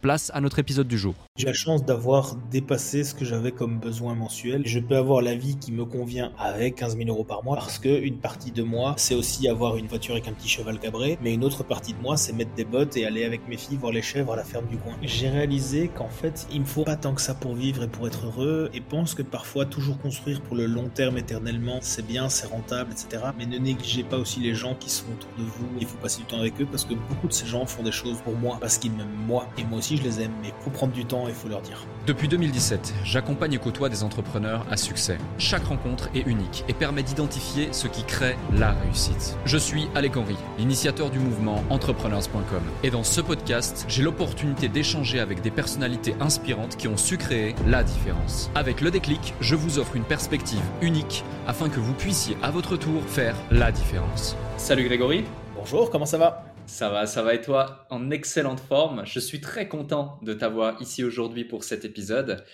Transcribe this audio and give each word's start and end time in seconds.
place 0.00 0.30
à 0.34 0.40
notre 0.40 0.58
épisode 0.58 0.88
du 0.88 0.98
jour. 0.98 1.14
J'ai 1.36 1.46
la 1.46 1.52
chance 1.52 1.84
d'avoir 1.84 2.36
dépassé 2.50 3.04
ce 3.04 3.14
que 3.14 3.24
j'avais 3.24 3.52
comme 3.52 3.78
besoin 3.78 4.14
mensuel. 4.14 4.62
Je 4.64 4.80
peux 4.80 4.96
avoir 4.96 5.22
la 5.22 5.34
vie 5.34 5.56
qui 5.58 5.72
me 5.72 5.84
convient 5.84 6.32
avec 6.38 6.76
15 6.76 6.96
000 6.96 7.08
euros 7.08 7.24
par 7.24 7.44
mois 7.44 7.56
parce 7.56 7.78
que 7.78 8.00
une 8.02 8.18
partie 8.18 8.50
de 8.50 8.62
moi, 8.62 8.94
c'est 8.96 9.14
aussi 9.14 9.48
avoir 9.48 9.76
une 9.76 9.86
voiture 9.86 10.14
avec 10.14 10.28
un 10.28 10.32
petit 10.32 10.48
cheval 10.48 10.78
cabré, 10.78 11.18
mais 11.22 11.34
une 11.34 11.44
autre 11.44 11.62
partie 11.62 11.92
de 11.92 12.00
moi, 12.00 12.16
c'est 12.16 12.32
mettre 12.32 12.54
des 12.54 12.64
bottes 12.64 12.96
et 12.96 13.06
aller 13.06 13.24
avec 13.24 13.46
mes 13.48 13.56
filles 13.56 13.76
voir 13.76 13.92
les 13.92 14.02
chèvres 14.02 14.32
à 14.32 14.36
la 14.36 14.44
ferme 14.44 14.66
du 14.66 14.76
coin. 14.76 14.94
J'ai 15.02 15.28
réalisé 15.28 15.88
qu'en 15.88 16.08
fait, 16.08 16.46
il 16.52 16.60
me 16.60 16.66
faut 16.66 16.84
pas 16.84 16.96
tant 16.96 17.14
que 17.14 17.20
ça 17.20 17.34
pour 17.34 17.54
vivre 17.54 17.82
et 17.82 17.88
pour 17.88 18.06
être 18.06 18.26
heureux 18.26 18.70
et 18.72 18.80
pense 18.80 19.14
que 19.14 19.22
parfois 19.22 19.66
toujours 19.66 19.98
construire 19.98 20.40
pour 20.40 20.56
le 20.56 20.66
long 20.66 20.88
terme 20.88 21.18
éternellement, 21.18 21.78
c'est 21.82 22.06
bien, 22.06 22.28
c'est 22.28 22.46
rentable, 22.46 22.92
etc. 22.92 23.24
Mais 23.38 23.46
ne 23.46 23.58
négligez 23.58 24.04
pas 24.04 24.16
aussi 24.16 24.40
les 24.40 24.54
gens 24.54 24.74
qui 24.74 24.90
sont 24.90 25.06
autour 25.12 25.30
de 25.38 25.44
vous. 25.44 25.66
Il 25.80 25.86
faut 25.86 25.98
passer 25.98 26.20
du 26.20 26.26
temps 26.26 26.38
avec 26.38 26.60
eux 26.60 26.66
parce 26.66 26.84
que 26.84 26.94
beaucoup 26.94 27.28
de 27.28 27.32
ces 27.32 27.46
gens 27.46 27.66
font 27.66 27.82
des 27.82 27.92
choses 27.92 28.20
pour 28.22 28.36
moi 28.36 28.58
parce 28.60 28.78
qu'ils 28.78 28.92
m'aiment 28.92 29.08
moi 29.26 29.46
et 29.58 29.64
moi 29.64 29.78
aussi 29.78 29.89
je 29.96 30.02
les 30.02 30.20
aime. 30.20 30.32
Mais 30.42 30.48
il 30.48 30.64
faut 30.64 30.70
prendre 30.70 30.92
du 30.92 31.04
temps 31.04 31.26
et 31.26 31.30
il 31.30 31.34
faut 31.34 31.48
leur 31.48 31.62
dire. 31.62 31.84
Depuis 32.06 32.28
2017, 32.28 32.94
j'accompagne 33.04 33.52
et 33.52 33.58
côtoie 33.58 33.88
des 33.88 34.02
entrepreneurs 34.02 34.64
à 34.70 34.76
succès. 34.76 35.18
Chaque 35.38 35.64
rencontre 35.64 36.08
est 36.14 36.26
unique 36.26 36.64
et 36.68 36.72
permet 36.72 37.02
d'identifier 37.02 37.68
ce 37.72 37.86
qui 37.88 38.04
crée 38.04 38.36
la 38.52 38.72
réussite. 38.72 39.36
Je 39.44 39.58
suis 39.58 39.88
Alec 39.94 40.16
Henry, 40.16 40.36
l'initiateur 40.58 41.10
du 41.10 41.18
mouvement 41.18 41.62
entrepreneurs.com. 41.70 42.62
Et 42.82 42.90
dans 42.90 43.04
ce 43.04 43.20
podcast, 43.20 43.84
j'ai 43.88 44.02
l'opportunité 44.02 44.68
d'échanger 44.68 45.20
avec 45.20 45.42
des 45.42 45.50
personnalités 45.50 46.14
inspirantes 46.20 46.76
qui 46.76 46.88
ont 46.88 46.96
su 46.96 47.16
créer 47.16 47.54
la 47.66 47.84
différence. 47.84 48.50
Avec 48.54 48.80
le 48.80 48.90
déclic, 48.90 49.34
je 49.40 49.54
vous 49.54 49.78
offre 49.78 49.96
une 49.96 50.04
perspective 50.04 50.62
unique 50.82 51.24
afin 51.46 51.68
que 51.68 51.80
vous 51.80 51.94
puissiez 51.94 52.36
à 52.42 52.50
votre 52.50 52.76
tour 52.76 53.02
faire 53.06 53.36
la 53.50 53.72
différence. 53.72 54.36
Salut 54.56 54.84
Grégory. 54.84 55.24
Bonjour, 55.56 55.90
comment 55.90 56.06
ça 56.06 56.18
va? 56.18 56.49
Ça 56.70 56.88
va, 56.88 57.06
ça 57.06 57.22
va 57.22 57.34
et 57.34 57.40
toi 57.40 57.86
En 57.90 58.10
excellente 58.10 58.60
forme. 58.60 59.04
Je 59.04 59.18
suis 59.18 59.40
très 59.40 59.68
content 59.68 60.18
de 60.22 60.32
t'avoir 60.32 60.80
ici 60.80 61.02
aujourd'hui 61.02 61.44
pour 61.44 61.64
cet 61.64 61.84
épisode. 61.84 62.44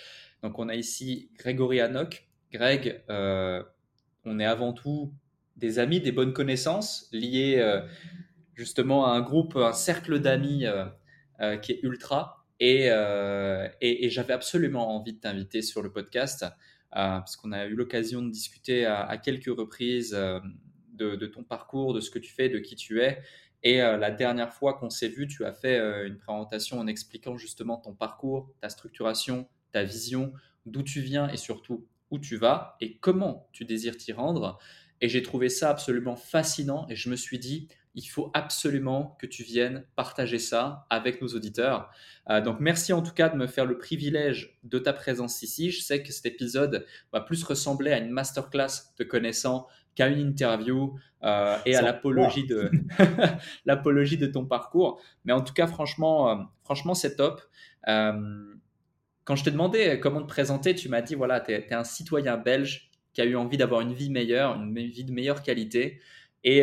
Donc 0.42 0.58
on 0.58 0.70
a 0.70 0.74
ici 0.74 1.30
Grégory 1.38 1.80
Hanok. 1.80 2.26
Greg, 2.50 3.04
euh, 3.10 3.62
on 4.24 4.40
est 4.40 4.46
avant 4.46 4.72
tout 4.72 5.12
des 5.56 5.78
amis, 5.78 6.00
des 6.00 6.12
bonnes 6.12 6.32
connaissances 6.32 7.08
liées 7.12 7.56
euh, 7.58 7.82
justement 8.54 9.06
à 9.06 9.10
un 9.10 9.20
groupe, 9.20 9.54
un 9.56 9.74
cercle 9.74 10.18
d'amis 10.18 10.64
euh, 10.64 11.56
qui 11.58 11.72
est 11.72 11.80
ultra. 11.82 12.46
Et, 12.58 12.88
j'avais 14.08 14.32
absolument 14.32 14.96
envie 14.96 15.12
de 15.12 15.20
t'inviter 15.20 15.60
sur 15.60 15.82
le 15.82 15.92
podcast 15.92 16.46
parce 16.90 17.36
qu'on 17.36 17.52
a 17.52 17.66
eu 17.66 17.74
l'occasion 17.74 18.22
de 18.22 18.30
discuter 18.30 18.86
à, 18.86 19.18
quelques 19.18 19.54
reprises 19.54 20.12
de, 20.94 21.26
ton 21.26 21.44
parcours, 21.44 21.92
de 21.92 22.00
ce 22.00 22.10
que 22.10 22.18
tu 22.18 22.32
fais, 22.32 22.48
de 22.48 22.58
qui 22.58 22.76
tu 22.76 23.02
es. 23.02 23.22
Et 23.62 23.82
euh, 23.82 23.96
la 23.96 24.10
dernière 24.10 24.52
fois 24.52 24.74
qu'on 24.74 24.90
s'est 24.90 25.08
vu, 25.08 25.26
tu 25.26 25.44
as 25.44 25.52
fait 25.52 25.78
euh, 25.78 26.06
une 26.06 26.18
présentation 26.18 26.78
en 26.78 26.86
expliquant 26.86 27.36
justement 27.36 27.78
ton 27.78 27.94
parcours, 27.94 28.50
ta 28.60 28.68
structuration, 28.68 29.48
ta 29.72 29.82
vision, 29.84 30.32
d'où 30.66 30.82
tu 30.82 31.00
viens 31.00 31.28
et 31.28 31.36
surtout 31.36 31.86
où 32.10 32.18
tu 32.18 32.36
vas 32.36 32.76
et 32.80 32.98
comment 32.98 33.48
tu 33.52 33.64
désires 33.64 33.96
t'y 33.96 34.12
rendre. 34.12 34.58
Et 35.00 35.08
j'ai 35.08 35.22
trouvé 35.22 35.48
ça 35.48 35.70
absolument 35.70 36.16
fascinant 36.16 36.86
et 36.88 36.96
je 36.96 37.10
me 37.10 37.16
suis 37.16 37.38
dit, 37.38 37.68
il 37.94 38.04
faut 38.06 38.30
absolument 38.34 39.16
que 39.18 39.26
tu 39.26 39.42
viennes 39.42 39.84
partager 39.96 40.38
ça 40.38 40.86
avec 40.90 41.20
nos 41.22 41.28
auditeurs. 41.28 41.90
Euh, 42.30 42.40
donc 42.40 42.60
merci 42.60 42.92
en 42.92 43.02
tout 43.02 43.12
cas 43.12 43.30
de 43.30 43.36
me 43.36 43.46
faire 43.46 43.64
le 43.64 43.78
privilège 43.78 44.58
de 44.64 44.78
ta 44.78 44.92
présence 44.92 45.42
ici. 45.42 45.70
Je 45.70 45.80
sais 45.80 46.02
que 46.02 46.12
cet 46.12 46.26
épisode 46.26 46.86
va 47.12 47.20
plus 47.20 47.42
ressembler 47.42 47.92
à 47.92 47.98
une 47.98 48.10
masterclass 48.10 48.94
te 48.96 49.02
connaissant 49.02 49.66
qu'à 49.96 50.08
une 50.08 50.20
interview 50.20 50.96
euh, 51.24 51.56
et 51.64 51.74
à 51.74 51.82
l'apologie 51.82 52.46
de 52.46 52.70
l'apologie 53.64 54.18
de 54.18 54.26
ton 54.26 54.44
parcours. 54.44 55.00
Mais 55.24 55.32
en 55.32 55.40
tout 55.40 55.54
cas, 55.54 55.66
franchement, 55.66 56.30
euh, 56.30 56.36
franchement, 56.62 56.94
c'est 56.94 57.16
top. 57.16 57.42
Euh, 57.88 58.54
quand 59.24 59.34
je 59.34 59.42
t'ai 59.42 59.50
demandé 59.50 59.98
comment 60.00 60.22
te 60.22 60.28
présenter, 60.28 60.74
tu 60.74 60.88
m'as 60.88 61.02
dit 61.02 61.16
voilà, 61.16 61.40
tu 61.40 61.50
es, 61.50 61.74
un 61.74 61.82
citoyen 61.82 62.36
belge 62.36 62.90
qui 63.12 63.22
a 63.22 63.24
eu 63.24 63.34
envie 63.34 63.56
d'avoir 63.56 63.80
une 63.80 63.94
vie 63.94 64.10
meilleure, 64.10 64.54
une 64.54 64.72
vie 64.78 65.04
de 65.04 65.12
meilleure 65.12 65.42
qualité. 65.42 66.00
Et, 66.44 66.58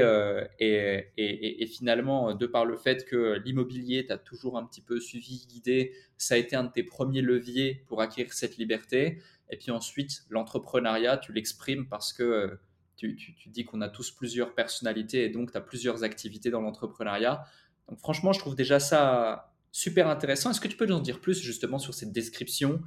et, 0.59 1.11
et, 1.17 1.61
et, 1.61 1.67
finalement, 1.67 2.33
de 2.33 2.45
par 2.45 2.63
le 2.63 2.77
fait 2.77 3.03
que 3.03 3.41
l'immobilier 3.43 4.05
t'a 4.05 4.17
toujours 4.17 4.57
un 4.57 4.65
petit 4.65 4.79
peu 4.79 5.01
suivi, 5.01 5.45
guidé, 5.45 5.91
ça 6.17 6.35
a 6.35 6.37
été 6.37 6.55
un 6.55 6.63
de 6.63 6.71
tes 6.71 6.83
premiers 6.83 7.21
leviers 7.21 7.83
pour 7.87 7.99
acquérir 7.99 8.31
cette 8.31 8.55
liberté. 8.55 9.19
Et 9.49 9.57
puis 9.57 9.71
ensuite, 9.71 10.23
l'entrepreneuriat, 10.29 11.17
tu 11.17 11.33
l'exprimes 11.33 11.89
parce 11.89 12.13
que 12.13 12.57
tu, 12.95 13.17
dis 13.47 13.65
qu'on 13.65 13.81
a 13.81 13.89
tous 13.89 14.11
plusieurs 14.11 14.53
personnalités 14.53 15.25
et 15.25 15.29
donc 15.29 15.51
tu 15.51 15.57
as 15.57 15.61
plusieurs 15.61 16.03
activités 16.03 16.49
dans 16.49 16.61
l'entrepreneuriat. 16.61 17.43
Donc 17.89 17.99
franchement, 17.99 18.33
je 18.33 18.39
trouve 18.39 18.55
déjà 18.55 18.79
ça 18.79 19.53
super 19.71 20.07
intéressant. 20.07 20.51
Est-ce 20.51 20.61
que 20.61 20.67
tu 20.67 20.77
peux 20.77 20.85
nous 20.85 20.95
en 20.95 21.01
dire 21.01 21.19
plus 21.19 21.41
justement 21.41 21.79
sur 21.79 21.93
cette 21.93 22.11
description 22.11 22.81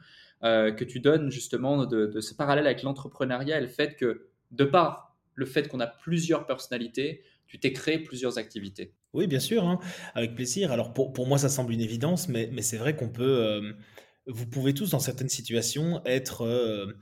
euh, 0.44 0.72
que 0.72 0.84
tu 0.84 1.00
donnes 1.00 1.30
justement 1.30 1.86
de, 1.86 2.20
ce 2.20 2.34
parallèle 2.34 2.66
avec 2.66 2.82
l'entrepreneuriat 2.82 3.58
et 3.58 3.60
le 3.60 3.66
fait 3.66 3.96
que 3.96 4.28
de 4.52 4.64
par 4.64 5.16
le 5.34 5.46
fait 5.46 5.68
qu'on 5.68 5.80
a 5.80 5.86
plusieurs 5.86 6.46
personnalités, 6.46 7.22
tu 7.46 7.58
t'es 7.60 7.72
créé 7.72 7.98
plusieurs 7.98 8.38
activités? 8.38 8.94
Oui, 9.12 9.26
bien 9.26 9.40
sûr, 9.40 9.64
hein, 9.64 9.78
avec 10.14 10.34
plaisir. 10.34 10.72
Alors 10.72 10.92
pour, 10.94 11.12
pour, 11.12 11.26
moi, 11.26 11.38
ça 11.38 11.48
semble 11.48 11.72
une 11.72 11.80
évidence, 11.80 12.28
mais, 12.28 12.48
mais 12.52 12.62
c'est 12.62 12.78
vrai 12.78 12.96
qu'on 12.96 13.08
peut... 13.08 13.22
Euh, 13.22 13.72
vous 14.26 14.46
pouvez 14.46 14.74
tous, 14.74 14.90
dans 14.90 14.98
certaines 14.98 15.28
situations, 15.28 16.02
être 16.04 16.42
euh, 16.42 16.98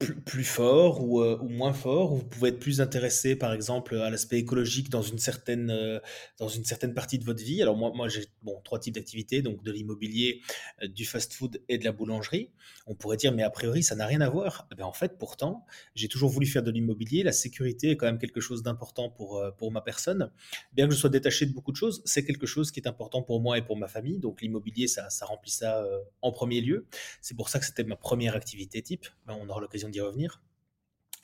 plus, 0.00 0.44
fort 0.44 1.04
ou, 1.04 1.20
euh, 1.20 1.38
ou, 1.42 1.48
moins 1.48 1.74
fort, 1.74 2.12
ou 2.12 2.16
vous 2.16 2.24
pouvez 2.24 2.48
être 2.48 2.58
plus 2.58 2.80
intéressé 2.80 3.36
par 3.36 3.52
exemple 3.52 3.96
à 3.96 4.08
l'aspect 4.08 4.38
écologique 4.38 4.88
dans 4.88 5.02
une 5.02 5.18
certaine 5.18 5.70
euh, 5.70 6.00
dans 6.38 6.48
une 6.48 6.64
certaine 6.64 6.94
partie 6.94 7.18
de 7.18 7.24
votre 7.24 7.42
vie. 7.42 7.60
Alors 7.60 7.76
moi 7.76 7.92
moi 7.94 8.08
j'ai 8.08 8.24
bon 8.42 8.60
trois 8.64 8.78
types 8.78 8.94
d'activités 8.94 9.42
donc 9.42 9.62
de 9.62 9.70
l'immobilier, 9.70 10.40
euh, 10.82 10.88
du 10.88 11.04
fast-food 11.04 11.60
et 11.68 11.76
de 11.76 11.84
la 11.84 11.92
boulangerie. 11.92 12.50
On 12.86 12.94
pourrait 12.94 13.18
dire 13.18 13.32
mais 13.32 13.42
a 13.42 13.50
priori 13.50 13.82
ça 13.82 13.94
n'a 13.94 14.06
rien 14.06 14.22
à 14.22 14.30
voir. 14.30 14.66
Eh 14.72 14.74
ben, 14.74 14.84
en 14.84 14.92
fait 14.94 15.18
pourtant 15.18 15.66
j'ai 15.94 16.08
toujours 16.08 16.30
voulu 16.30 16.46
faire 16.46 16.62
de 16.62 16.70
l'immobilier. 16.70 17.22
La 17.22 17.32
sécurité 17.32 17.90
est 17.90 17.96
quand 17.98 18.06
même 18.06 18.18
quelque 18.18 18.40
chose 18.40 18.62
d'important 18.62 19.10
pour 19.10 19.44
pour 19.58 19.70
ma 19.70 19.82
personne. 19.82 20.30
Bien 20.72 20.88
que 20.88 20.94
je 20.94 20.98
sois 20.98 21.10
détaché 21.10 21.44
de 21.44 21.52
beaucoup 21.52 21.72
de 21.72 21.76
choses, 21.76 22.00
c'est 22.06 22.24
quelque 22.24 22.46
chose 22.46 22.70
qui 22.70 22.80
est 22.80 22.88
important 22.88 23.22
pour 23.22 23.40
moi 23.42 23.58
et 23.58 23.62
pour 23.62 23.76
ma 23.76 23.88
famille. 23.88 24.18
Donc 24.18 24.40
l'immobilier 24.40 24.88
ça 24.88 25.10
ça 25.10 25.26
remplit 25.26 25.50
ça 25.50 25.86
en 26.22 26.32
premier 26.32 26.62
lieu. 26.62 26.86
C'est 27.20 27.36
pour 27.36 27.50
ça 27.50 27.58
que 27.58 27.66
c'était 27.66 27.84
ma 27.84 27.96
première 27.96 28.34
activité 28.34 28.80
type. 28.80 29.06
Ben, 29.26 29.36
on 29.38 29.46
aura 29.48 29.60
l'occasion 29.60 29.89
d'y 29.90 30.00
revenir. 30.00 30.42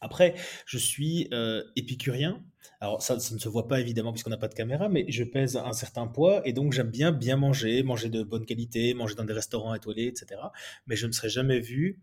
Après, 0.01 0.35
je 0.67 0.79
suis 0.79 1.29
euh, 1.33 1.63
épicurien. 1.75 2.45
Alors 2.81 3.03
ça, 3.03 3.19
ça, 3.19 3.35
ne 3.35 3.41
se 3.41 3.49
voit 3.49 3.69
pas 3.69 3.81
évidemment 3.81 4.13
puisqu'on 4.13 4.31
n'a 4.31 4.37
pas 4.37 4.49
de 4.49 4.55
caméra, 4.55 4.89
mais 4.89 5.07
je 5.09 5.25
pèse 5.25 5.57
un 5.57 5.73
certain 5.73 6.07
poids 6.07 6.47
et 6.47 6.53
donc 6.53 6.73
j'aime 6.73 6.91
bien 6.91 7.13
bien 7.13 7.37
manger, 7.37 7.83
manger 7.83 8.11
de 8.11 8.23
bonne 8.23 8.45
qualité, 8.45 8.93
manger 8.93 9.15
dans 9.15 9.25
des 9.25 9.33
restaurants 9.33 9.75
étoilés, 9.75 10.07
etc. 10.07 10.41
Mais 10.87 10.97
je 10.97 11.07
ne 11.07 11.13
serais 11.13 11.31
jamais 11.31 11.61
vu 11.61 12.03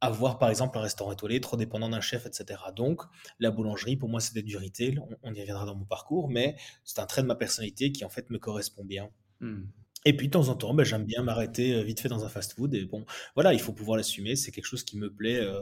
avoir 0.00 0.38
par 0.38 0.50
exemple 0.50 0.76
un 0.78 0.82
restaurant 0.82 1.12
étoilé 1.12 1.40
trop 1.40 1.56
dépendant 1.56 1.88
d'un 1.88 2.00
chef, 2.00 2.26
etc. 2.26 2.60
Donc 2.76 3.02
la 3.38 3.50
boulangerie, 3.50 3.96
pour 3.96 4.08
moi, 4.08 4.20
c'était 4.20 4.42
du 4.42 4.56
retail. 4.56 5.00
On, 5.22 5.32
y 5.32 5.40
reviendra 5.40 5.66
dans 5.66 5.74
mon 5.74 5.84
parcours, 5.84 6.28
mais 6.28 6.56
c'est 6.84 7.00
un 7.00 7.06
trait 7.06 7.22
de 7.22 7.26
ma 7.26 7.34
personnalité 7.34 7.92
qui 7.92 8.04
en 8.04 8.10
fait 8.10 8.30
me 8.30 8.38
correspond 8.38 8.84
bien. 8.84 9.10
Hmm. 9.40 9.64
Et 10.04 10.16
puis 10.16 10.26
de 10.28 10.32
temps 10.32 10.48
en 10.48 10.54
temps, 10.54 10.74
bah, 10.74 10.84
j'aime 10.84 11.04
bien 11.04 11.22
m'arrêter, 11.22 11.72
heu, 11.74 11.82
vite 11.82 12.00
fait 12.00 12.08
dans 12.08 12.24
un 12.24 12.28
fast-food 12.28 12.74
et 12.74 12.84
bon, 12.84 13.04
voilà, 13.34 13.52
il 13.54 13.60
faut 13.60 13.72
pouvoir 13.72 13.96
l'assumer. 13.96 14.36
C'est 14.36 14.50
quelque 14.52 14.66
chose 14.66 14.84
qui 14.84 14.98
me 14.98 15.10
plaît, 15.12 15.40
heu, 15.40 15.60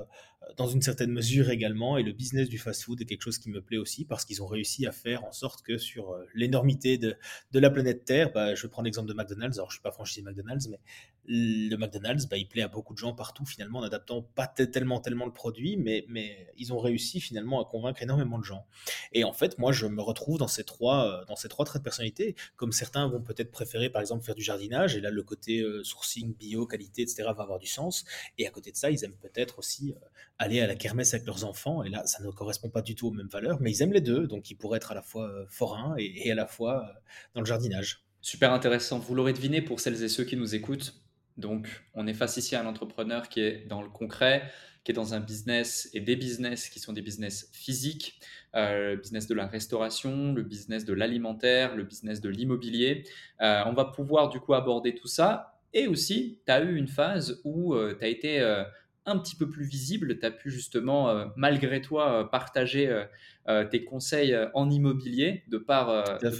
dans 0.57 0.67
une 0.67 0.83
certaine 0.83 1.11
mesure 1.13 1.51
également 1.51 1.97
et 1.99 2.03
le 2.03 2.13
business 2.13 2.49
du 2.49 2.59
fast-food 2.59 3.01
est 3.01 3.05
quelque 3.05 3.23
chose 3.23 3.39
qui 3.39 3.51
me 3.51 3.61
plaît 3.63 3.79
aussi 3.79 4.05
parce 4.05 4.25
qu'ils 4.25 4.43
ont 4.43 4.47
réussi 4.47 4.87
à 4.87 4.93
faire 4.93 5.25
en 5.25 5.33
sorte 5.33 5.63
que 5.63 5.79
sur, 5.79 6.13
heu, 6.15 6.27
l'énormité 6.35 6.99
de 6.99 7.17
de 7.53 7.59
la 7.59 7.71
planète 7.71 8.05
Terre, 8.05 8.33
bah, 8.33 8.55
je 8.55 8.67
prends 8.67 8.83
l'exemple 8.83 9.09
de 9.09 9.15
McDonald's. 9.15 9.59
Alors 9.59 9.71
je 9.71 9.77
suis 9.77 9.83
pas 9.83 9.93
franchisé 9.93 10.23
McDonald's, 10.23 10.69
mais 10.69 10.81
le 11.25 11.77
McDonald's, 11.77 12.27
bah, 12.27 12.37
il 12.37 12.49
plaît 12.49 12.63
à 12.63 12.69
beaucoup 12.69 12.93
de 12.95 12.99
gens 12.99 13.13
partout 13.15 13.45
finalement 13.47 13.79
en 13.79 13.83
adaptant 13.85 14.23
pas 14.35 14.47
tellement 14.49 15.01
tellement 15.01 15.27
le 15.27 15.33
produit, 15.33 15.77
mais 15.77 16.05
mais 16.09 16.49
ils 16.57 16.73
ont 16.73 16.79
réussi 16.81 17.21
finalement 17.21 17.63
à 17.63 17.65
convaincre 17.71 18.03
énormément 18.03 18.39
de 18.39 18.45
gens. 18.45 18.67
Et 19.13 19.25
en 19.25 19.33
fait, 19.33 19.59
moi, 19.59 19.73
je 19.73 19.87
me 19.87 20.03
retrouve 20.03 20.39
dans 20.39 20.49
ces 20.49 20.65
trois, 20.65 21.23
heu, 21.23 21.25
dans 21.27 21.37
ces 21.37 21.49
3 21.49 21.65
traits 21.65 21.83
de 21.83 21.85
personnalité. 21.85 22.35
Comme 22.57 22.73
certains 22.73 23.07
vont 23.09 23.21
peut-être 23.23 23.51
préférer, 23.51 23.91
par 23.91 24.01
exemple, 24.01 24.25
faire 24.25 24.35
du 24.35 24.43
jardinage 24.43 24.97
et 24.97 25.01
là, 25.01 25.11
le 25.11 25.23
côté, 25.23 25.61
heu, 25.61 25.85
sourcing, 25.85 26.35
bio, 26.35 26.67
qualité 26.67 27.03
et 27.03 27.07
cetera 27.07 27.33
va 27.33 27.43
avoir 27.45 27.59
du 27.59 27.67
sens 27.67 28.05
et 28.39 28.47
à 28.47 28.51
côté 28.51 28.73
de 28.73 28.77
ça, 28.77 28.91
ils 28.91 29.05
aiment 29.05 29.17
peut-être 29.21 29.59
aussi, 29.59 29.95
aller 30.39 30.61
à 30.61 30.67
la 30.67 30.75
kermesse 30.75 31.15
avec 31.15 31.27
leurs 31.27 31.45
enfants 31.45 31.83
et 31.83 31.89
là, 31.89 32.05
ça 32.07 32.23
ne 32.23 32.31
correspond 32.31 32.69
pas 32.69 32.83
du 32.83 32.95
tout 32.95 33.09
aux 33.09 33.13
mêmes 33.13 33.29
valeurs, 33.29 33.61
mais 33.61 33.71
ils 33.71 33.83
aiment 33.83 33.93
les 33.93 34.01
2, 34.01 34.27
donc 34.27 34.51
ils 34.51 34.55
pourraient 34.55 34.79
être 34.79 34.93
à 34.93 34.95
la 34.95 35.03
fois, 35.03 35.29
heu, 35.29 35.47
forains 35.49 35.95
et 35.99 36.31
à 36.31 36.35
la 36.35 36.47
fois, 36.47 36.85
heu, 36.89 37.01
dans 37.35 37.41
le 37.41 37.47
jardinage. 37.47 38.05
Super 38.21 38.53
intéressant. 38.53 39.01
Vous 39.01 39.15
l'aurez 39.15 39.33
deviné 39.33 39.63
pour 39.63 39.81
celles 39.81 40.03
et 40.03 40.09
ceux 40.09 40.25
qui 40.25 40.37
nous 40.37 40.55
écoutent. 40.55 40.95
Donc, 41.37 41.69
on 41.95 42.07
est 42.07 42.15
face 42.15 42.37
ici 42.37 42.55
à 42.55 42.63
un 42.63 42.67
entrepreneur 42.67 43.29
qui 43.29 43.41
est 43.41 43.67
dans 43.67 43.83
le 43.83 43.89
concret, 43.89 44.49
qui 44.85 44.93
est 44.93 44.95
dans 44.95 45.15
un 45.15 45.21
business 45.21 45.91
et 45.93 46.01
des 46.01 46.15
business 46.15 46.69
qui 46.69 46.79
sont 46.79 46.93
des 46.93 47.03
business 47.03 47.51
physiques, 47.53 48.21
euh, 48.55 48.93
le 48.93 48.97
business 48.97 49.27
de 49.27 49.35
la 49.35 49.47
restauration, 49.47 50.35
le 50.35 50.43
business 50.43 50.85
de 50.85 50.93
l'alimentaire, 50.93 51.75
le 51.75 51.83
business 51.83 52.21
de 52.21 52.29
l'immobilier. 52.29 53.05
Euh, 53.41 53.63
on 53.67 53.73
va 53.73 53.87
pouvoir 53.87 54.29
du 54.29 54.39
coup 54.39 54.55
aborder 54.55 54.95
tout 54.95 55.09
ça. 55.09 55.61
Et 55.75 55.87
aussi, 55.87 56.41
tu 56.47 56.53
as 56.53 56.63
eu 56.63 56.77
une 56.77 56.89
phase 56.89 57.41
où 57.45 57.75
euh, 57.75 57.97
tu 57.99 58.05
as 58.05 58.09
été 58.09 58.41
euh, 58.41 58.63
un 59.07 59.19
petit 59.19 59.37
peu 59.37 59.49
plus 59.49 59.65
visible, 59.65 60.19
tu 60.19 60.27
as 60.27 60.31
pu 60.31 60.51
justement, 60.51 61.09
euh, 61.09 61.27
malgré 61.37 61.81
toi, 61.81 62.13
euh, 62.13 62.25
partager 62.25 63.05
euh, 63.49 63.65
tes 63.65 63.85
conseils 63.85 64.37
en 64.55 64.71
immobilier 64.71 65.43
de 65.49 65.59
par, 65.59 66.19
de 66.21 66.31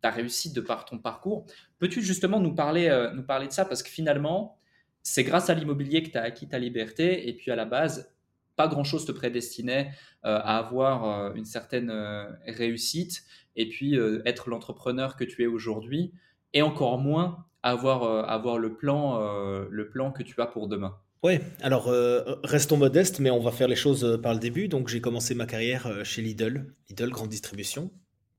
ta 0.00 0.10
réussite, 0.10 0.54
de 0.54 0.60
par 0.60 0.84
ton 0.84 0.98
parcours. 0.98 1.46
Peux-tu 1.78 2.02
justement 2.02 2.40
nous 2.40 2.54
parler, 2.54 3.10
nous 3.14 3.24
parler 3.24 3.48
de 3.48 3.52
ça? 3.52 3.64
Parce 3.64 3.82
que 3.82 3.88
finalement, 3.88 4.58
c'est 5.02 5.24
grâce 5.24 5.50
à 5.50 5.54
l'immobilier 5.54 6.02
que 6.02 6.10
tu 6.10 6.18
as 6.18 6.22
acquis 6.22 6.48
ta 6.48 6.58
liberté 6.58 7.28
et 7.28 7.32
puis 7.32 7.50
à 7.50 7.56
la 7.56 7.64
base, 7.64 8.14
pas 8.54 8.68
grand-chose 8.68 9.04
te 9.04 9.12
prédestinait 9.12 9.90
à 10.22 10.58
avoir 10.58 11.34
une 11.34 11.44
certaine 11.44 11.90
réussite 12.46 13.24
et 13.56 13.68
puis 13.68 13.96
être 14.24 14.48
l'entrepreneur 14.48 15.16
que 15.16 15.24
tu 15.24 15.42
es 15.42 15.46
aujourd'hui 15.46 16.12
et 16.52 16.62
encore 16.62 16.98
moins 16.98 17.46
avoir, 17.64 18.28
avoir 18.30 18.58
le 18.58 18.76
plan, 18.76 19.18
le 19.68 19.88
plan 19.88 20.12
que 20.12 20.22
tu 20.22 20.40
as 20.40 20.46
pour 20.46 20.68
demain. 20.68 20.96
Ouais, 21.24 21.40
alors, 21.62 21.88
heu, 21.90 22.22
restons 22.44 22.76
modestes, 22.76 23.18
mais 23.18 23.30
on 23.30 23.40
va 23.40 23.50
faire 23.50 23.66
les 23.66 23.74
choses, 23.74 24.04
heu, 24.04 24.20
par 24.20 24.34
le 24.34 24.38
début. 24.40 24.68
Donc 24.68 24.88
j'ai 24.88 25.00
commencé 25.00 25.34
ma 25.34 25.46
carrière, 25.46 25.88
heu, 25.88 26.04
chez 26.04 26.22
Lidl, 26.22 26.72
Lidl 26.88 27.10
grande 27.10 27.28
distribution, 27.28 27.90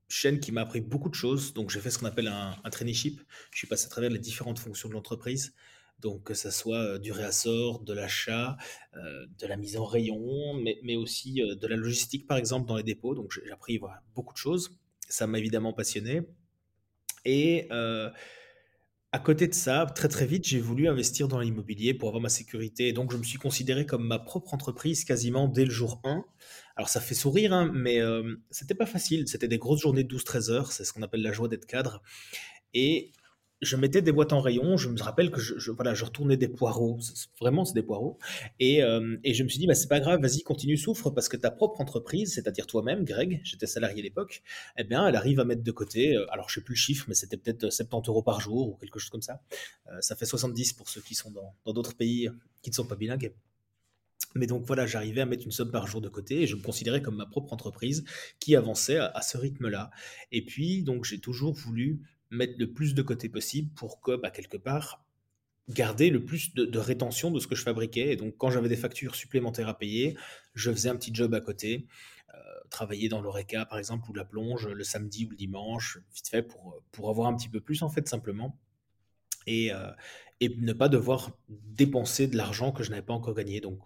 chaîne 0.07 0.39
qui 0.39 0.53
m'a 0.53 0.61
appris 0.61 0.79
beaucoup 0.79 1.09
de 1.09 1.13
choses. 1.15 1.53
Donc 1.53 1.71
j'ai 1.71 1.81
fait 1.81 1.89
ce 1.91 1.99
qu'on 1.99 2.05
appelle 2.05 2.27
un 2.29 2.69
traineeship. 2.71 3.21
Je 3.51 3.57
suis 3.57 3.67
passé 3.67 3.85
à 3.87 3.89
travers 3.89 4.09
les 4.09 4.19
différentes 4.19 4.59
fonctions 4.59 4.87
de 4.87 4.93
l'entreprise. 4.93 5.53
Donc 5.99 6.23
que 6.23 6.33
ça 6.33 6.51
soit, 6.51 6.97
du 6.99 7.11
réassort, 7.11 7.81
de 7.81 7.91
l'achat, 7.93 8.55
de 8.95 9.47
la 9.47 9.57
mise 9.57 9.75
en 9.75 9.83
rayon, 9.85 10.53
mais 10.83 10.95
aussi, 10.95 11.41
de 11.41 11.67
la 11.67 11.75
logistique, 11.75 12.25
par 12.27 12.37
exemple, 12.37 12.65
dans 12.67 12.77
les 12.77 12.83
dépôts. 12.83 13.13
Donc 13.15 13.33
j'ai 13.33 13.51
appris, 13.51 13.81
beaucoup 14.15 14.33
de 14.33 14.37
choses. 14.37 14.71
Ça 15.09 15.27
m'a 15.27 15.37
évidemment 15.39 15.73
passionné 15.73 16.21
et 17.25 17.67
à 19.11 19.19
côté 19.19 19.47
de 19.47 19.55
ça, 19.55 19.87
très, 19.95 20.07
très 20.07 20.27
vite, 20.27 20.45
j'ai 20.47 20.59
voulu 20.59 20.87
investir 20.87 21.27
dans 21.27 21.39
l'immobilier 21.39 21.95
pour 21.95 22.09
avoir 22.09 22.21
ma 22.21 22.29
sécurité. 22.29 22.89
Et 22.89 22.93
donc, 22.93 23.11
je 23.11 23.17
me 23.17 23.23
suis 23.23 23.39
considéré 23.39 23.85
comme 23.85 24.05
ma 24.05 24.19
propre 24.19 24.53
entreprise 24.53 25.03
quasiment 25.03 25.47
dès 25.47 25.65
le 25.65 25.71
jour 25.71 25.99
1. 26.03 26.23
Alors, 26.75 26.89
ça 26.89 27.01
fait 27.01 27.15
sourire, 27.15 27.51
hein, 27.51 27.71
mais 27.73 27.99
euh, 27.99 28.35
c'était 28.51 28.75
pas 28.75 28.85
facile. 28.85 29.27
C'était 29.27 29.47
des 29.47 29.57
grosses 29.57 29.81
journées 29.81 30.03
de 30.03 30.15
12-13 30.15 30.51
heures. 30.51 30.71
C'est 30.71 30.83
ce 30.83 30.93
qu'on 30.93 31.01
appelle 31.01 31.23
la 31.23 31.31
joie 31.31 31.47
d'être 31.47 31.65
cadre. 31.65 32.03
Et 32.75 33.11
je 33.61 33.75
mettais 33.75 34.01
des 34.01 34.11
boîtes 34.11 34.33
en 34.33 34.41
rayon. 34.41 34.77
Je 34.77 34.89
me 34.89 35.01
rappelle 35.01 35.31
que 35.31 35.39
je, 35.39 35.71
voilà, 35.71 35.93
je 35.93 36.05
retournais 36.05 36.37
des 36.37 36.47
poireaux. 36.47 36.99
Vraiment, 37.39 37.65
c'est 37.65 37.73
des 37.73 37.83
poireaux. 37.83 38.17
Et, 38.59 38.83
euh, 38.83 39.17
et 39.23 39.33
je 39.33 39.43
me 39.43 39.49
suis 39.49 39.59
dit, 39.59 39.67
bah, 39.67 39.75
c'est 39.75 39.87
pas 39.87 39.99
grave, 39.99 40.21
vas-y, 40.21 40.41
continue, 40.41 40.77
souffre, 40.77 41.09
parce 41.09 41.29
que 41.29 41.37
ta 41.37 41.51
propre 41.51 41.81
entreprise, 41.81 42.33
c'est-à-dire 42.33 42.67
toi-même, 42.67 43.03
Greg, 43.03 43.41
j'étais 43.43 43.67
salarié 43.67 43.99
à 43.99 44.03
l'époque, 44.03 44.43
eh 44.77 44.83
bien, 44.83 45.07
elle 45.07 45.15
arrive 45.15 45.39
à 45.39 45.45
mettre 45.45 45.63
de 45.63 45.71
côté, 45.71 46.15
euh, 46.15 46.31
alors 46.31 46.49
je 46.49 46.55
sais 46.55 46.61
plus 46.61 46.73
le 46.73 46.79
chiffre, 46.79 47.05
mais 47.07 47.15
c'était 47.15 47.37
peut-être 47.37 47.69
70 47.69 48.09
euros 48.09 48.23
par 48.23 48.39
jour 48.39 48.69
ou 48.69 48.73
quelque 48.75 48.99
chose 48.99 49.09
comme 49.09 49.21
ça. 49.21 49.41
Euh, 49.91 49.99
ça 50.01 50.15
fait 50.15 50.25
70 50.25 50.73
pour 50.73 50.89
ceux 50.89 51.01
qui 51.01 51.15
sont 51.15 51.31
dans 51.31 51.53
dans 51.65 51.73
d'autres 51.73 51.95
pays 51.95 52.29
qui 52.61 52.69
ne 52.69 52.75
sont 52.75 52.85
pas 52.85 52.95
bilingues. 52.95 53.33
Mais 54.35 54.45
donc 54.45 54.63
voilà, 54.65 54.85
j'arrivais 54.85 55.21
à 55.21 55.25
mettre 55.25 55.45
une 55.45 55.51
somme 55.51 55.71
par 55.71 55.87
jour 55.87 56.01
de 56.01 56.09
côté 56.09 56.41
et 56.43 56.47
je 56.47 56.55
me 56.55 56.61
considérais 56.61 57.01
comme 57.01 57.15
ma 57.15 57.25
propre 57.25 57.51
entreprise 57.53 58.03
qui 58.39 58.55
avançait 58.55 58.97
à, 58.97 59.07
à 59.07 59.21
ce 59.21 59.37
rythme-là. 59.37 59.89
Et 60.31 60.45
puis, 60.45 60.83
donc, 60.83 61.05
j'ai 61.05 61.19
toujours 61.19 61.53
voulu 61.53 62.01
mettre 62.29 62.53
le 62.57 62.71
plus 62.71 62.93
de 62.93 63.01
côté 63.01 63.29
possible 63.29 63.71
pour 63.75 64.01
que, 64.01 64.15
bah, 64.15 64.31
quelque 64.31 64.57
part, 64.57 65.05
garder 65.69 66.09
le 66.09 66.23
plus 66.25 66.53
de, 66.53 66.79
rétention 66.79 67.31
de 67.31 67.39
ce 67.39 67.47
que 67.47 67.55
je 67.55 67.63
fabriquais. 67.63 68.11
Et 68.13 68.15
donc, 68.15 68.35
quand 68.37 68.49
j'avais 68.49 68.69
des 68.69 68.75
factures 68.75 69.15
supplémentaires 69.15 69.67
à 69.67 69.77
payer, 69.77 70.17
je 70.53 70.71
faisais 70.71 70.89
un 70.89 70.95
petit 70.95 71.13
job 71.13 71.33
à 71.33 71.41
côté, 71.41 71.87
euh, 72.33 72.37
travailler 72.69 73.09
dans 73.09 73.21
l'ORECA, 73.21 73.65
par 73.65 73.77
exemple, 73.77 74.09
ou 74.09 74.13
la 74.13 74.25
plonge, 74.25 74.67
le 74.67 74.83
samedi 74.83 75.25
ou 75.25 75.29
le 75.29 75.35
dimanche, 75.35 75.99
vite 76.13 76.27
fait, 76.27 76.43
pour, 76.43 76.81
pour 76.91 77.09
avoir 77.09 77.27
un 77.27 77.35
petit 77.35 77.49
peu 77.49 77.61
plus, 77.61 77.83
en 77.83 77.89
fait, 77.89 78.07
simplement 78.07 78.57
et, 79.45 79.73
euh, 79.73 79.91
et 80.39 80.49
ne 80.49 80.73
pas 80.73 80.89
devoir 80.89 81.31
dépenser 81.49 82.27
de 82.27 82.37
l'argent 82.37 82.71
que 82.71 82.83
je 82.83 82.89
n'avais 82.89 83.01
pas 83.01 83.13
encore 83.13 83.33
gagné. 83.33 83.61
Donc, 83.61 83.79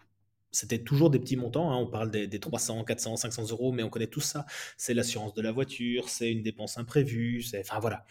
c'était 0.53 0.77
toujours 0.83 1.09
des 1.09 1.19
petits 1.19 1.35
montants. 1.35 1.71
hein. 1.71 1.77
On 1.77 1.87
parle 1.87 2.11
des, 2.11 2.27
des 2.27 2.39
300, 2.39 2.83
400, 2.85 3.17
500 3.17 3.49
euros, 3.49 3.71
mais 3.71 3.81
on 3.83 3.89
connaît 3.89 4.07
tout 4.07 4.21
ça. 4.21 4.45
C'est 4.77 4.93
l'assurance 4.93 5.33
de 5.33 5.41
la 5.41 5.51
voiture, 5.51 6.09
c'est 6.09 6.31
une 6.31 6.43
dépense 6.43 6.77
imprévue, 6.77 7.41
c'est, 7.41 7.59
enfin 7.59 7.79
voilà. 7.79 8.05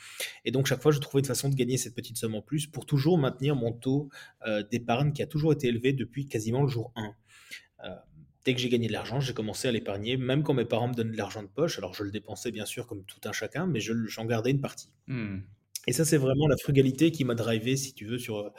Et 0.45 0.51
donc, 0.51 0.67
chaque 0.67 0.83
fois, 0.83 0.91
je 0.91 0.99
trouvais 0.99 1.21
une 1.21 1.27
façon 1.27 1.49
de 1.49 1.55
gagner 1.55 1.79
cette 1.79 1.95
petite 1.95 2.19
somme 2.19 2.35
en 2.35 2.43
plus 2.43 2.67
pour 2.67 2.85
toujours 2.85 3.17
maintenir 3.17 3.55
mon 3.55 3.73
taux 3.73 4.11
euh, 4.47 4.65
d'épargne 4.71 5.13
qui 5.13 5.23
a 5.23 5.27
toujours 5.27 5.53
été 5.53 5.69
élevé 5.69 5.93
depuis 5.93 6.27
quasiment 6.27 6.63
le 6.63 6.69
jour 6.69 6.93
1. 6.97 7.15
Euh, 7.85 7.89
dès 8.45 8.55
que 8.55 8.61
j'ai 8.61 8.69
gagné 8.69 8.89
de 8.89 8.93
l'argent, 8.93 9.21
j'ai 9.21 9.35
commencé 9.35 9.69
à 9.69 9.73
l'épargner, 9.73 10.17
même 10.17 10.43
quand 10.43 10.55
mes 10.55 10.65
parents 10.65 10.89
me 10.89 10.95
donnaient 10.95 11.13
de 11.13 11.17
l'argent 11.17 11.45
de 11.45 11.49
poche. 11.49 11.79
Alors, 11.79 11.95
je 11.95 12.03
le 12.03 12.11
dépensais 12.11 12.51
bien 12.51 12.67
sûr 12.67 12.89
comme 12.89 13.05
tout 13.05 13.21
un 13.25 13.33
chacun, 13.33 13.69
mais 13.69 13.79
je, 13.79 13.93
j'en 14.07 14.25
gardais 14.25 14.51
une 14.51 14.61
partie. 14.61 14.91
Hmm. 15.07 15.39
Et 15.87 15.93
ça, 15.93 16.05
c'est 16.05 16.17
vraiment 16.17 16.49
la 16.49 16.57
frugalité 16.57 17.13
qui 17.13 17.25
m'a 17.25 17.37
drivé, 17.37 17.77
si 17.77 17.95
tu 17.95 18.05
veux, 18.05 18.19
sur, 18.19 18.53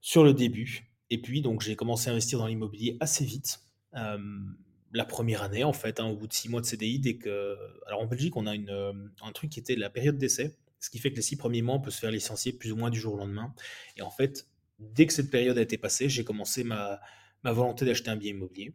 sur 0.00 0.24
le 0.24 0.32
début. 0.32 0.89
Et 1.10 1.20
puis 1.20 1.40
donc 1.40 1.60
j'ai 1.60 1.76
commencé 1.76 2.08
à 2.08 2.12
investir 2.12 2.38
dans 2.38 2.46
l'immobilier 2.46 2.96
assez 3.00 3.24
vite. 3.24 3.60
La 4.92 5.04
première 5.04 5.42
année, 5.42 5.62
en 5.62 5.72
fait, 5.72 6.00
hein, 6.00 6.06
au 6.06 6.16
bout 6.16 6.26
de 6.26 6.32
6 6.32 6.48
mois 6.48 6.60
de 6.60 6.66
CDI, 6.66 6.98
dès 6.98 7.16
que 7.16 7.56
alors 7.86 8.00
en 8.00 8.06
Belgique, 8.06 8.36
on 8.36 8.46
a 8.46 8.56
une, 8.56 8.68
hem, 8.70 9.12
un 9.22 9.30
truc 9.30 9.50
qui 9.50 9.60
était 9.60 9.76
la 9.76 9.88
période 9.88 10.18
d'essai, 10.18 10.56
ce 10.80 10.90
qui 10.90 10.98
fait 10.98 11.12
que 11.12 11.16
les 11.16 11.22
6 11.22 11.36
premiers 11.36 11.62
mois, 11.62 11.76
on 11.76 11.80
peut 11.80 11.92
se 11.92 12.00
faire 12.00 12.10
licencier 12.10 12.52
plus 12.52 12.72
ou 12.72 12.76
moins 12.76 12.90
du 12.90 12.98
jour 12.98 13.14
au 13.14 13.16
lendemain. 13.16 13.54
Et 13.96 14.02
en 14.02 14.10
fait, 14.10 14.48
dès 14.80 15.06
que 15.06 15.12
cette 15.12 15.30
période 15.30 15.56
a 15.58 15.62
été 15.62 15.78
passée, 15.78 16.08
j'ai 16.08 16.24
commencé 16.24 16.64
ma 16.64 17.00
ma 17.42 17.52
volonté 17.52 17.84
d'acheter 17.84 18.10
un 18.10 18.16
bien 18.16 18.30
immobilier. 18.30 18.74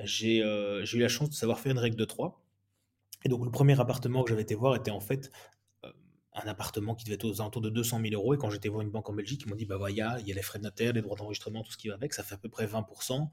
J'ai, 0.00 0.42
heu, 0.42 0.84
j'ai 0.84 0.98
eu 0.98 1.00
la 1.00 1.08
chance 1.08 1.30
de 1.30 1.34
savoir 1.34 1.58
faire 1.60 1.72
une 1.72 1.78
règle 1.78 1.96
de 1.96 2.04
3. 2.04 2.44
Et 3.24 3.28
donc 3.28 3.44
le 3.44 3.50
premier 3.50 3.78
appartement 3.80 4.22
que 4.22 4.30
j'avais 4.30 4.42
été 4.42 4.54
voir 4.54 4.76
était 4.76 4.92
en 4.92 5.00
fait 5.00 5.26
euh, 5.26 5.57
un 6.42 6.48
appartement 6.48 6.94
qui 6.94 7.04
devait 7.04 7.14
être 7.14 7.24
aux 7.24 7.40
alentours 7.40 7.62
de 7.62 7.70
200 7.70 8.00
000 8.02 8.14
euros. 8.14 8.34
Et 8.34 8.38
quand 8.38 8.50
j'étais 8.50 8.68
voir 8.68 8.82
une 8.82 8.90
banque 8.90 9.08
en 9.10 9.14
Belgique, 9.14 9.42
ils 9.44 9.48
m'ont 9.48 9.56
dit 9.56 9.66
bah 9.66 9.76
voilà, 9.76 10.18
il 10.20 10.26
y 10.26 10.32
a, 10.32 10.34
les 10.34 10.42
frais 10.42 10.58
de 10.58 10.64
notaire, 10.64 10.92
les 10.92 11.02
droits 11.02 11.16
d'enregistrement, 11.16 11.62
tout 11.62 11.72
ce 11.72 11.76
qui 11.76 11.88
va 11.88 11.94
avec, 11.94 12.14
ça 12.14 12.22
fait 12.22 12.34
à 12.34 12.38
peu 12.38 12.48
près 12.48 12.66
20%. 12.66 13.28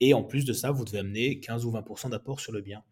Et 0.00 0.14
en 0.14 0.24
plus 0.24 0.44
de 0.44 0.52
ça, 0.52 0.70
vous 0.70 0.84
devez 0.84 0.98
amener 0.98 1.40
15 1.40 1.64
ou 1.64 1.72
20% 1.72 2.10
d'apport 2.10 2.40
sur 2.40 2.52
le 2.52 2.60
bien. 2.60 2.82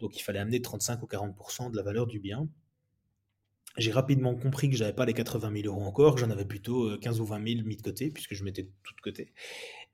Donc 0.00 0.16
il 0.16 0.22
fallait 0.22 0.38
amener 0.38 0.60
35 0.60 1.02
ou 1.02 1.06
40% 1.06 1.70
de 1.70 1.76
la 1.76 1.82
valeur 1.82 2.06
du 2.06 2.20
bien. 2.20 2.48
J'ai 3.78 3.90
rapidement 3.90 4.34
compris 4.34 4.68
que 4.68 4.76
j'avais 4.76 4.92
pas 4.92 5.06
les 5.06 5.14
80 5.14 5.50
000 5.62 5.74
euros 5.74 5.86
encore, 5.86 6.18
j'en 6.18 6.30
avais 6.30 6.44
plutôt 6.44 6.90
euh, 6.90 6.98
15 6.98 7.20
ou 7.20 7.24
20 7.24 7.54
000 7.54 7.66
mis 7.66 7.76
de 7.76 7.82
côté, 7.82 8.10
puisque 8.10 8.34
je 8.34 8.44
mettais 8.44 8.68
tout 8.82 8.94
de 8.94 9.00
côté. 9.00 9.32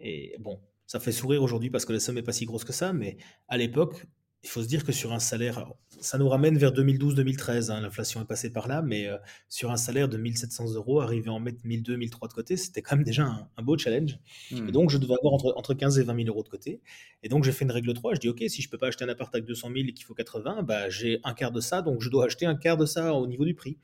Et 0.01 0.35
bon, 0.41 0.61
ça 0.87 0.99
fait 0.99 1.13
sourire 1.13 1.43
aujourd'hui 1.43 1.71
parce 1.71 1.85
que 1.85 1.93
la 1.93 2.01
somme 2.01 2.17
n'est 2.17 2.23
pas 2.23 2.33
si 2.33 2.45
grosse 2.45 2.65
que 2.65 2.73
ça, 2.73 2.93
mais 2.93 3.19
à 3.47 3.57
l'époque, 3.57 4.07
il 4.45 4.49
faut 4.49 4.62
se 4.62 4.68
dire 4.68 4.85
que 4.85 4.92
sur 4.92 5.12
un 5.12 5.18
salaire, 5.18 5.66
ça 6.00 6.16
nous 6.16 6.28
ramène 6.28 6.57
vers 6.59 6.73
2012-2013, 6.73 7.71
hein, 7.73 7.80
l'inflation 7.80 8.23
est 8.23 8.25
passée 8.25 8.50
par 8.50 8.68
là, 8.68 8.83
mais 8.83 9.09
euh, 9.09 9.16
sur 9.49 9.71
un 9.73 9.76
salaire 9.76 10.09
de 10.09 10.16
1700 10.16 10.75
euros, 10.75 11.00
arriver 11.00 11.28
à 11.28 11.33
en 11.33 11.40
mettre 11.40 11.59
1200, 11.64 11.99
1300 11.99 12.26
de 12.28 12.33
côté, 12.33 12.57
c'était 12.57 12.80
quand 12.80 12.95
même 12.97 13.04
déjà 13.04 13.25
un, 13.25 13.49
un 13.57 13.62
beau 13.62 13.76
challenge. 13.76 14.18
Et 14.50 14.54
Hmm. 14.54 14.71
donc, 14.71 14.90
je 14.90 14.99
devais 14.99 15.14
avoir 15.14 15.35
entre, 15.35 15.52
entre 15.57 15.75
15 15.75 15.99
et 15.99 16.04
20 16.04 16.14
000 16.14 16.28
euros 16.28 16.42
de 16.45 16.49
côté. 16.49 16.80
Et 17.25 17.28
donc, 17.28 17.42
j'ai 17.45 17.52
fait 17.52 17.64
une 17.64 17.73
règle 17.73 17.92
3. 17.95 18.14
Je 18.14 18.21
dis, 18.21 18.28
OK, 18.28 18.42
si 18.49 18.62
je 18.62 18.68
peux 18.71 18.78
pas 18.78 18.87
acheter 18.88 19.04
un 19.04 19.09
appart 19.09 19.35
avec 19.35 19.45
200 19.45 19.71
000 19.75 19.88
et 19.88 19.92
qu'il 19.92 20.04
faut 20.04 20.14
80, 20.14 20.62
bah, 20.62 20.88
j'ai 20.88 21.21
un 21.25 21.35
quart 21.35 21.50
de 21.52 21.61
ça, 21.61 21.83
donc 21.83 22.00
je 22.02 22.09
dois 22.09 22.26
acheter 22.26 22.47
un 22.47 22.54
quart 22.57 22.76
de 22.76 22.87
ça 22.87 23.14
au 23.14 23.26
niveau 23.26 23.45
du 23.45 23.54
prix. 23.54 23.76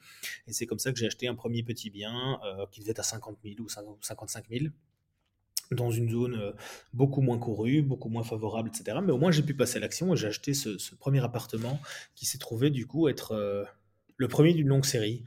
Et 0.47 0.53
c'est 0.53 0.67
comme 0.67 0.79
ça 0.79 0.93
que 0.93 0.99
j'ai 0.99 1.07
acheté 1.07 1.27
un 1.29 1.35
premier 1.35 1.63
petit 1.63 1.91
bien 1.91 2.39
euh, 2.45 2.67
qui 2.71 2.81
devait 2.81 2.93
être 2.93 3.01
à 3.01 3.03
50 3.03 3.39
000 3.45 3.57
ou 3.61 3.69
55 3.69 4.45
000 4.51 4.67
dans 5.71 5.91
une 5.91 6.11
zone 6.11 6.35
euh, 6.35 6.53
beaucoup 6.93 7.21
moins 7.21 7.39
courue, 7.39 7.83
beaucoup 7.83 8.09
moins 8.09 8.23
favorable, 8.23 8.71
etc. 8.75 8.99
Mais 9.03 9.13
au 9.13 9.19
moins, 9.19 9.31
j'ai 9.31 9.43
pu 9.43 9.55
passer 9.55 9.79
à 9.79 9.81
l'action 9.81 10.13
et 10.13 10.17
j'ai 10.17 10.29
acheté 10.29 10.55
ce, 10.55 10.95
premier 10.95 11.23
appartement 11.25 11.81
qui 12.15 12.27
s'est 12.27 12.39
trouvé 12.39 12.71
du 12.71 12.87
coup 12.87 13.09
être 13.09 13.33
euh, 13.33 13.65
le 14.17 14.29
premier 14.29 14.53
d'une 14.53 14.69
longue 14.69 14.85
série. 14.85 15.25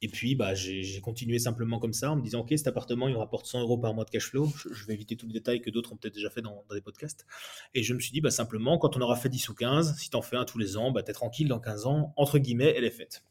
Et 0.00 0.08
puis, 0.08 0.36
bah, 0.36 0.54
j'ai 0.54 1.00
continué 1.00 1.40
simplement 1.40 1.80
comme 1.80 1.92
ça 1.92 2.12
en 2.12 2.16
me 2.16 2.22
disant, 2.22 2.40
OK, 2.40 2.50
cet 2.50 2.68
appartement, 2.68 3.08
il 3.08 3.16
rapporte 3.16 3.46
100 3.46 3.62
euros 3.62 3.78
par 3.78 3.94
mois 3.94 4.04
de 4.04 4.10
cash 4.10 4.30
flow. 4.30 4.48
Je, 4.70 4.86
vais 4.86 4.94
éviter 4.94 5.16
tout 5.16 5.26
le 5.26 5.32
détail 5.32 5.60
que 5.60 5.70
d'autres 5.70 5.92
ont 5.92 5.96
peut-être 5.96 6.14
déjà 6.14 6.30
fait 6.30 6.40
dans, 6.40 6.64
des 6.72 6.80
podcasts. 6.80 7.26
Et 7.74 7.82
je 7.82 7.94
me 7.94 7.98
suis 7.98 8.12
dit, 8.12 8.20
bah, 8.20 8.30
simplement, 8.30 8.78
quand 8.78 8.96
on 8.96 9.00
aura 9.00 9.16
fait 9.16 9.28
10 9.28 9.48
ou 9.48 9.54
15, 9.54 9.96
si 9.98 10.08
tu 10.08 10.16
en 10.16 10.22
fais 10.22 10.36
un 10.36 10.44
tous 10.44 10.58
les 10.58 10.76
ans, 10.76 10.92
bah, 10.92 11.02
tu 11.02 11.10
es 11.10 11.14
tranquille 11.14 11.48
dans 11.48 11.58
15 11.58 11.86
ans, 11.86 12.12
entre 12.16 12.38
guillemets, 12.38 12.72
elle 12.76 12.84
est 12.84 12.90
faite. 12.90 13.24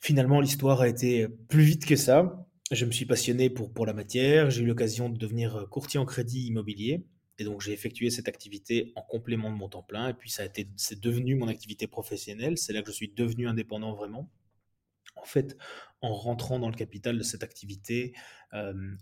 Finalement, 0.00 0.40
l'histoire 0.40 0.80
a 0.80 0.88
été 0.88 1.28
plus 1.28 1.62
vite 1.62 1.86
que 1.86 1.94
ça. 1.94 2.44
Je 2.74 2.84
me 2.84 2.90
suis 2.90 3.06
passionné 3.06 3.50
pour, 3.50 3.72
pour 3.72 3.86
la 3.86 3.92
matière. 3.92 4.50
J'ai 4.50 4.62
eu 4.62 4.66
l'occasion 4.66 5.08
de 5.08 5.16
devenir 5.16 5.66
courtier 5.70 5.98
en 5.98 6.04
crédit 6.04 6.46
immobilier. 6.46 7.06
Et 7.38 7.44
donc, 7.44 7.60
j'ai 7.60 7.72
effectué 7.72 8.10
cette 8.10 8.28
activité 8.28 8.92
en 8.96 9.02
complément 9.02 9.50
de 9.50 9.56
mon 9.56 9.68
temps 9.68 9.82
plein. 9.82 10.08
Et 10.08 10.14
puis, 10.14 10.30
ça 10.30 10.42
a 10.42 10.46
été, 10.46 10.68
c'est 10.76 11.00
devenu 11.00 11.34
mon 11.34 11.48
activité 11.48 11.86
professionnelle. 11.86 12.58
C'est 12.58 12.72
là 12.72 12.82
que 12.82 12.90
je 12.90 12.96
suis 12.96 13.08
devenu 13.08 13.48
indépendant 13.48 13.94
vraiment 13.94 14.30
en 15.16 15.24
fait, 15.24 15.56
en 16.00 16.12
rentrant 16.14 16.58
dans 16.58 16.68
le 16.68 16.74
capital 16.74 17.16
de 17.16 17.22
cette 17.22 17.42
activité, 17.42 18.14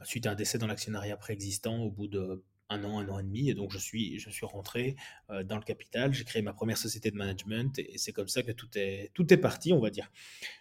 suite 0.05 0.27
à 0.27 0.33
un 0.33 0.35
décès 0.35 0.59
dans 0.59 0.67
l'actionnariat 0.67 1.17
préexistant 1.17 1.79
au 1.83 1.91
bout 1.91 2.07
de 2.07 2.45
un 2.73 2.85
an, 2.85 2.99
un 2.99 3.09
an 3.09 3.19
et 3.19 3.23
demi, 3.23 3.51
et 3.51 3.55
donc 3.55 3.71
je 3.73 3.79
suis, 3.79 4.19
je 4.19 4.31
suis 4.31 4.47
rentré 4.47 4.97
dans 5.45 5.57
le 5.57 5.63
capital, 5.63 6.13
j'ai 6.13 6.25
créé 6.25 6.43
ma 6.43 6.53
première 6.53 6.79
société 6.79 7.11
de 7.11 7.17
management, 7.17 7.79
et, 7.79 7.97
c'est 7.97 8.13
comme 8.13 8.29
ça 8.29 8.43
que 8.43 8.53
tout 8.53 8.69
est, 8.75 9.11
tout 9.15 9.33
est 9.33 9.37
parti, 9.37 9.73
on 9.73 9.81
va 9.81 9.91
dire. 9.91 10.11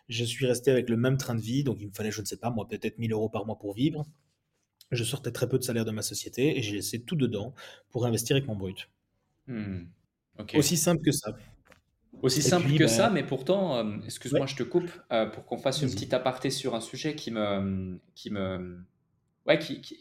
Je 0.09 0.23
suis 0.23 0.45
resté 0.45 0.71
avec 0.71 0.89
le 0.89 0.97
même 0.97 1.17
train 1.17 1.35
de 1.35 1.41
vie, 1.41 1.63
donc 1.63 1.77
il 1.81 1.87
me 1.87 1.93
fallait, 1.93 2.11
je 2.11 2.21
ne 2.21 2.25
sais 2.25 2.37
pas, 2.37 2.49
moi, 2.49 2.67
peut-être 2.67 2.97
1000 2.97 3.11
euros 3.11 3.29
par 3.29 3.45
mois 3.45 3.57
pour 3.57 3.73
vivre. 3.73 4.05
Je 4.91 5.03
sortais 5.03 5.31
très 5.31 5.47
peu 5.47 5.57
de 5.57 5.63
salaire 5.63 5.85
de 5.85 5.91
ma 5.91 6.01
société, 6.01 6.57
et 6.57 6.61
j'ai 6.61 6.75
laissé 6.75 7.01
tout 7.01 7.15
dedans 7.15 7.53
pour 7.89 8.05
investir 8.05 8.35
avec 8.35 8.47
mon 8.47 8.55
brut. 8.55 8.89
Mmh. 9.47 9.85
Aussi 10.55 10.77
simple 10.77 11.01
que 11.03 11.11
ça. 11.11 11.35
Aussi 12.21 12.41
simple 12.41 12.75
que 12.75 12.87
ça, 12.87 13.07
ben 13.07 13.15
mais 13.15 13.23
pourtant, 13.23 13.77
euh, 13.77 13.97
excuse-moi, 14.05 14.45
je 14.45 14.55
te 14.55 14.63
coupe 14.63 14.91
euh, 15.11 15.25
pour 15.27 15.45
qu'on 15.45 15.57
fasse 15.57 15.81
une 15.81 15.89
petite 15.89 16.13
aparté 16.13 16.49
sur 16.49 16.75
un 16.75 16.81
sujet 16.81 17.15
qui 17.15 17.31
me, 17.31 17.99
qui 18.15 18.29
me, 18.29 18.79
ouais, 19.47 19.57
qui, 19.57 19.81
qui, 19.81 19.97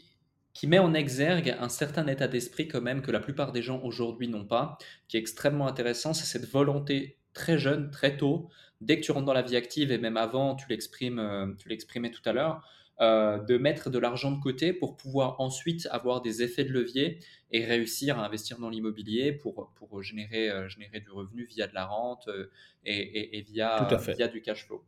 met 0.65 0.79
en 0.79 0.95
exergue 0.95 1.57
un 1.59 1.69
certain 1.69 2.07
état 2.07 2.29
d'esprit 2.29 2.69
quand 2.69 2.81
même 2.81 3.03
que 3.03 3.11
la 3.11 3.21
plupart 3.21 3.53
des 3.53 3.63
gens 3.63 3.81
aujourd'hui 3.83 4.29
n'ont 4.29 4.45
pas, 4.45 4.79
qui 5.09 5.17
est 5.17 5.21
extrêmement 5.21 5.67
intéressant, 5.67 6.13
c'est 6.15 6.27
cette 6.27 6.49
volonté 6.49 7.19
très 7.33 7.59
jeune, 7.59 7.91
très 7.91 8.17
tôt, 8.17 8.49
dès 8.81 8.99
que 8.99 9.05
tu 9.05 9.13
rentres 9.13 9.27
dans 9.27 9.33
la 9.33 9.43
vie 9.43 9.57
active 9.57 9.93
et 9.93 9.99
même 9.99 10.17
avant, 10.17 10.57
tu 10.57 10.67
l'exprimes, 10.69 11.19
euh, 11.19 11.53
tu 11.59 11.69
l'exprimais 11.69 12.11
tout 12.11 12.23
à 12.25 12.33
l'heure, 12.33 12.63
euh, 13.01 13.39
de 13.39 13.57
mettre 13.57 13.89
de 13.89 13.99
l'argent 13.99 14.31
de 14.31 14.43
côté 14.43 14.75
pour 14.75 14.95
pouvoir 14.99 15.41
ensuite 15.41 15.89
avoir 15.91 16.21
des 16.21 16.43
effets 16.43 16.65
de 16.65 16.71
levier 16.71 17.19
et 17.51 17.65
réussir 17.65 18.19
à 18.19 18.27
investir 18.27 18.59
dans 18.59 18.69
l'immobilier 18.69 19.33
pour, 19.33 19.73
pour 19.75 20.03
générer, 20.03 20.51
euh, 20.51 20.69
générer 20.69 21.01
du 21.01 21.11
revenu 21.11 21.47
via 21.47 21.67
de 21.67 21.73
la 21.73 21.87
rente 21.87 22.29
euh, 22.29 22.51
et, 22.85 23.39
et, 23.39 23.41
via, 23.41 23.89
via 24.15 24.29
du 24.29 24.43
cash 24.43 24.67
flow. 24.67 24.85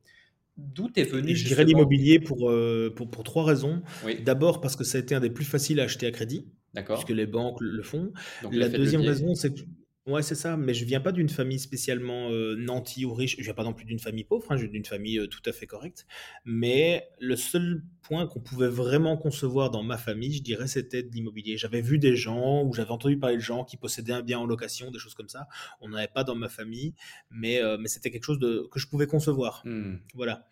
D'où 0.56 0.88
est 0.96 1.04
venu 1.04 1.34
Je 1.34 1.46
dirais 1.46 1.64
l'immobilier 1.64 2.20
pour, 2.20 2.52
pour, 2.96 3.10
pour, 3.10 3.24
trois 3.24 3.44
raisons. 3.44 3.82
D'abord 4.24 4.60
parce 4.60 4.76
que 4.76 4.84
ça 4.84 4.98
a 4.98 5.00
été 5.00 5.14
un 5.14 5.20
des 5.20 5.30
plus 5.30 5.44
faciles 5.44 5.80
à 5.80 5.84
acheter 5.84 6.06
à 6.06 6.10
crédit, 6.10 6.46
puisque 6.74 7.10
les 7.10 7.26
banques 7.26 7.58
le 7.60 7.82
font. 7.82 8.12
la 8.50 8.68
deuxième 8.68 9.02
raison, 9.02 9.34
c'est 9.34 9.54
que 9.54 9.60
Ouais, 10.04 10.22
c'est 10.22 10.34
ça, 10.34 10.56
mais 10.56 10.74
je 10.74 10.84
viens 10.84 11.00
pas 11.00 11.12
d'une 11.12 11.28
famille 11.28 11.60
spécialement 11.60 12.28
euh, 12.30 12.56
nantie 12.56 13.04
ou 13.04 13.14
riche. 13.14 13.36
Je 13.38 13.44
viens 13.44 13.54
pas 13.54 13.62
non 13.62 13.72
plus 13.72 13.84
d'une 13.84 14.00
famille 14.00 14.24
pauvre, 14.24 14.44
hein, 14.50 14.56
je 14.56 14.62
viens 14.62 14.72
d'une 14.72 14.84
famille 14.84 15.18
euh, 15.18 15.28
tout 15.28 15.42
à 15.46 15.52
fait 15.52 15.66
correcte. 15.66 16.06
Mais 16.44 17.08
le 17.20 17.36
seul 17.36 17.84
point 18.02 18.26
qu'on 18.26 18.40
pouvait 18.40 18.68
vraiment 18.68 19.16
concevoir 19.16 19.70
dans 19.70 19.84
ma 19.84 19.96
famille, 19.96 20.32
je 20.32 20.42
dirais, 20.42 20.66
c'était 20.66 21.04
de 21.04 21.12
l'immobilier. 21.12 21.56
J'avais 21.56 21.82
vu 21.82 22.00
des 22.00 22.16
gens 22.16 22.64
ou 22.64 22.72
j'avais 22.72 22.90
entendu 22.90 23.16
parler 23.16 23.36
de 23.36 23.42
gens 23.42 23.64
qui 23.64 23.76
possédaient 23.76 24.12
un 24.12 24.22
bien 24.22 24.40
en 24.40 24.46
location, 24.46 24.90
des 24.90 24.98
choses 24.98 25.14
comme 25.14 25.28
ça. 25.28 25.46
On 25.80 25.90
n'avait 25.90 26.08
pas 26.08 26.24
dans 26.24 26.34
ma 26.34 26.48
famille, 26.48 26.94
mais, 27.30 27.62
euh, 27.62 27.76
mais 27.78 27.86
c'était 27.86 28.10
quelque 28.10 28.24
chose 28.24 28.40
de, 28.40 28.68
que 28.72 28.80
je 28.80 28.88
pouvais 28.88 29.06
concevoir. 29.06 29.62
Mmh. 29.64 29.98
Voilà. 30.14 30.48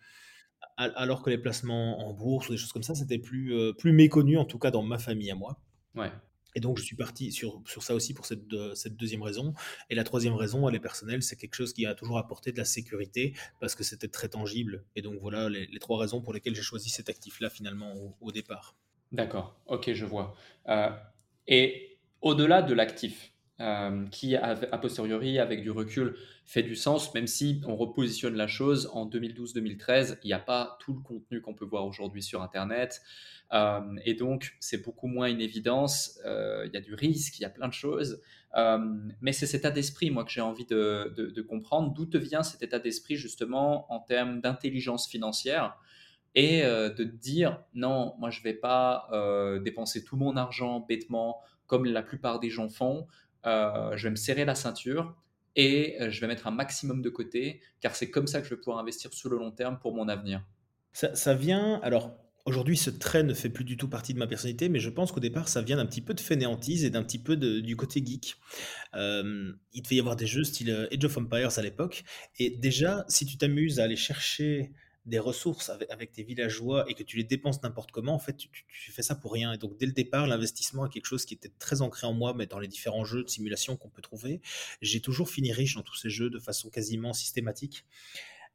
Alors 0.77 1.21
que 1.21 1.29
les 1.29 1.37
placements 1.37 2.07
en 2.07 2.13
bourse 2.13 2.47
ou 2.47 2.53
des 2.53 2.57
choses 2.57 2.71
comme 2.71 2.83
ça, 2.83 2.95
c'était 2.95 3.19
plus, 3.19 3.53
plus 3.77 3.91
méconnu, 3.91 4.37
en 4.37 4.45
tout 4.45 4.57
cas 4.57 4.71
dans 4.71 4.81
ma 4.81 4.97
famille 4.97 5.29
à 5.29 5.35
moi. 5.35 5.61
Ouais. 5.93 6.09
Et 6.55 6.59
donc, 6.59 6.77
je 6.77 6.83
suis 6.83 6.95
parti 6.95 7.31
sur, 7.31 7.61
sur 7.65 7.83
ça 7.83 7.93
aussi 7.95 8.13
pour 8.13 8.25
cette, 8.25 8.43
cette 8.75 8.95
deuxième 8.97 9.21
raison. 9.21 9.53
Et 9.89 9.95
la 9.95 10.03
troisième 10.03 10.33
raison, 10.33 10.67
elle 10.67 10.75
est 10.75 10.79
personnelle, 10.79 11.23
c'est 11.23 11.35
quelque 11.35 11.55
chose 11.55 11.73
qui 11.73 11.85
a 11.85 11.95
toujours 11.95 12.17
apporté 12.17 12.51
de 12.51 12.57
la 12.57 12.65
sécurité 12.65 13.33
parce 13.59 13.75
que 13.75 13.83
c'était 13.83 14.07
très 14.07 14.27
tangible. 14.29 14.83
Et 14.95 15.01
donc, 15.01 15.19
voilà 15.19 15.49
les, 15.49 15.79
trois 15.79 15.99
raisons 15.99 16.21
pour 16.21 16.33
lesquelles 16.33 16.55
j'ai 16.55 16.61
choisi 16.61 16.89
cet 16.89 17.09
actif-là 17.09 17.49
finalement 17.49 17.93
au, 18.19 18.31
départ. 18.31 18.75
D'accord, 19.11 19.55
ok, 19.67 19.91
je 19.93 20.05
vois. 20.05 20.35
Euh, 20.69 20.89
et 21.47 21.97
au-delà 22.21 22.61
de 22.61 22.73
l'actif, 22.73 23.30
euh, 23.61 24.07
qui 24.07 24.35
a, 24.35 24.55
posteriori, 24.79 25.37
avec 25.37 25.61
du 25.61 25.69
recul, 25.69 26.15
fait 26.45 26.63
du 26.63 26.75
sens, 26.75 27.13
même 27.13 27.27
si 27.27 27.61
on 27.67 27.75
repositionne 27.75 28.35
la 28.35 28.47
chose 28.47 28.89
en 28.91 29.07
2012-2013, 29.07 30.17
il 30.23 30.27
n'y 30.27 30.33
a 30.33 30.39
pas 30.39 30.77
tout 30.79 30.93
le 30.93 31.01
contenu 31.01 31.41
qu'on 31.41 31.53
peut 31.53 31.65
voir 31.65 31.85
aujourd'hui 31.85 32.23
sur 32.23 32.41
Internet. 32.41 33.01
Euh, 33.53 33.79
et 34.03 34.15
donc, 34.15 34.57
c'est 34.59 34.83
beaucoup 34.83 35.05
moins 35.05 35.27
une 35.27 35.41
évidence. 35.41 36.19
Euh, 36.25 36.65
il 36.65 36.73
y 36.73 36.77
a 36.77 36.81
du 36.81 36.95
risque, 36.95 37.37
il 37.37 37.43
y 37.43 37.45
a 37.45 37.51
plein 37.51 37.67
de 37.67 37.73
choses. 37.73 38.19
mais 39.21 39.31
c'est 39.31 39.45
cet 39.45 39.61
état 39.61 39.71
d'esprit, 39.71 40.09
moi, 40.09 40.25
que 40.25 40.31
j'ai 40.31 40.41
envie 40.41 40.65
de, 40.65 41.13
de 41.15 41.41
comprendre. 41.43 41.93
D'où 41.93 42.07
te 42.07 42.17
vient 42.17 42.41
cet 42.41 42.63
état 42.63 42.79
d'esprit, 42.79 43.15
justement, 43.15 43.91
en 43.93 43.99
termes 43.99 44.41
d'intelligence 44.41 45.07
financière 45.07 45.77
et 46.33 46.61
de 46.63 46.89
te 46.89 47.01
dire 47.03 47.61
non, 47.73 48.15
moi 48.17 48.29
je 48.29 48.39
ne 48.39 48.43
vais 48.45 48.53
pas 48.53 49.09
dépenser 49.63 50.03
tout 50.03 50.15
mon 50.15 50.37
argent 50.37 50.79
bêtement 50.79 51.41
comme 51.71 51.85
la 51.85 52.03
plupart 52.03 52.41
des 52.41 52.49
gens 52.49 52.67
font. 52.67 53.07
Euh, 53.45 53.95
je 53.97 54.03
vais 54.03 54.11
me 54.11 54.15
serrer 54.15 54.45
la 54.45 54.55
ceinture 54.55 55.15
et 55.55 56.01
euh, 56.01 56.11
je 56.11 56.21
vais 56.21 56.27
mettre 56.27 56.47
un 56.47 56.51
maximum 56.51 57.01
de 57.01 57.09
côté, 57.09 57.61
car 57.79 57.95
c'est 57.95 58.09
comme 58.09 58.27
ça 58.27 58.39
que 58.39 58.45
je 58.45 58.51
vais 58.51 58.59
pouvoir 58.59 58.79
investir 58.79 59.13
sur 59.13 59.29
le 59.29 59.37
long 59.37 59.51
terme 59.51 59.79
pour 59.79 59.93
mon 59.93 60.07
avenir. 60.07 60.45
Ça, 60.93 61.33
vient, 61.33 61.79
alors 61.83 62.17
aujourd'hui 62.45 62.75
ce 62.75 62.89
trait 62.89 63.23
ne 63.23 63.33
fait 63.33 63.49
plus 63.49 63.63
du 63.63 63.77
tout 63.77 63.87
partie 63.87 64.13
de 64.13 64.19
ma 64.19 64.27
personnalité, 64.27 64.67
mais 64.67 64.79
je 64.79 64.89
pense 64.89 65.11
qu'au 65.13 65.21
départ 65.21 65.47
ça 65.47 65.61
vient 65.61 65.77
d'un 65.77 65.85
petit 65.85 66.01
peu 66.01 66.13
de 66.13 66.19
fainéantise 66.19 66.83
et 66.83 66.89
d'un 66.89 67.03
petit 67.03 67.19
peu 67.19 67.37
du 67.37 67.75
côté 67.77 68.03
geek. 68.05 68.35
Euh, 68.95 69.53
il 69.71 69.81
devait 69.83 69.95
y 69.95 69.99
avoir 69.99 70.17
des 70.17 70.27
jeux 70.27 70.43
style 70.43 70.89
Age 70.91 71.05
of 71.05 71.17
Empires 71.17 71.57
à 71.57 71.61
l'époque, 71.61 72.03
et 72.39 72.49
déjà 72.49 73.05
si 73.07 73.25
tu 73.25 73.37
t'amuses 73.37 73.79
à 73.79 73.85
aller 73.85 73.95
chercher 73.95 74.73
des 75.05 75.19
ressources 75.19 75.69
avec, 75.69 76.11
tes 76.11 76.23
villageois 76.23 76.85
et 76.89 76.93
que 76.93 77.03
tu 77.03 77.17
les 77.17 77.23
dépenses 77.23 77.63
n'importe 77.63 77.91
comment, 77.91 78.13
en 78.13 78.19
fait, 78.19 78.37
tu, 78.37 78.65
fais 78.91 79.01
ça 79.01 79.15
pour 79.15 79.33
rien. 79.33 79.53
Et 79.53 79.57
donc, 79.57 79.77
dès 79.77 79.87
le 79.87 79.91
départ, 79.93 80.27
l'investissement 80.27 80.85
est 80.85 80.89
quelque 80.89 81.07
chose 81.07 81.25
qui 81.25 81.33
était 81.33 81.51
très 81.59 81.81
ancré 81.81 82.05
en 82.05 82.13
moi, 82.13 82.33
mais 82.35 82.45
dans 82.45 82.59
les 82.59 82.67
différents 82.67 83.03
jeux 83.03 83.23
de 83.23 83.29
simulation 83.29 83.77
qu'on 83.77 83.89
peut 83.89 84.01
trouver, 84.01 84.41
j'ai 84.81 85.01
toujours 85.01 85.29
fini 85.29 85.51
riche 85.51 85.75
dans 85.75 85.81
tous 85.81 85.95
ces 85.95 86.09
jeux 86.09 86.29
de 86.29 86.39
façon 86.39 86.69
quasiment 86.69 87.13
systématique. 87.13 87.85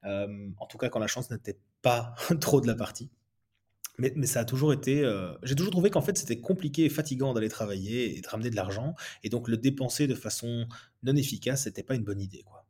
Euh, 0.04 0.50
en 0.58 0.66
tout 0.66 0.78
cas, 0.78 0.88
quand 0.88 1.00
la 1.00 1.08
chance 1.08 1.30
n'était 1.30 1.58
pas 1.82 2.14
trop 2.40 2.60
de 2.60 2.66
la 2.66 2.76
partie. 2.76 3.10
Mais, 3.98 4.26
ça 4.26 4.40
a 4.40 4.44
toujours 4.44 4.74
été. 4.74 5.02
Euh, 5.02 5.32
j'ai 5.42 5.54
toujours 5.54 5.72
trouvé 5.72 5.88
qu'en 5.88 6.02
fait, 6.02 6.18
c'était 6.18 6.38
compliqué 6.38 6.84
et 6.84 6.90
fatigant 6.90 7.32
d'aller 7.32 7.48
travailler 7.48 8.18
et 8.18 8.20
de 8.20 8.28
ramener 8.28 8.50
de 8.50 8.56
l'argent. 8.56 8.94
Et 9.24 9.30
donc, 9.30 9.48
le 9.48 9.56
dépenser 9.56 10.06
de 10.06 10.14
façon 10.14 10.68
non 11.02 11.16
efficace, 11.16 11.64
c'était 11.64 11.82
pas 11.82 11.94
une 11.94 12.04
bonne 12.04 12.20
idée. 12.20 12.42
Quoi. 12.42 12.65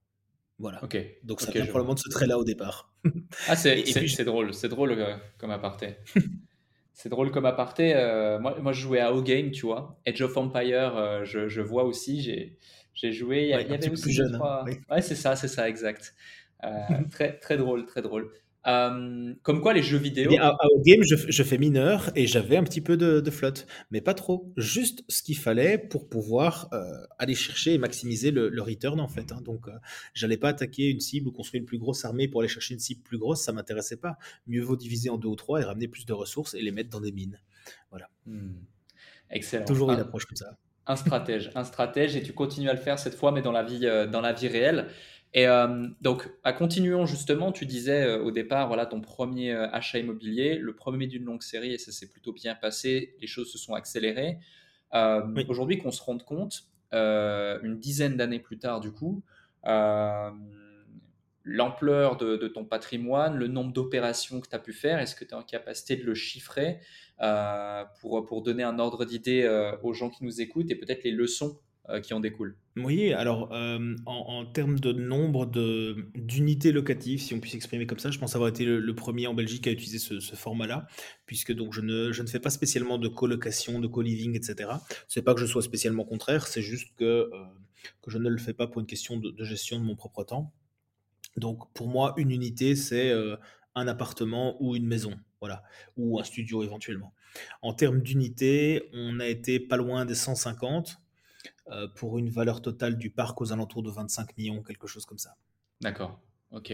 Voilà. 0.59 0.83
Ok. 0.83 0.97
Donc 1.23 1.41
ça 1.41 1.51
vient 1.51 1.67
probablement 1.67 1.95
de 1.95 1.99
ce 1.99 2.09
trait-là 2.09 2.39
au 2.39 2.45
départ. 2.45 2.93
ah, 3.49 3.57
c'est 3.57 4.25
drôle, 4.25 4.55
c'est 4.55 4.69
drôle 4.69 4.93
euh, 4.93 5.17
comme 5.39 5.51
aparté. 5.51 5.97
c'est 6.95 7.09
drôle 7.09 7.31
comme 7.31 7.47
aparté. 7.47 7.95
Euh, 7.95 8.39
moi, 8.39 8.59
moi, 8.61 8.73
je 8.73 8.81
jouais 8.81 9.01
à 9.01 9.13
O-Game, 9.13 9.51
tu 9.51 9.67
vois. 9.67 10.01
Edge 10.07 10.23
of 10.23 10.37
Empire, 10.37 10.97
euh, 10.97 11.25
je, 11.25 11.49
je, 11.49 11.61
vois 11.61 11.85
aussi. 11.85 12.23
J'ai 12.95 13.13
joué. 13.13 13.43
Il 13.45 13.49
y, 13.49 13.55
avait 13.55 13.91
aussi 13.91 14.03
plus 14.03 14.13
jeune, 14.13 14.35
hein. 14.43 14.65
Ouais, 14.91 15.03
c'est 15.03 15.15
ça, 15.15 15.37
c'est 15.37 15.49
ça, 15.49 15.69
exact. 15.69 16.15
très, 17.11 17.39
très 17.39 17.57
drôle, 17.57 17.85
très 17.87 18.03
drôle. 18.03 18.33
Euh, 18.67 19.35
comme 19.43 19.61
quoi 19.61 19.73
les 19.73 19.83
jeux 19.83 19.99
vidéo. 19.99 20.33
à, 20.41 20.57
game, 20.85 21.01
je, 21.03 21.43
fais 21.43 21.59
mineur 21.59 22.11
et 22.17 22.27
j'avais 22.27 22.57
un 22.57 22.65
petit 22.65 22.81
peu 22.81 22.97
de, 22.97 23.31
flotte, 23.31 23.67
mais 23.91 24.01
pas 24.01 24.15
trop. 24.15 24.53
Juste 24.57 25.05
ce 25.09 25.23
qu'il 25.23 25.37
fallait 25.37 25.79
pour 25.79 26.09
pouvoir 26.09 26.69
euh, 26.73 27.07
aller 27.19 27.35
chercher 27.35 27.75
et 27.75 27.79
maximiser 27.79 28.31
le, 28.31 28.61
return 28.61 28.99
en 29.01 29.09
fait. 29.09 29.31
Hein. 29.31 29.41
Donc, 29.45 29.69
euh, 29.69 29.73
j'allais 30.15 30.37
pas 30.37 30.49
attaquer 30.49 30.91
une 30.91 31.01
cible 31.01 31.29
ou 31.29 31.33
construire 31.33 31.61
une 31.61 31.67
plus 31.67 31.79
grosse 31.79 32.05
armée 32.05 32.27
pour 32.27 32.41
aller 32.41 32.49
chercher 32.49 32.75
une 32.75 32.81
cible 32.81 33.03
plus 33.03 33.19
grosse, 33.19 33.43
ça 33.43 33.53
m'intéressait 33.53 33.99
pas. 33.99 34.17
Mieux 34.47 34.63
vaut 34.63 34.77
diviser 34.77 35.11
en 35.11 35.19
deux 35.19 35.29
ou 35.29 35.37
trois 35.37 35.61
et 35.61 35.65
ramener 35.65 35.87
plus 35.87 36.05
de 36.05 36.13
ressources 36.13 36.55
et 36.55 36.61
les 36.61 36.73
mettre 36.73 36.91
dans 36.91 37.01
des 37.01 37.13
mines. 37.13 37.41
Voilà. 37.91 38.09
Hmm. 38.27 38.55
Excellent. 39.31 39.65
Toujours 39.65 39.93
une 39.93 40.01
approche 40.01 40.27
comme 40.27 40.37
ça. 40.37 40.57
Un 40.89 40.97
stratège, 40.97 41.51
un 41.57 41.65
stratège, 41.65 42.15
et 42.15 42.23
tu 42.23 42.33
continues 42.33 42.69
à 42.69 42.73
le 42.73 42.79
faire 42.79 42.99
cette 42.99 43.17
fois, 43.17 43.33
mais 43.33 43.43
dans 43.43 43.51
la 43.51 43.65
vie, 43.65 43.81
dans 43.81 44.21
la 44.21 44.33
vie 44.33 44.47
réelle. 44.47 44.87
Et 45.35 45.47
euh, 45.47 45.89
donc, 46.01 46.31
à 46.45 46.53
continuant 46.53 47.07
justement, 47.07 47.53
tu 47.53 47.67
disais 47.67 48.05
euh, 48.05 48.23
au 48.23 48.31
départ, 48.31 48.69
voilà, 48.69 48.87
ton 48.87 49.01
premier 49.01 49.53
euh, 49.53 49.69
achat 49.71 49.99
immobilier, 49.99 50.57
le 50.57 50.75
premier 50.75 51.07
d'une 51.07 51.25
longue 51.25 51.43
série, 51.43 51.75
et 51.75 51.79
ça 51.79 51.93
s'est 51.93 52.09
plutôt 52.09 52.33
bien 52.33 52.55
passé, 52.55 53.15
les 53.21 53.27
choses 53.27 53.53
se 53.53 53.59
sont 53.59 53.75
accélérées. 53.75 54.39
Aujourd'hui, 55.49 55.77
qu'on 55.77 55.91
se 55.91 56.03
rende 56.03 56.25
compte, 56.25 56.65
une 56.93 57.79
dizaine 57.79 58.17
d'années 58.17 58.39
plus 58.39 58.59
tard, 58.59 58.81
du 58.81 58.91
coup, 58.93 59.23
l'ampleur 61.45 62.17
de, 62.17 62.37
de, 62.37 62.49
ton 62.49 62.65
patrimoine, 62.65 63.37
le 63.37 63.47
nombre 63.47 63.75
d'opérations 63.75 64.41
que 64.41 64.49
tu 64.49 64.57
as 64.57 64.59
pu 64.59 64.73
faire, 64.73 64.99
est-ce 65.01 65.15
que 65.15 65.25
tu 65.25 65.33
es 65.33 65.35
en 65.35 65.43
capacité 65.43 65.97
de 65.97 66.05
le 66.05 66.15
chiffrer 66.15 66.81
pour, 68.01 68.25
pour 68.25 68.41
donner 68.41 68.63
un 68.63 68.79
ordre 68.79 69.05
d'idée 69.05 69.47
aux 69.83 69.93
gens 69.93 70.09
qui 70.09 70.25
nous 70.25 70.41
écoutent 70.41 70.71
et 70.71 70.77
peut-être 70.77 71.05
les 71.05 71.11
leçons 71.11 71.59
qui 72.03 72.15
en 72.15 72.21
découlent. 72.21 72.57
Oui, 72.77 73.13
alors 73.13 73.51
en, 74.07 74.45
termes 74.47 74.79
de 74.79 74.93
nombre 74.93 75.47
d'unités 76.15 76.73
locatives, 76.73 77.21
si 77.21 77.35
on 77.35 77.41
puisse 77.41 77.55
exprimer 77.55 77.87
comme 77.87 77.99
ça, 77.99 78.11
je 78.11 78.19
pense 78.19 78.35
avoir 78.35 78.51
été 78.51 78.65
le, 78.65 78.95
premier 78.95 79.27
en 79.27 79.35
Belgique 79.35 79.67
à 79.67 79.71
utiliser 79.71 79.99
ce, 79.99 80.35
format-là, 80.35 80.87
puisque 81.27 81.53
donc 81.53 81.73
je 81.73 81.81
ne, 81.81 82.13
je 82.13 82.23
ne 82.23 82.27
fais 82.27 82.41
pas 82.41 82.51
spécialement 82.51 82.99
de 82.99 83.09
colocation, 83.09 83.81
de 83.81 83.87
co-living, 83.87 84.37
etc. 84.37 84.71
C'est 85.09 85.23
pas 85.23 85.35
que 85.35 85.41
je 85.41 85.47
sois 85.47 85.63
spécialement 85.63 86.05
contraire, 86.05 86.47
c'est 86.47 86.63
juste 86.63 86.89
que, 86.97 87.31
que 88.03 88.11
je 88.11 88.19
ne 88.19 88.29
le 88.29 88.39
fais 88.39 88.53
pas 88.53 88.67
pour 88.67 88.81
une 88.81 88.87
question 88.87 89.17
de, 89.17 89.31
de 89.31 89.45
gestion 89.45 89.79
de 89.79 89.85
mon 89.85 89.97
propre 89.97 90.25
temps. 90.25 90.53
Donc 91.37 91.73
pour 91.73 91.89
moi, 91.89 92.15
une 92.17 92.31
unité, 92.31 92.77
c'est 92.77 93.13
un 93.75 93.89
appartement 93.89 94.61
ou 94.61 94.75
une 94.75 94.87
maison, 94.87 95.15
voilà, 95.41 95.63
ou 95.97 96.19
un 96.19 96.25
studio 96.25 96.63
éventuellement. 96.63 97.15
En 97.63 97.75
termes 97.75 98.01
d'unités, 98.01 98.89
on 98.93 99.21
a 99.21 99.27
été 99.27 99.61
pas 99.61 99.77
loin 99.77 100.05
des 100.07 100.15
150 100.15 100.99
euh, 101.71 101.89
pour 101.89 102.19
une 102.19 102.29
valeur 102.29 102.63
totale 102.63 102.97
du 102.97 103.11
parc 103.11 103.41
aux 103.41 103.53
alentours 103.53 103.83
de 103.83 103.91
25 103.91 104.37
millions, 104.39 104.63
quelque 104.63 104.87
chose 104.87 105.05
comme 105.05 105.19
ça. 105.19 105.37
D'accord, 105.81 106.21
ok. 106.53 106.73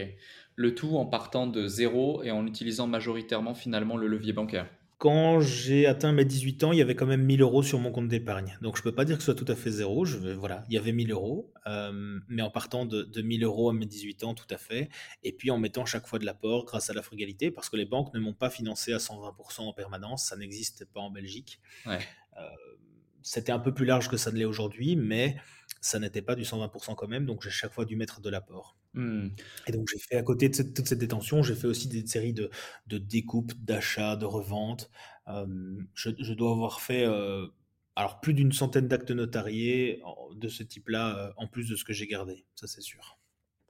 Le 0.55 0.75
tout 0.75 0.97
en 0.97 1.05
partant 1.05 1.47
de 1.47 1.67
zéro 1.67 2.23
et 2.23 2.31
en 2.31 2.45
utilisant 2.45 2.87
majoritairement 2.87 3.55
finalement 3.55 3.97
le 3.97 4.07
levier 4.07 4.33
bancaire. 4.33 4.69
Quand 4.99 5.41
j'ai 5.41 5.85
atteint 5.85 6.13
mes 6.13 6.23
18 6.23 6.63
ans, 6.63 6.71
il 6.71 6.77
y 6.77 6.81
avait 6.81 6.95
quand 6.95 7.05
même 7.05 7.23
1000 7.23 7.41
euros 7.41 7.61
sur 7.61 7.77
mon 7.77 7.91
compte 7.91 8.07
d'épargne. 8.07 8.57
Donc 8.61 8.77
je 8.77 8.81
ne 8.81 8.83
peux 8.83 8.95
pas 8.95 9.03
dire 9.03 9.17
que 9.17 9.23
ce 9.23 9.33
soit 9.33 9.35
tout 9.35 9.51
à 9.51 9.55
fait 9.55 9.69
zéro. 9.69 10.05
Je, 10.05 10.17
voilà, 10.17 10.63
il 10.69 10.75
y 10.75 10.77
avait 10.77 10.93
1000 10.93 11.11
euros, 11.11 11.51
euh, 11.67 12.19
mais 12.29 12.41
en 12.41 12.49
partant 12.49 12.85
de, 12.85 13.03
de 13.03 13.21
1000 13.21 13.43
euros 13.43 13.69
à 13.69 13.73
mes 13.73 13.85
18 13.85 14.23
ans, 14.23 14.33
tout 14.33 14.47
à 14.49 14.57
fait. 14.57 14.87
Et 15.23 15.33
puis 15.33 15.51
en 15.51 15.57
mettant 15.57 15.85
chaque 15.85 16.07
fois 16.07 16.19
de 16.19 16.25
l'apport 16.25 16.63
grâce 16.63 16.89
à 16.89 16.93
la 16.93 17.01
frugalité, 17.01 17.51
parce 17.51 17.69
que 17.69 17.75
les 17.75 17.85
banques 17.85 18.13
ne 18.13 18.19
m'ont 18.19 18.33
pas 18.33 18.49
financé 18.49 18.93
à 18.93 18.97
120% 18.97 19.61
en 19.61 19.73
permanence. 19.73 20.27
Ça 20.27 20.37
n'existe 20.37 20.85
pas 20.85 21.01
en 21.01 21.09
Belgique. 21.09 21.59
Euh, 21.85 22.47
c'était 23.23 23.51
un 23.51 23.59
peu 23.59 23.73
plus 23.73 23.85
large 23.85 24.09
que 24.09 24.17
ça 24.17 24.31
ne 24.31 24.37
l'est 24.37 24.45
aujourd'hui, 24.45 24.95
mais 24.95 25.37
ça 25.81 25.99
n'était 25.99 26.21
pas 26.21 26.35
du 26.35 26.43
120% 26.43 26.95
quand 26.95 27.07
même, 27.07 27.25
donc 27.25 27.41
j'ai 27.43 27.49
chaque 27.49 27.73
fois 27.73 27.85
dû 27.85 27.95
mettre 27.95 28.21
de 28.21 28.29
l'apport. 28.29 28.77
Hmm. 28.93 29.29
Et 29.67 29.71
donc 29.71 29.87
j'ai 29.91 29.99
fait 29.99 30.15
à 30.15 30.23
côté 30.23 30.49
de 30.49 30.61
toute 30.61 30.87
cette 30.87 30.99
détention, 30.99 31.43
j'ai 31.43 31.55
fait 31.55 31.67
aussi 31.67 31.87
des 31.87 32.05
séries 32.05 32.33
de, 32.33 32.49
de 32.87 32.97
découpes, 32.97 33.53
d'achats, 33.57 34.15
de 34.15 34.25
reventes. 34.25 34.89
Euh, 35.27 35.45
je, 35.93 36.33
dois 36.33 36.51
avoir 36.51 36.81
fait 36.81 37.05
euh, 37.05 37.47
alors 37.95 38.19
plus 38.19 38.33
d'une 38.33 38.51
centaine 38.51 38.87
d'actes 38.87 39.11
notariés 39.11 40.01
de 40.35 40.47
ce 40.47 40.63
type-là, 40.63 41.17
euh, 41.17 41.33
en 41.37 41.47
plus 41.47 41.69
de 41.69 41.75
ce 41.75 41.83
que 41.83 41.93
j'ai 41.93 42.07
gardé, 42.07 42.45
ça 42.55 42.67
c'est 42.67 42.81
sûr. 42.81 43.17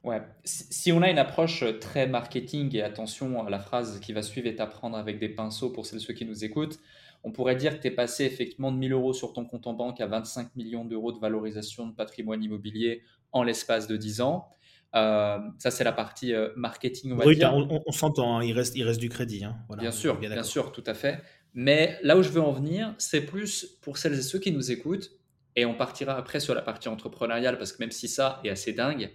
Ouais, 0.03 0.21
si 0.43 0.91
on 0.91 1.01
a 1.01 1.09
une 1.09 1.17
approche 1.17 1.63
très 1.79 2.07
marketing, 2.07 2.75
et 2.75 2.81
attention, 2.81 3.41
la 3.43 3.59
phrase 3.59 4.01
qui 4.01 4.11
va 4.11 4.21
suivre 4.21 4.47
est 4.47 4.59
à 4.59 4.67
prendre 4.67 4.97
avec 4.97 5.17
des 5.17 5.29
pinceaux 5.29 5.69
pour 5.69 5.85
celles 5.85 6.01
ceux 6.01 6.13
qui 6.13 6.25
nous 6.25 6.43
écoutent, 6.43 6.79
on 7.23 7.31
pourrait 7.31 7.55
dire 7.55 7.77
que 7.77 7.81
tu 7.81 7.87
es 7.87 7.91
passé 7.91 8.25
effectivement 8.25 8.71
de 8.71 8.77
1000 8.77 8.93
euros 8.93 9.13
sur 9.13 9.33
ton 9.33 9.45
compte 9.45 9.67
en 9.67 9.73
banque 9.73 10.01
à 10.01 10.07
25 10.07 10.55
millions 10.55 10.85
d'euros 10.85 11.11
de 11.11 11.19
valorisation 11.19 11.87
de 11.87 11.93
patrimoine 11.93 12.43
immobilier 12.43 13.01
en 13.31 13.43
l'espace 13.43 13.87
de 13.87 13.97
10 13.97 14.21
ans. 14.21 14.49
Euh, 14.95 15.39
ça, 15.57 15.71
c'est 15.71 15.83
la 15.83 15.91
partie 15.91 16.33
euh, 16.33 16.49
marketing. 16.55 17.13
On, 17.13 17.31
dire. 17.31 17.53
on, 17.53 17.91
s'entend, 17.91 18.37
hein, 18.37 18.43
il, 18.43 18.53
reste, 18.53 18.75
il 18.75 18.83
reste 18.83 18.99
du 18.99 19.09
crédit. 19.09 19.43
Hein. 19.43 19.55
bien 19.77 19.91
sûr, 19.91 20.19
bien, 20.19 20.43
sûr, 20.43 20.71
tout 20.71 20.83
à 20.85 20.93
fait. 20.93 21.21
Mais 21.53 21.97
là 22.03 22.17
où 22.17 22.23
je 22.23 22.29
veux 22.29 22.41
en 22.41 22.51
venir, 22.51 22.93
c'est 22.97 23.21
plus 23.21 23.77
pour 23.81 23.97
celles 23.97 24.13
et 24.13 24.21
ceux 24.21 24.39
qui 24.39 24.51
nous 24.51 24.71
écoutent, 24.71 25.11
et 25.55 25.65
on 25.65 25.75
partira 25.75 26.15
après 26.15 26.39
sur 26.39 26.53
la 26.53 26.61
partie 26.61 26.89
entrepreneuriale, 26.89 27.57
parce 27.57 27.71
que 27.71 27.77
même 27.79 27.91
si 27.91 28.07
ça 28.07 28.39
est 28.43 28.49
assez 28.49 28.73
dingue, 28.73 29.11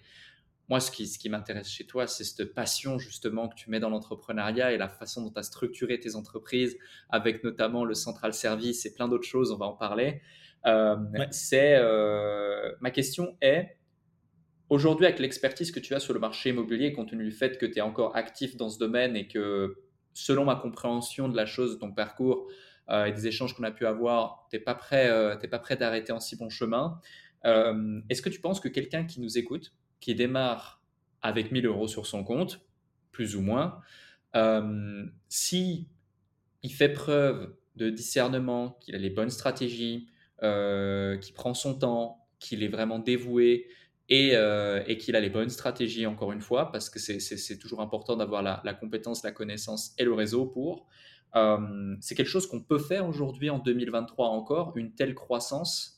moi, 0.69 0.81
ce 0.81 0.91
qui, 0.91 1.07
ce 1.07 1.19
qui 1.19 1.31
m'intéresse 1.31 1.69
chez 1.69 1.87
toi, 1.87 2.07
c'est 2.07 2.25
cette 2.25 2.53
passion 2.53 2.99
justement 2.99 3.49
que 3.49 3.55
tu 3.55 3.71
mets 3.71 3.81
dans 3.81 3.89
l'entrepreneuriat 3.89 4.73
et 4.73 4.77
la 4.77 4.89
façon 4.89 5.23
dont 5.23 5.31
tu 5.31 5.39
as 5.39 5.43
structuré 5.43 5.99
tes 5.99 6.15
entreprises, 6.15 6.77
avec 7.09 7.43
notamment 7.43 7.85
le 7.87 7.95
central 7.95 8.35
service 8.35 8.85
et 8.85 8.93
plein 8.93 9.09
d'autres 9.09 9.27
choses, 9.27 9.51
on 9.51 9.57
va 9.57 9.65
en 9.65 9.73
parler. 9.73 10.21
Euh, 10.67 10.97
c'est 11.31 11.77
euh, 11.77 12.75
Ma 12.83 12.91
question 12.91 13.37
est, 13.41 13.79
aujourd'hui, 14.69 15.07
avec 15.07 15.21
l'expertise 15.21 15.73
que 15.73 15.81
tu 15.81 15.95
as 15.95 16.01
sur 16.01 16.13
le 16.13 16.21
marché 16.21 16.51
immobilier, 16.51 16.93
compte 16.93 17.09
tenu 17.09 17.25
du 17.25 17.33
fait 17.33 17.57
que 17.57 17.65
tu 17.65 17.79
es 17.79 17.81
encore 17.81 18.15
actif 18.15 18.55
dans 18.57 18.69
ce 18.69 18.79
domaine 18.79 19.17
et 19.17 19.27
que, 19.27 19.75
selon 20.13 20.45
ma 20.45 20.57
compréhension 20.57 21.31
de 21.31 21.37
la 21.37 21.47
chose, 21.47 21.77
de 21.77 21.79
ton 21.79 21.93
parcours 21.93 22.47
euh, 22.91 23.07
et 23.07 23.13
des 23.13 23.27
échanges 23.27 23.55
qu'on 23.55 23.65
a 23.65 23.71
pu 23.71 23.87
avoir, 23.87 24.47
tu 24.51 24.57
n'es 24.57 24.63
pas 24.63 24.75
prêt, 24.75 25.39
pas 25.51 25.59
prêt 25.59 25.77
d'arrêter 25.77 26.13
en 26.13 26.21
si 26.21 26.37
bon 26.37 26.51
chemin. 26.51 27.01
Est-ce 27.45 28.21
que 28.21 28.29
tu 28.29 28.41
penses 28.41 28.61
que 28.61 28.69
quelqu'un 28.69 29.05
qui 29.05 29.23
nous 29.23 29.39
écoute, 29.39 29.73
qui 30.01 30.15
démarre 30.15 30.83
avec 31.23 31.51
1000 31.53 31.67
euros 31.67 31.89
sur 31.89 32.07
son 32.07 32.25
compte, 32.25 32.61
plus 33.11 33.37
ou 33.37 33.41
moins, 33.41 33.81
euh, 34.37 35.05
si 35.29 35.89
il 36.63 36.73
fait 36.73 36.91
preuve 36.91 37.55
de 37.77 37.91
discernement, 37.91 38.79
qu'il 38.81 38.95
a 38.95 38.99
les 38.99 39.11
bonnes 39.11 39.31
stratégies, 39.31 40.09
euh, 40.43 41.17
qu'il 41.19 41.35
prend 41.35 41.55
son 41.55 41.75
temps, 41.75 42.27
qu'il 42.39 42.63
est 42.63 42.69
vraiment 42.69 42.99
dévoué 42.99 43.67
et, 44.09 44.33
euh, 44.35 44.83
et 44.87 44.97
qu'il 44.99 45.17
a 45.17 45.21
les 45.21 45.31
bonnes 45.31 45.51
stratégies, 45.51 46.07
encore 46.07 46.33
une 46.33 46.41
fois, 46.41 46.71
parce 46.71 46.91
que 46.91 46.99
c'est 46.99 47.59
toujours 47.59 47.81
important 47.81 48.17
d'avoir 48.17 48.43
la, 48.43 48.61
la, 48.65 48.75
compétence, 48.75 49.23
la 49.23 49.33
connaissance 49.33 49.95
et 49.99 50.05
le 50.05 50.15
réseau 50.15 50.47
pour. 50.47 50.87
Euh, 51.37 51.97
c'est 52.01 52.15
quelque 52.15 52.29
chose 52.29 52.47
qu'on 52.47 52.63
peut 52.63 52.79
faire 52.79 53.07
aujourd'hui 53.07 53.51
en 53.51 53.59
2023 53.59 54.29
encore, 54.29 54.77
une 54.77 54.95
telle 54.95 55.15
croissance 55.15 55.98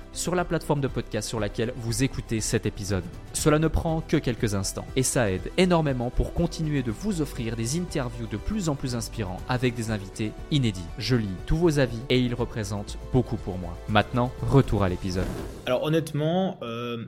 sur 0.13 0.35
la 0.35 0.45
plateforme 0.45 0.81
de 0.81 0.87
podcast 0.87 1.27
sur 1.27 1.39
laquelle 1.39 1.73
vous 1.77 2.03
écoutez 2.03 2.41
cet 2.41 2.65
épisode. 2.65 3.03
Cela 3.33 3.59
ne 3.59 3.67
prend 3.67 4.01
que 4.01 4.17
quelques 4.17 4.55
instants 4.55 4.85
et 4.95 5.03
ça 5.03 5.31
aide 5.31 5.51
énormément 5.57 6.09
pour 6.09 6.33
continuer 6.33 6.83
de 6.83 6.91
vous 6.91 7.21
offrir 7.21 7.55
des 7.55 7.79
interviews 7.79 8.27
de 8.27 8.37
plus 8.37 8.69
en 8.69 8.75
plus 8.75 8.95
inspirants 8.95 9.39
avec 9.49 9.73
des 9.73 9.91
invités 9.91 10.31
inédits. 10.51 10.81
Je 10.97 11.15
lis 11.15 11.27
tous 11.45 11.57
vos 11.57 11.79
avis 11.79 11.99
et 12.09 12.19
ils 12.19 12.35
représentent 12.35 12.97
beaucoup 13.13 13.37
pour 13.37 13.57
moi. 13.57 13.77
Maintenant, 13.89 14.31
retour 14.41 14.83
à 14.83 14.89
l'épisode. 14.89 15.25
Alors 15.65 15.83
honnêtement, 15.83 16.57
euh, 16.61 17.05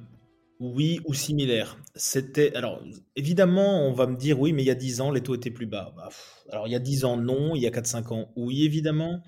oui 0.59 0.99
ou 1.05 1.13
similaire. 1.13 1.77
C'était 1.95 2.55
alors 2.55 2.81
évidemment, 3.15 3.87
on 3.87 3.93
va 3.93 4.07
me 4.07 4.15
dire 4.15 4.39
oui, 4.39 4.53
mais 4.53 4.63
il 4.63 4.67
y 4.67 4.71
a 4.71 4.75
10 4.75 5.01
ans 5.01 5.11
les 5.11 5.21
taux 5.21 5.35
étaient 5.35 5.51
plus 5.51 5.65
bas. 5.65 5.93
Bah, 5.95 6.09
alors 6.49 6.67
il 6.67 6.71
y 6.71 6.75
a 6.75 6.79
10 6.79 7.05
ans 7.05 7.17
non, 7.17 7.55
il 7.55 7.61
y 7.61 7.67
a 7.67 7.71
4-5 7.71 8.13
ans 8.13 8.31
oui 8.35 8.63
évidemment. 8.63 9.21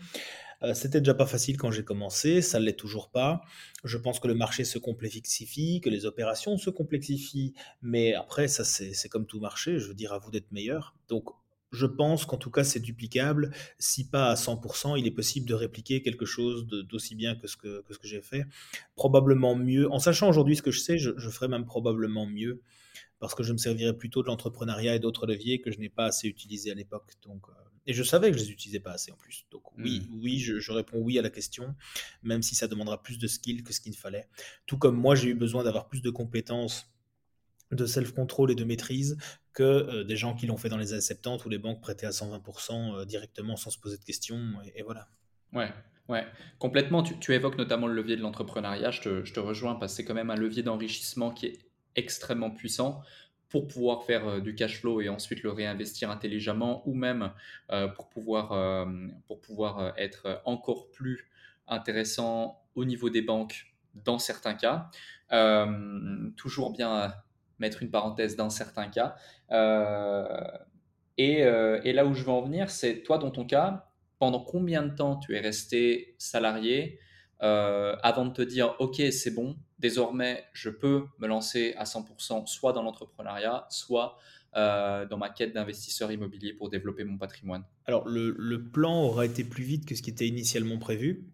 Euh, 0.65 0.73
c'était 0.73 0.99
déjà 0.99 1.13
pas 1.13 1.25
facile 1.25 1.57
quand 1.57 1.71
j'ai 1.71 1.83
commencé, 1.83 2.41
ça 2.41 2.59
ne 2.59 2.65
l'est 2.65 2.73
toujours 2.73 3.09
pas. 3.09 3.41
Je 3.83 3.97
pense 3.97 4.19
que 4.19 4.27
le 4.27 4.33
marché 4.33 4.63
se 4.63 4.79
complexifie, 4.79 5.79
que 5.81 5.89
les 5.89 6.05
opérations 6.05 6.57
se 6.57 6.69
complexifient, 6.69 7.53
mais 7.81 8.13
après, 8.13 8.47
ça 8.47 8.63
c'est 8.63 9.09
comme 9.09 9.25
tout 9.27 9.39
marché, 9.39 9.79
je 9.79 9.87
veux 9.87 9.93
dire 9.93 10.13
à 10.13 10.17
vous 10.17 10.31
d'être 10.31 10.51
meilleur. 10.51 10.95
Donc 11.07 11.29
je 11.71 11.85
pense 11.85 12.25
qu'en 12.25 12.37
tout 12.37 12.51
cas 12.51 12.63
c'est 12.63 12.79
duplicable. 12.79 13.51
Si 13.79 14.09
pas 14.09 14.29
à 14.31 14.35
100%, 14.35 14.97
il 14.97 15.05
est 15.05 15.11
possible 15.11 15.47
de 15.47 15.53
répliquer 15.53 16.01
quelque 16.01 16.25
chose 16.25 16.65
d'aussi 16.67 17.15
bien 17.15 17.35
que 17.35 17.47
ce 17.47 17.57
que, 17.57 17.83
j'ai 18.03 18.21
fait. 18.21 18.45
Probablement 18.95 19.55
mieux. 19.55 19.91
En 19.91 19.99
sachant 19.99 20.29
aujourd'hui 20.29 20.55
ce 20.55 20.61
que 20.61 20.71
je 20.71 20.79
sais, 20.79 20.97
je, 20.97 21.11
je 21.17 21.29
ferai 21.29 21.47
même 21.47 21.65
probablement 21.65 22.25
mieux 22.25 22.61
parce 23.19 23.35
que 23.35 23.43
je 23.43 23.53
me 23.53 23.57
servirai 23.57 23.93
plutôt 23.93 24.21
de 24.21 24.27
l'entrepreneuriat 24.27 24.95
et 24.95 24.99
d'autres 24.99 25.27
leviers 25.27 25.59
que 25.61 25.71
je 25.71 25.79
n'ai 25.79 25.89
pas 25.89 26.05
assez 26.05 26.27
utilisés 26.27 26.71
à 26.71 26.75
l'époque. 26.75 27.13
Donc, 27.23 27.43
euh, 27.49 27.64
et 27.87 27.93
je 27.93 28.03
savais 28.03 28.31
que 28.31 28.37
je 28.37 28.43
les 28.43 28.51
utilisais 28.51 28.79
pas 28.79 28.91
assez 28.91 29.11
en 29.11 29.15
plus. 29.15 29.45
Donc 29.51 29.63
oui, 29.77 30.07
mmh. 30.09 30.19
oui, 30.21 30.39
je, 30.39 30.71
réponds 30.71 30.99
oui 30.99 31.19
à 31.19 31.21
la 31.21 31.29
question, 31.29 31.75
même 32.23 32.41
si 32.41 32.55
ça 32.55 32.67
demandera 32.67 33.01
plus 33.01 33.19
de 33.19 33.27
skills 33.27 33.63
que 33.63 33.73
ce 33.73 33.79
qu'il 33.79 33.95
fallait. 33.95 34.27
Tout 34.65 34.77
comme 34.77 34.95
moi, 34.95 35.15
j'ai 35.15 35.29
eu 35.29 35.35
besoin 35.35 35.63
d'avoir 35.63 35.87
plus 35.87 36.01
de 36.01 36.09
compétences 36.09 36.91
de 37.71 37.85
self-control 37.85 38.51
et 38.51 38.55
de 38.55 38.63
maîtrise 38.63 39.17
que 39.53 39.63
euh, 39.63 40.03
des 40.03 40.15
gens 40.15 40.35
qui 40.35 40.47
l'ont 40.47 40.57
fait 40.57 40.69
dans 40.69 40.77
les 40.77 40.93
années 40.93 41.01
70 41.01 41.45
où 41.45 41.49
les 41.49 41.57
banques 41.57 41.81
prêtaient 41.81 42.05
à 42.05 42.11
120% 42.11 42.95
euh, 42.95 43.05
directement 43.05 43.55
sans 43.55 43.69
se 43.69 43.79
poser 43.79 43.97
de 43.97 44.03
questions. 44.03 44.53
Et, 44.75 44.83
voilà. 44.83 45.07
Ouais, 45.53 45.71
ouais, 46.07 46.25
complètement. 46.59 47.03
Tu, 47.03 47.33
évoques 47.33 47.57
notamment 47.57 47.87
le 47.87 47.93
levier 47.93 48.17
de 48.17 48.21
l'entrepreneuriat. 48.21 48.91
Je 48.91 49.01
te, 49.01 49.25
je 49.25 49.33
te 49.33 49.39
rejoins 49.39 49.75
parce 49.75 49.93
que 49.93 49.97
c'est 49.97 50.05
quand 50.05 50.13
même 50.13 50.29
un 50.29 50.35
levier 50.35 50.63
d'enrichissement 50.63 51.31
qui 51.31 51.47
est 51.47 51.59
extrêmement 51.95 52.51
puissant 52.51 53.01
pour 53.49 53.67
pouvoir 53.67 54.03
faire 54.03 54.27
euh, 54.27 54.39
du 54.39 54.55
cash 54.55 54.79
flow 54.79 55.01
et 55.01 55.09
ensuite 55.09 55.43
le 55.43 55.51
réinvestir 55.51 56.09
intelligemment 56.09 56.87
ou 56.87 56.93
même 56.93 57.31
euh, 57.71 57.87
pour 57.87 58.09
pouvoir, 58.09 58.51
euh, 58.53 59.91
être 59.97 60.41
encore 60.45 60.89
plus 60.91 61.29
intéressant 61.67 62.61
au 62.75 62.85
niveau 62.85 63.09
des 63.09 63.21
banques 63.21 63.73
dans 63.93 64.19
certains 64.19 64.55
cas. 64.55 64.89
toujours 66.35 66.71
bien 66.71 67.13
mettre 67.59 67.81
une 67.81 67.89
parenthèse 67.89 68.35
dans 68.35 68.49
certains 68.49 68.89
cas. 68.89 69.15
Et, 71.17 71.39
et, 71.39 71.93
là 71.93 72.05
où 72.05 72.13
je 72.13 72.23
veux 72.23 72.31
en 72.31 72.41
venir, 72.41 72.69
c'est 72.69 73.01
toi 73.03 73.17
dans 73.17 73.31
ton 73.31 73.45
cas, 73.45 73.87
pendant 74.19 74.41
combien 74.41 74.83
de 74.83 74.93
temps 74.93 75.15
tu 75.15 75.35
es 75.35 75.39
resté 75.39 76.15
salarié 76.17 76.99
avant 78.03 78.25
de 78.25 78.33
te 78.33 78.41
dire, 78.41 78.75
OK, 78.79 79.01
c'est 79.11 79.31
bon, 79.31 79.55
désormais, 79.79 80.43
je 80.53 80.69
peux 80.69 81.05
me 81.19 81.27
lancer 81.27 81.73
à 81.77 81.83
100% 81.83 82.47
soit 82.47 82.73
dans 82.73 82.83
l'entrepreneuriat, 82.83 83.67
soit 83.69 84.17
dans 84.53 85.17
ma 85.17 85.29
quête 85.29 85.53
d'investisseur 85.53 86.11
immobilier 86.11 86.53
pour 86.53 86.69
développer 86.69 87.03
mon 87.03 87.17
patrimoine 87.17 87.63
Alors, 87.85 88.07
le, 88.07 88.35
le, 88.37 88.63
plan 88.63 89.03
aura 89.03 89.25
été 89.25 89.43
plus 89.43 89.63
vite 89.63 89.85
que 89.85 89.95
ce 89.95 90.01
qui 90.01 90.09
était 90.09 90.27
initialement 90.27 90.77
prévu. 90.77 91.25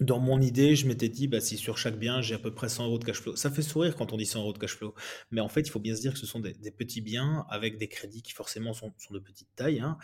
Dans 0.00 0.20
mon 0.20 0.40
idée, 0.40 0.76
je 0.76 0.86
m'étais 0.86 1.08
dit, 1.08 1.26
bah, 1.26 1.40
si 1.40 1.56
sur 1.56 1.76
chaque 1.76 1.98
bien, 1.98 2.20
j'ai 2.20 2.36
à 2.36 2.38
peu 2.38 2.54
près 2.54 2.68
100 2.68 2.86
euros 2.86 2.98
de 3.00 3.04
cash 3.04 3.20
flow. 3.20 3.34
Ça 3.34 3.50
fait 3.50 3.62
sourire 3.62 3.96
quand 3.96 4.12
on 4.12 4.16
dit 4.16 4.26
100 4.26 4.40
euros 4.40 4.52
de 4.52 4.58
cash 4.58 4.76
flow. 4.76 4.94
Mais 5.32 5.40
en 5.40 5.48
fait, 5.48 5.62
il 5.62 5.70
faut 5.70 5.80
bien 5.80 5.96
se 5.96 6.00
dire 6.00 6.12
que 6.12 6.20
ce 6.20 6.26
sont 6.26 6.38
des, 6.38 6.54
petits 6.70 7.00
biens 7.00 7.44
avec 7.50 7.78
des 7.78 7.88
crédits 7.88 8.22
qui 8.22 8.32
forcément 8.32 8.72
sont, 8.74 8.92
de 9.10 9.18
petite 9.18 9.48
taille. 9.56 9.80
Hein. 9.80 9.98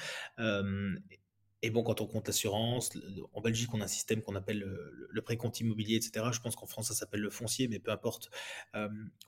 Et 1.64 1.70
bon, 1.70 1.82
quand 1.82 2.00
on 2.00 2.06
compte 2.06 2.26
l'assurance, 2.26 2.90
en 3.32 3.40
Belgique, 3.40 3.72
on 3.72 3.80
a 3.80 3.84
un 3.84 3.88
système 3.88 4.20
qu'on 4.22 4.34
appelle 4.34 4.58
le, 4.58 5.08
le 5.08 5.22
précompte 5.22 5.58
immobilier, 5.60 5.96
etc. 5.96 6.26
Je 6.30 6.40
pense 6.40 6.56
qu'en 6.56 6.66
France, 6.66 6.88
ça 6.88 6.94
s'appelle 6.94 7.20
le 7.20 7.30
foncier, 7.30 7.68
mais 7.68 7.78
peu 7.78 7.90
importe. 7.90 8.30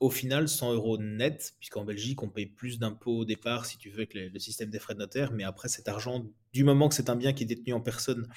au 0.01 0.11
final, 0.11 0.49
100 0.49 0.75
euros 0.75 0.99
net, 0.99 1.55
puisqu'en 1.59 1.85
Belgique, 1.85 2.23
on 2.23 2.29
paye 2.29 2.47
plus 2.47 2.79
d'impôts 2.79 3.21
au 3.21 3.25
départ, 3.25 3.65
si 3.65 3.79
tu 3.79 3.89
veux, 3.89 4.05
que 4.05 4.19
le 4.19 4.39
système 4.39 4.69
des 4.69 4.79
frais 4.79 4.95
de 4.95 4.99
notaire. 4.99 5.33
Mais 5.33 5.45
après, 5.45 5.69
cet 5.69 5.89
argent, 5.89 6.27
du 6.53 6.63
moment 6.63 6.89
que 6.89 6.95
c'est 6.95 7.09
un 7.09 7.17
bien 7.17 7.33
qui 7.33 7.45
est 7.45 7.47
détenu 7.47 7.73
en 7.73 7.81
personne, 7.81 8.29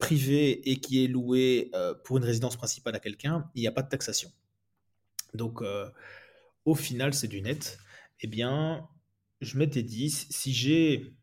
privé 0.00 0.68
et 0.68 0.80
qui 0.80 1.04
est 1.04 1.06
loué 1.06 1.70
euh, 1.74 1.94
pour 1.94 2.18
une 2.18 2.24
résidence 2.24 2.56
principale 2.56 2.96
à 2.96 3.00
quelqu'un, 3.00 3.48
il 3.54 3.60
n'y 3.60 3.68
a 3.68 3.72
pas 3.72 3.82
de 3.82 3.88
taxation. 3.88 4.32
Donc, 5.34 5.62
euh, 5.62 5.88
au 6.64 6.74
final, 6.74 7.14
c'est 7.14 7.28
du 7.28 7.40
net. 7.40 7.78
Eh 8.20 8.26
bien, 8.26 8.88
je 9.40 9.56
m'étais 9.56 9.84
dit, 9.84 10.10
si 10.10 10.52
j'ai 10.52 11.14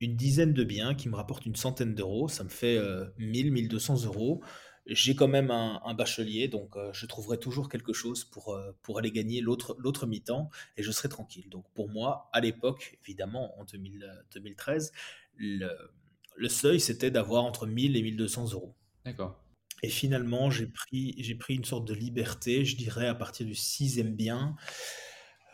une 0.00 0.16
dizaine 0.16 0.52
de 0.52 0.64
biens 0.64 0.94
qui 0.94 1.08
me 1.08 1.16
rapportent 1.16 1.46
une 1.46 1.56
centaine 1.56 1.94
d'euros, 1.94 2.28
ça 2.28 2.44
me 2.44 2.48
fait 2.48 2.78
1000, 3.18 3.46
euh, 3.48 3.50
1200 3.50 4.04
euros. 4.04 4.42
J'ai 4.86 5.14
quand 5.14 5.28
même 5.28 5.50
un, 5.50 5.92
bachelier, 5.92 6.48
donc 6.48 6.74
je 6.92 7.04
trouverai 7.04 7.38
toujours 7.38 7.68
quelque 7.68 7.92
chose 7.92 8.24
pour, 8.24 8.58
pour 8.80 8.98
aller 8.98 9.10
gagner 9.10 9.42
l'autre 9.42 10.06
mi-temps 10.06 10.48
et 10.78 10.82
je 10.82 10.90
serai 10.90 11.10
tranquille. 11.10 11.50
Donc 11.50 11.66
pour 11.74 11.90
moi, 11.90 12.30
à 12.32 12.40
l'époque, 12.40 12.98
évidemment, 13.04 13.60
en 13.60 13.64
2013, 13.64 14.92
le, 15.36 15.68
le 16.38 16.48
seuil, 16.48 16.80
c'était 16.80 17.10
d'avoir 17.10 17.44
entre 17.44 17.66
1000 17.66 17.96
et 17.96 18.02
1200 18.02 18.52
euros. 18.52 18.74
D'accord. 19.04 19.38
Et 19.82 19.88
finalement, 19.88 20.50
j'ai 20.50 20.66
pris, 20.66 21.14
j'ai 21.18 21.34
pris 21.34 21.54
une 21.54 21.64
sorte 21.64 21.86
de 21.86 21.94
liberté, 21.94 22.64
je 22.64 22.76
dirais, 22.76 23.06
à 23.06 23.14
partir 23.14 23.46
du 23.46 23.54
sixième 23.54 24.14
bien. 24.14 24.56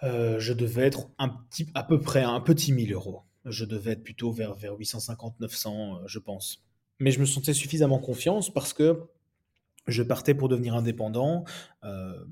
Euh, 0.03 0.39
je 0.39 0.53
devais 0.53 0.83
être 0.83 1.09
un 1.19 1.29
petit, 1.29 1.69
à 1.75 1.83
peu 1.83 2.01
près 2.01 2.23
un 2.23 2.41
petit 2.41 2.73
1000 2.73 2.93
euros. 2.93 3.23
Je 3.45 3.65
devais 3.65 3.93
être 3.93 4.03
plutôt 4.03 4.33
vers, 4.33 4.55
vers 4.55 4.75
850-900, 4.75 6.03
euh, 6.03 6.07
je 6.07 6.19
pense. 6.19 6.65
Mais 7.01 7.11
je 7.11 7.21
me 7.21 7.27
sentais 7.27 7.55
suffisamment 7.55 7.99
confiance 7.99 8.53
parce 8.53 8.73
que 8.73 9.03
je 9.87 10.03
partais 10.03 10.35
pour 10.35 10.49
devenir 10.49 10.75
indépendant. 10.75 11.45
Euh, 11.83 12.25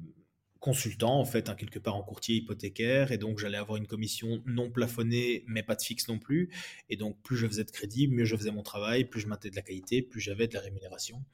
consultant, 0.62 1.18
en 1.18 1.24
fait, 1.24 1.48
hein, 1.48 1.56
quelque 1.56 1.80
part 1.80 1.96
en 1.96 2.04
courtier 2.04 2.36
hypothécaire, 2.36 3.10
et 3.10 3.18
donc 3.18 3.40
j'allais 3.40 3.58
avoir 3.58 3.78
une 3.78 3.88
commission 3.88 4.42
non 4.46 4.70
plafonnée, 4.70 5.44
mais 5.48 5.64
pas 5.64 5.74
de 5.74 5.82
fixe 5.82 6.06
non 6.06 6.20
plus. 6.20 6.50
Et 6.88 6.96
donc, 6.96 7.20
plus 7.22 7.36
je 7.36 7.48
faisais 7.48 7.64
de 7.64 7.70
crédit, 7.72 8.06
mieux 8.06 8.24
je 8.24 8.36
faisais 8.36 8.52
mon 8.52 8.62
travail, 8.62 9.04
plus 9.04 9.20
je 9.20 9.26
maintenais 9.26 9.50
de 9.50 9.56
la 9.56 9.62
qualité, 9.62 10.02
plus 10.02 10.20
j'avais 10.20 10.46
de 10.46 10.54
la 10.54 10.60
rémunération. 10.60 11.24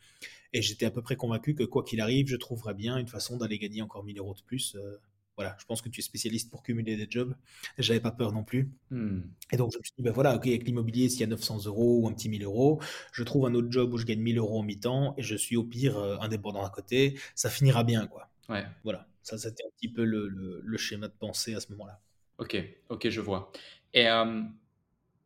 Et 0.54 0.62
j'étais 0.62 0.86
à 0.86 0.90
peu 0.90 1.02
près 1.02 1.14
convaincu 1.14 1.54
que 1.54 1.64
quoi 1.64 1.84
qu'il 1.84 2.00
arrive, 2.00 2.26
je 2.26 2.36
trouverais 2.36 2.72
bien 2.72 2.96
une 2.96 3.06
façon 3.06 3.36
d'aller 3.36 3.58
gagner 3.58 3.82
encore 3.82 4.02
1000 4.02 4.18
euros 4.18 4.34
de 4.34 4.40
plus. 4.40 4.74
Euh, 4.76 4.96
voilà, 5.38 5.56
je 5.60 5.64
pense 5.66 5.80
que 5.80 5.88
tu 5.88 6.00
es 6.00 6.02
spécialiste 6.02 6.50
pour 6.50 6.64
cumuler 6.64 6.96
des 6.96 7.06
jobs. 7.08 7.32
J'avais 7.78 8.00
pas 8.00 8.10
peur 8.10 8.32
non 8.32 8.42
plus. 8.42 8.72
Hmm. 8.90 9.20
Et 9.52 9.56
donc, 9.56 9.70
je 9.72 9.78
me 9.78 9.82
suis 9.84 9.92
dit, 9.96 10.02
ben 10.02 10.12
voilà, 10.12 10.34
ok, 10.34 10.48
avec 10.48 10.64
l'immobilier, 10.64 11.08
s'il 11.08 11.20
y 11.20 11.24
a 11.24 11.28
900 11.28 11.66
euros 11.66 12.00
ou 12.02 12.08
un 12.08 12.12
petit 12.12 12.28
1000 12.28 12.42
euros, 12.42 12.80
je 13.12 13.22
trouve 13.22 13.46
un 13.46 13.54
autre 13.54 13.68
job 13.70 13.92
où 13.92 13.98
je 13.98 14.04
gagne 14.04 14.18
1000 14.18 14.38
euros 14.38 14.58
en 14.58 14.64
mi-temps 14.64 15.14
et 15.16 15.22
je 15.22 15.36
suis 15.36 15.56
au 15.56 15.62
pire 15.62 15.96
euh, 15.96 16.18
indépendant 16.20 16.64
à 16.64 16.70
côté. 16.70 17.16
Ça 17.36 17.50
finira 17.50 17.84
bien, 17.84 18.08
quoi. 18.08 18.28
Ouais. 18.48 18.66
Voilà. 18.82 19.06
Ça, 19.22 19.38
c'était 19.38 19.62
un 19.64 19.70
petit 19.76 19.88
peu 19.88 20.04
le, 20.04 20.76
schéma 20.76 21.06
de 21.06 21.12
pensée 21.12 21.54
à 21.54 21.60
ce 21.60 21.70
moment-là. 21.72 22.00
Ok, 22.38 22.56
ok, 22.88 23.08
je 23.08 23.20
vois. 23.20 23.52
Et 23.94 24.08
euh, 24.08 24.42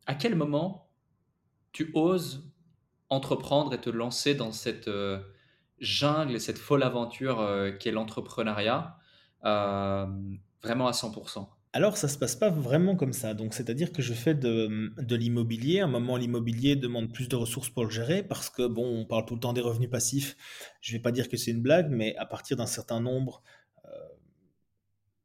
à 0.05 0.15
quel 0.15 0.35
moment 0.35 0.91
tu 1.71 1.89
oses 1.95 2.45
entreprendre 3.09 3.73
et 3.73 3.81
te 3.81 3.89
lancer 3.89 4.35
dans 4.35 4.51
cette 4.51 4.87
euh, 4.87 5.19
jungle 5.79 6.35
et 6.35 6.39
cette 6.39 6.57
folle 6.57 6.83
aventure 6.83 7.39
euh, 7.39 7.71
qui 7.71 7.89
est 7.89 7.91
l'entrepreneuriat? 7.91 8.97
Vraiment 9.43 10.87
à 10.87 10.91
100% 10.91 11.47
alors, 11.75 11.97
ça 11.97 12.07
se 12.07 12.19
passe 12.19 12.35
pas 12.35 12.51
vraiment 12.51 12.95
comme 12.95 13.13
ça. 13.13 13.33
Donc, 13.33 13.55
c'est-à-dire 13.55 13.91
que 13.91 14.03
je 14.03 14.13
fais 14.13 14.35
de, 14.35 15.15
l'immobilier. 15.15 15.79
À 15.79 15.85
un 15.85 15.87
moment, 15.87 16.17
l'immobilier 16.17 16.75
demande 16.75 17.11
plus 17.11 17.27
de 17.27 17.35
ressources 17.35 17.71
pour 17.71 17.83
le 17.83 17.89
gérer 17.89 18.21
parce 18.21 18.51
que, 18.51 18.67
bon, 18.67 18.85
on 18.85 19.05
parle 19.05 19.25
tout 19.25 19.33
le 19.33 19.39
temps 19.39 19.53
des 19.53 19.61
revenus 19.61 19.89
passifs. 19.89 20.37
Je 20.81 20.93
vais 20.93 20.99
pas 20.99 21.11
dire 21.11 21.27
que 21.27 21.35
c'est 21.35 21.49
une 21.49 21.63
blague, 21.63 21.89
mais 21.89 22.15
à 22.17 22.27
partir 22.27 22.57
d'un 22.57 22.67
certain 22.67 22.99
nombre 22.99 23.41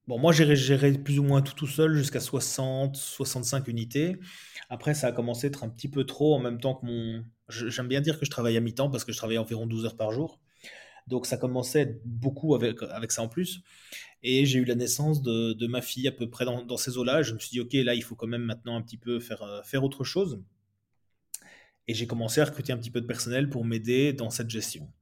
Bon, 0.08 0.18
moi, 0.18 0.32
j'ai 0.32 0.56
géré 0.56 0.92
plus 0.92 1.18
ou 1.18 1.22
moins 1.22 1.42
tout 1.42 1.52
tout 1.52 1.66
seul 1.66 1.94
jusqu'à 1.94 2.18
60, 2.18 2.96
65 2.96 3.68
unités. 3.68 4.16
Après, 4.70 4.94
ça 4.94 5.08
a 5.08 5.12
commencé 5.12 5.46
à 5.46 5.48
être 5.48 5.64
un 5.64 5.68
petit 5.68 5.88
peu 5.88 6.04
trop 6.04 6.34
en 6.34 6.38
même 6.38 6.58
temps 6.58 6.76
que 6.76 6.86
mon. 6.86 7.22
J'aime 7.50 7.88
bien 7.88 8.00
dire 8.00 8.18
que 8.18 8.24
je 8.24 8.30
travaille 8.30 8.56
à 8.56 8.60
mi-temps 8.60 8.88
parce 8.88 9.04
que 9.04 9.12
je 9.12 9.18
travaille 9.18 9.36
environ 9.36 9.66
12 9.66 9.84
heures 9.84 9.98
par 9.98 10.10
jour. 10.12 10.40
Donc, 11.08 11.26
ça 11.26 11.36
commençait 11.36 12.00
beaucoup 12.04 12.54
avec, 12.54 12.78
ça 13.10 13.22
en 13.22 13.28
plus. 13.28 13.62
Et 14.22 14.46
j'ai 14.46 14.58
eu 14.58 14.64
la 14.64 14.74
naissance 14.74 15.22
de, 15.22 15.66
ma 15.66 15.80
fille 15.80 16.06
à 16.06 16.12
peu 16.12 16.28
près 16.28 16.44
dans, 16.44 16.76
ces 16.76 16.98
eaux-là. 16.98 17.22
Je 17.22 17.34
me 17.34 17.38
suis 17.38 17.50
dit, 17.50 17.60
OK, 17.60 17.72
là, 17.72 17.94
il 17.94 18.02
faut 18.02 18.14
quand 18.14 18.26
même 18.26 18.42
maintenant 18.42 18.76
un 18.76 18.82
petit 18.82 18.98
peu 18.98 19.18
faire, 19.18 19.42
euh, 19.42 19.62
faire 19.62 19.84
autre 19.84 20.04
chose. 20.04 20.42
Et 21.86 21.94
j'ai 21.94 22.06
commencé 22.06 22.40
à 22.40 22.44
recruter 22.44 22.72
un 22.72 22.76
petit 22.76 22.90
peu 22.90 23.00
de 23.00 23.06
personnel 23.06 23.48
pour 23.48 23.64
m'aider 23.64 24.12
dans 24.12 24.28
cette 24.28 24.50
gestion. 24.50 24.92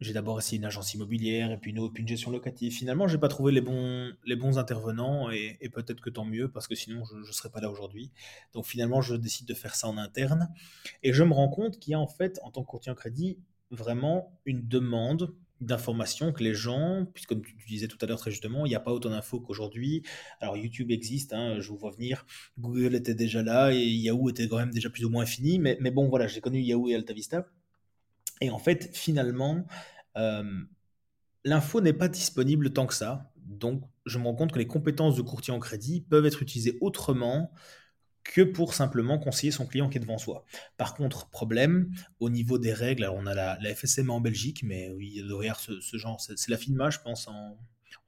J'ai 0.00 0.12
d'abord 0.12 0.40
essayé 0.40 0.58
une 0.58 0.64
agence 0.64 0.92
immobilière 0.92 1.52
et 1.52 1.56
puis 1.56 1.70
une, 1.70 1.88
une 1.94 2.08
gestion 2.08 2.32
locative. 2.32 2.72
Finalement, 2.72 3.06
je 3.06 3.14
n'ai 3.14 3.20
pas 3.20 3.28
trouvé 3.28 3.52
les 3.52 3.60
bons, 3.60 4.12
les 4.24 4.34
bons 4.34 4.58
intervenants 4.58 5.30
et, 5.30 5.56
peut-être 5.72 6.00
que 6.00 6.10
tant 6.10 6.24
mieux 6.24 6.50
parce 6.50 6.66
que 6.66 6.74
sinon 6.74 7.04
je 7.04 7.28
ne 7.28 7.32
serais 7.32 7.50
pas 7.50 7.60
là 7.60 7.70
aujourd'hui. 7.70 8.10
Donc 8.52 8.66
finalement, 8.66 9.00
je 9.00 9.14
décide 9.14 9.46
de 9.46 9.54
faire 9.54 9.76
ça 9.76 9.86
en 9.86 9.96
interne 9.96 10.52
et 11.04 11.12
je 11.12 11.22
me 11.22 11.32
rends 11.32 11.48
compte 11.48 11.78
qu'il 11.78 11.92
y 11.92 11.94
a 11.94 12.00
en 12.00 12.08
fait, 12.08 12.40
en 12.42 12.50
tant 12.50 12.64
que 12.64 12.68
courtier 12.68 12.90
en 12.90 12.96
crédit, 12.96 13.38
vraiment 13.74 14.38
une 14.44 14.66
demande 14.66 15.34
d'informations 15.60 16.32
que 16.32 16.42
les 16.42 16.54
gens, 16.54 17.06
puisque 17.14 17.30
comme 17.30 17.42
tu 17.42 17.54
disais 17.68 17.88
tout 17.88 17.98
à 18.00 18.06
l'heure 18.06 18.18
très 18.18 18.30
justement, 18.30 18.66
il 18.66 18.70
n'y 18.70 18.74
a 18.74 18.80
pas 18.80 18.92
autant 18.92 19.10
d'infos 19.10 19.40
qu'aujourd'hui. 19.40 20.02
Alors 20.40 20.56
YouTube 20.56 20.90
existe, 20.90 21.32
hein, 21.32 21.60
je 21.60 21.68
vous 21.68 21.76
vois 21.76 21.90
venir, 21.90 22.26
Google 22.58 22.94
était 22.94 23.14
déjà 23.14 23.42
là 23.42 23.72
et 23.72 23.84
Yahoo 23.84 24.28
était 24.30 24.48
quand 24.48 24.58
même 24.58 24.72
déjà 24.72 24.90
plus 24.90 25.04
ou 25.04 25.10
moins 25.10 25.26
fini, 25.26 25.58
mais, 25.58 25.78
mais 25.80 25.90
bon 25.90 26.08
voilà, 26.08 26.26
j'ai 26.26 26.40
connu 26.40 26.60
Yahoo 26.60 26.88
et 26.88 26.94
AltaVista. 26.94 27.46
Et 28.40 28.50
en 28.50 28.58
fait, 28.58 28.94
finalement, 28.94 29.64
euh, 30.16 30.64
l'info 31.44 31.80
n'est 31.80 31.92
pas 31.92 32.08
disponible 32.08 32.72
tant 32.72 32.86
que 32.86 32.94
ça. 32.94 33.32
Donc, 33.36 33.82
je 34.06 34.18
me 34.18 34.24
rends 34.24 34.34
compte 34.34 34.52
que 34.52 34.58
les 34.58 34.66
compétences 34.66 35.16
de 35.16 35.22
courtier 35.22 35.52
en 35.52 35.58
crédit 35.58 36.00
peuvent 36.00 36.26
être 36.26 36.42
utilisées 36.42 36.78
autrement 36.80 37.52
que 38.24 38.42
pour 38.42 38.74
simplement 38.74 39.18
conseiller 39.18 39.52
son 39.52 39.66
client 39.66 39.88
qui 39.88 39.98
est 39.98 40.00
devant 40.00 40.18
soi. 40.18 40.44
Par 40.76 40.94
contre, 40.94 41.28
problème, 41.28 41.94
au 42.20 42.30
niveau 42.30 42.58
des 42.58 42.72
règles, 42.72 43.04
alors 43.04 43.16
on 43.16 43.26
a 43.26 43.34
la, 43.34 43.58
la 43.60 43.74
FSM 43.74 44.10
en 44.10 44.20
Belgique, 44.20 44.62
mais 44.64 44.90
oui, 44.90 45.22
derrière 45.28 45.60
ce, 45.60 45.80
ce 45.80 45.96
genre, 45.98 46.20
c'est 46.20 46.48
la 46.48 46.56
FINMA, 46.56 46.90
je 46.90 46.98
pense, 47.00 47.28
en, 47.28 47.58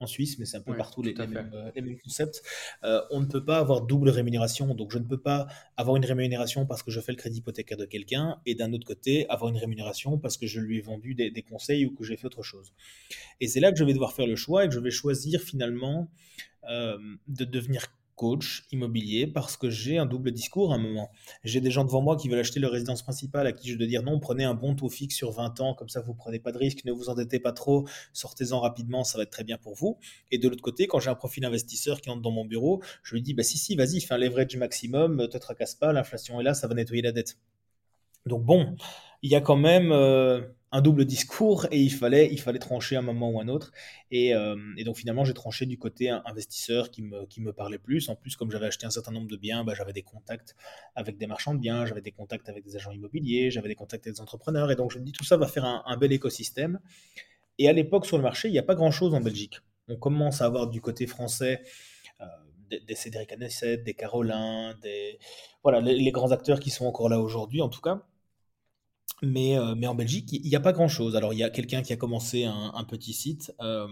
en 0.01 0.07
Suisse, 0.07 0.39
mais 0.39 0.45
c'est 0.45 0.59
un 0.59 0.63
peu 0.63 0.77
partout 0.77 1.03
les, 1.03 1.15
les, 1.15 1.27
mêmes, 1.27 1.99
concepts. 2.03 2.43
Euh, 2.85 3.01
on 3.11 3.21
ne 3.21 3.27
peut 3.27 3.45
pas 3.45 3.59
avoir 3.59 3.83
double 3.83 4.11
rémunération, 4.11 4.75
donc 4.75 4.93
je 4.93 4.99
ne 4.99 5.05
peux 5.05 5.21
pas 5.21 5.47
avoir 5.77 5.97
une 5.97 6.05
rémunération 6.05 6.67
parce 6.67 6.83
que 6.83 6.91
je 6.91 7.01
fais 7.01 7.13
le 7.13 7.17
crédit 7.17 7.39
hypothécaire 7.39 7.79
de 7.79 7.87
quelqu'un, 7.87 8.41
et 8.45 8.55
d'un 8.55 8.73
autre 8.73 8.87
côté, 8.87 9.29
avoir 9.29 9.51
une 9.51 9.59
rémunération 9.59 10.19
parce 10.19 10.37
que 10.37 10.47
je 10.47 10.61
lui 10.61 10.79
ai 10.79 10.81
vendu 10.81 11.15
des, 11.15 11.43
conseils 11.43 11.87
ou 11.87 11.95
que 11.95 12.05
j'ai 12.05 12.17
fait 12.17 12.27
autre 12.27 12.43
chose. 12.43 12.73
Et 13.41 13.49
c'est 13.49 13.61
là 13.61 13.73
que 13.73 13.79
je 13.79 13.85
vais 13.85 13.93
devoir 13.93 14.13
faire 14.13 14.27
le 14.27 14.37
choix 14.37 14.65
et 14.65 14.69
que 14.69 14.75
je 14.75 14.81
vais 14.81 14.91
choisir 14.91 15.41
finalement 15.41 16.11
euh, 16.69 16.99
de 17.29 17.45
devenir 17.45 17.87
coach 18.17 18.65
immobilier 18.73 19.27
parce 19.27 19.57
que 19.57 19.71
j'ai 19.71 19.99
un 19.99 20.07
double 20.07 20.33
discours 20.33 20.73
à 20.73 20.77
un 20.77 20.79
moment. 20.79 21.11
J'ai 21.45 21.61
des 21.61 21.71
gens 21.71 21.85
devant 21.85 22.03
moi 22.03 22.17
qui 22.17 22.29
veulent 22.29 22.41
acheter 22.41 22.59
leur 22.59 22.73
résidence 22.73 23.03
principale 23.03 23.47
à 23.47 23.53
qui 23.53 23.71
je 23.71 23.77
dois 23.77 23.87
dire 23.87 24.03
non, 24.03 24.19
prenez 24.19 24.45
un 24.45 24.55
bon 24.55 24.75
taux 24.75 24.89
fixe 24.89 25.15
sur 25.15 25.31
20 25.31 25.61
ans, 25.61 25.75
comme 25.75 25.89
ça 25.89 26.01
vous 26.01 26.15
prenez 26.15 26.41
pas 26.41 26.51
de 26.51 26.59
risque, 26.59 26.85
ne 26.85 26.93
vous 26.93 27.09
endettez 27.09 27.39
pas 27.39 27.53
trop, 27.53 27.87
sortez-en 28.13 28.59
rapidement, 28.59 29.05
ça 29.05 29.19
va 29.19 29.23
être 29.23 29.31
très 29.31 29.45
bien 29.45 29.59
pour 29.59 29.75
vous. 29.75 29.99
Et 30.33 30.39
de 30.39 30.49
l'autre 30.49 30.63
côté, 30.63 30.87
quand 30.87 30.99
j'ai 30.99 31.11
un 31.11 31.15
profil 31.15 31.45
investisseur 31.45 32.01
qui 32.01 32.11
entre 32.11 32.23
dans 32.23 32.33
mon 32.33 32.45
bureau, 32.45 32.83
je 33.03 33.15
lui 33.15 33.23
dis 33.23 33.35
bah 33.35 33.43
si 33.43 33.59
si, 33.59 33.77
vas-y, 33.77 34.01
fais 34.01 34.15
un 34.15 34.19
leverage 34.19 34.57
maximum, 34.57 35.29
te 35.29 35.39
tracasse 35.39 35.75
pas, 35.75 35.93
l'inflation 35.93 36.41
est 36.41 36.45
là, 36.45 36.55
ça 36.55 36.67
va 36.67 36.75
nettoyer 36.75 37.03
la 37.03 37.13
dette. 37.13 37.39
Donc 38.25 38.45
bon, 38.45 38.75
il 39.23 39.31
y 39.31 39.37
a 39.37 39.41
quand 39.41 39.57
même 39.57 39.93
euh, 39.93 40.41
un 40.77 40.83
double 40.83 41.07
discours 41.07 41.67
et 41.71 41.81
il 41.81 41.91
fallait, 41.91 42.29
il 42.31 42.39
fallait 42.39 42.59
trancher 42.59 42.97
un 42.97 43.03
moment 43.03 43.31
ou 43.31 43.41
un 43.41 43.49
autre. 43.49 43.73
Et, 44.11 44.35
euh, 44.35 44.57
donc 44.85 44.97
finalement, 44.97 45.25
j'ai 45.25 45.33
tranché 45.33 45.65
du 45.65 45.79
côté 45.79 46.11
investisseur 46.11 46.91
qui 46.91 47.01
me, 47.01 47.25
qui 47.25 47.41
me 47.41 47.55
parlait 47.55 47.79
plus. 47.79 48.11
En 48.11 48.15
plus, 48.15 48.37
comme 48.37 48.51
j'avais 48.51 48.67
acheté 48.67 48.85
un 48.85 48.91
certain 48.91 49.11
nombre 49.11 49.27
de 49.27 49.37
biens, 49.37 49.65
bah, 49.65 49.73
j'avais 49.75 49.95
des 49.95 50.03
contacts 50.03 50.55
avec 50.95 51.17
des 51.17 51.27
marchands 51.27 51.55
de 51.55 51.61
biens, 51.61 51.87
j'avais 51.87 52.03
des 52.03 52.13
contacts 52.13 52.51
avec 52.51 52.63
des 52.63 52.77
agents 52.77 52.93
immobiliers, 52.93 53.51
j'avais 53.51 53.69
des 53.69 53.75
contacts 53.75 54.07
avec 54.07 54.17
des 54.17 54.21
entrepreneurs. 54.21 54.71
Et 54.71 54.77
donc 54.77 54.91
je 54.91 54.99
me 54.99 55.05
dis, 55.05 55.13
tout 55.13 55.25
ça 55.25 55.39
va 55.39 55.47
faire 55.47 55.65
un, 55.65 55.97
bel 55.97 56.13
écosystème. 56.13 56.79
Et 57.59 57.71
à 57.71 57.73
l'époque, 57.73 58.05
sur 58.05 58.19
le 58.19 58.23
marché, 58.23 58.49
il 58.49 58.53
n'y 58.53 58.59
a 58.59 58.63
pas 58.63 58.75
grand-chose 58.75 59.15
en 59.15 59.21
Belgique. 59.21 59.61
On 59.89 59.97
commence 59.97 60.43
à 60.43 60.45
avoir 60.45 60.69
du 60.69 60.83
côté 60.83 61.07
français 61.07 61.63
euh, 62.21 62.27
des, 62.87 62.95
Cédric 62.95 63.33
Anesset, 63.33 63.79
des 63.79 63.95
Carolins, 63.95 64.75
des... 64.83 65.19
Voilà, 65.63 65.81
les 65.81 66.13
grands 66.13 66.33
acteurs 66.33 66.61
qui 66.61 66.69
sont 66.69 66.85
encore 66.85 67.09
là 67.09 67.19
aujourd'hui, 67.19 67.63
en 67.63 67.71
tout 67.71 67.81
cas. 67.81 68.03
Mais, 69.23 69.59
euh, 69.59 69.75
mais 69.75 69.87
en 69.87 69.95
Belgique, 69.95 70.33
il 70.33 70.49
n'y 70.49 70.57
a 70.57 70.61
pas 70.61 70.73
grand-chose. 70.73 71.17
Alors, 71.17 71.33
il 71.33 71.39
y 71.39 71.45
a 71.45 71.51
quelqu'un 71.51 71.83
qui 71.83 71.93
a 71.93 71.97
commencé 71.97 72.45
un, 72.45 72.85
petit 72.85 73.13
site 73.13 73.55
euh, 73.61 73.89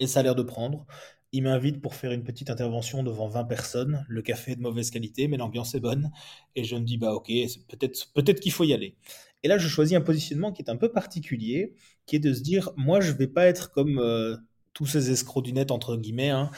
et 0.00 0.06
ça 0.06 0.20
a 0.20 0.22
l'air 0.22 0.34
de 0.34 0.42
prendre. 0.42 0.86
Il 1.32 1.44
m'invite 1.44 1.80
pour 1.80 1.94
faire 1.94 2.10
une 2.10 2.24
petite 2.24 2.50
intervention 2.50 3.04
devant 3.04 3.28
20 3.28 3.44
personnes. 3.44 4.04
Le 4.08 4.22
café 4.22 4.52
est 4.52 4.56
de 4.56 4.62
mauvaise 4.62 4.90
qualité, 4.90 5.28
mais 5.28 5.36
l'ambiance 5.36 5.74
est 5.76 5.80
bonne. 5.80 6.10
Et 6.56 6.64
je 6.64 6.74
me 6.74 6.80
dis, 6.80 6.98
bah 6.98 7.12
ok, 7.14 7.30
peut-être 7.68 8.12
peut 8.12 8.22
qu'il 8.22 8.50
faut 8.50 8.64
y 8.64 8.72
aller. 8.72 8.96
Et 9.44 9.48
là, 9.48 9.56
je 9.56 9.68
choisis 9.68 9.96
un 9.96 10.00
positionnement 10.00 10.52
qui 10.52 10.62
est 10.62 10.70
un 10.70 10.76
peu 10.76 10.90
particulier, 10.90 11.74
qui 12.06 12.16
est 12.16 12.20
de 12.20 12.34
se 12.34 12.40
dire, 12.40 12.70
moi, 12.76 13.00
je 13.00 13.12
ne 13.12 13.16
vais 13.16 13.28
pas 13.28 13.46
être 13.46 13.70
comme 13.70 13.98
euh, 13.98 14.36
tous 14.72 14.86
ces 14.86 15.12
escrocs 15.12 15.44
du 15.44 15.52
net, 15.52 15.70
entre 15.70 15.96
guillemets, 15.96 16.30
hein, 16.30 16.50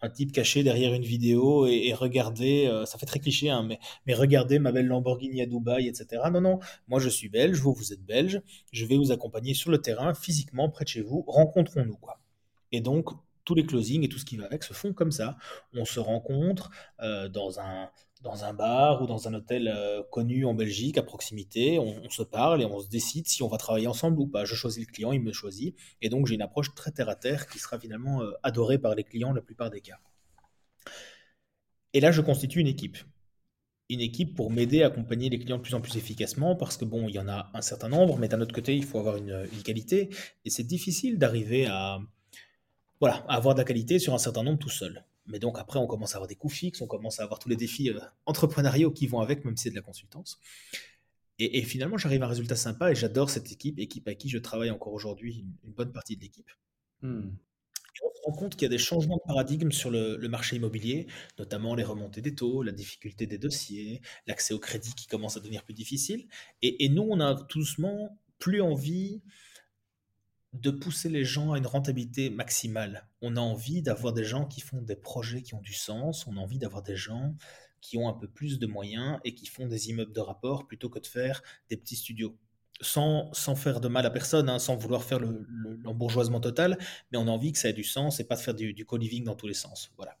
un 0.00 0.10
type 0.10 0.32
caché 0.32 0.62
derrière 0.62 0.94
une 0.94 1.02
vidéo 1.02 1.66
et, 1.66 1.92
regarder, 1.92 2.66
euh, 2.66 2.84
ça 2.86 2.98
fait 2.98 3.06
très 3.06 3.18
cliché, 3.18 3.50
hein, 3.50 3.62
mais, 3.62 3.78
mais 4.06 4.14
regardez 4.14 4.58
ma 4.58 4.72
belle 4.72 4.86
Lamborghini 4.86 5.42
à 5.42 5.46
Dubaï, 5.46 5.88
etc. 5.88 6.22
Non, 6.32 6.40
non, 6.40 6.58
moi 6.86 7.00
je 7.00 7.08
suis 7.08 7.28
belge, 7.28 7.58
vous, 7.60 7.72
vous 7.72 7.92
êtes 7.92 8.04
belge, 8.04 8.40
je 8.72 8.84
vais 8.86 8.96
vous 8.96 9.12
accompagner 9.12 9.54
sur 9.54 9.70
le 9.70 9.78
terrain, 9.78 10.14
physiquement, 10.14 10.68
près 10.68 10.84
de 10.84 10.90
chez 10.90 11.02
vous, 11.02 11.24
rencontrons-nous, 11.26 11.96
quoi. 11.96 12.20
Et 12.72 12.80
donc, 12.80 13.10
tous 13.44 13.54
les 13.54 13.64
closings 13.64 14.04
et 14.04 14.08
tout 14.08 14.18
ce 14.18 14.26
qui 14.26 14.36
va 14.36 14.44
avec 14.44 14.62
se 14.62 14.74
font 14.74 14.92
comme 14.92 15.10
ça. 15.10 15.38
On 15.72 15.86
se 15.86 16.00
rencontre 16.00 16.70
dans 17.30 17.60
un 17.60 17.88
dans 18.22 18.44
un 18.44 18.52
bar 18.52 19.02
ou 19.02 19.06
dans 19.06 19.28
un 19.28 19.34
hôtel 19.34 19.68
euh, 19.68 20.02
connu 20.10 20.44
en 20.44 20.54
Belgique 20.54 20.98
à 20.98 21.02
proximité, 21.02 21.78
on, 21.78 22.08
se 22.10 22.22
parle 22.22 22.62
et 22.62 22.64
on 22.64 22.80
se 22.80 22.88
décide 22.88 23.28
si 23.28 23.42
on 23.42 23.48
va 23.48 23.58
travailler 23.58 23.86
ensemble 23.86 24.18
ou 24.20 24.26
pas. 24.26 24.44
Je 24.44 24.54
choisis 24.54 24.86
le 24.86 24.92
client, 24.92 25.12
il 25.12 25.20
me 25.20 25.32
choisit, 25.32 25.76
et 26.00 26.08
donc 26.08 26.26
j'ai 26.26 26.34
une 26.34 26.42
approche 26.42 26.74
très 26.74 26.90
terre 26.90 27.08
à 27.08 27.16
terre 27.16 27.46
qui 27.46 27.58
sera 27.58 27.78
finalement 27.78 28.22
euh, 28.22 28.32
adorée 28.42 28.78
par 28.78 28.94
les 28.94 29.04
clients 29.04 29.32
la 29.32 29.42
plupart 29.42 29.70
des 29.70 29.80
cas. 29.80 29.98
Et 31.92 32.00
là, 32.00 32.10
je 32.10 32.20
constitue 32.20 32.60
une 32.60 32.66
équipe. 32.66 32.98
Une 33.88 34.00
équipe 34.00 34.34
pour 34.34 34.50
m'aider 34.50 34.82
à 34.82 34.88
accompagner 34.88 35.30
les 35.30 35.38
clients 35.38 35.56
de 35.56 35.62
plus 35.62 35.74
en 35.74 35.80
plus 35.80 35.96
efficacement 35.96 36.56
parce 36.56 36.76
que 36.76 36.84
bon, 36.84 37.08
il 37.08 37.14
y 37.14 37.18
en 37.18 37.28
a 37.28 37.50
un 37.54 37.62
certain 37.62 37.88
nombre, 37.88 38.18
mais 38.18 38.28
d'un 38.28 38.40
autre 38.40 38.54
côté, 38.54 38.76
il 38.76 38.84
faut 38.84 38.98
avoir 38.98 39.16
une, 39.16 39.48
une 39.52 39.62
qualité 39.62 40.10
et 40.44 40.50
c'est 40.50 40.64
difficile 40.64 41.18
d'arriver 41.18 41.66
à, 41.66 41.98
voilà, 43.00 43.24
à 43.28 43.36
avoir 43.36 43.54
de 43.54 43.60
la 43.60 43.64
qualité 43.64 43.98
sur 43.98 44.12
un 44.12 44.18
certain 44.18 44.42
nombre 44.42 44.58
tout 44.58 44.68
seul. 44.68 45.04
Mais 45.28 45.38
donc 45.38 45.58
après, 45.58 45.78
on 45.78 45.86
commence 45.86 46.14
à 46.14 46.16
avoir 46.16 46.28
des 46.28 46.34
coûts 46.34 46.48
fixes, 46.48 46.80
on 46.80 46.86
commence 46.86 47.20
à 47.20 47.22
avoir 47.22 47.38
tous 47.38 47.48
les 47.48 47.56
défis 47.56 47.90
euh, 47.90 48.00
entrepreneuriaux 48.26 48.90
qui 48.90 49.06
vont 49.06 49.20
avec, 49.20 49.44
même 49.44 49.56
si 49.56 49.64
c'est 49.64 49.70
de 49.70 49.74
la 49.74 49.82
consultance. 49.82 50.40
Et, 51.40 51.62
finalement, 51.62 51.96
j'arrive 51.96 52.22
à 52.24 52.26
un 52.26 52.28
résultat 52.28 52.56
sympa 52.56 52.90
et 52.90 52.96
j'adore 52.96 53.30
cette 53.30 53.52
équipe, 53.52 53.78
équipe 53.78 54.08
à 54.08 54.14
qui 54.16 54.28
je 54.28 54.38
travaille 54.38 54.70
encore 54.70 54.92
aujourd'hui, 54.92 55.46
une, 55.62 55.72
bonne 55.72 55.92
partie 55.92 56.16
de 56.16 56.22
l'équipe. 56.22 56.50
Hmm. 57.00 57.28
Et 57.28 58.00
on 58.04 58.12
se 58.12 58.22
rend 58.24 58.32
compte 58.32 58.56
qu'il 58.56 58.62
y 58.62 58.66
a 58.66 58.70
des 58.70 58.78
changements 58.78 59.18
de 59.18 59.22
paradigme 59.24 59.70
sur 59.70 59.92
le, 59.92 60.18
marché 60.28 60.56
immobilier, 60.56 61.06
notamment 61.38 61.76
les 61.76 61.84
remontées 61.84 62.22
des 62.22 62.34
taux, 62.34 62.64
la 62.64 62.72
difficulté 62.72 63.28
des 63.28 63.38
dossiers, 63.38 64.02
l'accès 64.26 64.52
au 64.52 64.58
crédit 64.58 64.94
qui 64.96 65.06
commence 65.06 65.36
à 65.36 65.40
devenir 65.40 65.62
plus 65.62 65.74
difficile. 65.74 66.26
Et, 66.60 66.84
et 66.84 66.88
nous, 66.88 67.06
on 67.08 67.20
a 67.20 67.34
doucement 67.34 68.18
plus 68.40 68.60
envie 68.60 69.22
de 70.52 70.70
pousser 70.70 71.08
les 71.08 71.24
gens 71.24 71.52
à 71.52 71.58
une 71.58 71.66
rentabilité 71.66 72.30
maximale. 72.30 73.06
On 73.20 73.36
a 73.36 73.40
envie 73.40 73.82
d'avoir 73.82 74.12
des 74.12 74.24
gens 74.24 74.46
qui 74.46 74.60
font 74.60 74.80
des 74.80 74.96
projets 74.96 75.42
qui 75.42 75.54
ont 75.54 75.60
du 75.60 75.74
sens, 75.74 76.26
on 76.26 76.36
a 76.36 76.40
envie 76.40 76.58
d'avoir 76.58 76.82
des 76.82 76.96
gens 76.96 77.34
qui 77.80 77.96
ont 77.98 78.08
un 78.08 78.12
peu 78.12 78.28
plus 78.28 78.58
de 78.58 78.66
moyens 78.66 79.20
et 79.24 79.34
qui 79.34 79.46
font 79.46 79.66
des 79.66 79.90
immeubles 79.90 80.12
de 80.12 80.20
rapport 80.20 80.66
plutôt 80.66 80.88
que 80.88 80.98
de 80.98 81.06
faire 81.06 81.42
des 81.68 81.76
petits 81.76 81.96
studios. 81.96 82.36
Sans, 82.80 83.32
sans 83.32 83.56
faire 83.56 83.80
de 83.80 83.88
mal 83.88 84.06
à 84.06 84.10
personne, 84.10 84.48
hein, 84.48 84.60
sans 84.60 84.76
vouloir 84.76 85.02
faire 85.02 85.18
l'embourgeoisement 85.18 86.38
total, 86.38 86.78
mais 87.10 87.18
on 87.18 87.26
a 87.26 87.30
envie 87.30 87.50
que 87.50 87.58
ça 87.58 87.68
ait 87.68 87.72
du 87.72 87.82
sens 87.82 88.20
et 88.20 88.24
pas 88.24 88.36
de 88.36 88.40
faire 88.40 88.54
du, 88.54 88.86
co-living 88.86 89.24
dans 89.24 89.34
tous 89.34 89.48
les 89.48 89.54
sens. 89.54 89.90
Voilà. 89.96 90.16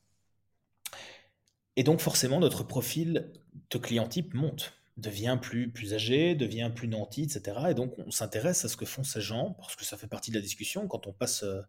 Et 1.76 1.84
donc 1.84 2.00
forcément, 2.00 2.40
notre 2.40 2.64
profil 2.64 3.32
de 3.70 3.78
client 3.78 4.08
type 4.08 4.34
monte 4.34 4.72
devient 4.98 5.38
plus, 5.40 5.70
plus 5.70 5.94
âgé, 5.94 6.34
devient 6.34 6.70
plus 6.74 6.88
nanti, 6.88 7.22
etc. 7.22 7.56
Et 7.70 7.74
donc, 7.74 7.94
on 7.98 8.10
s'intéresse 8.10 8.64
à 8.64 8.68
ce 8.68 8.76
que 8.76 8.84
font 8.84 9.04
ces 9.04 9.20
gens, 9.20 9.54
parce 9.58 9.76
que 9.76 9.84
ça 9.84 9.96
fait 9.96 10.08
partie 10.08 10.30
de 10.30 10.36
la 10.36 10.42
discussion. 10.42 10.86
Quand 10.88 11.06
on 11.06 11.12
passe 11.12 11.44
euh, 11.44 11.60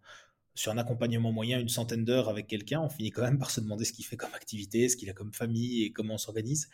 sur 0.56 0.72
un 0.72 0.78
accompagnement 0.78 1.32
moyen 1.32 1.60
une 1.60 1.70
centaine 1.70 2.04
d'heures 2.04 2.28
avec 2.28 2.48
quelqu'un, 2.48 2.82
on 2.82 2.90
finit 2.90 3.12
quand 3.12 3.22
même 3.22 3.38
par 3.38 3.52
se 3.52 3.62
demander 3.62 3.86
ce 3.86 3.94
qu'il 3.94 4.04
fait 4.04 4.18
comme 4.18 4.34
activité, 4.34 4.90
ce 4.90 4.98
qu'il 4.98 5.10
a 5.10 5.14
comme 5.14 5.32
famille 5.32 5.84
et 5.84 5.92
comment 5.92 6.16
on 6.16 6.18
s'organise. 6.18 6.70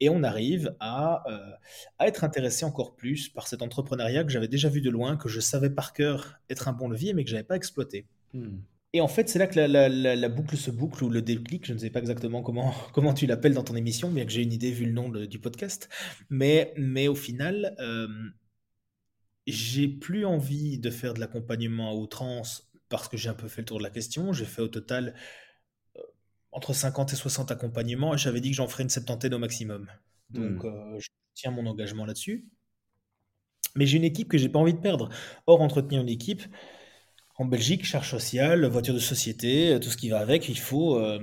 Et 0.00 0.08
on 0.08 0.22
arrive 0.22 0.74
à, 0.80 1.24
euh, 1.30 1.52
à 1.98 2.08
être 2.08 2.24
intéressé 2.24 2.64
encore 2.64 2.96
plus 2.96 3.28
par 3.28 3.46
cet 3.46 3.62
entrepreneuriat 3.62 4.24
que 4.24 4.30
j'avais 4.30 4.48
déjà 4.48 4.68
vu 4.68 4.80
de 4.80 4.90
loin, 4.90 5.16
que 5.16 5.28
je 5.28 5.40
savais 5.40 5.70
par 5.70 5.92
cœur 5.92 6.40
être 6.48 6.68
un 6.68 6.72
bon 6.72 6.88
levier, 6.88 7.12
mais 7.12 7.24
que 7.24 7.30
je 7.30 7.34
n'avais 7.34 7.46
pas 7.46 7.56
exploité. 7.56 8.06
Hmm. 8.32 8.58
Et 8.94 9.00
en 9.02 9.08
fait, 9.08 9.28
c'est 9.28 9.38
là 9.38 9.46
que 9.46 9.58
la, 9.58 10.28
boucle 10.28 10.56
se 10.56 10.70
boucle 10.70 11.04
ou 11.04 11.10
le 11.10 11.20
déclic, 11.20 11.66
je 11.66 11.74
ne 11.74 11.78
sais 11.78 11.90
pas 11.90 12.00
exactement 12.00 12.42
comment, 12.42 12.72
comment 12.94 13.12
tu 13.12 13.26
l'appelles 13.26 13.54
dans 13.54 13.64
ton 13.64 13.76
émission, 13.76 14.10
bien 14.10 14.24
que 14.24 14.32
j'ai 14.32 14.42
une 14.42 14.52
idée 14.52 14.70
vu 14.70 14.86
le 14.86 14.92
nom 14.92 15.08
du 15.10 15.38
podcast. 15.38 15.88
Mais, 16.30 16.72
mais 16.76 17.06
au 17.08 17.14
final, 17.14 17.76
euh, 17.80 18.08
j'ai 19.46 19.88
plus 19.88 20.24
envie 20.24 20.78
de 20.78 20.90
faire 20.90 21.14
de 21.14 21.20
l'accompagnement 21.20 21.90
à 21.90 21.94
outrance 21.94 22.70
parce 22.88 23.08
que 23.08 23.18
j'ai 23.18 23.28
un 23.28 23.34
peu 23.34 23.48
fait 23.48 23.62
le 23.62 23.66
tour 23.66 23.78
de 23.78 23.82
la 23.82 23.90
question. 23.90 24.32
J'ai 24.32 24.46
fait 24.46 24.62
au 24.62 24.68
total 24.68 25.14
euh, 25.96 26.02
entre 26.52 26.72
50 26.72 27.12
et 27.12 27.16
60 27.16 27.50
accompagnements 27.50 28.14
et 28.14 28.18
j'avais 28.18 28.40
dit 28.40 28.50
que 28.50 28.56
j'en 28.56 28.68
ferais 28.68 28.84
une 28.84 28.88
septantaine 28.88 29.34
au 29.34 29.38
maximum. 29.38 29.86
Donc, 30.30 30.64
hmm. 30.64 30.66
euh, 30.66 30.98
je 30.98 31.08
tiens 31.34 31.50
mon 31.50 31.66
engagement 31.66 32.06
là-dessus. 32.06 32.46
Mais 33.74 33.86
j'ai 33.86 33.98
une 33.98 34.04
équipe 34.04 34.28
que 34.28 34.38
j'ai 34.38 34.48
pas 34.48 34.58
envie 34.58 34.72
de 34.74 34.80
perdre. 34.80 35.10
Or, 35.46 35.60
entretenir 35.60 36.00
une 36.00 36.08
équipe, 36.08 36.42
en 37.38 37.44
Belgique, 37.44 37.84
charge 37.84 38.10
sociale, 38.10 38.66
voiture 38.66 38.94
de 38.94 38.98
société, 38.98 39.72
euh, 39.72 39.78
tout 39.78 39.90
ce 39.90 39.96
qui 39.96 40.08
va 40.08 40.18
avec, 40.18 40.48
il 40.48 40.58
faut, 40.58 40.98
euh, 40.98 41.20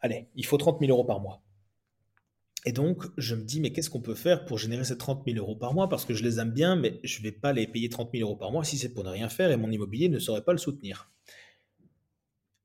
allez, 0.00 0.28
il 0.34 0.44
faut 0.44 0.58
30 0.58 0.80
000 0.80 0.90
euros 0.90 1.04
par 1.04 1.20
mois. 1.20 1.42
Et 2.66 2.72
donc, 2.72 3.04
je 3.16 3.34
me 3.36 3.44
dis, 3.44 3.60
mais 3.60 3.72
qu'est-ce 3.72 3.88
qu'on 3.88 4.02
peut 4.02 4.16
faire 4.16 4.44
pour 4.44 4.58
générer 4.58 4.84
ces 4.84 4.98
30 4.98 5.22
000 5.24 5.38
euros 5.38 5.56
par 5.56 5.72
mois? 5.72 5.88
Parce 5.88 6.04
que 6.04 6.12
je 6.12 6.24
les 6.24 6.40
aime 6.40 6.50
bien, 6.50 6.76
mais 6.76 7.00
je 7.04 7.20
ne 7.20 7.22
vais 7.22 7.32
pas 7.32 7.52
les 7.52 7.66
payer 7.66 7.88
30 7.88 8.10
000 8.12 8.28
euros 8.28 8.36
par 8.36 8.50
mois 8.50 8.64
si 8.64 8.76
c'est 8.76 8.92
pour 8.92 9.04
ne 9.04 9.08
rien 9.08 9.28
faire 9.28 9.50
et 9.50 9.56
mon 9.56 9.70
immobilier 9.70 10.08
ne 10.08 10.18
saurait 10.18 10.44
pas 10.44 10.52
le 10.52 10.58
soutenir. 10.58 11.10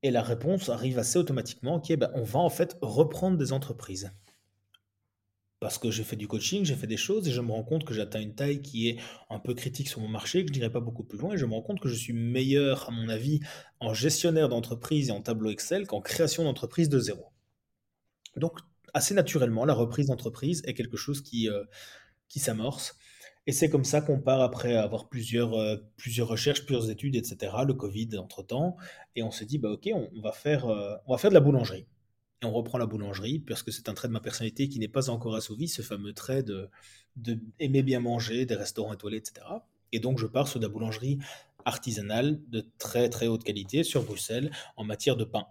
Et 0.03 0.11
la 0.11 0.21
réponse 0.21 0.69
arrive 0.69 0.99
assez 0.99 1.17
automatiquement, 1.17 1.79
qui 1.79 1.93
est, 1.93 1.97
ben, 1.97 2.11
on 2.15 2.23
va 2.23 2.39
en 2.39 2.49
fait 2.49 2.75
reprendre 2.81 3.37
des 3.37 3.53
entreprises 3.53 4.11
parce 5.59 5.77
que 5.77 5.89
j'ai 5.89 6.03
fait 6.03 6.15
du 6.15 6.27
coaching, 6.27 6.65
j'ai 6.65 6.75
fait 6.75 6.87
des 6.87 6.97
choses 6.97 7.27
et 7.27 7.31
je 7.31 7.41
me 7.41 7.51
rends 7.51 7.63
compte 7.63 7.85
que 7.85 7.93
j'atteins 7.93 8.19
une 8.21 8.35
taille 8.35 8.61
qui 8.61 8.89
est 8.89 8.97
un 9.29 9.39
peu 9.39 9.53
critique 9.53 9.87
sur 9.87 10.01
mon 10.01 10.07
marché, 10.07 10.45
que 10.45 10.53
je 10.53 10.59
n'irai 10.59 10.71
pas 10.71 10.79
beaucoup 10.79 11.03
plus 11.03 11.17
loin 11.17 11.33
et 11.33 11.37
je 11.37 11.45
me 11.45 11.53
rends 11.53 11.61
compte 11.61 11.79
que 11.79 11.89
je 11.89 11.95
suis 11.95 12.13
meilleur, 12.13 12.89
à 12.89 12.91
mon 12.91 13.09
avis, 13.09 13.39
en 13.79 13.93
gestionnaire 13.93 14.49
d'entreprise 14.49 15.09
et 15.09 15.11
en 15.11 15.21
tableau 15.21 15.49
Excel 15.49 15.87
qu'en 15.87 16.01
création 16.01 16.43
d'entreprise 16.43 16.89
de 16.89 16.99
zéro. 16.99 17.31
Donc, 18.35 18.59
assez 18.93 19.13
naturellement, 19.13 19.65
la 19.65 19.73
reprise 19.73 20.07
d'entreprise 20.07 20.61
est 20.65 20.73
quelque 20.73 20.97
chose 20.97 21.21
qui, 21.21 21.49
euh, 21.49 21.63
qui 22.27 22.39
s'amorce. 22.39 22.97
Et 23.47 23.51
c'est 23.51 23.69
comme 23.69 23.85
ça 23.85 24.01
qu'on 24.01 24.19
part 24.19 24.41
après 24.41 24.75
avoir 24.75 25.07
plusieurs, 25.07 25.53
euh, 25.53 25.77
plusieurs 25.97 26.27
recherches, 26.27 26.65
plusieurs 26.65 26.89
études, 26.89 27.15
etc. 27.15 27.53
Le 27.65 27.73
Covid 27.73 28.17
entre-temps. 28.17 28.75
Et 29.15 29.23
on 29.23 29.31
s'est 29.31 29.45
dit, 29.45 29.59
bah, 29.59 29.69
OK, 29.69 29.89
on, 29.93 30.21
va 30.21 30.31
faire, 30.31 30.65
euh, 30.67 30.95
on 31.05 31.13
va 31.13 31.17
faire 31.17 31.29
de 31.29 31.35
la 31.35 31.41
boulangerie 31.41 31.87
on 32.45 32.51
reprend 32.51 32.77
la 32.77 32.85
boulangerie, 32.85 33.39
parce 33.39 33.63
que 33.63 33.71
c'est 33.71 33.89
un 33.89 33.93
trait 33.93 34.07
de 34.07 34.13
ma 34.13 34.19
personnalité 34.19 34.69
qui 34.69 34.79
n'est 34.79 34.87
pas 34.87 35.09
encore 35.09 35.35
assouvi, 35.35 35.67
ce 35.67 35.81
fameux 35.81 36.13
trait 36.13 36.43
de, 36.43 36.69
de 37.15 37.39
aimer 37.59 37.83
bien 37.83 37.99
manger, 37.99 38.45
des 38.45 38.55
restaurants 38.55 38.93
étoilés, 38.93 39.17
etc. 39.17 39.45
Et 39.91 39.99
donc 39.99 40.19
je 40.19 40.25
pars 40.25 40.47
sur 40.47 40.59
de 40.59 40.65
la 40.65 40.69
boulangerie 40.69 41.19
artisanale 41.65 42.39
de 42.47 42.65
très 42.77 43.09
très 43.09 43.27
haute 43.27 43.43
qualité 43.43 43.83
sur 43.83 44.03
Bruxelles 44.03 44.51
en 44.77 44.83
matière 44.83 45.17
de 45.17 45.23
pain. 45.25 45.47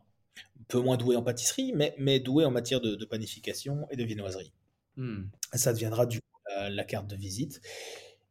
peu 0.69 0.81
moins 0.81 0.97
doué 0.97 1.17
en 1.17 1.23
pâtisserie, 1.23 1.73
mais, 1.75 1.95
mais 1.99 2.21
doué 2.21 2.45
en 2.45 2.51
matière 2.51 2.81
de, 2.81 3.05
panification 3.05 3.87
et 3.91 3.97
de 3.97 4.05
viennoiserie. 4.05 4.53
Hmm. 4.97 5.25
Ça 5.53 5.73
deviendra 5.73 6.07
du 6.07 6.21
coup 6.21 6.27
la, 6.71 6.85
carte 6.85 7.07
de 7.09 7.17
visite. 7.17 7.61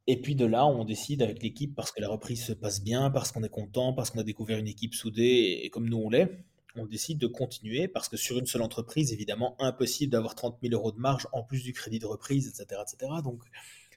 Et 0.08 0.19
puis 0.19 0.36
de 0.36 0.45
là, 0.45 0.65
on 0.65 0.84
décide 0.84 1.21
avec 1.21 1.43
l'équipe, 1.43 1.76
parce 1.76 1.91
que 1.91 2.02
la 2.02 2.10
reprise 2.10 2.43
se 2.43 2.54
passe 2.54 2.84
bien, 2.84 3.10
parce 3.12 3.32
qu'on 3.32 3.43
est 3.43 3.49
content, 3.49 3.93
parce 3.93 4.10
qu'on 4.10 4.19
a 4.19 4.23
découvert 4.23 4.58
une 4.58 4.67
équipe 4.67 4.95
soudée, 4.95 5.62
et 5.63 5.69
comme 5.69 5.88
nous 5.88 5.97
on 5.97 6.10
l'est, 6.10 6.30
on 6.75 6.86
décide 6.86 7.19
de 7.19 7.27
continuer 7.27 7.88
parce 7.88 8.09
que 8.09 8.17
sur 8.17 8.38
une 8.38 8.45
seule 8.45 8.62
entreprise, 8.62 9.13
évidemment, 9.13 9.55
impossible 9.59 10.12
d'avoir 10.12 10.36
30 10.36 10.57
000 10.62 10.73
euros 10.73 10.91
de 10.91 10.99
marge 10.99 11.27
en 11.31 11.43
plus 11.43 11.63
du 11.63 11.73
crédit 11.73 11.99
de 11.99 12.05
reprise, 12.05 12.47
etc. 12.47 12.81
etc. 12.81 13.12
Donc, 13.23 13.43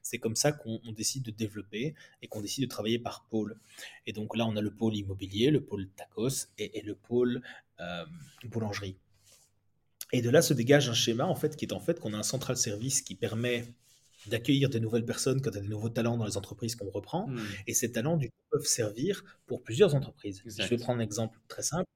c'est 0.03 0.19
comme 0.19 0.37
ça 0.37 0.53
qu'on 0.53 0.81
décide 0.97 1.25
de 1.25 1.31
développer 1.33 1.95
et 2.23 2.29
qu'on 2.29 2.41
décide 2.41 2.65
de 2.65 2.69
travailler 2.69 2.99
par 2.99 3.27
pôle. 3.29 3.59
Et 4.07 4.13
donc 4.13 4.37
là, 4.37 4.47
on 4.47 4.55
a 4.55 4.61
le 4.61 4.71
pôle 4.71 4.95
immobilier, 4.95 5.51
le 5.51 5.61
pôle 5.61 5.89
tacos 5.97 6.49
et, 6.59 6.81
le 6.83 6.95
pôle 6.95 7.43
euh, 7.81 8.05
boulangerie. 8.45 8.97
Et 10.13 10.23
de 10.23 10.31
là 10.31 10.43
se 10.43 10.55
dégage 10.55 10.89
un 10.89 10.95
schéma 10.95 11.27
en 11.27 11.35
fait 11.35 11.57
qui 11.57 11.65
est 11.65 11.73
en 11.73 11.81
fait 11.81 11.99
qu'on 11.99 12.15
a 12.15 12.19
un 12.19 12.23
central 12.23 12.57
service 12.57 13.03
qui 13.03 13.17
permet 13.17 13.65
d'accueillir 14.29 14.71
de 14.71 14.79
nouvelles 14.79 15.05
personnes 15.05 15.41
quand 15.41 15.51
il 15.51 15.57
y 15.57 15.59
a 15.59 15.63
des 15.63 15.69
nouveaux 15.69 15.89
talents 15.89 16.17
dans 16.17 16.27
les 16.27 16.37
entreprises 16.37 16.77
qu'on 16.77 16.91
reprend. 16.91 17.27
Hmm. 17.27 17.41
Et 17.67 17.75
ces 17.75 17.91
talents 17.91 18.17
du 18.17 18.29
coup, 18.29 18.37
peuvent 18.51 18.67
servir 18.67 19.25
pour 19.47 19.63
plusieurs 19.63 19.97
entreprises. 19.97 20.41
Je 20.47 20.63
vais 20.69 20.77
prendre 20.77 21.01
un 21.01 21.03
exemple 21.03 21.41
très 21.49 21.63
simple 21.63 21.89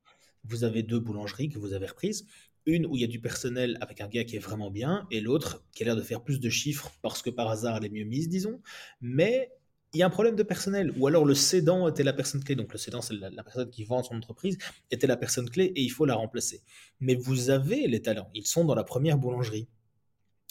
vous 0.44 0.64
avez 0.64 0.82
deux 0.82 1.00
boulangeries 1.00 1.48
que 1.48 1.58
vous 1.58 1.72
avez 1.72 1.86
reprises. 1.86 2.26
Une 2.66 2.86
où 2.86 2.96
il 2.96 3.00
y 3.00 3.04
a 3.04 3.08
du 3.08 3.20
personnel 3.20 3.78
avec 3.80 4.00
un 4.00 4.08
gars 4.08 4.24
qui 4.24 4.36
est 4.36 4.40
vraiment 4.40 4.70
bien, 4.70 5.06
et 5.10 5.20
l'autre 5.20 5.64
qui 5.72 5.82
a 5.82 5.86
l'air 5.86 5.96
de 5.96 6.02
faire 6.02 6.22
plus 6.22 6.40
de 6.40 6.50
chiffres 6.50 6.90
parce 7.02 7.22
que 7.22 7.30
par 7.30 7.48
hasard 7.48 7.78
elle 7.78 7.86
est 7.86 7.90
mieux 7.90 8.04
mise, 8.04 8.28
disons. 8.28 8.60
Mais 9.00 9.50
il 9.92 9.98
y 9.98 10.02
a 10.02 10.06
un 10.06 10.10
problème 10.10 10.36
de 10.36 10.42
personnel, 10.42 10.92
ou 10.96 11.06
alors 11.06 11.24
le 11.24 11.34
cédant 11.34 11.88
était 11.88 12.04
la 12.04 12.12
personne 12.12 12.44
clé, 12.44 12.54
donc 12.54 12.72
le 12.72 12.78
cédant 12.78 13.02
c'est 13.02 13.14
la, 13.14 13.42
personne 13.42 13.70
qui 13.70 13.82
vend 13.84 14.02
son 14.02 14.14
entreprise, 14.14 14.56
était 14.90 15.06
la 15.06 15.16
personne 15.16 15.50
clé 15.50 15.72
et 15.74 15.82
il 15.82 15.90
faut 15.90 16.04
la 16.04 16.14
remplacer. 16.14 16.62
Mais 17.00 17.14
vous 17.16 17.50
avez 17.50 17.88
les 17.88 18.00
talents, 18.00 18.30
ils 18.34 18.46
sont 18.46 18.64
dans 18.64 18.74
la 18.74 18.84
première 18.84 19.18
boulangerie. 19.18 19.68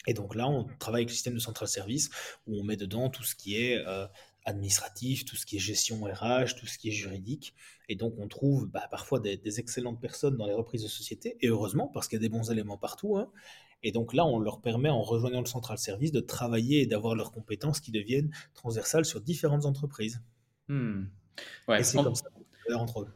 Et 0.08 0.13
donc 0.13 0.34
là, 0.36 0.47
on 0.47 0.65
travaille 0.80 1.02
avec 1.02 1.10
le 1.10 1.13
système 1.13 1.36
de 1.36 1.39
central 1.39 1.67
service 1.67 2.10
où 2.47 2.60
on 2.60 2.63
met 2.63 2.78
dedans 2.78 3.10
tout 3.10 3.23
ce 3.23 3.36
qui 3.36 3.62
est 3.62 3.78
euh, 3.86 4.08
administratif, 4.50 5.26
tout 5.26 5.36
ce 5.36 5.46
qui 5.46 5.56
est 5.56 5.60
gestion 5.60 6.04
RH, 6.04 6.56
tout 6.58 6.68
ce 6.68 6.78
qui 6.78 6.90
est 6.90 6.94
juridique. 6.94 7.56
Et 7.88 7.96
donc 7.96 8.14
on 8.18 8.28
trouve 8.28 8.68
bah, 8.68 8.88
parfois 8.92 9.20
des, 9.20 9.60
excellentes 9.60 10.00
personnes 10.00 10.38
dans 10.38 10.46
les 10.46 10.54
reprises 10.54 10.84
de 10.84 10.88
société, 10.88 11.38
et 11.42 11.48
heureusement, 11.48 11.88
parce 11.88 12.08
qu'il 12.08 12.18
y 12.18 12.22
a 12.24 12.28
des 12.28 12.30
bons 12.30 12.52
éléments 12.52 12.78
partout. 12.78 13.18
Hein. 13.18 13.32
Et 13.82 13.92
donc 13.92 14.14
là, 14.14 14.26
on 14.26 14.40
leur 14.40 14.62
permet, 14.62 14.90
en 14.90 15.02
rejoignant 15.02 15.40
le 15.40 15.46
central 15.46 15.78
service, 15.78 16.12
de 16.12 16.20
travailler 16.20 16.82
et 16.82 16.86
d'avoir 16.86 17.16
leurs 17.16 17.32
compétences 17.32 17.80
qui 17.80 17.92
deviennent 17.92 18.32
transversales 18.54 19.06
sur 19.06 19.22
différentes 19.22 19.66
entreprises. 19.66 20.22
Hmm. 20.68 21.06
Ouais, 21.68 21.80
et 21.80 21.84
c'est 21.84 21.98
comme 22.04 22.16
ça 22.16 22.28
entre 22.76 23.02
eux. 23.02 23.08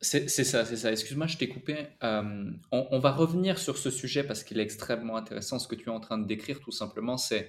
C'est 0.00 0.28
ça, 0.28 0.64
c'est 0.64 0.76
ça. 0.76 0.90
Excuse-moi, 0.90 1.28
je 1.28 1.36
t'ai 1.36 1.48
coupé. 1.48 1.86
Euh, 2.02 2.50
on, 2.72 2.98
va 2.98 3.12
revenir 3.12 3.58
sur 3.58 3.78
ce 3.78 3.88
sujet 3.88 4.24
parce 4.24 4.42
qu'il 4.42 4.58
est 4.58 4.62
extrêmement 4.62 5.16
intéressant. 5.16 5.60
Ce 5.60 5.68
que 5.68 5.76
tu 5.76 5.84
es 5.84 5.92
en 5.92 6.00
train 6.00 6.18
de 6.18 6.26
décrire, 6.26 6.58
tout 6.58 6.72
simplement, 6.72 7.16
c'est 7.16 7.48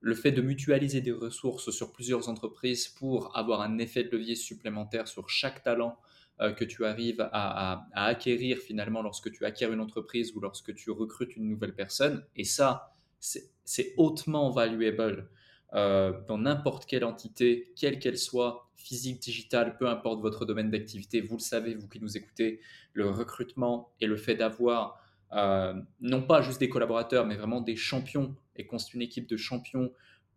le 0.00 0.14
fait 0.14 0.32
de 0.32 0.42
mutualiser 0.42 1.00
des 1.00 1.12
ressources 1.12 1.70
sur 1.70 1.92
plusieurs 1.92 2.28
entreprises 2.28 2.88
pour 2.88 3.36
avoir 3.36 3.60
un 3.60 3.78
effet 3.78 4.04
de 4.04 4.10
levier 4.10 4.34
supplémentaire 4.34 5.08
sur 5.08 5.28
chaque 5.28 5.62
talent 5.62 5.98
euh, 6.40 6.52
que 6.52 6.64
tu 6.64 6.84
arrives 6.84 7.28
à, 7.32 7.88
acquérir 7.94 8.58
finalement 8.58 9.02
lorsque 9.02 9.32
tu 9.32 9.44
acquiers 9.44 9.66
une 9.66 9.80
entreprise 9.80 10.34
ou 10.36 10.40
lorsque 10.40 10.72
tu 10.74 10.90
recrutes 10.90 11.36
une 11.36 11.48
nouvelle 11.48 11.74
personne. 11.74 12.24
Et 12.36 12.44
ça, 12.44 12.94
c'est 13.18 13.94
hautement 13.96 14.50
valuable 14.50 15.28
euh, 15.74 16.12
dans 16.28 16.38
n'importe 16.38 16.86
quelle 16.86 17.04
entité, 17.04 17.72
quelle 17.76 17.98
qu'elle 17.98 18.18
soit, 18.18 18.70
physique, 18.76 19.20
digitale, 19.20 19.76
peu 19.76 19.88
importe 19.88 20.20
votre 20.20 20.46
domaine 20.46 20.70
d'activité. 20.70 21.20
Vous 21.20 21.36
le 21.36 21.42
savez, 21.42 21.74
vous 21.74 21.88
qui 21.88 22.00
nous 22.00 22.16
écoutez, 22.16 22.60
le 22.92 23.10
recrutement 23.10 23.92
et 24.00 24.06
le 24.06 24.16
fait 24.16 24.36
d'avoir 24.36 25.02
non 25.32 26.22
pas 26.22 26.42
juste 26.42 26.60
des 26.60 26.68
collaborateurs, 26.68 27.26
mais 27.26 27.36
vraiment 27.36 27.60
des 27.60 27.76
champions 27.76 28.34
et 28.56 28.66
constituer 28.66 28.98
une 28.98 29.02
équipe 29.02 29.28
de 29.28 29.36
champions 29.36 29.90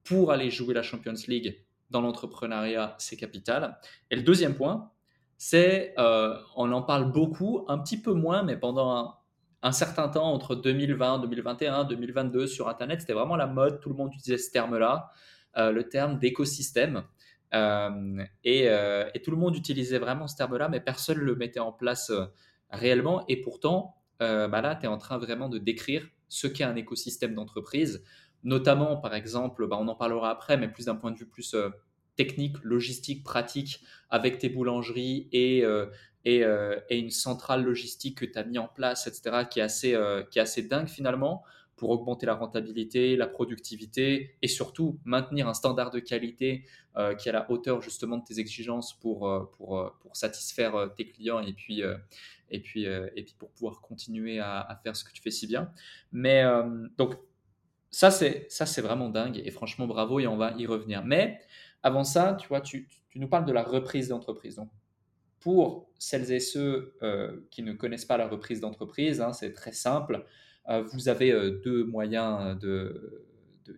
pour 0.03 0.31
aller 0.31 0.49
jouer 0.49 0.73
la 0.73 0.81
Champions 0.81 1.13
League 1.27 1.63
dans 1.89 2.01
l'entrepreneuriat, 2.01 2.95
c'est 2.97 3.17
capital. 3.17 3.77
Et 4.09 4.15
le 4.15 4.23
deuxième 4.23 4.55
point, 4.55 4.91
c'est, 5.37 5.93
euh, 5.97 6.37
on 6.55 6.71
en 6.71 6.81
parle 6.81 7.11
beaucoup, 7.11 7.65
un 7.67 7.77
petit 7.77 8.01
peu 8.01 8.13
moins, 8.13 8.43
mais 8.43 8.57
pendant 8.57 9.17
un, 9.61 9.71
certain 9.71 10.07
temps, 10.07 10.31
entre 10.31 10.55
2020, 10.55 11.19
2021, 11.19 11.83
2022, 11.83 12.47
sur 12.47 12.69
Internet, 12.69 13.01
c'était 13.01 13.13
vraiment 13.13 13.35
la 13.35 13.47
mode, 13.47 13.79
tout 13.81 13.89
le 13.89 13.95
monde 13.95 14.13
utilisait 14.13 14.37
ce 14.37 14.51
terme-là, 14.51 15.09
euh, 15.57 15.71
le 15.71 15.87
terme 15.89 16.17
d'écosystème. 16.17 17.03
et, 17.53 18.63
et, 18.63 19.21
tout 19.23 19.31
le 19.31 19.37
monde 19.37 19.55
utilisait 19.55 19.99
vraiment 19.99 20.27
ce 20.27 20.37
terme-là, 20.37 20.69
mais 20.69 20.79
personne 20.79 21.17
ne 21.17 21.23
le 21.23 21.35
mettait 21.35 21.59
en 21.59 21.73
place 21.73 22.11
réellement. 22.69 23.25
Et 23.27 23.41
pourtant, 23.41 24.00
euh, 24.21 24.47
bah 24.47 24.61
là, 24.61 24.75
tu 24.75 24.85
es 24.85 24.87
en 24.87 24.97
train 24.97 25.17
vraiment 25.17 25.49
de 25.49 25.57
décrire 25.57 26.07
ce 26.29 26.47
qu'est 26.47 26.63
un 26.63 26.75
écosystème 26.75 27.33
d'entreprise, 27.33 28.03
notamment, 28.43 28.97
par 28.97 29.13
exemple, 29.13 29.67
bah, 29.67 29.77
on 29.79 29.87
en 29.87 29.95
parlera 29.95 30.31
après, 30.31 30.57
mais 30.57 30.67
plus 30.67 30.85
d'un 30.85 30.95
point 30.95 31.11
de 31.11 31.17
vue 31.17 31.27
plus 31.27 31.53
euh, 31.53 31.69
technique, 32.15 32.55
logistique, 32.63 33.23
pratique, 33.23 33.83
avec 34.09 34.39
tes 34.39 34.49
boulangeries 34.49 35.29
et, 35.31 35.63
euh, 35.63 35.87
une 36.89 37.09
centrale 37.09 37.63
logistique 37.63 38.19
que 38.19 38.25
tu 38.25 38.37
as 38.37 38.43
mis 38.43 38.59
en 38.59 38.67
place, 38.67 39.07
etc., 39.07 39.45
qui 39.49 39.59
est 39.59 39.63
assez, 39.63 39.97
qui 40.29 40.37
est 40.37 40.41
assez 40.41 40.61
dingue 40.63 40.87
finalement 40.87 41.43
pour 41.81 41.89
augmenter 41.89 42.27
la 42.27 42.35
rentabilité, 42.35 43.17
la 43.17 43.25
productivité 43.25 44.37
et 44.43 44.47
surtout 44.47 44.99
maintenir 45.03 45.49
un 45.49 45.55
standard 45.55 45.89
de 45.89 45.99
qualité 45.99 46.63
qui 47.17 47.27
est 47.27 47.29
à 47.29 47.33
la 47.33 47.49
hauteur 47.49 47.81
justement 47.81 48.17
de 48.17 48.23
tes 48.23 48.39
exigences 48.39 48.93
pour, 48.99 49.49
pour, 49.57 49.97
pour 49.99 50.15
satisfaire 50.15 50.91
tes 50.95 51.07
clients 51.07 51.39
et 51.39 51.53
puis, 51.53 51.81
et 52.51 52.59
puis, 52.59 52.85
euh, 52.85 53.09
et 53.15 53.23
puis 53.23 53.33
pour 53.37 53.49
pouvoir 53.51 53.81
continuer 53.81 54.39
à, 54.39 54.79
faire 54.83 54.95
ce 54.95 55.03
que 55.03 55.11
tu 55.11 55.21
fais 55.21 55.31
si 55.31 55.47
bien. 55.47 55.71
Mais 56.11 56.43
euh, 56.43 56.87
donc, 56.97 57.15
ça, 57.89 58.11
c'est, 58.11 58.45
ça, 58.49 58.65
c'est 58.65 58.81
vraiment 58.81 59.09
dingue 59.09 59.41
et 59.43 59.51
franchement, 59.51 59.87
bravo 59.87 60.19
et 60.19 60.27
on 60.27 60.37
va 60.37 60.53
y 60.57 60.65
revenir. 60.65 61.03
Mais 61.03 61.39
avant 61.81 62.03
ça, 62.03 62.37
tu 62.39 62.47
vois, 62.47 62.61
tu, 62.61 62.87
tu 63.09 63.19
nous 63.19 63.27
parles 63.27 63.45
de 63.45 63.51
la 63.51 63.63
reprise 63.63 64.09
d'entreprise. 64.09 64.55
Donc, 64.55 64.69
pour 65.39 65.89
celles 65.97 66.31
et 66.31 66.39
ceux 66.39 66.93
euh, 67.01 67.41
qui 67.49 67.63
ne 67.63 67.73
connaissent 67.73 68.05
pas 68.05 68.17
la 68.17 68.27
reprise 68.27 68.61
d'entreprise, 68.61 69.21
hein, 69.21 69.33
c'est 69.33 69.53
très 69.53 69.73
simple. 69.73 70.25
Vous 70.67 71.09
avez 71.09 71.31
deux 71.63 71.83
moyens 71.83 72.57
de, 72.59 73.27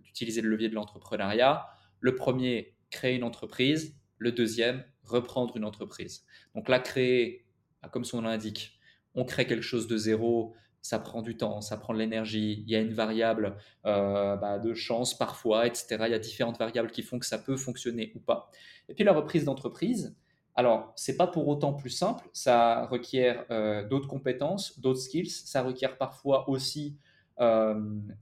d'utiliser 0.03 0.41
le 0.41 0.49
levier 0.49 0.69
de 0.69 0.75
l'entrepreneuriat. 0.75 1.65
Le 1.99 2.15
premier, 2.15 2.75
créer 2.89 3.15
une 3.15 3.23
entreprise. 3.23 3.95
Le 4.17 4.31
deuxième, 4.31 4.83
reprendre 5.03 5.57
une 5.57 5.65
entreprise. 5.65 6.25
Donc 6.55 6.69
là, 6.69 6.79
créer 6.79 7.45
bah, 7.81 7.89
comme 7.89 8.05
son 8.05 8.21
nom 8.21 8.29
l'indique, 8.29 8.79
on 9.15 9.25
crée 9.25 9.45
quelque 9.45 9.63
chose 9.63 9.87
de 9.87 9.97
zéro, 9.97 10.55
ça 10.81 10.99
prend 10.99 11.21
du 11.21 11.37
temps, 11.37 11.61
ça 11.61 11.77
prend 11.77 11.93
de 11.93 11.99
l'énergie, 11.99 12.63
il 12.65 12.69
y 12.69 12.75
a 12.75 12.79
une 12.79 12.93
variable 12.93 13.57
euh, 13.85 14.35
bah, 14.35 14.59
de 14.59 14.73
chance 14.73 15.17
parfois, 15.17 15.67
etc. 15.67 15.97
Il 16.05 16.11
y 16.11 16.13
a 16.13 16.19
différentes 16.19 16.57
variables 16.57 16.91
qui 16.91 17.03
font 17.03 17.19
que 17.19 17.25
ça 17.25 17.37
peut 17.37 17.57
fonctionner 17.57 18.11
ou 18.15 18.19
pas. 18.19 18.49
Et 18.89 18.93
puis 18.93 19.03
la 19.03 19.13
reprise 19.13 19.45
d'entreprise, 19.45 20.15
alors 20.55 20.93
c'est 20.95 21.17
pas 21.17 21.27
pour 21.27 21.47
autant 21.47 21.73
plus 21.73 21.89
simple, 21.89 22.27
ça 22.31 22.85
requiert 22.85 23.45
euh, 23.49 23.83
d'autres 23.87 24.07
compétences, 24.07 24.79
d'autres 24.79 24.99
skills, 24.99 25.29
ça 25.29 25.63
requiert 25.63 25.97
parfois 25.97 26.47
aussi 26.47 26.97
euh, 27.39 27.73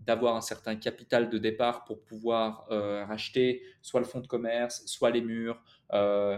d'avoir 0.06 0.38
un 0.38 0.42
certain 0.42 0.78
capital 0.78 1.30
de 1.30 1.38
départ 1.38 1.84
pour 1.84 2.02
pouvoir 2.02 2.66
euh, 2.72 3.04
racheter 3.04 3.62
soit 3.82 4.00
le 4.00 4.06
fonds 4.06 4.22
de 4.22 4.28
commerce, 4.28 4.84
soit 4.86 5.10
les 5.10 5.22
murs, 5.22 5.62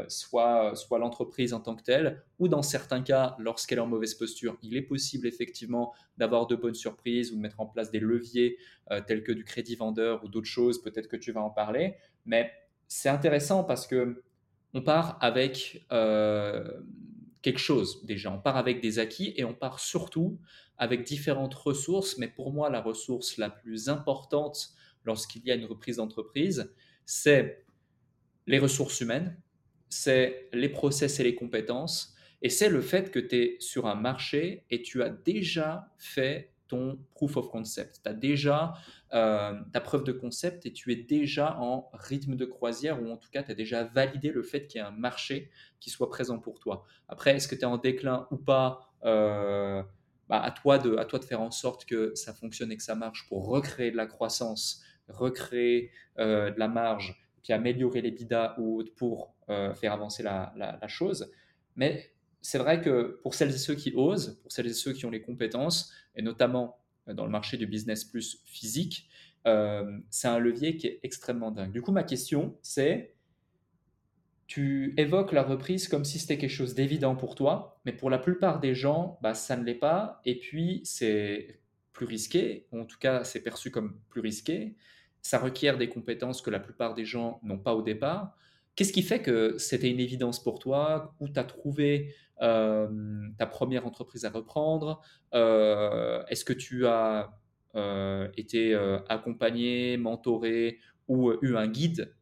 soit, 0.07 0.75
soit 0.75 0.97
l'entreprise 0.97 1.53
en 1.53 1.59
tant 1.59 1.75
que 1.75 1.83
telle, 1.83 2.23
ou 2.39 2.47
dans 2.47 2.63
certains 2.63 3.03
cas, 3.03 3.35
lorsqu'elle 3.37 3.77
est 3.77 3.81
en 3.81 3.87
mauvaise 3.87 4.15
posture, 4.15 4.57
il 4.63 4.75
est 4.75 4.81
possible 4.81 5.27
effectivement 5.27 5.93
d'avoir 6.17 6.47
de 6.47 6.55
bonnes 6.55 6.73
surprises 6.73 7.31
ou 7.31 7.35
de 7.35 7.41
mettre 7.41 7.59
en 7.59 7.67
place 7.67 7.91
des 7.91 7.99
leviers 7.99 8.57
tels 9.05 9.21
que 9.21 9.31
du 9.31 9.43
crédit 9.43 9.75
vendeur 9.75 10.23
ou 10.23 10.27
d'autres 10.27 10.47
choses, 10.47 10.81
peut-être 10.81 11.07
que 11.07 11.17
tu 11.17 11.31
vas 11.31 11.41
en 11.41 11.51
parler, 11.51 11.97
mais 12.25 12.51
c'est 12.87 13.09
intéressant 13.09 13.63
parce 13.63 13.85
que 13.85 14.23
on 14.73 14.81
part 14.81 15.17
avec 15.21 15.85
quelque 17.41 17.59
chose 17.59 18.05
déjà, 18.05 18.31
on 18.31 18.39
part 18.39 18.57
avec 18.57 18.81
des 18.81 18.99
acquis 18.99 19.33
et 19.35 19.43
on 19.43 19.53
part 19.53 19.79
surtout 19.79 20.39
avec 20.77 21.03
différentes 21.03 21.53
ressources, 21.53 22.17
mais 22.17 22.27
pour 22.27 22.51
moi, 22.51 22.69
la 22.69 22.81
ressource 22.81 23.37
la 23.37 23.49
plus 23.49 23.89
importante 23.89 24.69
lorsqu'il 25.03 25.45
y 25.45 25.51
a 25.51 25.55
une 25.55 25.65
reprise 25.65 25.97
d'entreprise, 25.97 26.73
c'est 27.05 27.65
les 28.47 28.59
ressources 28.59 29.01
humaines, 29.01 29.37
c'est 29.89 30.49
les 30.53 30.69
process 30.69 31.19
et 31.19 31.23
les 31.23 31.35
compétences, 31.35 32.15
et 32.41 32.49
c'est 32.49 32.69
le 32.69 32.81
fait 32.81 33.11
que 33.11 33.19
tu 33.19 33.35
es 33.35 33.57
sur 33.59 33.85
un 33.87 33.95
marché 33.95 34.65
et 34.69 34.81
tu 34.81 35.03
as 35.03 35.09
déjà 35.09 35.93
fait 35.97 36.52
ton 36.67 36.99
proof 37.13 37.37
of 37.37 37.49
concept. 37.49 38.01
Tu 38.03 38.09
as 38.09 38.13
déjà 38.13 38.73
euh, 39.13 39.53
ta 39.71 39.81
preuve 39.81 40.03
de 40.03 40.11
concept 40.11 40.65
et 40.65 40.73
tu 40.73 40.91
es 40.91 40.95
déjà 40.95 41.57
en 41.59 41.89
rythme 41.93 42.35
de 42.35 42.45
croisière 42.45 43.01
ou 43.01 43.11
en 43.11 43.17
tout 43.17 43.29
cas 43.29 43.43
tu 43.43 43.51
as 43.51 43.55
déjà 43.55 43.83
validé 43.83 44.31
le 44.31 44.43
fait 44.43 44.67
qu'il 44.67 44.79
y 44.79 44.81
a 44.81 44.87
un 44.87 44.91
marché 44.91 45.49
qui 45.79 45.89
soit 45.89 46.09
présent 46.09 46.39
pour 46.39 46.59
toi. 46.59 46.85
Après, 47.07 47.35
est-ce 47.35 47.47
que 47.47 47.55
tu 47.55 47.61
es 47.61 47.65
en 47.65 47.77
déclin 47.77 48.27
ou 48.31 48.37
pas 48.37 48.93
euh, 49.05 49.83
bah, 50.29 50.41
à, 50.41 50.51
toi 50.51 50.77
de, 50.77 50.95
à 50.95 51.05
toi 51.05 51.19
de 51.19 51.25
faire 51.25 51.41
en 51.41 51.51
sorte 51.51 51.85
que 51.85 52.15
ça 52.15 52.33
fonctionne 52.33 52.71
et 52.71 52.77
que 52.77 52.83
ça 52.83 52.95
marche 52.95 53.27
pour 53.27 53.45
recréer 53.47 53.91
de 53.91 53.97
la 53.97 54.07
croissance, 54.07 54.81
recréer 55.09 55.91
euh, 56.19 56.49
de 56.49 56.59
la 56.59 56.69
marge, 56.69 57.21
puis 57.43 57.53
améliorer 57.53 58.01
les 58.01 58.11
bidas 58.11 58.55
ou 58.57 58.83
pour 58.95 59.33
faire 59.47 59.91
avancer 59.91 60.23
la, 60.23 60.53
la, 60.55 60.87
chose. 60.87 61.29
Mais 61.75 62.13
c'est 62.43 62.59
vrai 62.59 62.81
que 62.81 63.19
pour 63.23 63.33
celles 63.33 63.49
et 63.49 63.57
ceux 63.57 63.73
qui 63.73 63.91
osent, 63.95 64.39
pour 64.43 64.51
celles 64.51 64.67
et 64.67 64.73
ceux 64.73 64.93
qui 64.93 65.07
ont 65.07 65.09
les 65.09 65.21
compétences, 65.21 65.91
et 66.15 66.21
notamment 66.21 66.77
euh, 67.07 67.15
dans 67.15 67.25
le 67.25 67.31
marché 67.31 67.57
du 67.57 67.65
business 67.65 68.03
plus 68.03 68.43
physique, 68.45 69.09
c'est 70.09 70.29
un 70.29 70.39
levier 70.39 70.77
qui 70.77 70.87
est 70.87 71.01
extrêmement 71.03 71.51
dingue. 71.51 71.73
Du 71.73 71.81
coup, 71.81 71.91
ma 71.91 72.03
question, 72.03 72.57
c'est 72.61 73.13
tu 74.47 74.93
évoques 74.97 75.31
la 75.31 75.43
reprise 75.43 75.87
comme 75.87 76.05
si 76.05 76.19
c'était 76.19 76.37
quelque 76.37 76.51
chose 76.51 76.75
d'évident 76.75 77.15
pour 77.15 77.35
toi, 77.35 77.79
mais 77.85 77.91
pour 77.91 78.09
la 78.09 78.19
plupart 78.19 78.59
des 78.59 78.75
gens, 78.75 79.17
bah, 79.21 79.33
ça 79.33 79.57
ne 79.57 79.63
l'est 79.63 79.73
pas. 79.73 80.21
Et 80.25 80.37
puis, 80.37 80.81
c'est 80.83 81.59
plus 81.91 82.05
risqué, 82.05 82.67
ou 82.71 82.79
en 82.79 82.85
tout 82.85 82.99
cas, 82.99 83.23
c'est 83.23 83.41
perçu 83.41 83.71
comme 83.71 83.99
plus 84.09 84.21
risqué. 84.21 84.75
Ça 85.21 85.39
requiert 85.39 85.77
des 85.77 85.89
compétences 85.89 86.41
que 86.41 86.49
la 86.49 86.59
plupart 86.59 86.93
des 86.93 87.05
gens 87.05 87.39
n'ont 87.43 87.57
pas 87.57 87.73
au 87.73 87.81
départ. 87.81 88.37
Qu'est-ce 88.75 88.91
qui 88.91 89.03
fait 89.03 89.21
que 89.21 89.57
c'était 89.59 89.89
une 89.89 89.99
évidence 89.99 90.41
pour 90.41 90.57
toi? 90.57 91.13
Où 91.19 91.29
tu 91.29 91.39
as 91.39 91.43
trouvé 91.43 92.15
euh, 92.41 92.87
ta 93.37 93.45
première 93.45 93.85
entreprise 93.85 94.25
à 94.25 94.31
reprendre? 94.31 95.01
Euh, 95.35 96.23
Est-ce 96.27 96.43
que 96.43 96.53
tu 96.53 96.87
as 96.87 97.37
euh, 97.75 98.27
été 98.35 98.73
accompagné, 99.09 99.97
mentoré 99.97 100.79
ou 101.07 101.33
eu 101.41 101.55
un 101.55 101.67
guide 101.67 102.15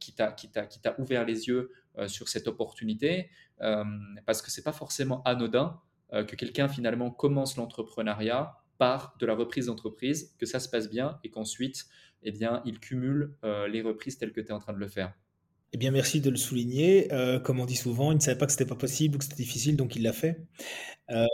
qui 0.00 0.14
t'a 0.14 0.96
ouvert 0.98 1.24
les 1.24 1.46
yeux 1.46 1.70
sur 2.06 2.28
cette 2.28 2.48
opportunité, 2.48 3.30
parce 3.58 4.42
que 4.42 4.50
c'est 4.50 4.64
pas 4.64 4.72
forcément 4.72 5.22
anodin 5.24 5.78
que 6.10 6.34
quelqu'un 6.34 6.66
finalement 6.66 7.10
commence 7.10 7.56
l'entrepreneuriat 7.56 8.54
par 8.78 9.14
de 9.20 9.26
la 9.26 9.34
reprise 9.34 9.66
d'entreprise, 9.66 10.34
que 10.38 10.46
ça 10.46 10.60
se 10.60 10.68
passe 10.68 10.88
bien 10.88 11.20
et 11.24 11.30
qu'ensuite, 11.30 11.84
eh 12.22 12.32
il 12.64 12.80
cumule 12.80 13.36
les 13.42 13.82
reprises 13.82 14.16
telles 14.16 14.32
que 14.32 14.40
tu 14.40 14.48
es 14.48 14.52
en 14.52 14.60
train 14.60 14.72
de 14.72 14.78
le 14.78 14.88
faire. 14.88 15.12
Eh 15.72 15.76
bien, 15.76 15.92
merci 15.92 16.20
de 16.20 16.30
le 16.30 16.36
souligner. 16.36 17.12
Euh, 17.12 17.38
comme 17.38 17.60
on 17.60 17.64
dit 17.64 17.76
souvent, 17.76 18.10
il 18.10 18.16
ne 18.16 18.20
savait 18.20 18.38
pas 18.38 18.46
que 18.46 18.52
c'était 18.52 18.66
pas 18.66 18.74
possible 18.74 19.14
ou 19.14 19.18
que 19.18 19.24
c'était 19.24 19.36
difficile, 19.36 19.76
donc 19.76 19.94
il 19.94 20.02
l'a 20.02 20.12
fait. 20.12 20.44
Euh, 21.10 21.26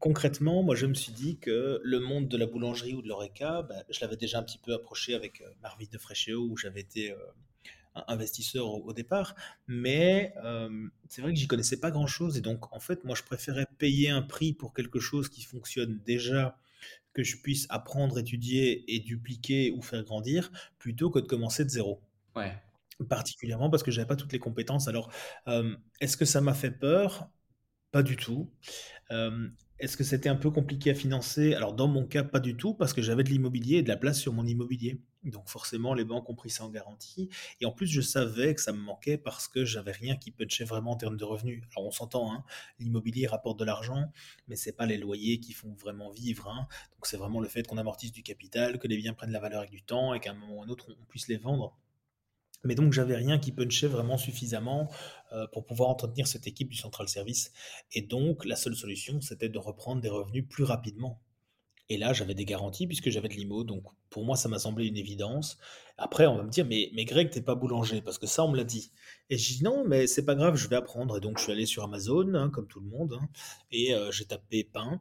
concrètement, 0.00 0.64
moi, 0.64 0.74
je 0.74 0.86
me 0.86 0.94
suis 0.94 1.12
dit 1.12 1.38
que 1.38 1.80
le 1.84 2.00
monde 2.00 2.26
de 2.26 2.36
la 2.36 2.46
boulangerie 2.46 2.94
ou 2.94 3.02
de 3.02 3.08
l'ORECA, 3.08 3.62
bah, 3.62 3.84
je 3.88 4.00
l'avais 4.00 4.16
déjà 4.16 4.40
un 4.40 4.42
petit 4.42 4.58
peu 4.58 4.74
approché 4.74 5.14
avec 5.14 5.40
euh, 5.40 5.50
Marvin 5.62 5.86
de 5.90 5.98
Fréchéo, 5.98 6.48
où 6.50 6.56
j'avais 6.56 6.80
été 6.80 7.14
investisseur 8.08 8.68
au, 8.68 8.92
départ, 8.92 9.34
mais 9.66 10.32
c'est 11.08 11.22
vrai 11.22 11.32
que 11.32 11.38
j'y 11.38 11.48
connaissais 11.48 11.78
pas 11.78 11.90
grand-chose, 11.90 12.38
et 12.38 12.40
donc, 12.40 12.72
en 12.72 12.78
fait, 12.78 13.04
moi, 13.04 13.16
je 13.16 13.24
préférais 13.24 13.66
payer 13.78 14.10
un 14.10 14.22
prix 14.22 14.52
pour 14.52 14.74
quelque 14.74 15.00
chose 15.00 15.28
qui 15.28 15.42
fonctionne 15.42 16.00
déjà, 16.06 16.56
que 17.12 17.24
je 17.24 17.36
puisse 17.36 17.66
apprendre, 17.68 18.18
étudier 18.18 18.84
et 18.94 19.00
dupliquer 19.00 19.72
ou 19.72 19.82
faire 19.82 20.04
grandir, 20.04 20.52
plutôt 20.78 21.10
que 21.10 21.18
de 21.18 21.26
commencer 21.26 21.64
de 21.64 21.70
zéro. 21.70 22.00
Ouais 22.36 22.52
particulièrement 23.08 23.70
parce 23.70 23.82
que 23.82 23.90
j'avais 23.90 24.06
pas 24.06 24.16
toutes 24.16 24.32
les 24.32 24.38
compétences. 24.38 24.88
Alors, 24.88 25.10
euh, 25.48 25.76
est-ce 26.00 26.16
que 26.16 26.24
ça 26.24 26.40
m'a 26.40 26.54
fait 26.54 26.70
peur? 26.70 27.30
Pas 27.92 28.02
du 28.02 28.16
tout. 28.16 28.52
Euh, 29.10 29.48
est-ce 29.80 29.96
que 29.96 30.04
c'était 30.04 30.28
un 30.28 30.36
peu 30.36 30.50
compliqué 30.50 30.90
à 30.90 30.94
financer? 30.94 31.54
Alors, 31.54 31.72
dans 31.74 31.88
mon 31.88 32.06
cas, 32.06 32.22
pas 32.22 32.38
du 32.38 32.54
tout, 32.56 32.74
parce 32.74 32.92
que 32.92 33.00
j'avais 33.00 33.24
de 33.24 33.30
l'immobilier 33.30 33.78
et 33.78 33.82
de 33.82 33.88
la 33.88 33.96
place 33.96 34.20
sur 34.20 34.32
mon 34.34 34.46
immobilier. 34.46 35.00
Donc, 35.24 35.48
forcément, 35.48 35.94
les 35.94 36.04
banques 36.04 36.28
ont 36.28 36.34
pris 36.34 36.50
ça 36.50 36.64
en 36.64 36.68
garantie. 36.68 37.30
Et 37.62 37.66
en 37.66 37.72
plus, 37.72 37.86
je 37.86 38.02
savais 38.02 38.54
que 38.54 38.60
ça 38.60 38.72
me 38.72 38.78
manquait 38.78 39.16
parce 39.16 39.48
que 39.48 39.64
j'avais 39.64 39.92
rien 39.92 40.16
qui 40.16 40.30
punchait 40.32 40.64
vraiment 40.64 40.92
en 40.92 40.96
termes 40.96 41.16
de 41.16 41.24
revenus. 41.24 41.64
Alors, 41.74 41.88
on 41.88 41.90
s'entend, 41.90 42.30
hein, 42.30 42.44
l'immobilier 42.78 43.26
rapporte 43.26 43.58
de 43.58 43.64
l'argent, 43.64 44.12
mais 44.48 44.56
c'est 44.56 44.72
pas 44.72 44.84
les 44.86 44.98
loyers 44.98 45.40
qui 45.40 45.54
font 45.54 45.72
vraiment 45.74 46.10
vivre. 46.10 46.48
Hein. 46.48 46.68
Donc, 46.92 47.06
c'est 47.06 47.16
vraiment 47.16 47.40
le 47.40 47.48
fait 47.48 47.66
qu'on 47.66 47.78
amortisse 47.78 48.12
du 48.12 48.22
capital, 48.22 48.78
que 48.78 48.86
les 48.86 48.98
biens 48.98 49.14
prennent 49.14 49.32
la 49.32 49.40
valeur 49.40 49.60
avec 49.60 49.70
du 49.70 49.82
temps 49.82 50.12
et 50.12 50.20
qu'à 50.20 50.32
un 50.32 50.34
moment 50.34 50.58
ou 50.58 50.62
un 50.62 50.68
autre, 50.68 50.94
on 51.00 51.04
puisse 51.06 51.28
les 51.28 51.38
vendre. 51.38 51.78
Mais 52.64 52.74
donc, 52.74 52.92
j'avais 52.92 53.16
rien 53.16 53.38
qui 53.38 53.52
punchait 53.52 53.86
vraiment 53.86 54.18
suffisamment 54.18 54.90
euh, 55.32 55.46
pour 55.52 55.64
pouvoir 55.64 55.88
entretenir 55.88 56.26
cette 56.26 56.46
équipe 56.46 56.68
du 56.68 56.76
central 56.76 57.08
service. 57.08 57.52
Et 57.92 58.02
donc, 58.02 58.44
la 58.44 58.56
seule 58.56 58.76
solution, 58.76 59.20
c'était 59.20 59.48
de 59.48 59.58
reprendre 59.58 60.02
des 60.02 60.10
revenus 60.10 60.46
plus 60.48 60.64
rapidement. 60.64 61.20
Et 61.90 61.96
là, 61.96 62.12
j'avais 62.12 62.34
des 62.34 62.44
garanties 62.44 62.86
puisque 62.86 63.10
j'avais 63.10 63.28
de 63.28 63.34
l'IMO. 63.34 63.64
Donc, 63.64 63.82
pour 64.10 64.24
moi, 64.24 64.36
ça 64.36 64.48
m'a 64.48 64.60
semblé 64.60 64.86
une 64.86 64.96
évidence. 64.96 65.58
Après, 65.98 66.26
on 66.26 66.36
va 66.36 66.44
me 66.44 66.50
dire, 66.50 66.64
mais, 66.64 66.90
mais 66.94 67.04
Greg, 67.04 67.30
t'es 67.30 67.40
pas 67.40 67.56
boulanger 67.56 68.00
parce 68.00 68.16
que 68.16 68.28
ça, 68.28 68.44
on 68.44 68.48
me 68.48 68.56
l'a 68.56 68.64
dit. 68.64 68.92
Et 69.28 69.36
je 69.36 69.54
dis, 69.54 69.64
non, 69.64 69.84
mais 69.84 70.06
c'est 70.06 70.24
pas 70.24 70.36
grave, 70.36 70.54
je 70.54 70.68
vais 70.68 70.76
apprendre. 70.76 71.16
Et 71.16 71.20
donc, 71.20 71.38
je 71.38 71.44
suis 71.44 71.52
allé 71.52 71.66
sur 71.66 71.82
Amazon, 71.82 72.32
hein, 72.34 72.48
comme 72.50 72.68
tout 72.68 72.78
le 72.78 72.86
monde, 72.86 73.18
hein, 73.20 73.28
et 73.72 73.92
euh, 73.92 74.12
j'ai 74.12 74.24
tapé 74.24 74.62
pain. 74.62 75.00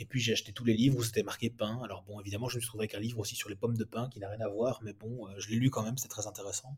Et 0.00 0.06
puis 0.06 0.18
j'ai 0.18 0.32
acheté 0.32 0.52
tous 0.52 0.64
les 0.64 0.72
livres 0.72 0.96
où 0.96 1.04
c'était 1.04 1.22
marqué 1.22 1.50
pain. 1.50 1.78
Alors 1.84 2.02
bon, 2.04 2.18
évidemment, 2.20 2.48
je 2.48 2.56
me 2.56 2.60
suis 2.60 2.68
trouvé 2.68 2.84
avec 2.84 2.94
un 2.94 3.00
livre 3.00 3.18
aussi 3.18 3.36
sur 3.36 3.50
les 3.50 3.54
pommes 3.54 3.76
de 3.76 3.84
pain 3.84 4.08
qui 4.08 4.18
n'a 4.18 4.30
rien 4.30 4.40
à 4.40 4.48
voir, 4.48 4.80
mais 4.82 4.94
bon, 4.94 5.28
euh, 5.28 5.34
je 5.36 5.50
l'ai 5.50 5.56
lu 5.56 5.68
quand 5.68 5.82
même, 5.82 5.98
c'est 5.98 6.08
très 6.08 6.26
intéressant. 6.26 6.74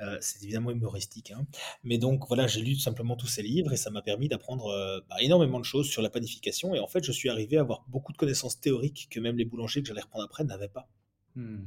Euh, 0.00 0.18
c'est 0.20 0.42
évidemment 0.42 0.72
humoristique. 0.72 1.30
Hein. 1.30 1.46
Mais 1.84 1.98
donc 1.98 2.26
voilà, 2.26 2.48
j'ai 2.48 2.60
lu 2.60 2.74
simplement 2.74 3.14
tous 3.14 3.28
ces 3.28 3.42
livres 3.42 3.72
et 3.72 3.76
ça 3.76 3.90
m'a 3.90 4.02
permis 4.02 4.28
d'apprendre 4.28 4.66
euh, 4.66 5.00
bah, 5.08 5.16
énormément 5.20 5.60
de 5.60 5.64
choses 5.64 5.88
sur 5.88 6.02
la 6.02 6.10
panification. 6.10 6.74
Et 6.74 6.80
en 6.80 6.88
fait, 6.88 7.04
je 7.04 7.12
suis 7.12 7.28
arrivé 7.28 7.58
à 7.58 7.60
avoir 7.60 7.84
beaucoup 7.86 8.10
de 8.10 8.18
connaissances 8.18 8.60
théoriques 8.60 9.06
que 9.08 9.20
même 9.20 9.38
les 9.38 9.44
boulangers 9.44 9.80
que 9.80 9.86
j'allais 9.86 10.02
reprendre 10.02 10.24
après 10.24 10.42
n'avaient 10.42 10.68
pas. 10.68 10.90
Hmm. 11.36 11.64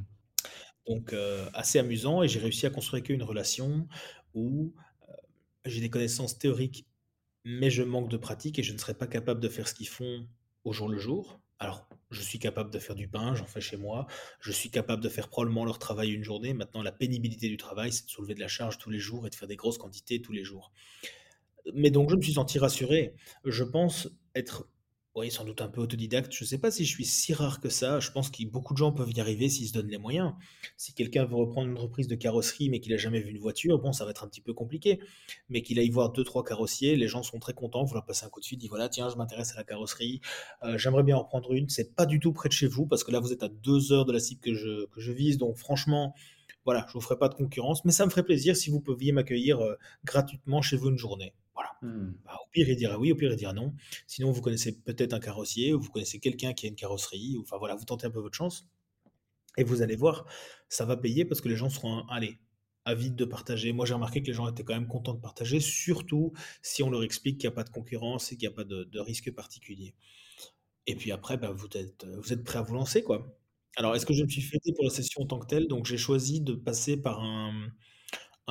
Donc 0.88 1.16
assez 1.54 1.78
amusant 1.78 2.24
et 2.24 2.28
j'ai 2.28 2.40
réussi 2.40 2.66
à 2.66 2.72
construire 2.72 3.04
une 3.08 3.22
relation 3.22 3.88
où 4.34 4.74
j'ai 5.64 5.80
des 5.80 5.92
connaissances 5.92 6.38
théoriques 6.40 6.88
mais 7.46 7.70
je 7.70 7.84
manque 7.84 8.10
de 8.10 8.18
pratique 8.18 8.58
et 8.58 8.64
je 8.64 8.74
ne 8.74 8.80
serais 8.80 8.96
pas 8.96 9.08
capable 9.08 9.40
de 9.40 9.48
faire 9.48 9.68
ce 9.68 9.76
qu'ils 9.76 9.88
font 9.88 10.28
au 10.64 10.74
jour 10.74 10.90
le 10.90 10.98
jour. 10.98 11.40
Alors, 11.60 11.88
je 12.10 12.22
suis 12.22 12.40
capable 12.40 12.72
de 12.72 12.80
faire 12.80 12.96
du 12.96 13.08
pain, 13.08 13.36
j'en 13.36 13.46
fais 13.46 13.62
chez 13.62 13.78
moi. 13.78 14.08
Je 14.40 14.52
suis 14.52 14.72
capable 14.72 15.04
de 15.04 15.10
faire 15.10 15.30
probablement 15.30 15.64
leur 15.64 15.80
travail 15.80 16.12
une 16.12 16.24
journée. 16.24 16.54
Maintenant, 16.54 16.82
la 16.82 16.92
pénibilité 16.92 17.50
du 17.50 17.58
travail, 17.58 17.92
c'est 17.92 18.06
de 18.06 18.10
soulever 18.10 18.34
de 18.34 18.40
la 18.40 18.48
charge 18.48 18.78
tous 18.80 18.90
les 18.90 19.00
jours 19.00 19.28
et 19.28 19.30
de 19.30 19.36
faire 19.36 19.48
des 19.48 19.56
grosses 19.56 19.78
quantités 19.78 20.22
tous 20.22 20.32
les 20.32 20.44
jours. 20.44 20.72
Mais 21.76 21.92
donc, 21.92 22.10
je 22.10 22.16
me 22.16 22.22
suis 22.22 22.34
senti 22.34 22.58
rassuré. 22.58 23.14
Je 23.46 23.64
pense 23.64 24.10
être 24.34 24.68
oui, 25.14 25.30
sans 25.30 25.44
doute 25.44 25.60
un 25.60 25.68
peu 25.68 25.82
autodidacte. 25.82 26.32
Je 26.32 26.46
ne 26.46 26.48
sais 26.48 26.58
pas 26.58 26.72
si 26.72 26.86
je 26.86 26.90
suis 26.90 27.04
si 27.04 27.34
rare 27.34 27.60
que 27.60 27.68
ça. 27.68 28.00
Je 28.00 28.12
pense 28.12 28.30
que 28.30 28.46
beaucoup 28.46 28.74
de 28.74 28.78
gens 28.78 28.94
peuvent 28.94 29.12
y 29.12 29.20
arriver 29.20 29.50
s'ils 29.50 29.68
se 29.68 29.74
donnent 29.74 29.90
les 29.90 29.98
moyens. 29.98 30.32
Si 30.78 30.94
quelqu'un 30.94 31.26
veut 31.26 31.36
reprendre 31.36 31.68
une 31.68 31.74
entreprise 31.74 32.08
de 32.08 32.16
carrosserie 32.16 32.70
mais 32.70 32.80
qu'il 32.80 32.94
n'a 32.94 32.98
jamais 32.98 33.20
vu 33.20 33.32
une 33.32 33.38
voiture, 33.38 33.78
bon, 33.78 33.92
ça 33.92 34.06
va 34.06 34.12
être 34.12 34.24
un 34.24 34.30
petit 34.30 34.40
peu 34.40 34.54
compliqué. 34.54 35.02
Mais 35.50 35.64
qu'il 35.64 35.80
aille 35.80 35.90
voir 35.90 36.14
deux, 36.14 36.24
trois 36.24 36.46
carrossiers, 36.46 36.96
les 36.96 37.10
gens 37.10 37.24
sont 37.24 37.40
très 37.40 37.54
contents. 37.54 37.84
Vous 37.84 37.94
leur 37.94 38.06
passez 38.06 38.26
un 38.26 38.30
coup 38.30 38.40
de 38.40 38.46
fil, 38.46 38.58
dit 38.58 38.70
voilà, 38.70 38.88
tiens, 38.88 39.10
je 39.10 39.18
m'intéresse 39.18 39.52
à 39.52 39.58
la 39.58 39.64
carrosserie. 39.66 40.22
Euh, 40.64 40.78
j'aimerais 40.78 41.04
bien 41.04 41.18
en 41.18 41.26
prendre 41.26 41.52
une. 41.52 41.68
C'est 41.68 41.94
pas 41.94 42.06
du 42.06 42.22
tout 42.22 42.32
près 42.32 42.48
de 42.48 42.54
chez 42.54 42.68
vous 42.68 42.86
parce 42.86 43.04
que 43.04 43.12
là, 43.12 43.20
vous 43.20 43.34
êtes 43.34 43.44
à 43.44 43.50
deux 43.50 43.92
heures 43.92 44.06
de 44.06 44.14
la 44.14 44.20
cible 44.22 44.40
que 44.40 44.54
je, 44.54 44.86
que 44.86 45.02
je 45.02 45.12
vise. 45.12 45.38
Donc, 45.38 45.58
franchement, 45.58 46.16
voilà, 46.64 46.86
je 46.88 46.94
vous 46.94 47.02
ferai 47.02 47.18
pas 47.18 47.28
de 47.28 47.36
concurrence. 47.36 47.84
Mais 47.84 47.92
ça 47.92 48.06
me 48.06 48.12
ferait 48.12 48.24
plaisir 48.24 48.56
si 48.56 48.70
vous 48.70 48.80
pouviez 48.80 49.12
m'accueillir 49.12 49.60
euh, 49.60 49.76
gratuitement 50.06 50.62
chez 50.62 50.78
vous 50.78 50.90
une 50.90 50.98
journée. 50.98 51.34
Voilà. 51.54 51.72
Hmm. 51.82 52.14
Bah, 52.26 52.38
au 52.42 52.50
pire, 52.52 52.70
il 52.70 52.76
dira 52.76 52.98
oui, 52.98 53.12
au 53.12 53.16
pire, 53.16 53.32
il 53.32 53.38
dira 53.38 53.54
non. 53.54 53.74
Sinon, 54.08 54.32
vous 54.32 54.42
connaissez 54.42 54.80
peut-être 54.82 55.14
un 55.14 55.20
carrossier 55.20 55.74
ou 55.74 55.80
vous 55.80 55.90
connaissez 55.90 56.20
quelqu'un 56.20 56.54
qui 56.54 56.66
a 56.66 56.70
une 56.70 56.76
carrosserie. 56.76 57.38
Ou, 57.38 57.42
enfin, 57.42 57.58
voilà, 57.58 57.76
vous 57.76 57.86
tentez 57.86 58.08
un 58.08 58.12
peu 58.12 58.20
votre 58.20 58.36
chance. 58.36 58.68
Et 59.58 59.64
vous 59.64 59.82
allez 59.82 59.96
voir, 59.96 60.26
ça 60.70 60.86
va 60.86 60.96
payer 60.96 61.26
parce 61.26 61.42
que 61.42 61.50
les 61.50 61.58
gens 61.58 61.70
seront, 61.70 62.08
allez, 62.08 62.40
avides 62.86 63.16
de 63.16 63.26
partager. 63.26 63.74
Moi, 63.74 63.86
j'ai 63.86 63.94
remarqué 63.94 64.22
que 64.22 64.28
les 64.28 64.34
gens 64.34 64.48
étaient 64.48 64.64
quand 64.64 64.74
même 64.74 64.88
contents 64.88 65.14
de 65.14 65.20
partager, 65.20 65.60
surtout 65.60 66.34
si 66.62 66.84
on 66.84 66.90
leur 66.90 67.04
explique 67.04 67.38
qu'il 67.38 67.50
n'y 67.50 67.54
a 67.54 67.56
pas 67.56 67.64
de 67.64 67.70
concurrence 67.70 68.32
et 68.32 68.38
qu'il 68.38 68.48
n'y 68.48 68.54
a 68.54 68.56
pas 68.56 68.64
de, 68.64 69.00
risque 69.00 69.32
particulier. 69.34 69.94
Et 70.88 70.96
puis 70.96 71.12
après, 71.12 71.38
bah, 71.38 71.52
vous, 71.52 71.68
êtes, 71.76 72.06
vous 72.06 72.34
êtes 72.34 72.44
prêt 72.44 72.60
à 72.60 72.62
vous 72.62 72.74
lancer, 72.74 73.04
quoi. 73.04 73.38
Alors, 73.78 73.96
est-ce 73.96 74.06
que 74.06 74.14
je 74.14 74.24
me 74.24 74.30
suis 74.30 74.42
fêté 74.42 74.74
pour 74.74 74.84
la 74.84 74.90
session 74.90 75.22
en 75.22 75.26
tant 75.26 75.40
que 75.40 75.48
telle? 75.48 75.68
Donc, 75.68 75.86
j'ai 75.86 75.98
choisi 75.98 76.42
de 76.42 76.54
passer 76.54 76.98
par 76.98 77.24
un, 77.24 77.72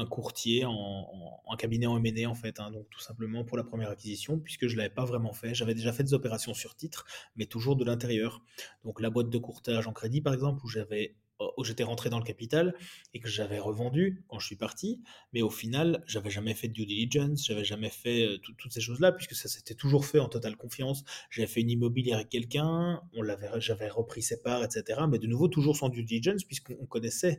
un 0.00 0.06
courtier 0.06 0.64
en, 0.64 1.56
cabinet 1.58 1.86
en 1.86 2.02
M&A 2.02 2.28
en 2.28 2.34
fait, 2.34 2.58
hein, 2.58 2.70
donc 2.70 2.88
tout 2.90 3.00
simplement 3.00 3.44
pour 3.44 3.56
la 3.56 3.64
première 3.64 3.90
acquisition, 3.90 4.38
puisque 4.38 4.66
je 4.66 4.76
l'avais 4.76 4.90
pas 4.90 5.04
vraiment 5.04 5.32
fait. 5.32 5.54
J'avais 5.54 5.74
déjà 5.74 5.92
fait 5.92 6.04
des 6.04 6.14
opérations 6.14 6.54
sur 6.54 6.74
titre, 6.74 7.04
mais 7.36 7.46
toujours 7.46 7.76
de 7.76 7.84
l'intérieur. 7.84 8.42
Donc 8.84 9.00
la 9.00 9.10
boîte 9.10 9.28
de 9.28 9.38
courtage 9.38 9.86
en 9.86 9.92
crédit 9.92 10.22
par 10.22 10.32
exemple, 10.32 10.64
où 10.64 10.68
j'avais 10.68 11.16
où 11.56 11.64
j'étais 11.64 11.84
rentré 11.84 12.10
dans 12.10 12.18
le 12.18 12.24
capital 12.24 12.74
et 13.14 13.20
que 13.20 13.28
j'avais 13.28 13.58
revendu 13.58 14.24
quand 14.28 14.38
je 14.38 14.46
suis 14.46 14.56
parti, 14.56 15.02
mais 15.32 15.42
au 15.42 15.50
final, 15.50 16.02
j'avais 16.06 16.30
jamais 16.30 16.54
fait 16.54 16.68
de 16.68 16.72
due 16.72 16.86
diligence, 16.86 17.46
j'avais 17.46 17.64
jamais 17.64 17.90
fait 17.90 18.26
euh, 18.26 18.38
toutes 18.38 18.72
ces 18.72 18.80
choses-là, 18.80 19.12
puisque 19.12 19.34
ça 19.34 19.48
s'était 19.48 19.74
toujours 19.74 20.04
fait 20.04 20.18
en 20.18 20.28
totale 20.28 20.56
confiance. 20.56 21.04
J'avais 21.30 21.48
fait 21.48 21.60
une 21.60 21.70
immobilière 21.70 22.16
avec 22.16 22.28
quelqu'un, 22.28 23.00
on 23.14 23.22
l'avait, 23.22 23.48
j'avais 23.60 23.88
repris 23.88 24.22
ses 24.22 24.42
parts, 24.42 24.64
etc. 24.64 25.00
Mais 25.10 25.18
de 25.18 25.26
nouveau, 25.26 25.48
toujours 25.48 25.76
sans 25.76 25.88
due 25.88 26.04
diligence, 26.04 26.44
puisqu'on 26.44 26.86
connaissait 26.86 27.38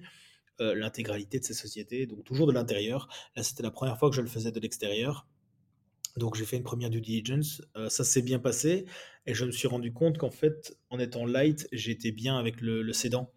euh, 0.61 0.75
l'intégralité 0.75 1.39
de 1.39 1.43
ces 1.43 1.53
sociétés, 1.53 2.05
donc 2.05 2.23
toujours 2.23 2.47
de 2.47 2.53
l'intérieur. 2.53 3.07
Là, 3.35 3.43
c'était 3.43 3.63
la 3.63 3.71
première 3.71 3.97
fois 3.97 4.09
que 4.09 4.15
je 4.15 4.21
le 4.21 4.27
faisais 4.27 4.51
de 4.51 4.59
l'extérieur. 4.59 5.27
Donc 6.17 6.35
j'ai 6.35 6.45
fait 6.45 6.57
une 6.57 6.63
première 6.63 6.89
due 6.89 7.01
diligence, 7.01 7.61
euh, 7.77 7.89
ça 7.89 8.03
s'est 8.03 8.21
bien 8.21 8.37
passé 8.39 8.85
et 9.25 9.33
je 9.33 9.45
me 9.45 9.51
suis 9.51 9.67
rendu 9.67 9.93
compte 9.93 10.17
qu'en 10.17 10.29
fait, 10.29 10.77
en 10.89 10.99
étant 10.99 11.25
light, 11.25 11.67
j'étais 11.71 12.11
bien 12.11 12.37
avec 12.37 12.59
le, 12.59 12.81
le 12.81 12.93
cédant. 12.93 13.31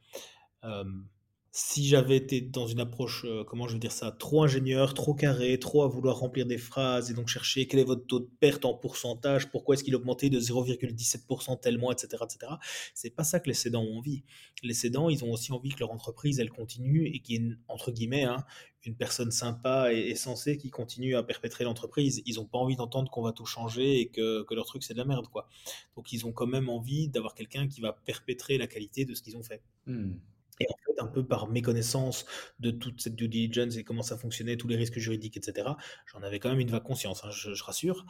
Si 1.57 1.87
j'avais 1.87 2.17
été 2.17 2.41
dans 2.41 2.67
une 2.67 2.81
approche, 2.81 3.25
euh, 3.27 3.45
comment 3.45 3.69
je 3.69 3.75
veux 3.75 3.79
dire 3.79 3.93
ça, 3.93 4.11
trop 4.11 4.43
ingénieur, 4.43 4.93
trop 4.93 5.15
carré, 5.15 5.57
trop 5.61 5.85
à 5.85 5.87
vouloir 5.87 6.19
remplir 6.19 6.47
des 6.47 6.59
phrases 6.59 7.13
et 7.13 7.15
donc 7.15 7.29
chercher 7.29 7.69
quel 7.69 7.79
est 7.79 7.85
votre 7.85 8.05
taux 8.09 8.19
de 8.19 8.29
perte 8.41 8.65
en 8.65 8.75
pourcentage, 8.75 9.53
pourquoi 9.53 9.77
est-ce 9.77 9.85
qu'il 9.85 9.95
a 9.95 9.99
augmenté 9.99 10.31
de 10.31 10.41
0,17% 10.41 11.61
tel 11.61 11.79
mois, 11.79 11.93
etc., 11.93 12.25
etc. 12.25 12.55
C'est 12.93 13.11
pas 13.11 13.23
ça 13.23 13.39
que 13.39 13.47
les 13.47 13.55
cédants 13.55 13.85
ont 13.85 13.99
envie. 13.99 14.25
Les 14.65 14.75
cédants, 14.75 15.09
ils 15.09 15.25
ont 15.25 15.31
aussi 15.31 15.53
envie 15.53 15.69
que 15.69 15.79
leur 15.79 15.93
entreprise, 15.93 16.41
elle 16.41 16.51
continue 16.51 17.07
et 17.07 17.21
qu'il 17.21 17.41
y 17.41 17.47
ait, 17.47 17.55
entre 17.69 17.93
guillemets, 17.93 18.25
hein, 18.25 18.45
une 18.85 18.97
personne 18.97 19.31
sympa 19.31 19.93
et, 19.93 20.17
sensée 20.17 20.57
qui 20.57 20.71
continue 20.71 21.15
à 21.15 21.23
perpétrer 21.23 21.63
l'entreprise. 21.63 22.21
Ils 22.27 22.35
n'ont 22.35 22.47
pas 22.47 22.59
envie 22.59 22.75
d'entendre 22.75 23.13
qu'on 23.13 23.23
va 23.23 23.31
tout 23.31 23.47
changer 23.47 24.01
et 24.01 24.09
que, 24.09 24.45
leur 24.53 24.67
truc 24.67 24.83
c'est 24.83 24.95
de 24.95 24.99
la 24.99 25.05
merde, 25.05 25.29
quoi. 25.29 25.47
Donc 25.95 26.13
ils 26.13 26.27
ont 26.27 26.33
quand 26.33 26.49
même 26.49 26.69
envie 26.69 27.07
d'avoir 27.07 27.37
quelqu'un 27.37 27.69
qui 27.69 27.81
va 27.81 27.93
perpétrer 27.93 28.59
la 28.59 28.67
qualité 28.67 29.05
de 29.05 29.15
ce 29.15 29.23
qu'ils 29.23 29.37
ont 29.37 29.45
fait. 29.45 29.63
Hmm. 29.87 30.15
Et 30.61 30.67
en 30.69 30.77
fait, 30.87 31.01
un 31.03 31.07
peu 31.07 31.27
par 31.27 31.49
méconnaissance 31.49 32.25
de 32.61 32.71
toute 32.71 33.01
cette 33.01 33.17
due 33.17 33.29
diligence 33.29 33.77
et 33.77 33.85
comment 33.85 34.03
ça 34.03 34.17
fonctionnait, 34.17 34.57
tous 34.57 34.69
les 34.69 34.77
risques 34.77 34.99
juridiques, 34.99 35.37
etc., 35.37 35.69
j'en 36.13 36.23
avais 36.23 36.39
quand 36.39 36.51
même 36.51 36.61
une 36.61 36.71
vague 36.71 36.83
conscience, 36.83 37.25
hein, 37.25 37.31
je, 37.31 37.63
rassure. 37.63 38.05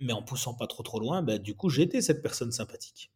mais 0.00 0.12
en 0.12 0.22
poussant 0.22 0.54
pas 0.54 0.66
trop 0.66 0.82
trop 0.82 1.00
loin, 1.00 1.22
bah, 1.22 1.38
du 1.38 1.54
coup, 1.54 1.68
j'étais 1.70 2.02
cette 2.02 2.22
personne 2.22 2.52
sympathique. 2.52 3.10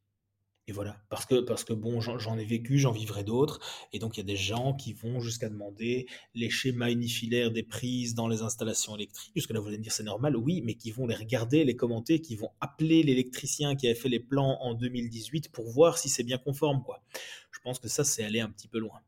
Et 0.71 0.73
voilà, 0.73 0.97
parce 1.09 1.27
que, 1.27 1.41
parce 1.41 1.65
que 1.65 1.73
bon, 1.73 2.01
j'en 2.01 2.39
ai 2.39 2.45
vécu, 2.45 2.79
j'en 2.79 2.93
vivrai 2.93 3.25
d'autres, 3.25 3.59
et 3.93 3.99
donc 3.99 4.17
il 4.17 4.21
y 4.21 4.23
a 4.23 4.25
des 4.25 4.37
gens 4.37 4.73
qui 4.73 4.93
vont 4.93 5.19
jusqu'à 5.19 5.49
demander 5.49 6.07
les 6.37 6.49
schémas 6.49 6.93
unifilaires 6.93 7.51
des 7.51 7.65
prises 7.65 8.15
dans 8.15 8.29
les 8.29 8.43
installations 8.43 8.95
électriques, 8.95 9.33
puisque 9.33 9.51
là 9.51 9.59
vous 9.59 9.67
allez 9.67 9.79
me 9.79 9.83
dire 9.83 9.91
c'est 9.91 10.05
normal, 10.05 10.37
oui, 10.37 10.63
mais 10.65 10.75
qui 10.75 10.93
vont 10.93 11.09
les 11.09 11.17
regarder, 11.17 11.65
les 11.65 11.75
commenter, 11.75 12.21
qui 12.21 12.37
vont 12.37 12.53
appeler 12.61 13.03
l'électricien 13.03 13.75
qui 13.75 13.89
avait 13.89 13.97
fait 13.97 14.09
les 14.09 14.21
plans 14.21 14.59
en 14.61 14.75
2018 14.75 15.51
pour 15.51 15.69
voir 15.69 15.99
si 15.99 16.09
c'est 16.09 16.23
bien 16.23 16.39
conforme, 16.39 16.85
quoi. 16.85 17.03
Je 17.51 17.59
pense 17.59 17.81
que 17.81 17.89
ça, 17.89 18.05
c'est 18.05 18.23
aller 18.23 18.39
un 18.39 18.49
petit 18.49 18.69
peu 18.69 18.79
loin. 18.79 19.01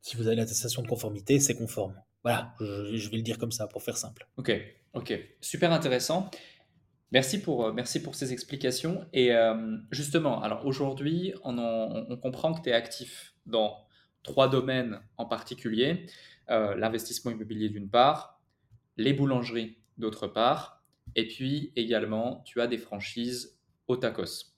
Si 0.00 0.16
vous 0.16 0.26
avez 0.26 0.34
l'attestation 0.34 0.82
de 0.82 0.88
conformité, 0.88 1.38
c'est 1.38 1.54
conforme. 1.54 1.94
Voilà, 2.24 2.56
je, 2.58 2.96
je 2.96 3.08
vais 3.08 3.18
le 3.18 3.22
dire 3.22 3.38
comme 3.38 3.52
ça 3.52 3.68
pour 3.68 3.84
faire 3.84 3.98
simple. 3.98 4.26
Ok, 4.36 4.50
ok, 4.94 5.16
super 5.40 5.70
intéressant. 5.70 6.28
Merci 7.12 7.40
pour, 7.40 7.66
euh, 7.66 7.72
merci 7.72 8.02
pour 8.02 8.14
ces 8.14 8.32
explications. 8.32 9.06
Et 9.12 9.32
euh, 9.32 9.76
justement, 9.90 10.42
alors 10.42 10.66
aujourd'hui, 10.66 11.34
on, 11.44 11.58
on, 11.58 12.16
comprend 12.16 12.52
que 12.52 12.62
tu 12.62 12.68
es 12.68 12.72
actif 12.72 13.34
dans 13.46 13.86
trois 14.22 14.48
domaines 14.48 15.00
en 15.16 15.26
particulier. 15.26 16.06
l'investissement 16.48 17.30
immobilier 17.30 17.68
d'une 17.68 17.90
part, 17.90 18.40
les 18.96 19.12
boulangeries 19.12 19.78
d'autre 19.98 20.26
part, 20.26 20.82
et 21.14 21.28
puis 21.28 21.72
également, 21.76 22.42
tu 22.46 22.60
as 22.60 22.66
des 22.66 22.78
franchises 22.78 23.58
au 23.86 23.96
tacos. 23.96 24.54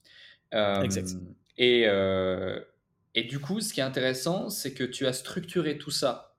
exact. 0.53 1.17
Et, 1.57 1.87
et 3.15 3.25
du 3.25 3.41
coup, 3.41 3.61
ce 3.61 3.73
qui 3.75 3.81
est 3.81 3.85
intéressant, 3.85 4.49
c'est 4.51 4.73
que 4.73 4.85
tu 4.85 5.07
as 5.07 5.13
structuré 5.13 5.79
tout 5.79 5.91
ça 5.91 6.30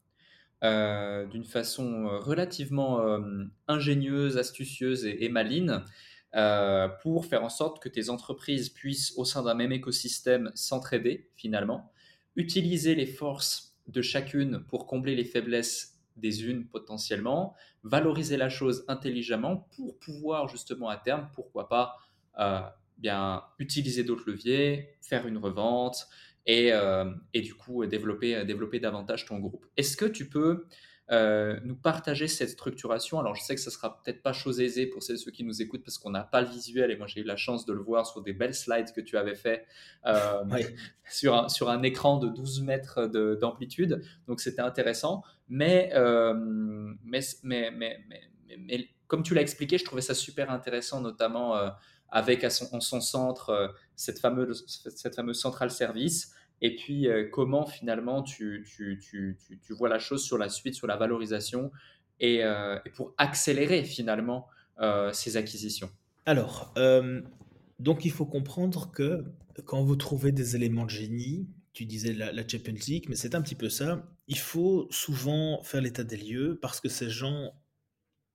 euh, 0.63 1.25
d'une 1.25 1.43
façon 1.43 2.05
euh, 2.05 2.19
relativement 2.19 3.01
euh, 3.01 3.19
ingénieuse, 3.67 4.37
astucieuse 4.37 5.05
et, 5.05 5.25
et 5.25 5.29
maligne 5.29 5.79
pour 7.01 7.25
faire 7.25 7.43
en 7.43 7.49
sorte 7.49 7.83
que 7.83 7.89
tes 7.89 8.09
entreprises 8.09 8.69
puissent, 8.69 9.11
au 9.17 9.25
sein 9.25 9.43
d'un 9.43 9.53
même 9.53 9.73
écosystème, 9.73 10.49
s'entraider 10.55 11.29
finalement, 11.35 11.91
utiliser 12.37 12.95
les 12.95 13.05
forces 13.05 13.75
de 13.87 14.01
chacune 14.01 14.63
pour 14.63 14.87
combler 14.87 15.13
les 15.13 15.25
faiblesses 15.25 15.99
des 16.15 16.45
unes 16.45 16.67
potentiellement, 16.67 17.53
valoriser 17.83 18.37
la 18.37 18.47
chose 18.47 18.85
intelligemment 18.87 19.67
pour 19.75 19.99
pouvoir 19.99 20.47
justement 20.47 20.87
à 20.87 20.95
terme, 20.95 21.29
pourquoi 21.33 21.67
pas, 21.67 21.97
bien 23.01 23.43
utiliser 23.59 24.03
d'autres 24.03 24.29
leviers, 24.29 24.95
faire 25.01 25.27
une 25.27 25.37
revente, 25.37 26.07
et, 26.45 26.71
euh, 26.73 27.05
et 27.33 27.41
du 27.41 27.53
coup 27.53 27.85
développer, 27.85 28.43
développer 28.45 28.79
davantage 28.79 29.25
ton 29.25 29.39
groupe. 29.39 29.65
Est-ce 29.77 29.95
que 29.95 30.05
tu 30.05 30.29
peux 30.29 30.65
euh, 31.11 31.59
nous 31.63 31.75
partager 31.75 32.27
cette 32.27 32.49
structuration? 32.49 33.19
Alors 33.19 33.35
je 33.35 33.43
sais 33.43 33.55
que 33.55 33.61
ce 33.61 33.69
sera 33.69 34.01
peut-être 34.01 34.23
pas 34.23 34.33
chose 34.33 34.59
aisée 34.59 34.87
pour 34.87 35.03
ceux, 35.03 35.17
ceux 35.17 35.31
qui 35.31 35.43
nous 35.43 35.61
écoutent 35.61 35.83
parce 35.83 35.97
qu'on 35.97 36.09
n'a 36.09 36.23
pas 36.23 36.41
le 36.41 36.47
visuel 36.47 36.89
et 36.89 36.97
moi 36.97 37.07
j'ai 37.07 37.21
eu 37.21 37.23
la 37.23 37.35
chance 37.35 37.65
de 37.65 37.73
le 37.73 37.81
voir 37.81 38.07
sur 38.07 38.21
des 38.21 38.33
belles 38.33 38.55
slides 38.55 38.91
que 38.93 39.01
tu 39.01 39.17
avais 39.17 39.35
fait 39.35 39.65
euh, 40.05 40.43
sur, 41.09 41.35
un, 41.35 41.49
sur 41.49 41.69
un 41.69 41.83
écran 41.83 42.17
de 42.17 42.29
12 42.29 42.61
mètres 42.63 43.07
d'amplitude. 43.07 44.01
Donc 44.27 44.41
c'était 44.41 44.61
intéressant. 44.61 45.23
Mais, 45.49 45.91
mais, 47.03 47.19
mais, 47.43 47.71
mais, 47.71 47.99
mais, 48.57 48.89
comme 49.07 49.21
tu 49.21 49.33
l'as 49.33 49.41
expliqué, 49.41 49.77
je 49.77 49.83
trouvais 49.83 50.01
ça 50.01 50.13
super 50.13 50.49
intéressant, 50.49 51.01
notamment 51.01 51.73
avec 52.11 52.43
en 52.43 52.79
son 52.81 53.01
centre 53.01 53.49
euh, 53.49 53.67
cette 53.95 54.19
fameuse, 54.19 54.65
cette 54.67 55.15
fameuse 55.15 55.39
centrale 55.39 55.71
service 55.71 56.33
et 56.61 56.75
puis 56.75 57.07
euh, 57.07 57.27
comment 57.31 57.65
finalement 57.65 58.21
tu, 58.21 58.67
tu, 58.67 58.99
tu, 59.01 59.37
tu, 59.61 59.73
vois 59.73 59.89
la 59.89 59.99
chose 59.99 60.23
sur 60.23 60.37
la 60.37 60.49
suite, 60.49 60.75
sur 60.75 60.87
la 60.87 60.97
valorisation 60.97 61.71
et, 62.19 62.43
euh, 62.43 62.77
pour 62.95 63.13
accélérer 63.17 63.83
finalement 63.83 64.47
ces 65.13 65.37
acquisitions. 65.37 65.91
Alors, 66.25 66.73
donc 67.77 68.03
il 68.03 68.09
faut 68.09 68.25
comprendre 68.25 68.89
que 68.89 69.23
quand 69.65 69.83
vous 69.83 69.95
trouvez 69.95 70.31
des 70.31 70.55
éléments 70.55 70.85
de 70.85 70.89
génie, 70.89 71.47
tu 71.73 71.85
disais 71.85 72.13
la, 72.13 72.31
la 72.31 72.41
League, 72.41 73.05
mais 73.07 73.15
c'est 73.15 73.35
un 73.35 73.43
petit 73.43 73.53
peu 73.53 73.69
ça, 73.69 74.03
il 74.27 74.39
faut 74.39 74.87
souvent 74.89 75.61
faire 75.61 75.81
l'état 75.81 76.03
des 76.03 76.17
lieux 76.17 76.57
parce 76.61 76.81
que 76.81 76.89
ces 76.89 77.11
gens, 77.11 77.53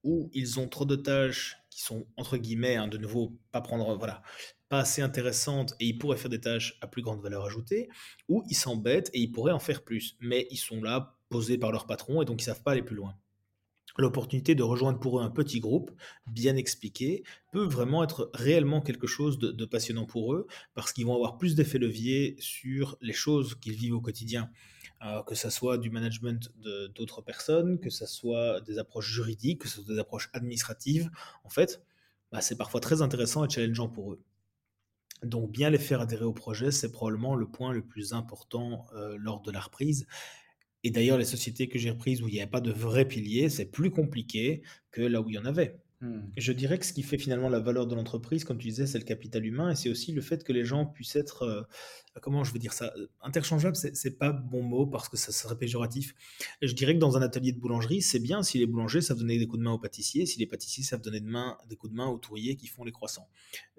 où 0.07 0.31
ils 0.33 0.61
ont 0.61 0.69
trop 0.69 0.85
de 0.85 0.97
tâches 0.97 1.59
qui 1.69 1.83
sont 1.83 2.07
entre 2.17 2.39
guillemets, 2.39 2.77
hein, 2.77 2.87
de 2.87 2.97
nouveau, 2.97 3.37
pas 3.51 3.61
assez 4.71 5.03
intéressantes 5.03 5.75
et 5.81 5.87
ils 5.87 5.99
pourraient 5.99 6.17
faire 6.17 6.31
des 6.31 6.41
tâches 6.41 6.79
à 6.81 6.87
plus 6.87 7.03
grande 7.03 7.21
valeur 7.21 7.45
ajoutée, 7.45 7.89
ou 8.29 8.43
ils 8.49 8.55
s'embêtent 8.55 9.11
et 9.13 9.21
ils 9.21 9.33
pourraient 9.33 9.53
en 9.53 9.59
faire 9.59 9.85
plus, 9.85 10.17
mais 10.21 10.47
ils 10.51 10.57
sont 10.57 10.81
là 10.81 11.19
posés 11.29 11.59
par 11.59 11.73
leur 11.73 11.87
patron 11.87 12.23
et 12.23 12.25
donc 12.25 12.41
ils 12.41 12.45
savent 12.45 12.63
pas 12.63 12.73
aller 12.73 12.83
plus 12.83 12.97
loin. 12.97 13.19
L'opportunité 13.99 14.55
de 14.55 14.63
rejoindre 14.63 15.01
pour 15.01 15.19
eux 15.19 15.23
un 15.23 15.31
petit 15.31 15.59
groupe, 15.59 15.91
bien 16.27 16.55
expliqué, 16.55 17.25
peut 17.53 17.65
vraiment 17.65 18.05
être 18.05 18.31
réellement 18.35 18.81
quelque 18.81 19.07
chose 19.07 19.39
de, 19.39 19.51
de 19.51 19.65
passionnant 19.65 20.07
pour 20.07 20.35
eux, 20.35 20.47
parce 20.75 20.93
qu'ils 20.93 21.07
vont 21.07 21.15
avoir 21.15 21.37
plus 21.37 21.55
d'effets 21.57 21.79
levier 21.79 22.37
sur 22.39 22.97
les 23.01 23.15
choses 23.15 23.55
qu'ils 23.57 23.75
vivent 23.75 23.97
au 23.97 24.01
quotidien. 24.01 24.51
Que 25.27 25.35
ce 25.35 25.51
soit 25.51 25.79
du 25.79 25.91
management 25.91 26.51
d'autres 26.95 27.21
personnes, 27.21 27.79
que 27.79 27.91
ce 27.91 28.07
soit 28.07 28.61
des 28.63 28.79
approches 28.79 29.11
juridiques, 29.13 29.61
que 29.63 29.69
ce 29.69 29.83
soit 29.83 29.95
des 29.95 30.01
approches 30.01 30.31
administratives, 30.33 31.11
en 31.45 31.51
fait, 31.51 31.83
bah, 32.33 32.41
c'est 32.41 32.57
parfois 32.57 32.81
très 32.81 33.03
intéressant 33.03 33.45
et 33.45 33.51
challengeant 33.51 33.89
pour 33.89 34.13
eux. 34.13 34.23
Donc 35.23 35.51
bien 35.51 35.71
les 35.71 35.79
faire 35.79 36.01
adhérer 36.01 36.25
au 36.25 36.33
projet, 36.33 36.71
c'est 36.71 36.93
probablement 36.93 37.35
le 37.35 37.47
point 37.47 37.73
le 37.73 37.83
plus 37.83 38.13
important 38.13 38.87
euh, 38.95 39.17
lors 39.19 39.41
de 39.43 39.51
la 39.51 39.61
reprise. 39.61 40.07
Et 40.85 40.91
d'ailleurs, 40.91 41.19
les 41.19 41.25
sociétés 41.25 41.69
que 41.69 41.79
j'ai 41.79 41.91
reprises 41.91 42.23
où 42.23 42.29
il 42.29 42.35
n'y 42.35 42.41
avait 42.41 42.51
pas 42.51 42.61
de 42.61 42.71
vrai 42.71 43.07
pilier, 43.07 43.49
c'est 43.49 43.67
plus 43.67 43.91
compliqué 43.91 44.63
que 44.91 45.03
là 45.03 45.21
où 45.21 45.31
il 45.31 45.35
y 45.35 45.39
en 45.39 45.45
avait. 45.45 45.81
Hmm. 46.03 46.21
Je 46.37 46.53
dirais 46.53 46.79
que 46.79 46.85
ce 46.85 46.93
qui 46.93 47.03
fait 47.03 47.17
finalement 47.17 47.49
la 47.49 47.59
valeur 47.59 47.87
de 47.87 47.95
l'entreprise, 47.95 48.45
comme 48.45 48.59
tu 48.59 48.69
disais, 48.69 48.87
c'est 48.87 48.99
le 48.99 49.05
capital 49.05 49.47
humain 49.47 49.71
et 49.71 49.75
c'est 49.75 49.89
aussi 49.89 50.13
le 50.13 50.21
fait 50.21 50.45
que 50.45 50.53
les 50.53 50.63
gens 50.63 50.85
puissent 50.85 51.17
être, 51.17 51.45
euh, 51.45 51.63
comment 52.21 52.45
je 52.45 52.53
veux 52.53 52.59
dire 52.59 52.75
ça, 52.75 52.93
interchangeable, 53.23 53.77
c'est 53.77 54.19
pas 54.19 54.31
bon 54.31 54.63
mot 54.63 54.87
parce 54.87 55.09
que 55.09 55.17
ça 55.17 55.33
serait 55.33 55.57
péjoratif. 55.57 56.15
je 56.61 56.73
dirais 56.75 56.93
que 56.93 56.99
dans 56.99 57.17
un 57.17 57.23
atelier 57.23 57.53
de 57.53 57.59
boulangerie, 57.59 58.03
c'est 58.03 58.19
bien 58.19 58.43
si 58.43 58.59
les 58.59 58.67
boulangers 58.67 59.01
savent 59.01 59.17
donner 59.17 59.39
des 59.39 59.47
coups 59.47 59.61
de 59.61 59.65
main 59.65 59.73
aux 59.73 59.79
pâtissiers, 59.79 60.27
si 60.27 60.39
les 60.39 60.47
pâtissiers 60.47 60.85
savent 60.85 61.01
donner 61.01 61.21
des 61.21 61.77
coups 61.77 61.91
de 61.91 61.97
main 61.97 62.09
aux 62.09 62.19
touriers 62.19 62.57
qui 62.57 62.67
font 62.67 62.85
les 62.85 62.93
croissants. 62.93 63.29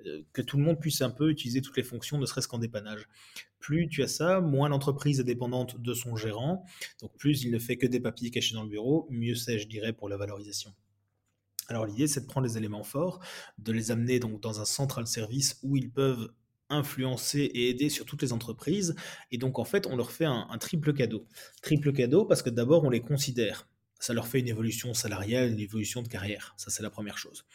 Euh, 0.08 0.24
que 0.34 0.42
tout 0.42 0.58
le 0.58 0.64
monde 0.64 0.80
puisse 0.80 1.02
un 1.02 1.12
peu 1.12 1.30
utiliser 1.30 1.62
toutes 1.62 1.78
les 1.78 1.84
fonctions, 1.84 2.18
ne 2.18 2.26
serait-ce 2.26 2.48
qu'en 2.48 2.58
dépannage. 2.58 3.08
Plus 3.60 3.90
tu 3.90 4.02
as 4.02 4.08
ça, 4.08 4.42
moins 4.42 4.70
l'entreprise 4.70 5.20
est 5.20 5.24
dépendante 5.24 5.80
de 5.80 5.94
son 5.94 6.16
gérant, 6.16 6.66
donc 7.00 7.16
plus 7.16 7.44
il 7.44 7.52
ne 7.52 7.60
fait 7.60 7.78
que 7.78 7.86
des 7.86 8.00
papiers 8.00 8.32
cachés 8.32 8.56
dans 8.56 8.64
le 8.64 8.70
bureau, 8.70 9.08
mieux 9.12 9.36
c'est, 9.36 9.60
je 9.60 9.68
dirais, 9.68 9.94
pour 9.94 10.10
la 10.10 10.18
valorisation. 10.18 10.74
Alors 11.68 11.86
l'idée, 11.86 12.08
c'est 12.08 12.22
de 12.22 12.26
prendre 12.28 12.48
les 12.48 12.58
éléments 12.58 12.84
forts, 12.84 13.20
de 13.58 13.72
les 13.72 13.92
amener 13.92 14.20
donc 14.20 14.42
dans 14.42 14.62
un 14.62 14.66
central 14.66 15.08
service 15.08 15.60
où 15.64 15.76
ils 15.76 15.92
peuvent 15.92 16.30
influencer 16.70 17.40
et 17.40 17.70
aider 17.70 17.90
sur 17.90 18.06
toutes 18.06 18.22
les 18.22 18.34
entreprises. 18.34 18.96
Et 19.32 19.38
donc 19.38 19.60
en 19.60 19.66
fait, 19.66 19.88
on 19.88 19.96
leur 19.96 20.12
fait 20.12 20.26
un, 20.26 20.48
triple 20.60 20.94
cadeau. 20.94 21.26
Triple 21.62 21.94
cadeau 21.94 22.26
parce 22.26 22.42
que 22.42 22.50
d'abord, 22.50 22.84
on 22.84 22.90
les 22.90 23.02
considère. 23.02 23.68
Ça 24.00 24.14
leur 24.14 24.28
fait 24.28 24.40
une 24.40 24.48
évolution 24.48 24.94
salariale, 24.94 25.52
une 25.52 25.60
évolution 25.60 26.02
de 26.02 26.08
carrière. 26.08 26.54
Ça, 26.58 26.70
c'est 26.70 26.84
la 26.84 26.90
première 26.90 27.18
chose. 27.18 27.46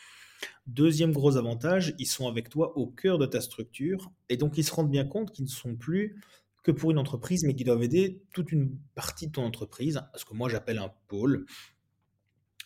Deuxième 0.66 1.12
gros 1.12 1.36
avantage, 1.36 1.94
ils 1.98 2.06
sont 2.06 2.26
avec 2.26 2.48
toi 2.48 2.76
au 2.76 2.86
cœur 2.86 3.18
de 3.18 3.26
ta 3.26 3.40
structure 3.40 4.10
et 4.28 4.36
donc 4.36 4.58
ils 4.58 4.64
se 4.64 4.74
rendent 4.74 4.90
bien 4.90 5.04
compte 5.04 5.30
qu'ils 5.30 5.44
ne 5.44 5.50
sont 5.50 5.76
plus 5.76 6.20
que 6.64 6.72
pour 6.72 6.90
une 6.90 6.98
entreprise, 6.98 7.44
mais 7.44 7.54
qu'ils 7.54 7.66
doivent 7.66 7.82
aider 7.82 8.22
toute 8.32 8.52
une 8.52 8.76
partie 8.94 9.26
de 9.26 9.32
ton 9.32 9.44
entreprise, 9.44 10.00
ce 10.14 10.24
que 10.24 10.34
moi 10.34 10.48
j'appelle 10.48 10.78
un 10.78 10.92
pôle. 11.08 11.46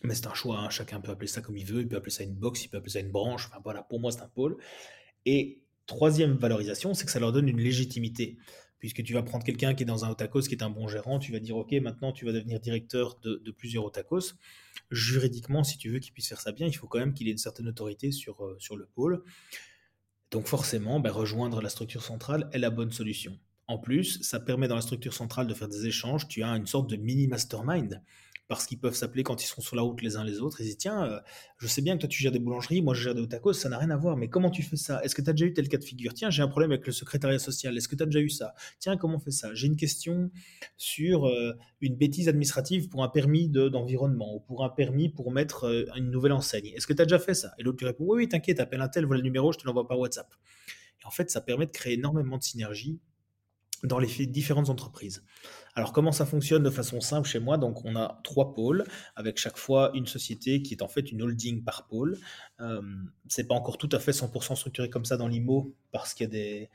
Mais 0.07 0.15
c'est 0.15 0.29
un 0.29 0.35
choix, 0.35 0.59
hein. 0.61 0.71
chacun 0.71 1.01
peut 1.01 1.11
appeler 1.11 1.27
ça 1.27 1.41
comme 1.41 1.57
il 1.57 1.67
veut, 1.67 1.81
il 1.81 1.89
peut 1.89 1.97
appeler 1.97 2.13
ça 2.13 2.23
une 2.23 2.35
box, 2.35 2.65
il 2.65 2.69
peut 2.69 2.77
appeler 2.79 2.93
ça 2.93 3.01
une 3.01 3.11
branche, 3.11 3.49
enfin 3.49 3.61
voilà, 3.65 3.83
pour 3.83 3.99
moi 3.99 4.13
c'est 4.13 4.23
un 4.23 4.29
pôle. 4.29 4.57
Et 5.25 5.63
troisième 5.87 6.37
valorisation, 6.37 6.95
c'est 6.95 7.05
que 7.07 7.11
ça 7.11 7.19
leur 7.19 7.33
donne 7.33 7.49
une 7.49 7.61
légitimité. 7.61 8.39
Puisque 8.79 9.03
tu 9.03 9.15
vas 9.15 9.23
prendre 9.23 9.43
quelqu'un 9.43 9.75
qui 9.75 9.83
est 9.83 9.87
dans 9.87 10.05
un 10.05 10.11
Otakos, 10.11 10.43
qui 10.43 10.55
est 10.55 10.63
un 10.63 10.71
bon 10.71 10.87
gérant, 10.87 11.19
tu 11.19 11.33
vas 11.33 11.41
dire, 11.41 11.57
OK, 11.57 11.73
maintenant 11.73 12.13
tu 12.13 12.25
vas 12.25 12.33
devenir 12.33 12.61
directeur 12.61 13.19
de, 13.21 13.51
plusieurs 13.51 13.85
Otakos. 13.85 14.35
Juridiquement, 14.93 15.65
si 15.65 15.77
tu 15.77 15.89
veux 15.89 15.99
qu'il 15.99 16.13
puisse 16.13 16.29
faire 16.29 16.41
ça 16.41 16.53
bien, 16.53 16.69
il 16.69 16.73
faut 16.73 16.87
quand 16.87 17.01
même 17.01 17.13
qu'il 17.13 17.27
ait 17.27 17.33
une 17.33 17.39
certaine 17.39 17.67
autorité 17.67 18.13
sur, 18.13 18.45
euh, 18.45 18.57
sur 18.61 18.77
le 18.77 18.87
pôle. 18.87 19.25
Donc 20.31 20.47
forcément, 20.47 21.01
ben, 21.01 21.11
rejoindre 21.11 21.61
la 21.61 21.69
structure 21.69 22.03
centrale 22.03 22.49
est 22.53 22.59
la 22.59 22.71
bonne 22.71 22.93
solution. 22.93 23.37
En 23.67 23.79
plus, 23.79 24.21
ça 24.23 24.39
permet 24.39 24.69
dans 24.69 24.77
la 24.77 24.83
structure 24.83 25.15
centrale 25.15 25.49
de 25.49 25.55
faire 25.55 25.69
des 25.69 25.87
échanges. 25.87 26.29
Tu 26.29 26.45
as 26.45 26.51
une 26.51 26.67
sorte 26.67 26.89
de 26.89 26.97
mini 26.97 27.27
mastermind 27.27 28.03
parce 28.49 28.67
qu'ils 28.67 28.79
peuvent 28.79 28.95
s'appeler 28.95 29.23
quand 29.23 29.43
ils 29.43 29.47
sont 29.47 29.61
sur 29.61 29.77
la 29.77 29.83
route 29.83 30.01
les 30.03 30.17
uns 30.17 30.25
les 30.25 30.41
autres. 30.41 30.61
Ils 30.61 30.65
disent 30.65 30.79
Tiens, 30.79 31.05
euh, 31.05 31.21
je 31.59 31.67
sais 31.67 31.83
bien 31.83 31.97
que 31.97 32.01
toi 32.01 32.09
tu 32.09 32.21
gères 32.23 32.33
des 32.33 32.39
boulangeries, 32.39 32.83
moi 32.83 32.95
je 32.95 33.03
gère 33.03 33.15
des 33.15 33.27
tacos, 33.29 33.53
ça 33.53 33.69
n'a 33.69 33.79
rien 33.79 33.91
à 33.91 33.97
voir, 33.97 34.17
mais 34.17 34.29
comment 34.29 34.51
tu 34.51 34.63
fais 34.63 34.77
ça? 34.77 35.03
Est-ce 35.03 35.15
que 35.15 35.23
tu 35.23 35.31
as 35.31 35.33
déjà 35.33 35.47
eu 35.47 35.53
tel 35.53 35.69
cas 35.69 35.79
de 35.79 35.85
figure? 35.85 36.15
Tiens, 36.15 36.31
j'ai 36.31 36.43
un 36.43 36.49
problème 36.49 36.71
avec 36.71 36.87
le 36.87 36.93
secrétariat 36.93 37.39
social, 37.39 37.77
est-ce 37.77 37.89
que 37.89 37.97
tu 37.97 38.03
as 38.03 38.07
déjà 38.07 38.21
eu 38.21 38.31
ça? 38.31 38.55
Tiens, 38.79 38.97
comment 38.97 39.17
on 39.17 39.21
fait 39.21 39.31
ça? 39.31 39.53
J'ai 39.55 39.67
une 39.67 39.77
question 39.77 40.31
sur 40.77 41.27
euh, 41.27 41.55
une 41.81 41.97
bêtise 41.97 42.29
administrative 42.29 42.89
pour 42.89 43.03
un 43.03 43.09
permis 43.09 43.49
d'environnement 43.49 44.37
ou 44.37 44.41
pour 44.41 44.65
un 44.65 44.71
permis 44.71 45.09
pour 45.09 45.33
mettre 45.33 45.65
euh, 45.65 45.85
une 45.97 46.11
nouvelle 46.11 46.33
enseigne. 46.33 46.69
Est-ce 46.69 46.87
que 46.87 46.93
tu 46.93 47.03
as 47.03 47.07
déjà 47.07 47.19
fait 47.19 47.35
ça? 47.35 47.53
Et 47.59 47.63
l'autre 47.63 47.79
lui 47.79 47.87
répond 47.87 48.05
Oui, 48.07 48.19
oui, 48.19 48.29
t'inquiète, 48.29 48.61
appelle 48.61 48.81
un 48.81 48.89
tel, 48.89 49.05
voilà 49.07 49.19
le 49.19 49.25
numéro, 49.25 49.53
je 49.53 49.59
te 49.59 49.67
l'envoie 49.67 49.87
par 49.87 49.99
WhatsApp. 49.99 50.33
Et 51.03 51.07
en 51.07 51.11
fait, 51.11 51.31
ça 51.31 51.41
permet 51.41 51.67
de 51.67 51.73
créer 51.73 51.95
énormément 51.95 52.39
de 52.39 52.43
synergie 52.43 53.01
dans 53.83 53.99
les 53.99 54.27
différentes 54.27 54.71
entreprises. 54.71 55.23
Alors 55.77 55.93
comment 55.93 56.11
ça 56.11 56.25
fonctionne 56.25 56.63
de 56.63 56.71
façon 56.71 57.03
simple 57.03 57.29
chez 57.29 57.39
moi? 57.39 57.59
Donc 57.59 57.85
on 57.85 57.97
a 57.97 58.19
trois 58.25 58.55
pôles 58.55 58.87
avec 59.15 59.37
chaque 59.37 59.59
fois 59.59 59.91
une 59.93 60.07
société 60.07 60.63
qui 60.63 60.73
est 60.73 60.83
en 60.83 60.89
fait 60.89 61.13
une 61.13 61.21
holding 61.21 61.63
par 61.65 61.87
pôle. 61.87 62.19
Euh, 62.61 62.81
c'est 63.29 63.47
pas 63.47 63.55
encore 63.55 63.77
tout 63.77 63.91
à 63.93 63.99
fait 63.99 64.13
100% 64.13 64.57
structuré 64.57 64.89
comme 64.89 65.05
ça 65.05 65.19
dans 65.19 65.29
l'IMO 65.29 65.77
parce 65.93 66.15
qu'il 66.15 66.25
y 66.25 66.29
a 66.29 66.33
des, 66.33 66.71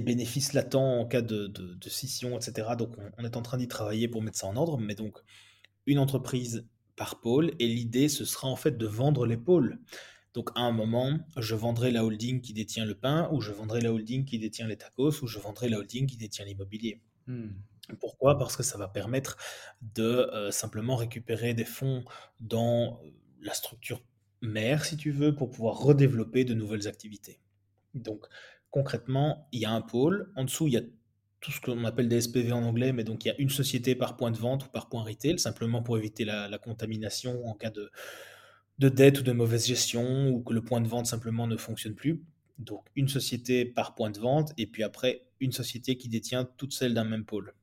bénéfices 0.00 0.52
latents 0.52 1.00
en 1.00 1.06
cas 1.06 1.22
de, 1.22 1.52
scission, 1.88 2.38
etc. 2.38 2.68
Donc 2.78 2.96
on, 2.98 3.10
on 3.18 3.24
est 3.24 3.36
en 3.36 3.42
train 3.42 3.58
d'y 3.58 3.66
travailler 3.66 4.06
pour 4.06 4.22
mettre 4.22 4.38
ça 4.38 4.46
en 4.46 4.54
ordre. 4.56 4.78
Mais 4.78 4.94
donc 4.94 5.18
une 5.86 5.98
entreprise 5.98 6.68
par 6.94 7.20
pôle 7.20 7.50
et 7.58 7.66
l'idée 7.66 8.08
ce 8.08 8.24
sera 8.24 8.46
en 8.46 8.56
fait 8.56 8.78
de 8.78 8.86
vendre 8.86 9.26
les 9.26 9.36
pôles. 9.36 9.80
Donc 10.34 10.50
à 10.54 10.60
un 10.60 10.72
moment, 10.72 11.18
je 11.36 11.56
vendrai 11.56 11.90
la 11.90 12.04
holding 12.04 12.40
qui 12.40 12.52
détient 12.52 12.84
le 12.84 12.94
pain, 12.94 13.28
ou 13.32 13.40
je 13.40 13.52
vendrai 13.52 13.80
la 13.80 13.92
holding 13.92 14.24
qui 14.24 14.38
détient 14.38 14.66
les 14.66 14.76
tacos, 14.76 15.22
ou 15.22 15.26
je 15.28 15.38
vendrai 15.38 15.68
la 15.68 15.78
holding 15.78 16.06
qui 16.08 16.16
détient 16.16 16.44
l'immobilier. 16.44 17.00
Hmm. 17.26 17.48
Pourquoi? 18.00 18.38
Parce 18.38 18.56
que 18.56 18.62
ça 18.62 18.78
va 18.78 18.88
permettre 18.88 19.36
de 19.82 20.02
euh, 20.02 20.50
simplement 20.50 20.96
récupérer 20.96 21.54
des 21.54 21.64
fonds 21.64 22.04
dans 22.40 23.00
la 23.42 23.52
structure 23.52 24.02
mère, 24.40 24.84
si 24.84 24.96
tu 24.96 25.10
veux, 25.10 25.34
pour 25.34 25.50
pouvoir 25.50 25.78
redévelopper 25.78 26.44
de 26.44 26.54
nouvelles 26.54 26.88
activités. 26.88 27.40
Donc 27.94 28.26
concrètement, 28.70 29.48
il 29.52 29.60
y 29.60 29.64
a 29.64 29.70
un 29.70 29.82
pôle, 29.82 30.32
en 30.34 30.44
dessous, 30.44 30.66
il 30.66 30.74
y 30.74 30.76
a 30.78 30.82
tout 31.40 31.52
ce 31.52 31.60
qu'on 31.60 31.84
appelle 31.84 32.08
des 32.08 32.22
SPV 32.22 32.52
en 32.52 32.64
anglais, 32.64 32.92
mais 32.92 33.04
donc 33.04 33.24
il 33.24 33.28
y 33.28 33.30
a 33.30 33.34
une 33.38 33.50
société 33.50 33.94
par 33.94 34.16
point 34.16 34.30
de 34.30 34.38
vente 34.38 34.64
ou 34.64 34.68
par 34.68 34.88
point 34.88 35.04
retail, 35.04 35.38
simplement 35.38 35.82
pour 35.82 35.98
éviter 35.98 36.24
la, 36.24 36.58
contamination 36.58 37.46
en 37.46 37.54
cas 37.54 37.70
de 37.70 38.88
dette 38.88 39.20
ou 39.20 39.22
de 39.22 39.32
mauvaise 39.32 39.66
gestion 39.66 40.30
ou 40.30 40.42
que 40.42 40.54
le 40.54 40.62
point 40.62 40.80
de 40.80 40.88
vente 40.88 41.06
simplement 41.06 41.46
ne 41.46 41.56
fonctionne 41.56 41.94
plus. 41.94 42.24
Donc 42.58 42.86
une 42.94 43.08
société 43.08 43.64
par 43.64 43.94
point 43.94 44.10
de 44.10 44.18
vente 44.18 44.52
et 44.56 44.66
puis 44.66 44.82
après 44.82 45.26
une 45.40 45.52
société 45.52 45.96
qui 45.96 46.08
détient 46.08 46.44
toutes 46.56 46.72
celles 46.72 46.94
d'un 46.94 47.04
même 47.04 47.24
pôle. 47.24 47.54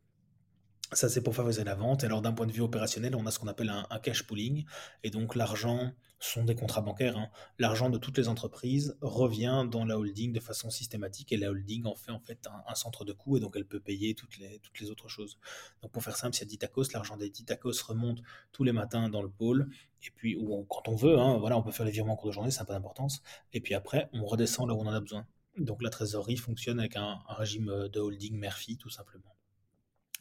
Ça, 0.94 1.08
c'est 1.08 1.22
pour 1.22 1.34
favoriser 1.34 1.64
la 1.64 1.76
vente. 1.76 2.04
Alors, 2.04 2.22
d'un 2.22 2.34
point 2.34 2.46
de 2.46 2.52
vue 2.52 2.62
opérationnel, 2.62 3.16
on 3.16 3.26
a 3.26 3.32
ce 3.32 3.40
qu'on 3.40 3.48
appelle 3.48 3.70
un, 3.70 4.00
cash 4.00 4.24
pooling. 4.24 4.66
Et 5.04 5.10
donc, 5.10 5.36
l'argent, 5.36 5.94
sont 6.22 6.44
des 6.44 6.56
contrats 6.56 6.82
bancaires. 6.82 7.18
Hein. 7.18 7.30
L'argent 7.58 7.90
de 7.90 7.98
toutes 7.98 8.18
les 8.18 8.28
entreprises 8.28 8.98
revient 9.02 9.66
dans 9.70 9.86
la 9.86 9.98
holding 9.98 10.32
de 10.32 10.40
façon 10.40 10.70
systématique. 10.70 11.32
Et 11.32 11.38
la 11.38 11.50
holding 11.50 11.86
en 11.86 11.96
fait 11.96 12.12
en 12.12 12.20
fait 12.20 12.48
un, 12.68 12.76
centre 12.76 13.06
de 13.06 13.14
coût. 13.14 13.38
Et 13.38 13.40
donc, 13.40 13.56
elle 13.56 13.66
peut 13.66 13.80
payer 13.80 14.14
toutes 14.14 14.38
les, 14.38 14.90
autres 14.90 15.10
choses. 15.10 15.38
Donc, 15.82 15.92
pour 15.92 16.04
faire 16.04 16.16
simple, 16.16 16.36
s'il 16.36 16.46
y 16.46 16.48
a 16.48 16.52
10 16.52 16.58
tacos, 16.60 16.84
l'argent 16.94 17.18
des 17.18 17.30
10 17.30 17.46
tacos 17.46 17.82
remonte 17.88 18.22
tous 18.52 18.64
les 18.64 18.72
matins 18.72 19.10
dans 19.10 19.22
le 19.22 19.30
pôle. 19.30 19.70
Et 20.04 20.12
puis, 20.16 20.38
quand 20.70 20.88
on 20.88 20.96
veut, 20.96 21.18
hein, 21.20 21.38
voilà, 21.38 21.58
on 21.58 21.64
peut 21.64 21.72
faire 21.72 21.86
les 21.86 21.92
virements 21.92 22.14
en 22.14 22.18
cours 22.18 22.30
de 22.30 22.34
journée, 22.34 22.52
ça 22.52 22.62
n'a 22.62 22.66
pas 22.68 22.74
d'importance. 22.74 23.22
Et 23.54 23.62
puis 23.62 23.74
après, 23.74 24.10
on 24.14 24.26
redescend 24.26 24.68
là 24.68 24.74
où 24.74 24.80
on 24.80 24.88
en 24.88 24.94
a 24.94 25.00
besoin. 25.00 25.26
Donc, 25.58 25.82
la 25.82 25.90
trésorerie 25.90 26.38
fonctionne 26.38 26.80
avec 26.80 26.96
un, 26.96 27.20
régime 27.28 27.90
de 27.92 28.00
holding 28.00 28.38
mère-fille, 28.38 28.78
tout 28.78 28.90
simplement. 28.90 29.36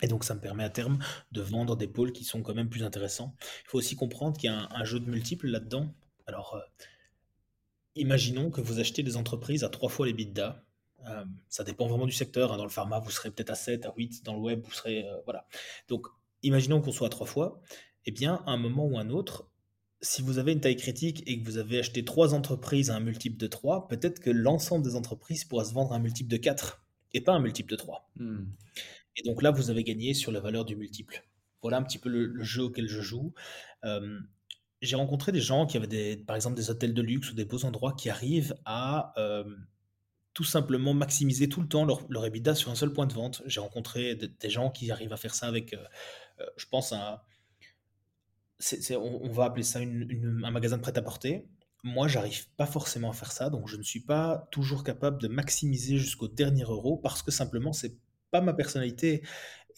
Et 0.03 0.09
donc, 0.09 0.25
ça 0.25 0.35
me 0.35 0.41
permet 0.41 0.65
à 0.65 0.71
terme 0.71 0.99
de 1.33 1.41
vendre 1.41 1.77
des 1.77 1.89
pôles 1.89 2.13
qui 2.13 2.25
sont 2.25 2.43
quand 2.43 2.55
même 2.55 2.69
plus 2.69 2.83
intéressants. 2.83 3.35
Il 3.65 3.69
faut 3.69 3.79
aussi 3.79 3.97
comprendre 3.97 4.37
qu'il 4.37 4.51
y 4.51 4.53
a 4.53 4.69
un, 4.71 4.85
jeu 4.85 5.01
de 5.01 5.11
multiples 5.11 5.49
là-dedans. 5.49 5.95
Alors, 6.27 6.55
euh, 6.55 6.85
imaginons 7.97 8.51
que 8.51 8.61
vous 8.61 8.81
achetez 8.81 9.03
des 9.03 9.17
entreprises 9.17 9.65
à 9.65 9.69
trois 9.69 9.89
fois 9.89 10.07
les 10.07 10.13
bidas. 10.13 10.63
Euh, 11.07 11.25
ça 11.49 11.65
dépend 11.65 11.87
vraiment 11.87 12.07
du 12.07 12.13
secteur. 12.13 12.53
Hein. 12.53 12.57
Dans 12.57 12.65
le 12.65 12.71
pharma, 12.71 12.99
vous 12.99 13.11
serez 13.11 13.31
peut-être 13.31 13.51
à 13.51 13.55
7, 13.55 13.87
à 13.87 13.93
8. 13.97 14.25
Dans 14.25 14.35
le 14.35 14.41
web, 14.41 14.63
vous 14.63 14.73
serez. 14.73 15.05
Euh, 15.05 15.17
voilà. 15.25 15.47
Donc, 15.89 16.07
imaginons 16.43 16.81
qu'on 16.81 16.93
soit 16.93 17.09
à 17.09 17.11
trois 17.11 17.27
fois. 17.27 17.61
Eh 18.07 18.11
bien, 18.13 18.43
à 18.47 18.53
un 18.53 18.57
moment 18.57 18.87
ou 18.87 18.99
un 18.99 19.11
autre, 19.11 19.51
si 20.03 20.23
vous 20.23 20.39
avez 20.39 20.53
une 20.53 20.61
taille 20.61 20.77
critique 20.77 21.23
et 21.27 21.41
que 21.41 21.45
vous 21.45 21.59
avez 21.59 21.79
acheté 21.79 22.05
trois 22.05 22.33
entreprises 22.35 22.91
à 22.91 22.97
un 22.97 23.01
multiple 23.01 23.37
de 23.37 23.47
3, 23.47 23.89
peut-être 23.89 24.21
que 24.21 24.31
l'ensemble 24.31 24.85
des 24.85 24.97
entreprises 24.97 25.45
pourra 25.45 25.65
se 25.65 25.75
vendre 25.75 25.93
à 25.93 25.97
un 25.97 25.99
multiple 25.99 26.31
de 26.31 26.39
4 26.39 26.83
et 27.13 27.21
pas 27.21 27.33
un 27.33 27.41
multiple 27.41 27.71
de 27.71 27.77
3. 27.77 28.11
Et 29.17 29.23
donc 29.23 29.43
là, 29.43 29.51
vous 29.51 29.71
avez 29.71 29.85
gagné 29.85 30.15
sur 30.15 30.33
la 30.33 30.41
valeur 30.41 30.65
du 30.65 30.77
multiple. 30.77 31.25
Voilà 31.63 31.77
un 31.77 31.83
petit 31.83 31.99
peu 31.99 32.09
le, 32.09 32.43
jeu 32.43 32.65
auquel 32.65 32.89
je 32.89 33.01
joue. 33.01 33.35
Euh, 33.85 34.19
j'ai 34.81 34.97
rencontré 34.97 35.31
des 35.31 35.41
gens 35.41 35.67
qui 35.67 35.77
avaient 35.77 36.17
par 36.17 36.37
exemple 36.37 36.57
des 36.57 36.71
hôtels 36.71 36.95
de 36.95 37.03
luxe 37.03 37.31
ou 37.33 37.35
des 37.35 37.45
beaux 37.45 37.65
endroits 37.65 37.93
qui 37.93 38.09
arrivent 38.09 38.55
à 38.65 39.13
euh, 39.19 39.45
tout 40.33 40.45
simplement 40.45 40.95
maximiser 40.95 41.49
tout 41.49 41.61
le 41.61 41.69
temps 41.69 41.85
leur, 41.85 42.07
leur 42.09 42.25
EBITDA 42.25 42.55
sur 42.55 42.71
un 42.71 42.75
seul 42.75 42.93
point 42.93 43.07
de 43.07 43.13
vente. 43.13 43.43
J'ai 43.47 43.61
rencontré 43.61 44.15
des 44.15 44.51
gens 44.51 44.71
qui 44.71 44.91
arrivent 44.91 45.13
à 45.13 45.19
faire 45.19 45.35
ça 45.35 45.47
avec, 45.47 45.75
euh, 45.75 46.47
je 46.57 46.67
pense, 46.67 46.95
on, 48.91 49.29
va 49.29 49.45
appeler 49.45 49.65
ça 49.65 49.81
un 49.81 50.51
magasin 50.51 50.79
de 50.79 50.83
prêt-à-porter. 50.83 51.47
Moi, 51.83 52.09
j'arrive 52.09 52.49
pas 52.57 52.67
forcément 52.67 53.11
à 53.11 53.15
faire 53.15 53.33
ça, 53.33 53.51
donc 53.51 53.67
je 53.69 53.77
ne 53.77 53.83
suis 53.83 54.01
pas 54.01 54.49
toujours 54.51 54.85
capable 54.85 55.21
de 55.21 55.29
maximiser 55.29 55.99
jusqu'au 55.99 56.29
dernier 56.29 56.63
euro 56.63 56.99
parce 56.99 57.23
que 57.23 57.31
simplement 57.31 57.73
c'est 57.73 57.97
pas 58.31 58.41
ma 58.41 58.53
personnalité 58.53 59.23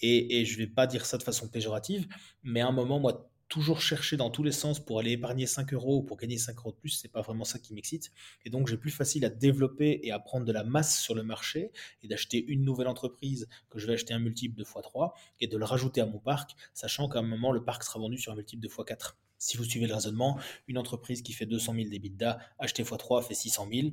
et, 0.01 0.41
et 0.41 0.45
je 0.45 0.59
vais 0.59 0.67
pas 0.67 0.87
dire 0.87 1.07
ça 1.07 1.19
de 1.19 1.23
façon 1.23 1.49
péjorative, 1.49 2.07
mais 2.43 2.61
à 2.61 2.67
un 2.67 2.73
moment, 2.73 2.99
moi, 2.99 3.33
toujours 3.53 3.83
chercher 3.83 4.17
dans 4.17 4.31
tous 4.31 4.43
les 4.43 4.51
sens 4.51 4.83
pour 4.83 4.99
aller 4.99 5.11
épargner 5.11 5.47
5 5.47 5.75
euros 5.75 5.99
ou 5.99 6.03
pour 6.03 6.17
gagner 6.17 6.39
5 6.39 6.57
euros 6.57 6.73
de 6.73 6.77
plus, 6.77 6.89
c'est 6.89 7.13
pas 7.13 7.21
vraiment 7.21 7.45
ça 7.45 7.59
qui 7.59 7.75
m'excite. 7.75 8.11
Et 8.47 8.51
donc, 8.51 8.67
j'ai 8.67 8.79
plus 8.79 8.91
facile 8.91 9.27
à 9.27 9.29
développer 9.29 10.01
et 10.05 10.11
à 10.11 10.19
prendre 10.19 10.47
de 10.47 10.53
la 10.53 10.65
masse 10.65 10.99
sur 10.99 11.15
le 11.15 11.23
marché 11.23 11.71
et 12.03 12.09
d'acheter 12.09 12.43
une 12.43 12.65
nouvelle 12.65 12.89
entreprise 12.89 13.47
que 13.69 13.79
je 13.79 13.87
vais 13.87 13.93
acheter 13.93 14.15
un 14.15 14.21
multiple 14.21 14.57
de 14.57 14.65
x3 14.65 15.13
et 15.41 15.49
de 15.49 15.59
le 15.59 15.67
rajouter 15.67 16.01
à 16.01 16.07
mon 16.07 16.19
parc, 16.19 16.53
sachant 16.73 17.11
qu'à 17.11 17.19
un 17.19 17.23
moment, 17.23 17.53
le 17.53 17.63
parc 17.63 17.85
sera 17.85 18.01
vendu 18.01 18.17
sur 18.17 18.33
un 18.33 18.37
multiple 18.37 18.63
de 18.63 18.69
x4. 18.69 19.17
Si 19.37 19.59
vous 19.59 19.65
suivez 19.65 19.87
le 19.87 19.93
raisonnement, 19.93 20.41
une 20.67 20.79
entreprise 20.79 21.21
qui 21.21 21.35
fait 21.35 21.45
200 21.45 21.75
000 21.75 21.89
d'EBITDA, 21.91 22.39
acheter 22.59 22.85
x3 22.85 23.23
fait 23.23 23.35
600 23.35 23.69
000 23.71 23.89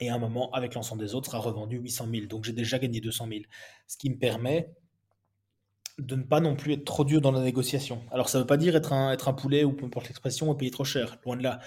et 0.00 0.08
à 0.08 0.14
un 0.14 0.18
moment, 0.18 0.50
avec 0.52 0.74
l'ensemble 0.74 1.02
des 1.02 1.14
autres, 1.14 1.30
sera 1.30 1.38
revendu 1.38 1.78
800 1.78 2.08
000. 2.12 2.26
Donc 2.26 2.44
j'ai 2.44 2.52
déjà 2.52 2.78
gagné 2.78 3.00
200 3.00 3.28
000. 3.28 3.40
Ce 3.86 3.96
qui 3.96 4.10
me 4.10 4.16
permet 4.16 4.70
de 5.98 6.14
ne 6.14 6.22
pas 6.22 6.40
non 6.40 6.54
plus 6.54 6.74
être 6.74 6.84
trop 6.84 7.04
dur 7.04 7.20
dans 7.20 7.32
la 7.32 7.42
négociation. 7.42 8.02
Alors 8.10 8.28
ça 8.28 8.38
ne 8.38 8.42
veut 8.42 8.46
pas 8.46 8.56
dire 8.56 8.76
être 8.76 8.92
un, 8.92 9.32
poulet 9.32 9.64
ou 9.64 9.72
peu 9.72 9.84
importe 9.84 10.06
l'expression 10.06 10.54
payer 10.54 10.70
trop 10.70 10.84
cher, 10.84 11.18
loin 11.24 11.36
de 11.36 11.42
là. 11.42 11.60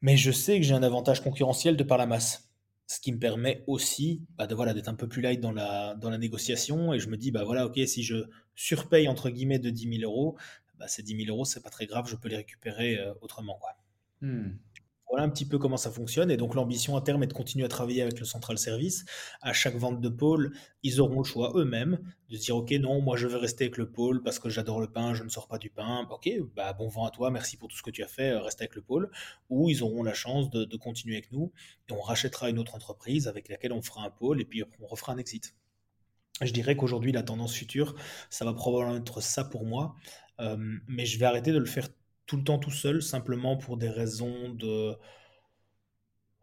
Mais 0.00 0.16
je 0.16 0.30
sais 0.30 0.58
que 0.58 0.64
j'ai 0.64 0.74
un 0.74 0.82
avantage 0.82 1.22
concurrentiel 1.22 1.76
de 1.76 1.84
par 1.84 1.98
la 1.98 2.06
masse. 2.06 2.50
Ce 2.86 3.00
qui 3.00 3.12
me 3.12 3.18
permet 3.18 3.64
aussi 3.66 4.22
bah, 4.36 4.46
de, 4.46 4.54
voilà, 4.54 4.72
d'être 4.72 4.88
un 4.88 4.94
peu 4.94 5.08
plus 5.08 5.20
light 5.20 5.40
dans 5.40 5.52
la, 5.52 5.94
dans 5.94 6.10
la 6.10 6.18
négociation. 6.18 6.94
Et 6.94 6.98
je 6.98 7.08
me 7.08 7.16
dis, 7.16 7.30
bah 7.30 7.44
voilà, 7.44 7.66
ok, 7.66 7.78
si 7.86 8.02
je 8.02 8.24
surpaye 8.54 9.08
entre 9.08 9.28
guillemets 9.30 9.58
de 9.58 9.70
10 9.70 9.98
000 10.00 10.10
euros, 10.10 10.36
bah, 10.78 10.88
ces 10.88 11.02
10 11.02 11.24
000 11.24 11.36
euros, 11.36 11.44
c'est 11.44 11.62
pas 11.62 11.70
très 11.70 11.86
grave, 11.86 12.08
je 12.08 12.16
peux 12.16 12.28
les 12.28 12.36
récupérer 12.36 12.96
euh, 12.98 13.12
autrement. 13.20 13.58
Quoi. 13.60 13.70
Hmm. 14.20 14.56
Voilà 15.10 15.24
un 15.24 15.30
petit 15.30 15.46
peu 15.46 15.58
comment 15.58 15.76
ça 15.76 15.90
fonctionne. 15.90 16.30
Et 16.30 16.36
donc, 16.36 16.54
l'ambition 16.54 16.96
à 16.96 17.00
terme 17.00 17.22
est 17.22 17.28
de 17.28 17.32
continuer 17.32 17.64
à 17.64 17.68
travailler 17.68 18.02
avec 18.02 18.18
le 18.18 18.26
central 18.26 18.58
service. 18.58 19.04
À 19.40 19.52
chaque 19.52 19.74
vente 19.74 20.00
de 20.00 20.08
pôle, 20.08 20.52
ils 20.82 21.00
auront 21.00 21.18
le 21.18 21.24
choix 21.24 21.52
eux-mêmes 21.54 21.98
de 22.28 22.36
dire 22.36 22.56
Ok, 22.56 22.72
non, 22.72 23.00
moi 23.00 23.16
je 23.16 23.26
veux 23.26 23.38
rester 23.38 23.64
avec 23.64 23.78
le 23.78 23.90
pôle 23.90 24.22
parce 24.22 24.38
que 24.38 24.50
j'adore 24.50 24.80
le 24.80 24.86
pain, 24.90 25.14
je 25.14 25.24
ne 25.24 25.28
sors 25.28 25.48
pas 25.48 25.58
du 25.58 25.70
pain. 25.70 26.06
Ok, 26.10 26.28
bah, 26.54 26.72
bon 26.74 26.88
vent 26.88 27.06
à 27.06 27.10
toi, 27.10 27.30
merci 27.30 27.56
pour 27.56 27.68
tout 27.68 27.76
ce 27.76 27.82
que 27.82 27.90
tu 27.90 28.02
as 28.02 28.08
fait, 28.08 28.32
euh, 28.32 28.40
reste 28.40 28.60
avec 28.60 28.74
le 28.74 28.82
pôle. 28.82 29.10
Ou 29.48 29.70
ils 29.70 29.82
auront 29.82 30.02
la 30.02 30.14
chance 30.14 30.50
de, 30.50 30.76
continuer 30.76 31.16
avec 31.16 31.32
nous 31.32 31.50
et 31.88 31.92
on 31.92 32.00
rachètera 32.00 32.50
une 32.50 32.58
autre 32.58 32.74
entreprise 32.74 33.26
avec 33.26 33.48
laquelle 33.48 33.72
on 33.72 33.82
fera 33.82 34.04
un 34.04 34.10
pôle 34.10 34.40
et 34.40 34.44
puis 34.44 34.62
on 34.80 34.86
refera 34.86 35.12
un 35.12 35.18
exit. 35.18 35.54
Je 36.40 36.52
dirais 36.52 36.76
qu'aujourd'hui, 36.76 37.10
la 37.10 37.22
tendance 37.22 37.52
future, 37.52 37.96
ça 38.30 38.44
va 38.44 38.52
probablement 38.52 38.96
être 38.96 39.20
ça 39.20 39.42
pour 39.44 39.64
moi. 39.64 39.96
Euh, 40.40 40.56
mais 40.86 41.04
je 41.04 41.18
vais 41.18 41.26
arrêter 41.26 41.50
de 41.50 41.58
le 41.58 41.66
faire 41.66 41.88
tout 42.28 42.36
le 42.36 42.44
temps 42.44 42.58
tout 42.58 42.70
seul, 42.70 43.02
simplement 43.02 43.56
pour 43.56 43.76
des 43.76 43.88
raisons 43.88 44.50
de 44.50 44.96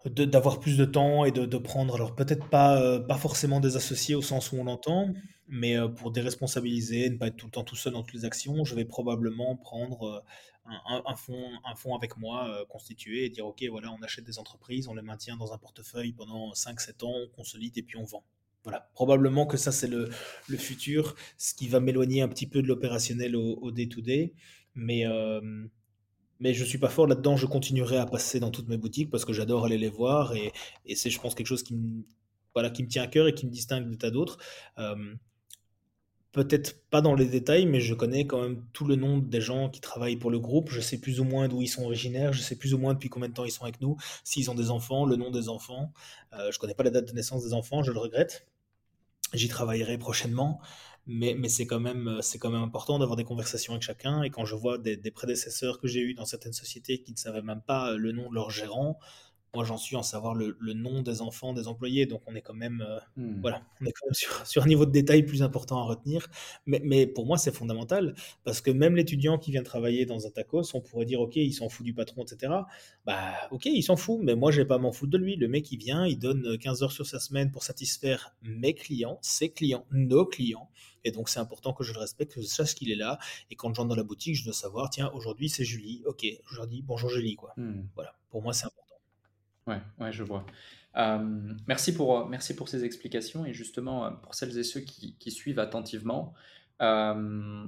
d'avoir 0.09 0.59
plus 0.59 0.77
de 0.77 0.85
temps 0.85 1.25
et 1.25 1.31
de, 1.31 1.57
prendre, 1.57 1.95
alors 1.95 2.13
peut-être 2.13 2.47
pas, 2.47 2.79
euh, 2.79 2.99
pas 2.99 3.17
forcément 3.17 3.59
des 3.59 3.75
associés 3.75 4.13
au 4.13 4.21
sens 4.21 4.51
où 4.51 4.57
on 4.57 4.63
l'entend, 4.63 5.11
mais 5.47 5.75
euh, 5.75 5.87
pour 5.87 6.11
déresponsabiliser, 6.11 7.09
ne 7.09 7.17
pas 7.17 7.25
être 7.25 7.37
tout 7.37 7.47
le 7.47 7.51
temps 7.51 7.63
tout 7.63 7.75
seul 7.75 7.93
dans 7.93 8.03
toutes 8.03 8.13
les 8.13 8.23
actions, 8.23 8.63
je 8.65 8.75
vais 8.75 8.85
probablement 8.85 9.55
prendre 9.55 10.23
euh, 10.67 11.01
un, 11.07 11.15
fonds, 11.15 11.49
un 11.65 11.95
avec 11.95 12.17
moi 12.17 12.65
constitué 12.69 13.25
et 13.25 13.29
dire, 13.29 13.47
OK, 13.47 13.63
voilà, 13.67 13.91
on 13.91 14.03
achète 14.03 14.25
des 14.25 14.37
entreprises, 14.37 14.87
on 14.87 14.93
les 14.93 15.01
maintient 15.01 15.37
dans 15.37 15.53
un 15.53 15.57
portefeuille 15.57 16.13
pendant 16.13 16.51
5-7 16.51 17.03
ans, 17.03 17.13
on 17.23 17.27
consolide 17.35 17.75
et 17.79 17.81
puis 17.81 17.97
on 17.97 18.03
vend. 18.03 18.23
Voilà, 18.63 18.89
probablement 18.93 19.47
que 19.47 19.57
ça 19.57 19.71
c'est 19.71 19.87
le, 19.87 20.09
le, 20.47 20.57
futur, 20.57 21.15
ce 21.37 21.55
qui 21.55 21.67
va 21.67 21.79
m'éloigner 21.79 22.21
un 22.21 22.27
petit 22.27 22.47
peu 22.47 22.61
de 22.61 22.67
l'opérationnel 22.67 23.35
au 23.35 23.71
day-to-day. 23.71 24.33
Mais, 24.75 25.05
euh, 25.07 25.41
mais 26.39 26.53
je 26.53 26.63
suis 26.63 26.77
pas 26.77 26.89
fort 26.89 27.07
là-dedans. 27.07 27.37
Je 27.37 27.45
continuerai 27.45 27.97
à 27.97 28.05
passer 28.05 28.39
dans 28.39 28.51
toutes 28.51 28.67
mes 28.67 28.77
boutiques 28.77 29.09
parce 29.09 29.25
que 29.25 29.33
j'adore 29.33 29.65
aller 29.65 29.77
les 29.77 29.89
voir 29.89 30.35
et, 30.35 30.51
et 30.85 30.95
c'est, 30.95 31.09
je 31.09 31.19
pense, 31.19 31.35
quelque 31.35 31.47
chose 31.47 31.63
qui 31.63 31.75
me, 31.75 32.03
voilà, 32.53 32.69
qui 32.69 32.83
me 32.83 32.87
tient 32.87 33.03
à 33.03 33.07
cœur 33.07 33.27
et 33.27 33.33
qui 33.33 33.45
me 33.45 33.51
distingue 33.51 33.89
de 33.89 33.95
tas 33.95 34.11
d'autres. 34.11 34.37
Euh, 34.77 35.15
peut-être 36.31 36.83
pas 36.89 37.01
dans 37.01 37.15
les 37.15 37.27
détails, 37.27 37.65
mais 37.65 37.79
je 37.79 37.93
connais 37.93 38.27
quand 38.27 38.41
même 38.41 38.65
tout 38.73 38.85
le 38.85 38.97
nom 38.97 39.19
des 39.19 39.39
gens 39.39 39.69
qui 39.69 39.79
travaillent 39.79 40.17
pour 40.17 40.31
le 40.31 40.39
groupe. 40.39 40.69
Je 40.69 40.81
sais 40.81 40.97
plus 40.97 41.21
ou 41.21 41.23
moins 41.23 41.47
d'où 41.47 41.61
ils 41.61 41.67
sont 41.67 41.83
originaires. 41.83 42.33
Je 42.33 42.41
sais 42.41 42.57
plus 42.57 42.73
ou 42.73 42.77
moins 42.77 42.93
depuis 42.93 43.07
combien 43.07 43.29
de 43.29 43.33
temps 43.33 43.45
ils 43.45 43.51
sont 43.51 43.63
avec 43.63 43.79
nous. 43.79 43.95
S'ils 44.25 44.51
ont 44.51 44.55
des 44.55 44.69
enfants, 44.69 45.05
le 45.05 45.15
nom 45.15 45.31
des 45.31 45.47
enfants. 45.47 45.93
Euh, 46.33 46.51
je 46.51 46.59
connais 46.59 46.73
pas 46.73 46.83
la 46.83 46.89
date 46.89 47.07
de 47.07 47.13
naissance 47.13 47.43
des 47.45 47.53
enfants, 47.53 47.83
je 47.83 47.91
le 47.93 47.99
regrette. 47.99 48.47
J'y 49.33 49.47
travaillerai 49.47 49.97
prochainement 49.97 50.59
mais, 51.07 51.35
mais 51.37 51.49
c'est 51.49 51.65
quand 51.67 51.79
même 51.79 52.07
euh, 52.07 52.21
c'est 52.21 52.39
quand 52.39 52.49
même 52.49 52.63
important 52.63 52.99
d'avoir 52.99 53.15
des 53.15 53.23
conversations 53.23 53.73
avec 53.73 53.83
chacun. 53.83 54.23
Et 54.23 54.29
quand 54.29 54.45
je 54.45 54.55
vois 54.55 54.77
des, 54.77 54.97
des 54.97 55.11
prédécesseurs 55.11 55.79
que 55.79 55.87
j'ai 55.87 56.01
eus 56.01 56.13
dans 56.13 56.25
certaines 56.25 56.53
sociétés 56.53 57.01
qui 57.01 57.11
ne 57.11 57.17
savaient 57.17 57.41
même 57.41 57.61
pas 57.61 57.91
euh, 57.91 57.97
le 57.97 58.11
nom 58.11 58.29
de 58.29 58.35
leur 58.35 58.49
gérant 58.49 58.97
moi 59.55 59.63
j'en 59.63 59.77
suis 59.77 59.95
en 59.95 60.03
savoir 60.03 60.35
le, 60.35 60.57
le, 60.59 60.73
nom 60.73 61.01
des 61.01 61.21
enfants 61.21 61.53
des 61.53 61.67
employés. 61.67 62.05
Donc 62.05 62.21
on 62.27 62.35
est 62.35 62.41
quand 62.41 62.53
même 62.53 62.85
euh, 62.87 62.99
hmm. 63.17 63.41
voilà 63.41 63.61
on 63.81 63.85
est 63.85 63.91
quand 63.91 64.05
même 64.05 64.13
sur, 64.13 64.45
sur, 64.45 64.63
un 64.63 64.67
niveau 64.67 64.85
de 64.85 64.91
détail 64.91 65.23
plus 65.23 65.41
important 65.41 65.79
à 65.79 65.83
retenir. 65.83 66.27
Mais, 66.65 66.81
mais 66.83 67.07
pour 67.07 67.25
moi 67.25 67.37
c'est 67.37 67.53
fondamental. 67.53 68.13
Parce 68.43 68.61
que 68.61 68.69
même 68.69 68.95
l'étudiant 68.95 69.37
qui 69.37 69.51
vient 69.51 69.63
travailler 69.63 70.05
dans 70.05 70.27
un 70.27 70.29
tacos 70.29 70.75
on 70.75 70.81
pourrait 70.81 71.05
dire 71.05 71.21
ok 71.21 71.37
il 71.37 71.53
s'en 71.53 71.69
fout 71.69 71.85
du 71.85 71.93
patron 71.93 72.23
etc 72.23 72.53
bah 73.05 73.33
ok 73.51 73.65
il 73.65 73.81
s'en 73.81 73.95
fout. 73.95 74.19
Mais 74.21 74.35
moi 74.35 74.51
je 74.51 74.61
vais 74.61 74.67
pas 74.67 74.77
m'en 74.77 74.91
foutre 74.91 75.11
de 75.11 75.17
lui. 75.17 75.37
Le 75.37 75.47
mec 75.47 75.71
il 75.71 75.77
vient 75.77 76.05
il 76.05 76.19
donne 76.19 76.57
15 76.57 76.83
heures 76.83 76.91
sur 76.91 77.05
sa 77.05 77.19
semaine 77.19 77.51
pour 77.51 77.63
satisfaire 77.63 78.35
mes 78.43 78.73
clients 78.73 79.17
ses 79.21 79.49
clients 79.49 79.85
nos 79.91 80.25
clients 80.25 80.69
et 81.05 81.11
donc, 81.11 81.29
c'est 81.29 81.39
important 81.39 81.71
que 81.71 81.83
je 81.83 81.93
le 81.93 81.99
respecte, 81.99 82.33
que 82.33 82.41
je 82.41 82.47
sache 82.47 82.73
qu'il 82.73 82.91
est 82.91 82.95
là. 82.95 83.19
Et 83.51 83.55
quand 83.55 83.73
je 83.73 83.79
rentre 83.79 83.89
dans 83.89 83.95
la 83.95 84.03
boutique, 84.03 84.35
je 84.35 84.43
dois 84.43 84.53
savoir, 84.53 84.89
tiens, 84.89 85.11
aujourd'hui, 85.13 85.49
c'est 85.49 85.63
Julie. 85.63 86.01
Ok, 86.05 86.25
aujourd'hui, 86.51 86.81
bonjour 86.81 87.11
Julie, 87.11 87.35
quoi. 87.35 87.53
Hmm. 87.57 87.83
Voilà, 87.93 88.17
pour 88.31 88.41
moi, 88.41 88.53
c'est 88.53 88.65
important. 88.65 88.95
Ouais, 89.67 89.81
ouais, 89.99 90.11
je 90.11 90.23
vois. 90.23 90.45
Euh, 90.97 91.53
merci, 91.67 91.93
pour, 91.93 92.27
merci 92.27 92.55
pour 92.55 92.69
ces 92.69 92.83
explications. 92.85 93.45
Et 93.45 93.53
justement, 93.53 94.05
euh, 94.05 94.09
pour 94.09 94.33
celles 94.33 94.57
et 94.57 94.63
ceux 94.63 94.79
qui, 94.79 95.31
suivent 95.31 95.59
attentivement, 95.59 96.33
euh, 96.81 97.65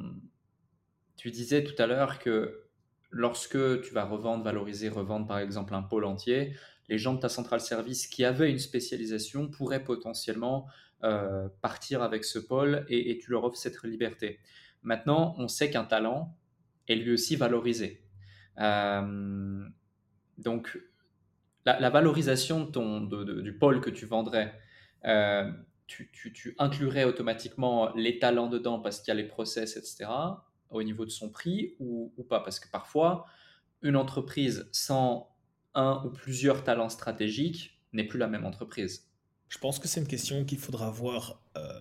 tu 1.15 1.29
disais 1.29 1.63
tout 1.63 1.79
à 1.81 1.85
l'heure 1.85 2.17
que 2.17 2.63
lorsque 3.11 3.81
tu 3.81 3.93
vas 3.93 4.03
revendre, 4.05 4.43
valoriser, 4.43 4.89
revendre 4.89 5.27
par 5.27 5.37
exemple 5.37 5.75
un 5.75 5.83
pôle 5.83 6.05
entier, 6.05 6.55
les 6.89 6.97
gens 6.97 7.13
de 7.13 7.19
ta 7.19 7.29
centrale 7.29 7.61
service 7.61 8.07
qui 8.07 8.25
avaient 8.25 8.49
une 8.49 8.59
spécialisation 8.59 9.47
pourraient 9.47 9.83
potentiellement 9.83 10.67
partir 11.61 12.01
avec 12.01 12.25
ce 12.25 12.39
pôle 12.39 12.85
et, 12.89 13.17
tu 13.19 13.31
leur 13.31 13.43
offres 13.43 13.57
cette 13.57 13.83
liberté. 13.83 14.39
Maintenant, 14.83 15.35
on 15.37 15.47
sait 15.47 15.69
qu'un 15.69 15.83
talent 15.83 16.35
est 16.87 16.95
lui 16.95 17.13
aussi 17.13 17.35
valorisé. 17.35 18.03
donc, 20.37 20.79
la, 21.65 21.89
valorisation 21.89 22.63
du 22.65 23.57
pôle 23.57 23.81
que 23.81 23.89
tu 23.89 24.05
vendrais, 24.05 24.59
tu, 25.87 26.11
tu, 26.11 26.55
inclurais 26.57 27.03
automatiquement 27.03 27.93
les 27.95 28.19
talents 28.19 28.47
dedans 28.47 28.79
parce 28.79 28.99
qu'il 28.99 29.09
y 29.13 29.17
a 29.17 29.21
les 29.21 29.27
process, 29.27 29.77
etc., 29.77 30.05
au 30.69 30.83
niveau 30.83 31.05
de 31.05 31.11
son 31.11 31.29
prix 31.29 31.75
ou 31.79 32.25
pas? 32.27 32.39
Parce 32.41 32.59
que 32.59 32.69
parfois, 32.69 33.25
une 33.81 33.95
entreprise 33.95 34.67
sans 34.71 35.35
un 35.75 36.01
ou 36.05 36.09
plusieurs 36.09 36.63
talents 36.63 36.89
stratégiques 36.89 37.79
n'est 37.93 38.03
plus 38.03 38.19
la 38.19 38.27
même 38.27 38.45
entreprise. 38.45 39.06
Je 39.49 39.57
pense 39.57 39.79
que 39.79 39.87
c'est 39.87 39.99
une 39.99 40.07
question 40.07 40.45
qu'il 40.45 40.59
faudra 40.59 40.91
voir 40.91 41.41
euh, 41.57 41.79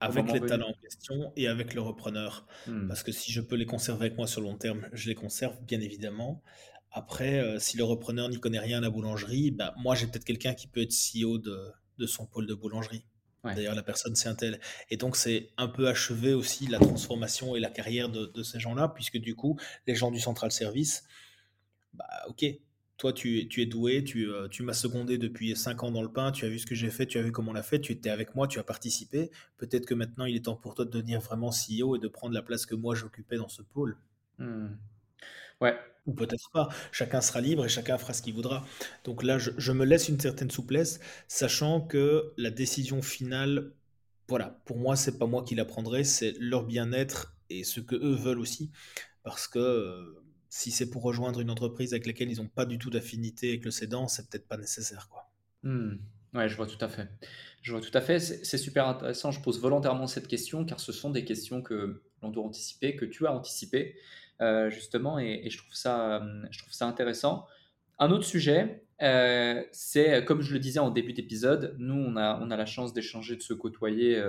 avec 0.00 0.30
les 0.32 0.40
talents 0.40 0.70
en 0.70 0.80
question 0.82 1.32
et 1.36 1.48
avec 1.48 1.74
le 1.74 1.80
repreneur. 1.80 2.46
Hmm. 2.66 2.86
Parce 2.88 3.02
que 3.02 3.12
si 3.12 3.32
je 3.32 3.40
peux 3.40 3.56
les 3.56 3.66
conserver 3.66 4.06
avec 4.06 4.16
moi 4.16 4.26
sur 4.26 4.40
long 4.40 4.56
terme, 4.56 4.88
je 4.92 5.08
les 5.08 5.14
conserve 5.14 5.56
bien 5.62 5.80
évidemment. 5.80 6.42
Après, 6.90 7.40
euh, 7.40 7.58
si 7.58 7.76
le 7.76 7.84
repreneur 7.84 8.28
n'y 8.28 8.38
connaît 8.38 8.58
rien 8.58 8.78
à 8.78 8.80
la 8.82 8.90
boulangerie, 8.90 9.50
bah, 9.50 9.74
moi 9.78 9.94
j'ai 9.94 10.06
peut-être 10.06 10.24
quelqu'un 10.24 10.54
qui 10.54 10.66
peut 10.66 10.82
être 10.82 10.92
CEO 10.92 11.38
de, 11.38 11.72
de 11.98 12.06
son 12.06 12.26
pôle 12.26 12.46
de 12.46 12.54
boulangerie. 12.54 13.04
D'ailleurs, 13.44 13.76
la 13.76 13.84
personne, 13.84 14.16
c'est 14.16 14.28
un 14.28 14.34
tel. 14.34 14.60
Et 14.90 14.96
donc, 14.96 15.14
c'est 15.14 15.50
un 15.56 15.68
peu 15.68 15.86
achevé 15.86 16.34
aussi 16.34 16.66
la 16.66 16.80
transformation 16.80 17.54
et 17.54 17.60
la 17.60 17.70
carrière 17.70 18.08
de, 18.08 18.26
de 18.26 18.42
ces 18.42 18.58
gens-là, 18.58 18.88
puisque 18.88 19.18
du 19.18 19.36
coup, 19.36 19.56
les 19.86 19.94
gens 19.94 20.10
du 20.10 20.18
central 20.18 20.50
service, 20.50 21.04
bah, 21.92 22.08
ok, 22.26 22.44
toi, 22.96 23.12
tu, 23.12 23.46
tu 23.48 23.62
es 23.62 23.66
doué, 23.66 24.04
tu, 24.04 24.28
euh, 24.28 24.48
tu 24.48 24.62
m'as 24.62 24.72
secondé 24.72 25.18
depuis 25.18 25.54
5 25.54 25.82
ans 25.82 25.90
dans 25.90 26.02
le 26.02 26.10
pain, 26.10 26.32
tu 26.32 26.44
as 26.46 26.48
vu 26.48 26.58
ce 26.58 26.66
que 26.66 26.74
j'ai 26.74 26.90
fait, 26.90 27.06
tu 27.06 27.18
as 27.18 27.22
vu 27.22 27.30
comment 27.30 27.50
on 27.50 27.54
l'a 27.54 27.62
fait, 27.62 27.80
tu 27.80 27.92
étais 27.92 28.10
avec 28.10 28.34
moi, 28.34 28.48
tu 28.48 28.58
as 28.58 28.64
participé. 28.64 29.30
Peut-être 29.58 29.84
que 29.84 29.94
maintenant, 29.94 30.24
il 30.24 30.36
est 30.36 30.44
temps 30.46 30.56
pour 30.56 30.74
toi 30.74 30.84
de 30.84 30.90
devenir 30.90 31.20
vraiment 31.20 31.50
CEO 31.50 31.96
et 31.96 31.98
de 31.98 32.08
prendre 32.08 32.34
la 32.34 32.42
place 32.42 32.64
que 32.64 32.74
moi 32.74 32.94
j'occupais 32.94 33.36
dans 33.36 33.48
ce 33.48 33.62
pôle. 33.62 33.98
Hmm. 34.38 34.68
Ouais. 35.60 35.76
Ou 36.06 36.14
peut-être 36.14 36.50
pas. 36.52 36.68
Chacun 36.92 37.20
sera 37.20 37.40
libre 37.40 37.64
et 37.66 37.68
chacun 37.68 37.98
fera 37.98 38.12
ce 38.12 38.22
qu'il 38.22 38.34
voudra. 38.34 38.64
Donc 39.04 39.22
là, 39.22 39.38
je, 39.38 39.50
je, 39.58 39.72
me 39.72 39.84
laisse 39.84 40.08
une 40.08 40.20
certaine 40.20 40.50
souplesse, 40.50 41.00
sachant 41.28 41.80
que 41.80 42.32
la 42.36 42.50
décision 42.50 43.02
finale, 43.02 43.72
voilà, 44.28 44.60
pour 44.64 44.78
moi, 44.78 44.96
c'est 44.96 45.18
pas 45.18 45.26
moi 45.26 45.44
qui 45.44 45.54
la 45.54 45.64
prendrai, 45.64 46.04
c'est 46.04 46.34
leur 46.38 46.64
bien-être 46.64 47.34
et 47.50 47.64
ce 47.64 47.80
que 47.80 47.96
eux 47.96 48.14
veulent 48.14 48.38
aussi. 48.38 48.70
Parce 49.22 49.48
que 49.48 49.58
euh, 49.58 50.22
si 50.48 50.70
c'est 50.70 50.90
pour 50.90 51.02
rejoindre 51.02 51.40
une 51.40 51.50
entreprise 51.50 51.92
avec 51.92 52.06
laquelle 52.06 52.30
ils 52.30 52.38
n'ont 52.38 52.48
pas 52.48 52.66
du 52.66 52.78
tout 52.78 52.90
d'affinité 52.90 53.50
avec 53.50 53.64
le 53.64 53.70
cédant, 53.70 54.08
c'est 54.08 54.28
peut-être 54.28 54.48
pas 54.48 54.56
nécessaire. 54.56 55.08
Quoi. 55.10 55.28
Hmm. 55.62 55.96
Ouais, 56.34 56.48
je 56.48 56.56
vois 56.56 56.66
tout 56.66 56.82
à 56.84 56.88
fait. 56.88 57.08
Je 57.62 57.72
vois 57.72 57.80
tout 57.80 57.96
à 57.96 58.00
fait. 58.00 58.20
C'est 58.20 58.58
super 58.58 58.86
intéressant. 58.88 59.30
Je 59.30 59.40
pose 59.40 59.60
volontairement 59.60 60.06
cette 60.06 60.28
question 60.28 60.64
car 60.64 60.80
ce 60.80 60.92
sont 60.92 61.10
des 61.10 61.24
questions 61.24 61.62
que 61.62 62.02
l'on 62.22 62.30
doit 62.30 62.44
anticiper, 62.44 62.96
que 62.96 63.04
tu 63.04 63.26
as 63.26 63.32
anticipé 63.32 63.96
euh, 64.42 64.70
justement, 64.70 65.18
et, 65.18 65.48
je, 65.48 65.58
trouve 65.58 65.74
ça, 65.74 66.16
euh, 66.16 66.42
je 66.50 66.58
trouve 66.58 66.72
ça 66.72 66.86
intéressant. 66.86 67.46
Un 67.98 68.10
autre 68.10 68.24
sujet, 68.24 68.84
euh, 69.02 69.62
c'est 69.72 70.24
comme 70.24 70.42
je 70.42 70.52
le 70.52 70.58
disais 70.58 70.78
en 70.78 70.90
début 70.90 71.14
d'épisode, 71.14 71.74
nous 71.78 71.94
on 71.94 72.16
a, 72.16 72.38
on 72.42 72.50
a 72.50 72.56
la 72.56 72.66
chance 72.66 72.92
d'échanger, 72.92 73.36
de 73.36 73.42
se 73.42 73.54
côtoyer 73.54 74.22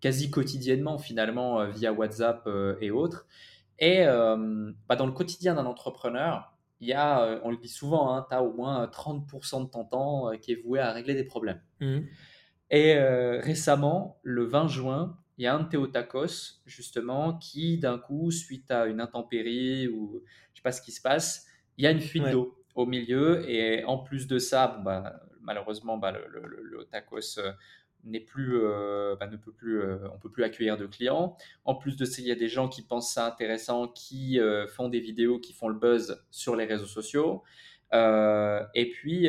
quasi 0.00 0.30
quotidiennement 0.30 0.98
finalement 0.98 1.68
via 1.70 1.92
WhatsApp 1.92 2.48
et 2.80 2.90
autres. 2.90 3.26
Et 3.78 4.04
euh, 4.06 4.72
bah, 4.88 4.96
dans 4.96 5.06
le 5.06 5.12
quotidien 5.12 5.54
d'un 5.54 5.66
entrepreneur, 5.66 6.52
il 6.80 6.88
y 6.88 6.92
a, 6.92 7.22
euh, 7.22 7.40
on 7.44 7.50
le 7.50 7.56
dit 7.56 7.68
souvent, 7.68 8.14
hein, 8.14 8.26
tu 8.28 8.34
as 8.34 8.42
au 8.42 8.52
moins 8.52 8.86
30% 8.86 9.64
de 9.64 9.70
ton 9.70 9.84
temps 9.84 10.30
euh, 10.30 10.36
qui 10.36 10.52
est 10.52 10.62
voué 10.62 10.80
à 10.80 10.92
régler 10.92 11.14
des 11.14 11.24
problèmes. 11.24 11.60
Mmh. 11.80 12.00
Et 12.70 12.98
récemment, 12.98 14.18
le 14.22 14.44
20 14.46 14.66
juin, 14.68 15.18
il 15.36 15.44
y 15.44 15.46
a 15.46 15.54
un 15.54 15.60
de 15.60 15.68
Théotacos, 15.68 16.62
justement, 16.64 17.34
qui 17.36 17.76
d'un 17.76 17.98
coup, 17.98 18.30
suite 18.30 18.70
à 18.70 18.86
une 18.86 18.98
intempérie 18.98 19.88
ou 19.88 20.22
je 20.54 20.58
sais 20.58 20.62
pas 20.62 20.72
ce 20.72 20.80
qui 20.80 20.90
se 20.90 21.02
passe, 21.02 21.46
il 21.76 21.84
y 21.84 21.86
a 21.86 21.90
une 21.90 22.00
fuite 22.00 22.30
d'eau 22.30 22.64
au 22.74 22.86
milieu. 22.86 23.46
Et 23.46 23.84
en 23.84 23.98
plus 23.98 24.26
de 24.26 24.38
ça, 24.38 24.80
bah, 24.82 25.20
malheureusement, 25.42 25.98
bah, 25.98 26.12
le, 26.12 26.26
le, 26.30 26.62
le, 26.62 26.84
tacos 26.84 27.38
n'est 28.04 28.20
plus, 28.20 28.58
euh, 28.60 29.16
bah, 29.18 29.26
ne 29.26 29.36
peut 29.36 29.52
plus, 29.52 29.80
euh, 29.80 29.98
on 30.12 30.18
peut 30.18 30.30
plus 30.30 30.44
accueillir 30.44 30.76
de 30.76 30.86
clients. 30.86 31.36
En 31.64 31.74
plus 31.74 31.96
de 31.96 32.04
ça, 32.04 32.20
il 32.20 32.26
y 32.26 32.32
a 32.32 32.36
des 32.36 32.48
gens 32.48 32.68
qui 32.68 32.82
pensent 32.82 33.12
ça 33.12 33.26
intéressant, 33.26 33.88
qui 33.88 34.40
euh, 34.40 34.66
font 34.66 34.88
des 34.88 35.00
vidéos, 35.00 35.38
qui 35.38 35.52
font 35.52 35.68
le 35.68 35.78
buzz 35.78 36.24
sur 36.30 36.56
les 36.56 36.64
réseaux 36.64 36.86
sociaux. 36.86 37.42
et 37.92 38.90
puis, 38.92 39.26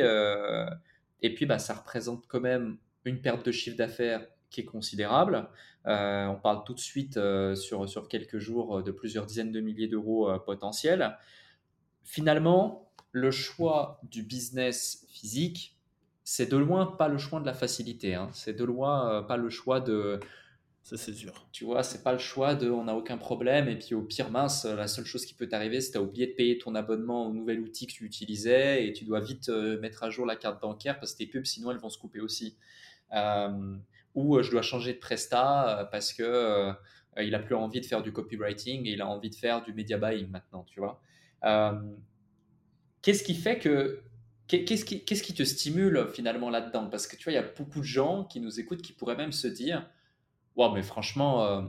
et 1.22 1.34
puis, 1.34 1.46
bah, 1.46 1.58
ça 1.58 1.74
représente 1.74 2.26
quand 2.28 2.40
même 2.40 2.78
une 3.04 3.20
perte 3.20 3.44
de 3.46 3.52
chiffre 3.52 3.76
d'affaires 3.76 4.26
qui 4.50 4.62
est 4.62 4.64
considérable. 4.64 5.48
on 5.84 6.38
parle 6.42 6.64
tout 6.64 6.74
de 6.74 6.80
suite 6.80 7.18
sur, 7.54 7.88
sur 7.88 8.08
quelques 8.08 8.38
jours 8.38 8.82
de 8.82 8.90
plusieurs 8.90 9.26
dizaines 9.26 9.52
de 9.52 9.60
milliers 9.60 9.88
d'euros 9.88 10.30
potentiels. 10.40 11.16
Finalement, 12.02 12.90
le 13.12 13.30
choix 13.30 14.00
du 14.02 14.22
business 14.22 15.06
physique 15.08 15.73
c'est 16.24 16.50
de 16.50 16.56
loin 16.56 16.86
pas 16.86 17.08
le 17.08 17.18
choix 17.18 17.38
de 17.38 17.46
la 17.46 17.52
facilité. 17.52 18.14
Hein. 18.14 18.30
C'est 18.32 18.54
de 18.54 18.64
loin 18.64 19.12
euh, 19.12 19.22
pas 19.22 19.36
le 19.36 19.50
choix 19.50 19.80
de. 19.80 20.18
Ça, 20.82 20.96
c'est 20.96 21.14
sûr. 21.14 21.46
Tu 21.52 21.64
vois, 21.64 21.82
c'est 21.82 22.02
pas 22.02 22.12
le 22.12 22.18
choix 22.18 22.54
de 22.54 22.68
on 22.70 22.84
n'a 22.84 22.94
aucun 22.94 23.16
problème 23.16 23.68
et 23.68 23.78
puis 23.78 23.94
au 23.94 24.02
pire, 24.02 24.30
mince, 24.30 24.66
la 24.66 24.86
seule 24.86 25.06
chose 25.06 25.24
qui 25.24 25.32
peut 25.32 25.48
t'arriver, 25.48 25.80
c'est 25.80 25.88
que 25.88 25.92
tu 25.92 25.98
as 25.98 26.02
oublié 26.02 26.26
de 26.26 26.32
payer 26.32 26.58
ton 26.58 26.74
abonnement 26.74 27.26
au 27.26 27.32
nouvel 27.32 27.60
outil 27.60 27.86
que 27.86 27.92
tu 27.92 28.04
utilisais 28.04 28.86
et 28.86 28.92
tu 28.92 29.04
dois 29.04 29.20
vite 29.20 29.48
euh, 29.48 29.80
mettre 29.80 30.02
à 30.02 30.10
jour 30.10 30.26
la 30.26 30.36
carte 30.36 30.60
bancaire 30.60 30.98
parce 30.98 31.12
que 31.12 31.18
tes 31.18 31.26
pubs, 31.26 31.46
sinon, 31.46 31.70
elles 31.70 31.78
vont 31.78 31.88
se 31.88 31.98
couper 31.98 32.20
aussi. 32.20 32.56
Euh, 33.14 33.76
ou 34.14 34.42
je 34.42 34.50
dois 34.50 34.62
changer 34.62 34.92
de 34.94 34.98
presta 34.98 35.88
parce 35.90 36.12
que 36.12 36.72
il 37.18 37.34
a 37.34 37.38
plus 37.38 37.54
envie 37.54 37.80
de 37.80 37.86
faire 37.86 38.02
du 38.02 38.12
copywriting 38.12 38.86
et 38.86 38.92
il 38.92 39.00
a 39.00 39.08
envie 39.08 39.30
de 39.30 39.34
faire 39.34 39.62
du 39.62 39.72
media 39.72 39.98
buying 39.98 40.28
maintenant, 40.28 40.64
tu 40.64 40.80
vois. 40.80 41.00
Qu'est-ce 43.02 43.24
qui 43.24 43.34
fait 43.34 43.58
que 43.58 44.02
Qu'est-ce 44.46 44.84
qui, 44.84 45.34
te 45.34 45.42
stimule 45.42 46.08
finalement 46.12 46.50
là-dedans? 46.50 46.88
Parce 46.90 47.06
que 47.06 47.16
tu 47.16 47.24
vois, 47.24 47.32
il 47.32 47.36
y 47.36 47.38
a 47.38 47.50
beaucoup 47.56 47.80
de 47.80 47.84
gens 47.84 48.24
qui 48.24 48.40
nous 48.40 48.60
écoutent 48.60 48.82
qui 48.82 48.92
pourraient 48.92 49.16
même 49.16 49.32
se 49.32 49.48
dire 49.48 49.88
Waouh, 50.56 50.74
mais 50.74 50.82
franchement, 50.82 51.44
euh, 51.44 51.62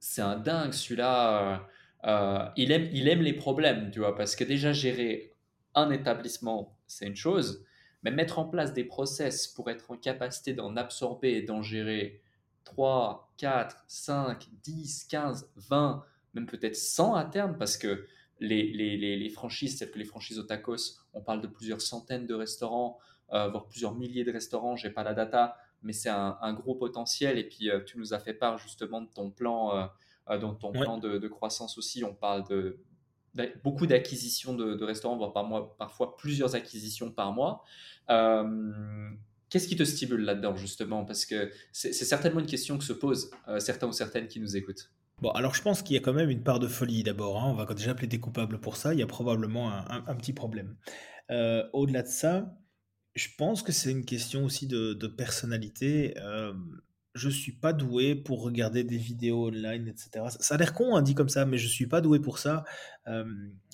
c'est 0.00 0.22
un 0.22 0.36
dingue 0.36 0.72
celui-là. 0.72 1.54
Euh, 1.54 1.58
euh, 2.04 2.48
il, 2.56 2.72
aime, 2.72 2.88
il 2.92 3.08
aime 3.08 3.22
les 3.22 3.32
problèmes, 3.32 3.90
tu 3.90 4.00
vois. 4.00 4.16
Parce 4.16 4.36
que 4.36 4.44
déjà, 4.44 4.72
gérer 4.72 5.36
un 5.74 5.90
établissement, 5.90 6.76
c'est 6.86 7.06
une 7.06 7.16
chose. 7.16 7.64
Mais 8.02 8.10
mettre 8.10 8.38
en 8.38 8.44
place 8.46 8.72
des 8.72 8.84
process 8.84 9.46
pour 9.46 9.70
être 9.70 9.90
en 9.90 9.96
capacité 9.96 10.54
d'en 10.54 10.76
absorber 10.76 11.30
et 11.34 11.42
d'en 11.42 11.62
gérer 11.62 12.22
3, 12.64 13.32
4, 13.38 13.84
5, 13.86 14.48
10, 14.62 15.04
15, 15.04 15.50
20, 15.56 16.04
même 16.34 16.46
peut-être 16.46 16.76
100 16.76 17.14
à 17.14 17.24
terme, 17.24 17.56
parce 17.58 17.76
que 17.76 18.06
les, 18.40 18.72
les, 18.72 19.16
les, 19.16 19.30
franchises, 19.30 19.78
telles 19.78 19.90
que 19.90 19.98
les 19.98 20.04
franchises 20.04 20.38
au 20.38 20.42
tacos, 20.42 20.98
on 21.12 21.20
parle 21.20 21.40
de 21.40 21.46
plusieurs 21.46 21.80
centaines 21.80 22.26
de 22.26 22.34
restaurants, 22.34 22.98
euh, 23.32 23.48
voire 23.48 23.66
plusieurs 23.66 23.94
milliers 23.94 24.24
de 24.24 24.32
restaurants, 24.32 24.76
j'ai 24.76 24.90
pas 24.90 25.02
la 25.02 25.14
data, 25.14 25.56
mais 25.82 25.92
c'est 25.92 26.08
un, 26.08 26.52
gros 26.54 26.74
potentiel. 26.74 27.38
Et 27.38 27.44
puis, 27.44 27.70
euh, 27.70 27.80
tu 27.84 27.98
nous 27.98 28.14
as 28.14 28.18
fait 28.18 28.34
part 28.34 28.58
justement 28.58 29.02
de 29.02 29.08
ton 29.08 29.30
plan, 29.30 29.90
euh, 30.28 30.38
ton 30.38 30.72
plan 30.72 30.98
de, 30.98 31.28
croissance 31.28 31.78
aussi. 31.78 32.04
On 32.04 32.14
parle 32.14 32.46
de, 32.48 32.80
beaucoup 33.62 33.86
d'acquisitions 33.86 34.54
de, 34.54 34.84
restaurants, 34.84 35.16
voire 35.16 35.32
par 35.32 35.44
mois, 35.44 35.76
parfois 35.76 36.16
plusieurs 36.16 36.54
acquisitions 36.54 37.10
par 37.10 37.32
mois. 37.32 37.64
Qu'est-ce 39.50 39.66
qui 39.66 39.76
te 39.76 39.84
stimule 39.84 40.20
là-dedans, 40.20 40.56
justement? 40.56 41.04
Parce 41.04 41.24
que 41.24 41.50
c'est 41.72 41.92
certainement 41.92 42.40
une 42.40 42.46
question 42.46 42.76
que 42.76 42.84
se 42.84 42.92
posent 42.92 43.30
certains 43.58 43.86
ou 43.86 43.92
certaines 43.92 44.28
qui 44.28 44.40
nous 44.40 44.56
écoutent. 44.56 44.90
Bon, 45.20 45.30
alors 45.30 45.54
je 45.54 45.62
pense 45.62 45.82
qu'il 45.82 45.94
y 45.94 45.98
a 45.98 46.00
quand 46.00 46.12
même 46.12 46.30
une 46.30 46.42
part 46.42 46.60
de 46.60 46.68
folie 46.68 47.02
d'abord. 47.02 47.42
Hein. 47.42 47.48
On 47.50 47.54
va 47.54 47.66
déjà 47.74 47.94
plaider 47.94 48.20
coupable 48.20 48.60
pour 48.60 48.76
ça. 48.76 48.94
Il 48.94 49.00
y 49.00 49.02
a 49.02 49.06
probablement 49.06 49.70
un, 49.70 50.14
petit 50.16 50.32
problème. 50.32 50.76
Euh, 51.30 51.68
au-delà 51.72 52.02
de 52.02 52.08
ça, 52.08 52.56
je 53.14 53.28
pense 53.36 53.62
que 53.62 53.72
c'est 53.72 53.90
une 53.90 54.04
question 54.04 54.44
aussi 54.44 54.66
de, 54.66 54.94
personnalité. 55.08 56.14
Euh, 56.18 56.52
je 57.18 57.28
suis 57.28 57.52
pas 57.52 57.72
doué 57.72 58.14
pour 58.14 58.42
regarder 58.42 58.84
des 58.84 58.96
vidéos 58.96 59.48
online, 59.48 59.88
etc. 59.88 60.26
Ça, 60.38 60.54
a 60.54 60.58
l'air 60.58 60.72
con, 60.72 60.96
hein, 60.96 61.02
dit 61.02 61.14
comme 61.14 61.28
ça, 61.28 61.44
mais 61.44 61.58
je 61.58 61.66
suis 61.66 61.86
pas 61.86 62.00
doué 62.00 62.20
pour 62.20 62.38
ça. 62.38 62.64
Euh, 63.08 63.24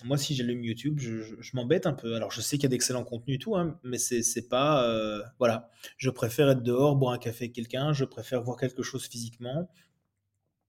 moi, 0.04 0.16
si 0.16 0.34
j'allume 0.34 0.64
YouTube, 0.64 0.98
je, 0.98 1.34
m'embête 1.52 1.86
un 1.86 1.92
peu. 1.92 2.14
Alors, 2.14 2.30
je 2.30 2.40
sais 2.40 2.56
qu'il 2.56 2.64
y 2.64 2.66
a 2.66 2.70
d'excellents 2.70 3.04
contenus 3.04 3.36
et 3.36 3.38
tout, 3.38 3.54
hein, 3.56 3.78
mais 3.84 3.98
c'est 3.98 4.48
pas. 4.48 4.88
Euh, 4.88 5.22
voilà. 5.38 5.70
Je 5.98 6.10
préfère 6.10 6.48
être 6.48 6.62
dehors, 6.62 6.96
boire 6.96 7.12
un 7.12 7.18
café 7.18 7.44
avec 7.44 7.54
quelqu'un, 7.54 7.92
je 7.92 8.04
préfère 8.04 8.42
voir 8.42 8.56
quelque 8.56 8.82
chose 8.82 9.06
physiquement. 9.06 9.68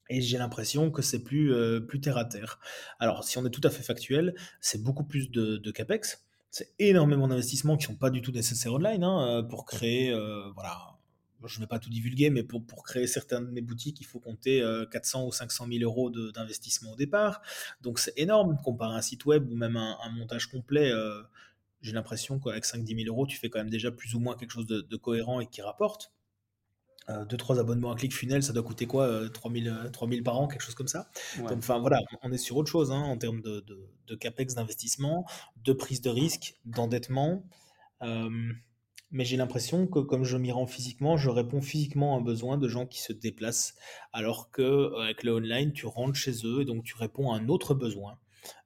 Et 0.09 0.21
j'ai 0.21 0.37
l'impression 0.37 0.91
que 0.91 1.01
c'est 1.01 1.23
plus, 1.23 1.53
euh, 1.53 1.79
plus 1.79 1.99
terre 1.99 2.17
à 2.17 2.25
terre. 2.25 2.59
Alors, 2.99 3.23
si 3.23 3.37
on 3.37 3.45
est 3.45 3.49
tout 3.49 3.61
à 3.63 3.69
fait 3.69 3.83
factuel, 3.83 4.35
c'est 4.61 4.83
beaucoup 4.83 5.03
plus 5.03 5.31
de, 5.31 5.57
de 5.57 5.71
capex. 5.71 6.23
C'est 6.51 6.73
énormément 6.79 7.27
d'investissements 7.27 7.75
qui 7.75 7.85
sont 7.85 7.95
pas 7.95 8.09
du 8.09 8.21
tout 8.21 8.31
nécessaires 8.31 8.73
online 8.73 9.03
hein, 9.03 9.27
euh, 9.27 9.43
pour 9.43 9.65
créer, 9.65 10.11
euh, 10.11 10.51
voilà, 10.53 10.97
je 11.45 11.57
ne 11.59 11.63
vais 11.63 11.67
pas 11.67 11.79
tout 11.79 11.89
divulguer, 11.89 12.29
mais 12.29 12.43
pour, 12.43 12.65
pour 12.65 12.83
créer 12.83 13.07
certaines 13.07 13.47
de 13.47 13.51
mes 13.51 13.61
boutiques, 13.61 13.99
il 13.99 14.05
faut 14.05 14.19
compter 14.19 14.63
400 14.91 15.27
ou 15.27 15.31
500 15.31 15.67
000 15.67 15.83
euros 15.83 16.09
d'investissement 16.09 16.93
au 16.93 16.95
départ. 16.95 17.41
Donc 17.81 17.99
c'est 17.99 18.13
énorme 18.17 18.57
comparé 18.63 18.95
à 18.95 18.97
un 18.97 19.01
site 19.01 19.25
web 19.25 19.51
ou 19.51 19.55
même 19.55 19.77
un, 19.77 20.09
montage 20.17 20.47
complet. 20.47 20.91
J'ai 21.81 21.91
l'impression 21.91 22.39
qu'avec 22.39 22.65
5-10 22.65 23.03
000 23.03 23.13
euros, 23.13 23.27
tu 23.27 23.37
fais 23.37 23.49
quand 23.49 23.59
même 23.59 23.69
déjà 23.69 23.91
plus 23.91 24.15
ou 24.15 24.19
moins 24.19 24.35
quelque 24.35 24.53
chose 24.53 24.65
de, 24.65 24.81
de 24.81 24.95
cohérent 24.95 25.39
et 25.39 25.45
qui 25.45 25.61
rapporte. 25.61 26.11
Euh, 27.09 27.23
deux, 27.25 27.37
trois 27.37 27.59
abonnements 27.59 27.91
à 27.91 27.95
ClickFunnels, 27.95 28.41
ça 28.41 28.51
doit 28.51 28.63
coûter 28.63 28.87
quoi 28.87 29.29
3000, 29.29 29.67
euh, 29.67 29.89
3000 29.89 30.23
par 30.23 30.39
an, 30.39 30.47
quelque 30.47 30.61
chose 30.61 30.75
comme 30.75 30.87
ça? 30.87 31.09
Donc, 31.37 31.51
enfin, 31.51 31.77
voilà, 31.79 31.99
on 32.23 32.31
est 32.31 32.37
sur 32.37 32.57
autre 32.57 32.71
chose 32.71 32.91
hein, 32.91 33.01
en 33.01 33.17
termes 33.17 33.41
de, 33.41 33.63
de, 34.07 34.15
capex 34.15 34.55
d'investissement, 34.55 35.25
de 35.63 35.73
prise 35.73 36.01
de 36.01 36.09
risque, 36.09 36.55
d'endettement. 36.65 37.43
mais 39.11 39.23
j'ai 39.23 39.37
l'impression 39.37 39.87
que 39.87 39.99
comme 39.99 40.23
je 40.23 40.37
m'y 40.37 40.51
rends 40.51 40.65
physiquement, 40.65 41.15
je 41.15 41.29
réponds 41.29 41.61
physiquement 41.61 42.15
à 42.15 42.19
un 42.19 42.21
besoin 42.21 42.57
de 42.57 42.67
gens 42.67 42.85
qui 42.87 43.01
se 43.01 43.13
déplacent, 43.13 43.75
alors 44.11 44.49
que 44.49 44.99
avec 44.99 45.23
le 45.23 45.35
online, 45.35 45.73
tu 45.73 45.85
rentres 45.85 46.15
chez 46.15 46.45
eux 46.45 46.61
et 46.61 46.65
donc 46.65 46.83
tu 46.83 46.95
réponds 46.95 47.31
à 47.31 47.37
un 47.37 47.49
autre 47.49 47.75
besoin. 47.75 48.17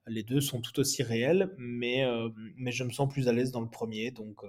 Les 0.06 0.22
deux 0.22 0.40
sont 0.40 0.60
tout 0.60 0.78
aussi 0.80 1.02
réels, 1.02 1.54
mais, 1.58 2.04
mais 2.56 2.72
je 2.72 2.84
me 2.84 2.90
sens 2.90 3.12
plus 3.12 3.28
à 3.28 3.32
l'aise 3.32 3.50
dans 3.50 3.60
le 3.60 3.68
premier. 3.68 4.10
Donc, 4.10 4.44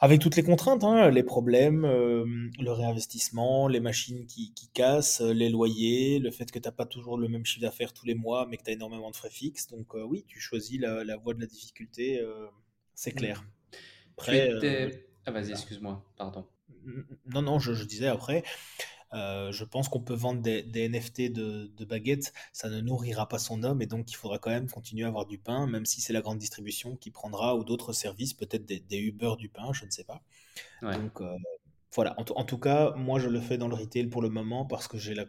avec 0.00 0.20
toutes 0.20 0.36
les 0.36 0.44
contraintes, 0.44 0.84
hein, 0.84 1.10
les 1.10 1.24
problèmes, 1.24 1.84
euh, 1.84 2.24
le 2.60 2.70
réinvestissement, 2.70 3.66
les 3.66 3.80
machines 3.80 4.26
qui, 4.26 4.52
cassent, 4.72 5.20
les 5.20 5.48
loyers, 5.48 6.20
le 6.20 6.30
fait 6.30 6.50
que 6.50 6.58
tu 6.58 6.68
n'as 6.68 6.72
pas 6.72 6.86
toujours 6.86 7.18
le 7.18 7.28
même 7.28 7.44
chiffre 7.44 7.62
d'affaires 7.62 7.92
tous 7.92 8.06
les 8.06 8.14
mois, 8.14 8.46
mais 8.46 8.56
que 8.56 8.62
tu 8.62 8.70
as 8.70 8.74
énormément 8.74 9.10
de 9.10 9.16
frais 9.16 9.30
fixes. 9.30 9.66
Donc 9.68 9.94
euh, 9.94 10.04
oui, 10.04 10.24
tu 10.28 10.38
choisis 10.38 10.78
la, 10.80 11.16
voie 11.16 11.34
de 11.34 11.40
la 11.40 11.46
difficulté, 11.46 12.20
euh, 12.20 12.46
c'est 12.94 13.12
clair. 13.12 13.44
Après, 14.16 14.50
Ah 15.26 15.32
vas-y, 15.32 15.50
excuse-moi, 15.50 16.04
pardon. 16.16 16.46
Non, 17.26 17.42
non, 17.42 17.58
je 17.58 17.84
disais 17.84 18.06
après, 18.06 18.44
euh, 19.14 19.52
je 19.52 19.64
pense 19.64 19.88
qu'on 19.88 20.00
peut 20.00 20.14
vendre 20.14 20.42
des, 20.42 20.88
NFT 20.88 21.32
de, 21.32 21.84
baguettes, 21.84 22.32
ça 22.52 22.68
ne 22.68 22.80
nourrira 22.80 23.28
pas 23.28 23.38
son 23.38 23.62
homme 23.62 23.82
et 23.82 23.86
donc 23.86 24.10
il 24.10 24.14
faudra 24.14 24.38
quand 24.38 24.50
même 24.50 24.68
continuer 24.68 25.04
à 25.04 25.08
avoir 25.08 25.26
du 25.26 25.38
pain, 25.38 25.66
même 25.66 25.86
si 25.86 26.00
c'est 26.00 26.12
la 26.12 26.20
grande 26.20 26.38
distribution 26.38 26.96
qui 26.96 27.10
prendra 27.10 27.56
ou 27.56 27.64
d'autres 27.64 27.92
services, 27.92 28.34
peut-être 28.34 28.66
des, 28.66 28.98
Uber 28.98 29.34
du 29.38 29.48
pain, 29.48 29.72
je 29.72 29.84
ne 29.84 29.90
sais 29.90 30.04
pas. 30.04 30.22
Donc 30.82 31.20
euh, 31.20 31.36
voilà, 31.94 32.14
en, 32.18 32.44
tout 32.44 32.58
cas, 32.58 32.92
moi 32.96 33.18
je 33.18 33.28
le 33.28 33.40
fais 33.40 33.58
dans 33.58 33.68
le 33.68 33.74
retail 33.74 34.06
pour 34.08 34.22
le 34.22 34.28
moment 34.28 34.66
parce 34.66 34.88
que 34.88 34.98
j'ai 34.98 35.14
la, 35.14 35.24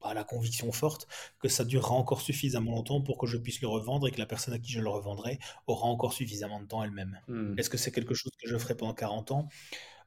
bah, 0.00 0.14
la 0.14 0.24
conviction 0.24 0.70
forte 0.70 1.08
que 1.40 1.48
ça 1.48 1.64
durera 1.64 1.94
encore 1.94 2.20
suffisamment 2.20 2.72
longtemps 2.72 3.00
pour 3.00 3.18
que 3.18 3.26
je 3.26 3.36
puisse 3.36 3.60
le 3.60 3.68
revendre 3.68 4.06
et 4.06 4.10
que 4.10 4.18
la 4.18 4.26
personne 4.26 4.54
à 4.54 4.58
qui 4.58 4.70
je 4.70 4.80
le 4.80 4.88
revendrai 4.88 5.38
aura 5.66 5.86
encore 5.86 6.12
suffisamment 6.12 6.60
de 6.60 6.66
temps 6.66 6.84
elle-même. 6.84 7.18
Hmm. 7.28 7.58
Est-ce 7.58 7.70
que 7.70 7.78
c'est 7.78 7.90
quelque 7.90 8.14
chose 8.14 8.32
que 8.40 8.48
je 8.48 8.56
ferai 8.58 8.76
pendant 8.76 8.94
40 8.94 9.32
ans? 9.32 9.48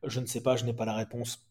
Je 0.04 0.20
ne 0.20 0.26
sais 0.26 0.42
pas, 0.42 0.56
je 0.56 0.66
n'ai 0.66 0.74
pas 0.74 0.86
la 0.86 0.96
réponse 0.96 1.51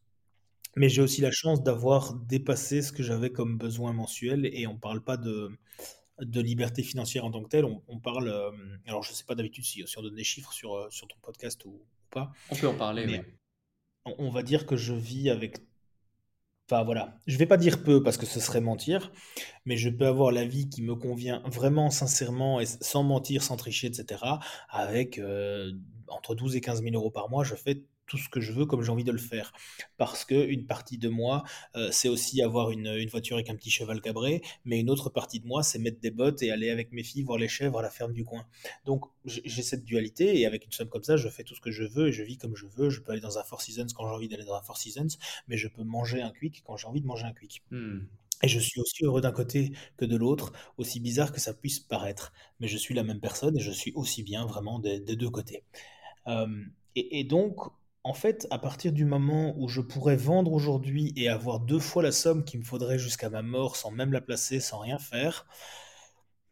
mais 0.76 0.88
j'ai 0.88 1.02
aussi 1.02 1.20
la 1.20 1.30
chance 1.30 1.62
d'avoir 1.62 2.14
dépassé 2.14 2.82
ce 2.82 2.92
que 2.92 3.02
j'avais 3.02 3.30
comme 3.30 3.58
besoin 3.58 3.92
mensuel 3.92 4.48
et 4.52 4.66
on 4.66 4.76
parle 4.76 5.02
pas 5.02 5.16
de 5.16 5.50
de 6.20 6.40
liberté 6.40 6.82
financière 6.82 7.24
en 7.24 7.30
tant 7.30 7.42
que 7.42 7.48
telle, 7.48 7.64
on, 7.64 7.98
parle, 7.98 8.28
euh, 8.28 8.50
alors 8.86 9.02
je 9.02 9.12
sais 9.12 9.24
pas 9.24 9.34
d'habitude 9.34 9.64
si, 9.64 9.82
si, 9.86 9.98
on 9.98 10.02
donne 10.02 10.14
des 10.14 10.24
chiffres 10.24 10.52
sur, 10.52 10.74
euh, 10.74 10.88
sur 10.90 11.08
ton 11.08 11.16
podcast 11.22 11.64
ou, 11.64 11.80
pas. 12.10 12.32
On 12.50 12.56
peut 12.56 12.68
en 12.68 12.74
parler, 12.74 13.06
mais 13.06 13.24
on, 14.04 14.30
va 14.30 14.42
dire 14.42 14.66
que 14.66 14.76
je 14.76 14.92
vis 14.92 15.30
avec, 15.30 15.58
enfin 16.68 16.82
voilà, 16.82 17.18
je 17.28 17.36
vais 17.38 17.46
pas 17.46 17.56
dire 17.56 17.84
peu 17.84 18.02
parce 18.02 18.16
que 18.16 18.26
ce 18.26 18.40
serait 18.40 18.60
mentir, 18.60 19.12
mais 19.64 19.76
je 19.76 19.88
peux 19.88 20.06
avoir 20.06 20.32
la 20.32 20.44
vie 20.44 20.68
qui 20.68 20.82
me 20.82 20.96
convient 20.96 21.40
vraiment 21.46 21.90
sincèrement 21.90 22.60
et 22.60 22.66
sans 22.66 23.04
mentir, 23.04 23.44
sans 23.44 23.56
tricher, 23.56 23.86
etc. 23.86 24.24
Avec 24.68 25.18
euh, 25.18 25.72
entre 26.08 26.34
12 26.34 26.56
et 26.56 26.60
15 26.60 26.82
000 26.82 26.96
euros 26.96 27.12
par 27.12 27.30
mois, 27.30 27.44
je 27.44 27.54
fais 27.54 27.84
tout 28.10 28.18
ce 28.18 28.28
que 28.28 28.40
je 28.40 28.52
veux 28.52 28.66
comme 28.66 28.82
j'ai 28.82 28.90
envie 28.90 29.04
de 29.04 29.12
le 29.12 29.18
faire. 29.18 29.52
Parce 29.96 30.24
que 30.24 30.34
une 30.34 30.66
partie 30.66 30.98
de 30.98 31.08
moi, 31.08 31.44
euh, 31.76 31.90
c'est 31.92 32.08
aussi 32.08 32.42
avoir 32.42 32.72
une, 32.72 33.06
voiture 33.08 33.36
avec 33.36 33.48
un 33.50 33.54
petit 33.54 33.70
cheval 33.70 34.00
cabré, 34.00 34.42
mais 34.64 34.80
une 34.80 34.90
autre 34.90 35.10
partie 35.10 35.38
de 35.38 35.46
moi, 35.46 35.62
c'est 35.62 35.78
mettre 35.78 36.00
des 36.00 36.10
bottes 36.10 36.42
et 36.42 36.50
aller 36.50 36.70
avec 36.70 36.92
mes 36.92 37.04
filles 37.04 37.22
voir 37.22 37.38
les 37.38 37.48
chèvres 37.48 37.78
à 37.78 37.82
la 37.82 37.90
ferme 37.90 38.12
du 38.12 38.24
coin. 38.24 38.44
Donc 38.84 39.04
j'ai 39.24 39.62
cette 39.62 39.84
dualité 39.84 40.40
et 40.40 40.44
avec 40.44 40.66
une 40.66 40.72
somme 40.72 40.88
comme 40.88 41.04
ça, 41.04 41.16
je 41.16 41.28
fais 41.28 41.44
tout 41.44 41.54
ce 41.54 41.60
que 41.60 41.70
je 41.70 41.84
veux 41.84 42.08
et 42.08 42.12
je 42.12 42.24
vis 42.24 42.36
comme 42.36 42.56
je 42.56 42.66
veux. 42.66 42.90
Je 42.90 43.00
peux 43.00 43.12
aller 43.12 43.20
dans 43.20 43.38
un 43.38 43.44
Four 43.44 43.62
Seasons 43.62 43.86
quand 43.94 44.06
j'ai 44.08 44.14
envie 44.14 44.28
d'aller 44.28 44.44
dans 44.44 44.56
un 44.56 44.62
Four 44.62 44.76
Seasons, 44.76 45.16
mais 45.46 45.56
je 45.56 45.68
peux 45.68 45.84
manger 45.84 46.20
un 46.20 46.30
quick 46.30 46.62
quand 46.66 46.76
j'ai 46.76 46.88
envie 46.88 47.00
de 47.00 47.06
manger 47.06 47.24
un 47.26 47.32
quick. 47.32 47.62
Hmm. 47.70 48.00
Et 48.42 48.48
je 48.48 48.58
suis 48.58 48.80
aussi 48.80 49.04
heureux 49.04 49.20
d'un 49.20 49.32
côté 49.32 49.72
que 49.96 50.04
de 50.04 50.16
l'autre, 50.16 50.52
aussi 50.78 50.98
bizarre 50.98 51.32
que 51.32 51.40
ça 51.40 51.52
puisse 51.52 51.78
paraître. 51.78 52.32
Mais 52.58 52.68
je 52.68 52.78
suis 52.78 52.94
la 52.94 53.04
même 53.04 53.20
personne 53.20 53.56
et 53.56 53.60
je 53.60 53.70
suis 53.70 53.92
aussi 53.94 54.22
bien 54.22 54.46
vraiment 54.46 54.78
des, 54.78 54.98
deux 55.00 55.30
côtés. 55.30 55.62
Euh, 56.26 56.64
et, 56.96 57.20
et, 57.20 57.24
donc, 57.24 57.58
en 58.02 58.14
fait, 58.14 58.46
à 58.50 58.58
partir 58.58 58.92
du 58.92 59.04
moment 59.04 59.54
où 59.58 59.68
je 59.68 59.80
pourrais 59.80 60.16
vendre 60.16 60.52
aujourd'hui 60.52 61.12
et 61.16 61.28
avoir 61.28 61.60
deux 61.60 61.78
fois 61.78 62.02
la 62.02 62.12
somme 62.12 62.44
qu'il 62.44 62.60
me 62.60 62.64
faudrait 62.64 62.98
jusqu'à 62.98 63.28
ma 63.28 63.42
mort 63.42 63.76
sans 63.76 63.90
même 63.90 64.12
la 64.12 64.20
placer, 64.20 64.60
sans 64.60 64.78
rien 64.78 64.98
faire, 64.98 65.46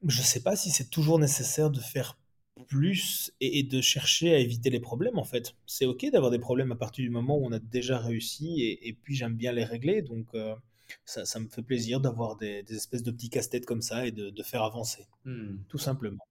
je 0.07 0.19
ne 0.19 0.25
sais 0.25 0.43
pas 0.43 0.57
si 0.57 0.71
c'est 0.71 0.91
toujours 0.91 1.19
nécessaire 1.19 1.71
de 1.71 1.81
faire 1.81 2.19
plus 2.67 3.33
et, 3.41 3.63
de 3.63 3.81
chercher 3.81 4.35
à 4.35 4.39
éviter 4.39 4.69
les 4.69 4.81
problèmes 4.81 5.19
en 5.19 5.25
fait. 5.25 5.55
C'est 5.67 5.87
ok 5.87 6.07
d'avoir 6.13 6.31
des 6.31 6.39
problèmes 6.39 6.73
à 6.73 6.77
partir 6.77 7.05
du 7.05 7.11
moment 7.11 7.39
où 7.39 7.47
on 7.47 7.53
a 7.53 7.59
déjà 7.59 7.99
réussi 7.99 8.63
et, 8.63 8.93
puis 8.93 9.15
j'aime 9.15 9.35
bien 9.35 9.53
les 9.53 9.65
régler, 9.65 10.03
donc 10.03 10.27
euh, 10.35 10.55
ça, 11.05 11.39
me 11.39 11.49
fait 11.49 11.63
plaisir 11.63 12.01
d'avoir 12.01 12.37
des, 12.37 12.65
espèces 12.71 13.03
de 13.03 13.11
petits 13.11 13.31
casse-têtes 13.31 13.67
comme 13.67 13.83
ça 13.83 14.07
et 14.07 14.11
de, 14.11 14.43
faire 14.43 14.63
avancer, 14.63 15.07
hmm. 15.25 15.59
tout 15.69 15.79
simplement. 15.79 16.27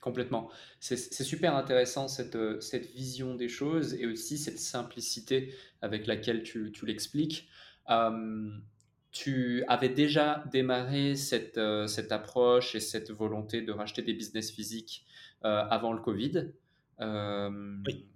Complètement. 0.00 0.50
C'est 0.78 0.96
super 1.24 1.56
intéressant 1.56 2.06
cette, 2.06 2.36
euh, 2.36 2.60
cette 2.60 2.86
vision 2.86 3.34
des 3.34 3.48
choses 3.48 3.94
et 3.94 4.06
aussi 4.06 4.38
cette 4.38 4.58
simplicité 4.58 5.52
avec 5.82 6.06
laquelle 6.06 6.42
tu, 6.42 6.70
tu 6.70 6.86
l'expliques. 6.86 7.48
tu 9.10 9.64
avais 9.66 9.88
déjà 9.88 10.44
démarré 10.52 11.16
cette, 11.16 11.58
euh, 11.58 11.86
cette 11.86 12.12
approche 12.12 12.74
et 12.74 12.80
cette 12.80 13.10
volonté 13.10 13.62
de 13.62 13.72
racheter 13.72 14.02
des 14.02 14.12
business 14.12 14.50
physiques 14.52 15.06
euh, 15.44 15.64
avant 15.70 15.92
le 15.92 16.00
Covid. 16.00 16.52
oui. 17.00 18.06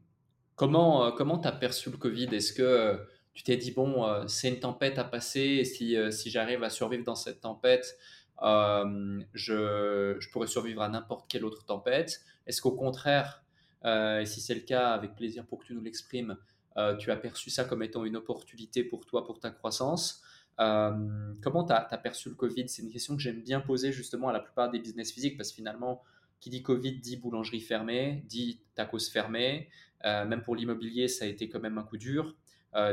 Comment 0.55 1.11
comment 1.13 1.39
tu 1.39 1.49
as 1.49 1.53
perçu 1.53 1.91
le 1.91 1.97
Covid? 1.97 2.29
Est-ce 2.35 2.53
que 2.53 3.01
tu 3.33 3.43
t'es 3.43 3.57
dit, 3.57 3.73
bon, 3.73 4.07
c'est 4.29 4.51
une 4.51 4.61
tempête 4.61 4.99
à 4.99 5.05
passer 5.05 5.41
et 5.41 5.65
si, 5.65 5.97
si 6.13 6.31
j'arrive 6.31 6.63
à 6.63 6.69
survivre 6.69 7.03
dans 7.03 7.15
cette 7.15 7.41
tempête, 7.41 7.97
euh, 8.43 9.23
je, 9.35 10.31
pourrais 10.31 10.47
survivre 10.47 10.83
à 10.83 10.89
n'importe 10.89 11.31
quelle 11.31 11.45
autre 11.45 11.65
tempête 11.65 12.21
Est-ce 12.47 12.63
qu'au 12.63 12.73
contraire, 12.73 13.45
euh, 13.85 14.21
et 14.21 14.27
si 14.27 14.41
c'est 14.41 14.55
le 14.55 14.61
cas, 14.61 14.91
avec 14.91 15.15
plaisir 15.15 15.47
pour 15.47 15.59
que 15.61 15.67
tu 15.67 15.75
nous 15.75 15.83
l'exprimes, 15.83 16.37
euh, 16.77 16.97
tu 16.97 17.11
as 17.11 17.17
perçu 17.17 17.51
ça 17.51 17.65
comme 17.65 17.83
étant 17.83 18.05
une 18.05 18.17
opportunité 18.17 18.85
pour 18.85 19.05
toi, 19.07 19.25
pour 19.25 19.41
ta 19.41 19.51
croissance 19.51 20.23
Comment 20.59 21.65
tu 21.65 21.73
as, 21.73 22.01
perçu 22.03 22.29
le 22.29 22.35
Covid? 22.35 22.69
C'est 22.69 22.83
une 22.83 22.91
question 22.91 23.17
que 23.17 23.23
j'aime 23.23 23.41
bien 23.41 23.61
poser 23.61 23.93
justement 23.93 24.29
à 24.29 24.33
la 24.35 24.41
plupart 24.41 24.71
des 24.71 24.79
business 24.79 25.11
physiques 25.11 25.39
parce 25.39 25.49
que 25.51 25.55
finalement, 25.55 26.03
qui 26.39 26.51
dit 26.51 26.63
Covid 26.63 26.99
dit 26.99 27.17
boulangerie 27.17 27.63
fermée, 27.63 28.23
dit 28.29 28.61
tacos 28.75 29.11
fermé. 29.11 29.71
même 30.05 30.43
pour 30.43 30.55
l'immobilier, 30.55 31.09
ça 31.09 31.25
a 31.25 31.29
été 31.29 31.49
quand 31.49 31.61
même 31.61 31.79
un 31.79 31.83
coup 31.83 31.97
dur. 31.97 32.37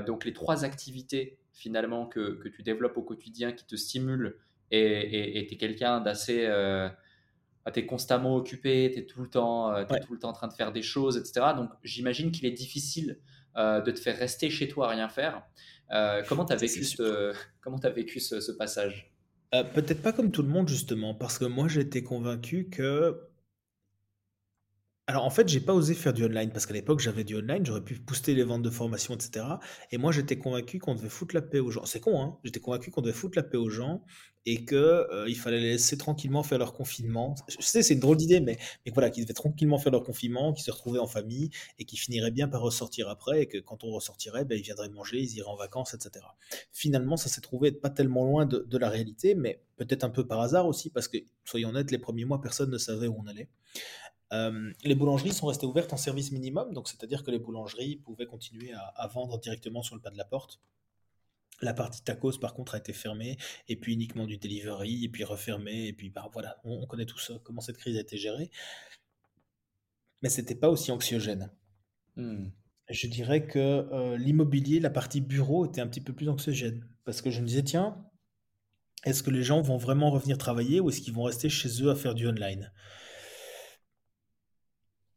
donc 0.06 0.24
les 0.24 0.32
trois 0.32 0.64
activités 0.64 1.40
finalement 1.52 2.06
que, 2.06 2.42
tu 2.56 2.64
développes 2.64 2.96
au 2.96 3.02
quotidien 3.02 3.52
qui 3.52 3.66
te 3.66 3.76
stimulent 3.76 4.38
et 4.72 5.46
tu 5.48 5.56
es 5.56 5.58
quelqu'un 5.58 6.02
d'assez. 6.02 6.46
Euh, 6.46 6.90
bah, 7.66 7.72
tu 7.72 7.82
es 7.82 7.86
constamment 7.86 8.36
occupé, 8.36 8.92
tu 8.94 9.00
es, 9.00 9.06
tout 9.06 9.22
le 9.22 9.30
temps, 9.30 9.74
euh, 9.74 9.84
tout 10.06 10.14
le 10.14 10.20
temps 10.20 10.30
en 10.30 10.34
train 10.34 10.48
de 10.48 10.54
faire 10.54 10.72
des 10.72 10.82
choses, 10.82 11.18
etc. 11.18 11.48
Donc 11.56 11.70
j'imagine 11.84 12.32
qu'il 12.32 12.46
est 12.46 12.52
difficile 12.52 13.20
euh, 13.58 13.82
de 13.82 13.92
te 13.92 14.00
faire 14.00 14.18
rester 14.18 14.50
chez 14.50 14.68
toi 14.68 14.88
à 14.88 14.92
rien 14.92 15.10
faire. 15.10 15.44
comment 16.30 16.46
tu 16.46 16.54
as, 16.54 16.56
vécu 16.56 16.84
ce, 16.84 17.34
comment 17.62 17.78
as 17.78 17.90
vécu 17.90 18.20
ce, 18.20 18.40
ce 18.40 18.52
passage? 18.52 19.12
Peut-être 19.52 20.02
pas 20.02 20.12
comme 20.12 20.32
tout 20.32 20.44
le 20.44 20.50
monde, 20.50 20.68
justement, 20.68 21.14
parce 21.14 21.38
que 21.38 21.46
moi 21.46 21.68
j'étais 21.68 22.04
convaincu 22.04 22.70
que 22.70 23.27
alors 25.10 25.24
en 25.24 25.30
fait, 25.30 25.48
j'ai 25.48 25.62
pas 25.62 25.74
osé 25.74 25.94
faire 25.94 26.12
du 26.12 26.26
online 26.26 26.52
parce 26.52 26.66
qu'à 26.66 26.74
l'époque 26.74 27.00
j'avais 27.00 27.24
du 27.24 27.38
online, 27.38 27.66
j'aurais 27.66 27.84
pu 27.84 27.96
booster 27.96 28.36
les 28.36 28.44
ventes 28.44 28.62
de 28.62 28.70
formation, 28.70 29.16
etc. 29.16 29.46
Et 29.92 29.98
moi 29.98 30.12
j'étais 30.12 30.38
convaincu 30.38 30.80
qu'on 30.80 30.96
devait 30.96 31.08
foutre 31.08 31.34
la 31.34 31.42
paix 31.42 31.60
aux 31.60 31.72
gens. 31.72 31.86
C'est 31.86 32.02
con, 32.02 32.22
hein 32.22 32.38
J'étais 32.44 32.60
convaincu 32.60 32.92
qu'on 32.92 33.02
devait 33.02 33.14
foutre 33.14 33.38
la 33.38 33.44
paix 33.44 33.56
aux 33.56 33.70
gens 33.70 34.04
et 34.46 34.66
que 34.66 34.76
euh, 34.76 35.26
il 35.30 35.38
fallait 35.38 35.62
les 35.62 35.72
laisser 35.72 35.98
tranquillement 35.98 36.44
faire 36.44 36.58
leur 36.58 36.74
confinement. 36.74 37.36
Je 37.48 37.66
sais, 37.66 37.84
c'est 37.84 37.94
une 37.94 38.02
drôle 38.02 38.18
d'idée, 38.18 38.42
mais, 38.42 38.58
mais 38.86 38.92
voilà, 38.94 39.10
qu'ils 39.10 39.24
devaient 39.24 39.34
tranquillement 39.34 39.78
faire 39.78 39.94
leur 39.94 40.04
confinement, 40.04 40.52
qu'ils 40.52 40.66
se 40.66 40.72
retrouvaient 40.72 41.00
en 41.00 41.08
famille 41.08 41.52
et 41.80 41.86
qu'ils 41.86 42.00
finiraient 42.00 42.32
bien 42.32 42.50
par 42.50 42.62
ressortir 42.62 43.08
après 43.08 43.44
et 43.44 43.48
que 43.48 43.60
quand 43.60 43.86
on 43.86 43.92
ressortirait, 43.92 44.44
ben, 44.44 44.58
ils 44.58 44.64
viendraient 44.64 44.90
manger, 44.90 45.20
ils 45.20 45.36
iraient 45.38 45.50
en 45.50 45.56
vacances, 45.56 45.94
etc. 45.94 46.26
Finalement, 46.74 47.16
ça 47.16 47.30
s'est 47.30 47.42
trouvé 47.42 47.70
être 47.70 47.80
pas 47.80 47.90
tellement 47.90 48.26
loin 48.26 48.46
de, 48.46 48.60
de 48.60 48.78
la 48.78 48.90
réalité, 48.90 49.36
mais 49.36 49.62
peut-être 49.78 50.04
un 50.04 50.10
peu 50.10 50.28
par 50.28 50.42
hasard 50.42 50.66
aussi 50.68 50.90
parce 50.90 51.08
que, 51.08 51.18
soyons 51.46 51.70
honnêtes, 51.70 51.92
les 51.92 51.98
premiers 51.98 52.26
mois, 52.26 52.42
personne 52.42 52.70
ne 52.70 52.78
savait 52.78 53.08
où 53.08 53.16
on 53.18 53.28
allait. 53.28 53.50
Euh, 54.34 54.74
les 54.84 54.96
boulangeries 54.96 55.34
sont 55.34 55.48
restées 55.48 55.66
ouvertes 55.66 55.94
en 55.94 55.98
service 55.98 56.32
minimum, 56.32 56.74
donc 56.74 56.90
c'est-à-dire 56.90 57.24
que 57.24 57.32
les 57.32 57.40
boulangeries 57.40 57.98
pouvaient 57.98 58.26
continuer 58.26 58.74
à, 58.74 59.08
vendre 59.08 59.40
directement 59.40 59.84
sur 59.84 59.96
le 59.96 60.02
pas 60.02 60.10
de 60.10 60.18
la 60.18 60.26
porte. 60.26 60.60
La 61.62 61.74
partie 61.74 62.04
tacos, 62.04 62.38
par 62.40 62.54
contre, 62.54 62.76
a 62.76 62.78
été 62.78 62.94
fermée, 62.94 63.38
et 63.68 63.78
puis 63.78 63.94
uniquement 63.94 64.28
du 64.28 64.38
delivery, 64.38 65.06
et 65.06 65.10
puis 65.10 65.24
refermée, 65.24 65.88
et 65.88 65.94
puis 65.94 66.10
bah, 66.10 66.30
voilà, 66.34 66.60
on, 66.64 66.86
connaît 66.86 67.06
tous 67.06 67.32
comment 67.44 67.62
cette 67.62 67.78
crise 67.78 67.98
a 67.98 68.02
été 68.02 68.18
gérée. 68.18 68.52
Mais 70.22 70.30
c'était 70.30 70.56
pas 70.56 70.70
aussi 70.70 70.92
anxiogène. 70.92 71.52
Hmm. 72.16 72.50
Je 72.90 73.08
dirais 73.08 73.48
que 73.48 73.60
euh, 73.60 74.18
l'immobilier, 74.18 74.80
la 74.80 74.90
partie 74.90 75.22
bureau, 75.22 75.66
était 75.66 75.82
un 75.82 75.88
petit 75.88 76.02
peu 76.02 76.14
plus 76.14 76.30
anxiogène, 76.30 76.88
parce 77.06 77.22
que 77.22 77.32
je 77.32 77.42
me 77.42 77.48
disais, 77.48 77.64
tiens, 77.64 78.06
est-ce 79.06 79.24
que 79.24 79.32
les 79.32 79.44
gens 79.44 79.62
vont 79.62 79.78
vraiment 79.78 80.12
revenir 80.12 80.38
travailler 80.38 80.80
ou 80.80 80.90
est-ce 80.90 81.02
qu'ils 81.02 81.14
vont 81.14 81.24
rester 81.24 81.50
chez 81.50 81.82
eux 81.82 81.90
à 81.90 81.96
faire 81.96 82.14
du 82.14 82.28
online? 82.28 82.72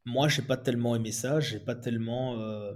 Moi, 0.05 0.27
j'ai 0.27 0.41
pas 0.41 0.57
tellement 0.57 0.95
aimé 0.95 1.11
ça, 1.11 1.39
j'ai 1.39 1.59
pas 1.59 1.75
tellement, 1.75 2.39
euh, 2.39 2.73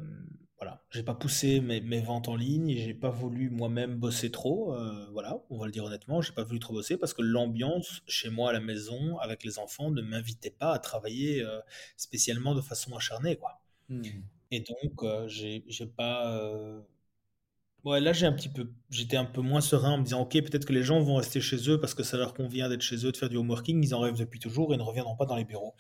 voilà, 0.57 0.83
j'ai 0.91 1.03
pas 1.03 1.15
poussé 1.15 1.59
mes, 1.59 1.81
mes 1.81 1.99
ventes 2.01 2.27
en 2.29 2.35
ligne 2.35 2.75
j'ai 2.77 2.93
pas 2.93 3.09
voulu 3.09 3.49
moi-même 3.49 3.95
bosser 3.97 4.31
trop. 4.31 4.73
euh, 4.73 5.07
voilà, 5.11 5.37
on 5.49 5.57
va 5.57 5.65
le 5.65 5.71
dire 5.71 5.83
honnêtement, 5.85 6.21
j'ai 6.21 6.33
pas 6.33 6.43
voulu 6.43 6.59
trop 6.59 6.73
bosser 6.73 6.97
parce 6.97 7.13
que 7.13 7.21
l'ambiance 7.21 8.01
chez 8.07 8.29
moi 8.29 8.49
à 8.51 8.53
la 8.53 8.59
maison 8.59 9.17
avec 9.19 9.43
les 9.43 9.59
enfants 9.59 9.91
ne 9.91 10.01
m'invitait 10.01 10.51
pas 10.51 10.73
à 10.73 10.79
travailler 10.79 11.41
euh, 11.43 11.59
spécialement 11.97 12.55
de 12.55 12.61
façon 12.61 12.95
acharnée, 12.95 13.37
quoi. 13.37 13.61
Hmm. 13.89 14.01
Et 14.51 14.59
donc, 14.61 15.03
euh, 15.03 15.27
j'ai 15.27 15.63
j'ai 15.67 15.87
pas. 15.87 16.39
Ouais, 17.85 18.01
là, 18.01 18.13
j'ai 18.13 18.25
un 18.25 18.33
petit 18.33 18.49
peu, 18.49 18.67
j'étais 18.89 19.15
un 19.15 19.25
peu 19.25 19.41
moins 19.41 19.61
serein 19.61 19.91
en 19.91 19.97
me 19.99 20.03
disant, 20.03 20.21
ok, 20.21 20.31
peut-être 20.31 20.65
que 20.65 20.73
les 20.73 20.81
gens 20.81 20.99
vont 21.01 21.17
rester 21.17 21.39
chez 21.39 21.69
eux 21.69 21.79
parce 21.79 21.93
que 21.93 22.01
ça 22.01 22.17
leur 22.17 22.33
convient 22.33 22.67
d'être 22.67 22.81
chez 22.81 23.05
eux, 23.05 23.11
de 23.11 23.17
faire 23.17 23.29
du 23.29 23.37
homeworking. 23.37 23.83
Ils 23.83 23.93
en 23.93 23.99
rêvent 23.99 24.17
depuis 24.17 24.39
toujours 24.39 24.73
et 24.73 24.77
ne 24.77 24.81
reviendront 24.81 25.15
pas 25.15 25.27
dans 25.27 25.35
les 25.35 25.45
bureaux. 25.45 25.75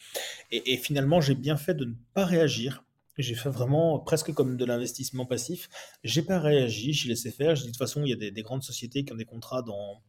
Et, 0.51 0.77
finalement, 0.77 1.19
j'ai 1.19 1.33
bien 1.33 1.57
fait 1.57 1.73
de 1.73 1.85
ne 1.85 1.93
pas 2.13 2.25
réagir. 2.25 2.83
J'ai 3.17 3.33
fait 3.33 3.49
vraiment 3.49 3.97
presque 3.99 4.31
comme 4.33 4.55
de 4.55 4.65
l'investissement 4.65 5.25
passif. 5.25 5.67
J'ai 6.03 6.21
pas 6.21 6.39
réagi, 6.39 6.93
j'ai 6.93 7.09
laissé 7.09 7.31
faire. 7.31 7.55
J'ai 7.55 7.63
dit 7.63 7.67
de 7.69 7.71
toute 7.71 7.79
façon, 7.79 8.03
il 8.03 8.09
y 8.09 8.13
a 8.13 8.17
des, 8.17 8.29
des 8.29 8.41
grandes 8.43 8.63
sociétés 8.63 9.03
qui 9.03 9.11
ont 9.11 9.17
des 9.17 9.25
contrats 9.25 9.63
dans, 9.63 10.03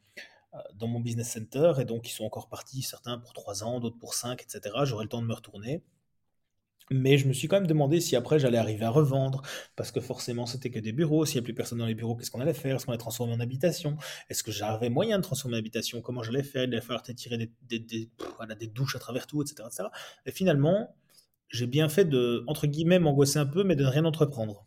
euh, 0.54 0.58
dans 0.74 0.86
mon 0.88 1.00
business 1.00 1.32
center 1.32 1.72
et 1.80 1.84
donc 1.84 2.08
ils 2.08 2.12
sont 2.12 2.24
encore 2.24 2.48
partis, 2.48 2.82
certains 2.82 3.18
pour 3.18 3.32
3 3.32 3.64
ans, 3.64 3.80
d'autres 3.80 3.98
pour 3.98 4.14
5, 4.14 4.42
etc. 4.42 4.74
J'aurai 4.84 5.04
le 5.04 5.08
temps 5.08 5.22
de 5.22 5.26
me 5.26 5.34
retourner. 5.34 5.82
Mais 6.90 7.18
je 7.18 7.26
me 7.26 7.32
suis 7.32 7.48
quand 7.48 7.56
même 7.56 7.66
demandé 7.66 8.00
si 8.00 8.14
après 8.14 8.38
j'allais 8.38 8.58
arriver 8.58 8.84
à 8.84 8.90
revendre, 8.90 9.42
parce 9.74 9.90
que 9.90 10.00
forcément 10.00 10.46
c'était 10.46 10.70
que 10.70 10.78
des 10.78 10.92
bureaux. 10.92 11.26
S'il 11.26 11.40
n'y 11.40 11.44
a 11.44 11.46
plus 11.46 11.54
personne 11.54 11.78
dans 11.78 11.86
les 11.86 11.94
bureaux, 11.94 12.14
qu'est-ce 12.14 12.30
qu'on 12.30 12.40
allait 12.40 12.54
faire? 12.54 12.76
Est-ce 12.76 12.86
qu'on 12.86 12.92
allait 12.92 12.98
transformer 12.98 13.32
en 13.34 13.40
habitation? 13.40 13.96
Est-ce 14.30 14.44
que 14.44 14.52
j'avais 14.52 14.88
moyen 14.88 15.18
de 15.18 15.22
transformer 15.22 15.56
en 15.56 15.58
habitation? 15.58 16.00
Comment 16.00 16.22
j'allais 16.22 16.44
faire? 16.44 16.62
Il 16.64 16.72
allait 16.72 16.80
falloir 16.80 17.02
tirer 17.02 17.50
des 17.68 18.66
douches 18.68 18.94
à 18.94 18.98
travers 19.00 19.26
tout, 19.26 19.42
etc., 19.42 19.64
etc. 19.66 19.88
Et 20.26 20.30
finalement, 20.30 20.94
j'ai 21.48 21.66
bien 21.66 21.88
fait 21.88 22.04
de, 22.04 22.44
entre 22.46 22.66
guillemets, 22.66 22.98
m'angoisser 22.98 23.38
un 23.38 23.46
peu, 23.46 23.64
mais 23.64 23.76
de 23.76 23.82
ne 23.82 23.88
rien 23.88 24.04
entreprendre 24.04 24.66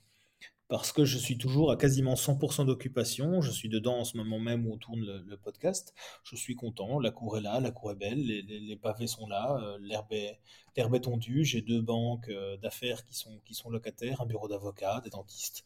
parce 0.70 0.92
que 0.92 1.04
je 1.04 1.18
suis 1.18 1.38
toujours 1.38 1.72
à 1.72 1.78
quasiment 1.78 2.14
100% 2.14 2.66
d'occupation. 2.66 3.42
Je 3.42 3.52
suis 3.52 3.70
dedans 3.70 3.98
en 3.98 4.04
ce 4.06 4.16
moment 4.18 4.40
même 4.40 4.68
où 4.68 4.74
on 4.74 4.78
tourne 4.78 5.02
le, 5.02 5.38
podcast. 5.38 5.94
Je 6.24 6.36
suis 6.36 6.56
content. 6.56 7.00
La 7.00 7.12
cour 7.12 7.38
est 7.38 7.42
là, 7.42 7.60
la 7.60 7.72
cour 7.72 7.92
est 7.92 7.96
belle, 7.96 8.22
les, 8.22 8.76
pavés 8.78 9.08
sont 9.08 9.28
là, 9.28 9.60
euh, 9.62 9.78
l'herbe 9.82 10.12
est, 10.14 10.40
est 10.76 11.00
tondue. 11.02 11.44
J'ai 11.44 11.62
deux 11.62 11.82
banques 11.82 12.30
euh, 12.30 12.56
d'affaires 12.58 13.04
qui 13.04 13.16
sont, 13.16 13.40
qui 13.46 13.56
sont 13.56 13.72
locataires, 13.72 14.22
un 14.22 14.26
bureau 14.26 14.48
d'avocat, 14.48 15.02
des 15.04 15.10
dentistes. 15.10 15.66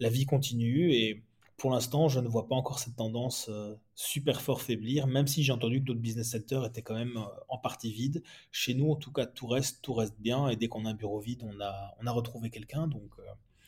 La 0.00 0.08
vie 0.08 0.24
continue 0.24 0.92
et 0.92 1.22
pour 1.58 1.70
l'instant, 1.70 2.08
je 2.08 2.20
ne 2.20 2.28
vois 2.28 2.48
pas 2.48 2.54
encore 2.54 2.78
cette 2.78 2.96
tendance 2.96 3.50
euh, 3.50 3.74
super 3.94 4.40
fort 4.40 4.62
faiblir, 4.62 5.06
même 5.06 5.26
si 5.26 5.42
j'ai 5.42 5.52
entendu 5.52 5.80
que 5.80 5.84
d'autres 5.84 6.00
business 6.00 6.30
centers 6.30 6.64
étaient 6.64 6.80
quand 6.80 6.94
même 6.94 7.22
en 7.50 7.58
partie 7.58 7.92
vides. 7.92 8.22
Chez 8.50 8.72
nous, 8.72 8.90
en 8.90 8.96
tout 8.96 9.12
cas, 9.12 9.26
tout 9.26 9.46
reste, 9.46 9.82
tout 9.82 9.92
reste 9.92 10.18
bien 10.18 10.48
et 10.48 10.56
dès 10.56 10.68
qu'on 10.68 10.86
a 10.86 10.90
un 10.90 10.94
bureau 10.94 11.20
vide, 11.20 11.42
on 11.44 11.60
a, 11.60 11.94
on 12.00 12.06
a 12.06 12.10
retrouvé 12.10 12.48
quelqu'un. 12.48 12.86
Donc, 12.86 13.10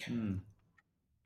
Hmm. 0.09 0.37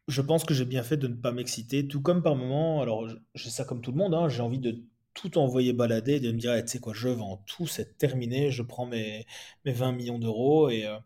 Je 0.08 0.22
pense 0.22 0.44
que 0.44 0.54
j'ai 0.54 0.64
bien 0.64 0.82
fait 0.82 0.96
de 0.96 1.08
ne 1.08 1.14
pas 1.14 1.32
m'exciter, 1.32 1.86
tout 1.88 2.00
comme 2.00 2.22
par 2.22 2.36
moment, 2.36 2.80
alors 2.82 3.08
j'ai 3.34 3.50
ça 3.50 3.64
comme 3.64 3.80
tout 3.80 3.90
le 3.92 3.98
monde, 3.98 4.14
hein, 4.14 4.28
j'ai 4.28 4.42
envie 4.42 4.58
de 4.60 4.82
tout 5.14 5.38
envoyer 5.38 5.72
balader, 5.72 6.20
de 6.20 6.30
me 6.32 6.38
dire, 6.38 6.54
Eh, 6.54 6.62
tu 6.64 6.72
sais 6.72 6.78
quoi, 6.78 6.92
je 6.94 7.08
vends 7.08 7.42
tout, 7.46 7.66
c'est 7.66 7.96
terminé, 7.98 8.50
je 8.50 8.62
prends 8.62 8.86
mes, 8.86 9.26
mes 9.64 9.72
20 9.72 9.92
millions 9.92 10.18
d'euros 10.18 10.68
et, 10.70 10.86
euh, 10.86 10.98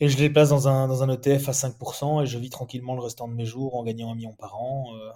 et 0.00 0.08
je 0.08 0.18
les 0.18 0.30
place 0.30 0.50
dans 0.50 0.68
un, 0.68 0.86
dans 0.88 1.02
un 1.02 1.08
ETF 1.08 1.48
à 1.48 1.52
5% 1.52 2.22
et 2.22 2.26
je 2.26 2.38
vis 2.38 2.50
tranquillement 2.50 2.94
le 2.94 3.00
restant 3.02 3.28
de 3.28 3.34
mes 3.34 3.44
jours 3.44 3.74
en 3.76 3.82
gagnant 3.84 4.12
un 4.12 4.14
million 4.14 4.34
par 4.34 4.60
an. 4.60 4.94
euh. 4.96 5.10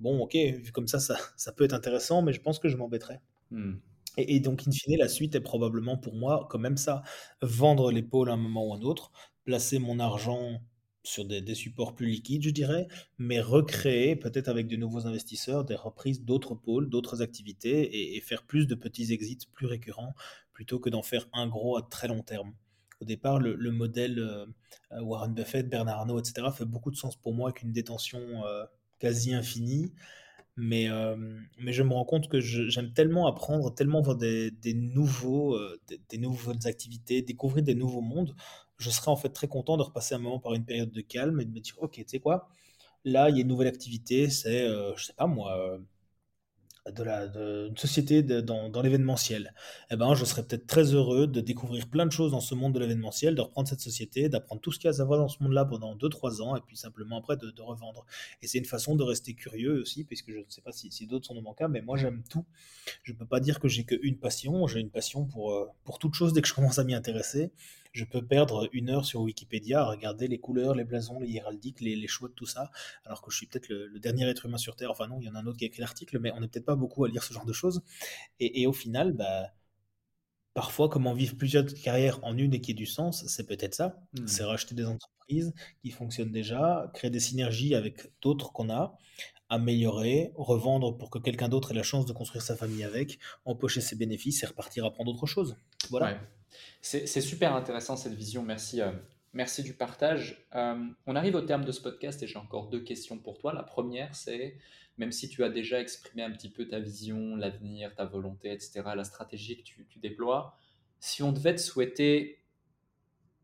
bon, 0.00 0.20
ok, 0.20 0.34
vu 0.34 0.72
comme 0.72 0.88
ça, 0.88 1.00
ça, 1.00 1.16
ça 1.36 1.52
peut 1.52 1.64
être 1.64 1.74
intéressant, 1.74 2.22
mais 2.22 2.32
je 2.32 2.40
pense 2.40 2.58
que 2.58 2.68
je 2.68 2.76
m'embêterai. 2.76 3.20
Hmm. 3.50 3.74
Et, 4.16 4.36
et 4.36 4.40
donc, 4.40 4.64
in 4.66 4.72
fine, 4.72 4.98
la 4.98 5.08
suite 5.08 5.34
est 5.36 5.40
probablement 5.40 5.96
pour 5.96 6.14
moi 6.14 6.46
quand 6.50 6.58
même 6.58 6.76
ça. 6.76 7.02
Vendre 7.42 7.92
pôles 8.02 8.30
à 8.30 8.34
un 8.34 8.36
moment 8.36 8.66
ou 8.66 8.74
à 8.74 8.76
un 8.78 8.82
autre, 8.82 9.12
placer 9.44 9.78
mon 9.78 10.00
argent 10.00 10.60
sur 11.08 11.24
des, 11.24 11.54
supports 11.54 11.94
plus 11.94 12.06
liquides, 12.06 12.42
je 12.42 12.50
dirais, 12.50 12.86
mais 13.18 13.40
recréer, 13.40 14.14
peut-être 14.14 14.48
avec 14.48 14.68
de 14.68 14.76
nouveaux 14.76 15.06
investisseurs, 15.06 15.64
des 15.64 15.74
reprises 15.74 16.22
d'autres 16.22 16.54
pôles, 16.54 16.88
d'autres 16.90 17.22
activités, 17.22 18.16
et, 18.16 18.20
faire 18.20 18.42
plus 18.42 18.66
de 18.66 18.74
petits 18.74 19.12
exits 19.12 19.48
plus 19.52 19.66
récurrents, 19.66 20.14
plutôt 20.52 20.78
que 20.78 20.90
d'en 20.90 21.02
faire 21.02 21.26
un 21.32 21.46
gros 21.46 21.76
à 21.76 21.82
très 21.82 22.08
long 22.08 22.22
terme. 22.22 22.52
Au 23.00 23.04
départ, 23.04 23.38
le, 23.38 23.54
le 23.54 23.70
modèle 23.70 24.18
euh, 24.18 24.46
euh, 24.92 25.02
Warren 25.02 25.32
Buffett, 25.32 25.68
Bernard 25.68 26.00
Arnault, 26.00 26.18
etc., 26.18 26.46
fait 26.52 26.64
beaucoup 26.64 26.90
de 26.90 26.96
sens 26.96 27.16
pour 27.16 27.32
moi 27.32 27.50
avec 27.50 27.62
une 27.62 27.72
détention 27.72 28.20
euh, 28.44 28.64
quasi 28.98 29.34
infinie. 29.34 29.92
Mais, 30.60 30.86
je 30.88 31.82
me 31.84 31.92
rends 31.92 32.04
compte 32.04 32.28
que 32.28 32.40
j'aime 32.40 32.92
tellement 32.92 33.28
apprendre, 33.28 33.72
tellement 33.72 34.00
voir 34.00 34.16
des, 34.16 34.50
nouveaux, 34.74 35.56
des 36.08 36.18
nouvelles 36.18 36.66
activités, 36.66 37.22
découvrir 37.22 37.62
des 37.62 37.76
nouveaux 37.76 38.00
mondes. 38.00 38.34
Je 38.78 38.90
serais 38.90 39.10
en 39.10 39.16
fait 39.16 39.30
très 39.30 39.48
content 39.48 39.76
de 39.76 39.82
repasser 39.82 40.14
un 40.14 40.18
moment 40.18 40.38
par 40.40 40.54
une 40.54 40.64
période 40.64 40.90
de 40.90 41.00
calme 41.00 41.40
et 41.40 41.44
de 41.44 41.50
me 41.50 41.60
dire, 41.60 41.76
ok, 41.80 41.92
tu 41.92 42.04
sais 42.06 42.20
quoi, 42.20 42.48
là, 43.04 43.30
il 43.30 43.36
y 43.36 43.38
a 43.38 43.42
une 43.42 43.48
nouvelle 43.48 43.68
activité, 43.68 44.30
c'est, 44.30 44.66
euh, 44.66 44.94
je 44.96 45.06
sais 45.06 45.12
pas 45.14 45.26
moi, 45.26 45.56
euh, 45.58 45.78
de 46.92 47.02
la, 47.02 47.26
de, 47.26 47.68
une 47.68 47.76
société 47.76 48.22
dans, 48.22 48.68
dans 48.68 48.82
l'événementiel. 48.82 49.54
Eh 49.90 49.96
ben, 49.96 50.14
je 50.14 50.24
serais 50.24 50.42
peut-être 50.42 50.66
très 50.66 50.94
heureux 50.94 51.26
de 51.26 51.40
découvrir 51.40 51.88
plein 51.88 52.06
de 52.06 52.12
choses 52.12 52.32
dans 52.32 52.40
ce 52.40 52.54
monde 52.54 52.72
de 52.74 52.78
l'événementiel, 52.78 53.34
de 53.34 53.40
reprendre 53.40 53.68
cette 53.68 53.80
société, 53.80 54.28
d'apprendre 54.28 54.60
tout 54.60 54.72
ce 54.72 54.78
qu'il 54.78 54.86
y 54.86 54.88
a 54.88 54.90
à 54.90 54.94
savoir 54.94 55.18
dans 55.18 55.28
ce 55.28 55.42
monde-là 55.42 55.64
pendant 55.64 55.94
deux 55.94 56.08
trois 56.08 56.42
ans, 56.42 56.56
et 56.56 56.60
puis 56.60 56.76
simplement 56.76 57.18
après 57.18 57.36
de, 57.36 57.52
revendre. 57.60 58.06
Et 58.42 58.46
c'est 58.46 58.58
une 58.58 58.64
façon 58.64 58.94
de 58.94 59.02
rester 59.02 59.34
curieux 59.34 59.80
aussi, 59.80 60.04
puisque 60.04 60.30
je 60.30 60.38
ne 60.38 60.44
sais 60.48 60.62
pas 60.62 60.72
si, 60.72 60.90
si 60.90 61.06
d'autres 61.06 61.26
sont 61.26 61.34
dans 61.34 61.42
mon 61.42 61.54
cas, 61.54 61.68
mais 61.68 61.82
moi 61.82 61.96
j'aime 61.96 62.22
tout. 62.30 62.44
Je 63.02 63.12
ne 63.12 63.18
peux 63.18 63.26
pas 63.26 63.40
dire 63.40 63.60
que 63.60 63.68
j'ai 63.68 63.84
qu'une 63.84 64.18
passion, 64.18 64.66
j'ai 64.66 64.80
une 64.80 64.90
passion 64.90 65.24
pour, 65.26 65.52
euh, 65.52 65.66
pour 65.84 65.98
toute 65.98 66.14
chose 66.14 66.32
dès 66.32 66.40
que 66.40 66.48
je 66.48 66.54
commence 66.54 66.78
à 66.78 66.84
m'y 66.84 66.94
intéresser. 66.94 67.52
Je 67.98 68.04
peux 68.04 68.24
perdre 68.24 68.68
une 68.72 68.90
heure 68.90 69.04
sur 69.04 69.22
Wikipédia 69.22 69.80
à 69.80 69.86
regarder 69.86 70.28
les 70.28 70.38
couleurs, 70.38 70.76
les 70.76 70.84
blasons, 70.84 71.18
les 71.18 71.34
héraldiques, 71.34 71.80
les, 71.80 71.96
les 71.96 72.06
choix 72.06 72.28
de 72.28 72.32
tout 72.34 72.46
ça, 72.46 72.70
alors 73.04 73.22
que 73.22 73.32
je 73.32 73.38
suis 73.38 73.48
peut-être 73.48 73.68
le, 73.68 73.88
le 73.88 73.98
dernier 73.98 74.24
être 74.28 74.46
humain 74.46 74.56
sur 74.56 74.76
Terre. 74.76 74.92
Enfin 74.92 75.08
non, 75.08 75.18
il 75.20 75.26
y 75.26 75.28
en 75.28 75.34
a 75.34 75.40
un 75.40 75.46
autre 75.46 75.58
qui 75.58 75.64
a 75.64 75.66
écrit 75.66 75.80
l'article, 75.80 76.20
mais 76.20 76.30
on 76.30 76.40
n'est 76.40 76.46
peut-être 76.46 76.64
pas 76.64 76.76
beaucoup 76.76 77.04
à 77.04 77.08
lire 77.08 77.24
ce 77.24 77.34
genre 77.34 77.44
de 77.44 77.52
choses. 77.52 77.82
Et, 78.38 78.62
et 78.62 78.68
au 78.68 78.72
final, 78.72 79.14
bah, 79.14 79.48
parfois, 80.54 80.88
comment 80.88 81.12
vivre 81.12 81.36
plusieurs 81.36 81.66
carrières 81.66 82.20
en 82.22 82.38
une 82.38 82.54
et 82.54 82.60
qui 82.60 82.70
ait 82.70 82.74
du 82.74 82.86
sens, 82.86 83.26
c'est 83.26 83.48
peut-être 83.48 83.74
ça. 83.74 84.00
Hmm. 84.12 84.28
C'est 84.28 84.44
racheter 84.44 84.76
des 84.76 84.86
entreprises 84.86 85.52
qui 85.82 85.90
fonctionnent 85.90 86.30
déjà, 86.30 86.90
créer 86.94 87.10
des 87.10 87.18
synergies 87.18 87.74
avec 87.74 88.12
d'autres 88.22 88.52
qu'on 88.52 88.70
a, 88.70 88.96
améliorer, 89.48 90.30
revendre 90.36 90.96
pour 90.96 91.10
que 91.10 91.18
quelqu'un 91.18 91.48
d'autre 91.48 91.72
ait 91.72 91.74
la 91.74 91.82
chance 91.82 92.06
de 92.06 92.12
construire 92.12 92.42
sa 92.42 92.54
famille 92.54 92.84
avec, 92.84 93.18
empocher 93.44 93.80
ses 93.80 93.96
bénéfices 93.96 94.44
et 94.44 94.46
repartir 94.46 94.84
à 94.84 94.92
prendre 94.92 95.10
autre 95.10 95.26
chose. 95.26 95.56
Voilà. 95.90 96.12
Ouais. 96.12 96.20
C'est 96.80 97.20
super 97.20 97.54
intéressant 97.54 97.96
cette 97.96 98.14
vision. 98.14 98.42
Merci, 98.42 98.80
euh, 98.80 99.62
du 99.62 99.74
partage. 99.74 100.46
Euh, 100.54 100.84
on 101.06 101.16
arrive 101.16 101.34
au 101.34 101.42
terme 101.42 101.64
de 101.64 101.72
ce 101.72 101.80
podcast 101.80 102.22
et 102.22 102.26
j'ai 102.26 102.38
encore 102.38 102.68
deux 102.68 102.80
questions 102.80 103.18
pour 103.18 103.38
toi. 103.38 103.52
La 103.52 103.62
première, 103.62 104.14
c'est 104.14 104.56
même 104.96 105.12
si 105.12 105.28
tu 105.28 105.44
as 105.44 105.48
déjà 105.48 105.80
exprimé 105.80 106.22
un 106.22 106.30
petit 106.30 106.48
peu 106.48 106.66
ta 106.66 106.80
vision, 106.80 107.36
l'avenir, 107.36 107.94
ta 107.94 108.04
volonté, 108.04 108.52
etc., 108.52 108.82
la 108.96 109.04
stratégie 109.04 109.56
que 109.56 109.62
tu, 109.62 109.98
déploies, 110.00 110.56
si 110.98 111.22
on 111.22 111.30
devait 111.30 111.54
te 111.54 111.60
souhaiter 111.60 112.42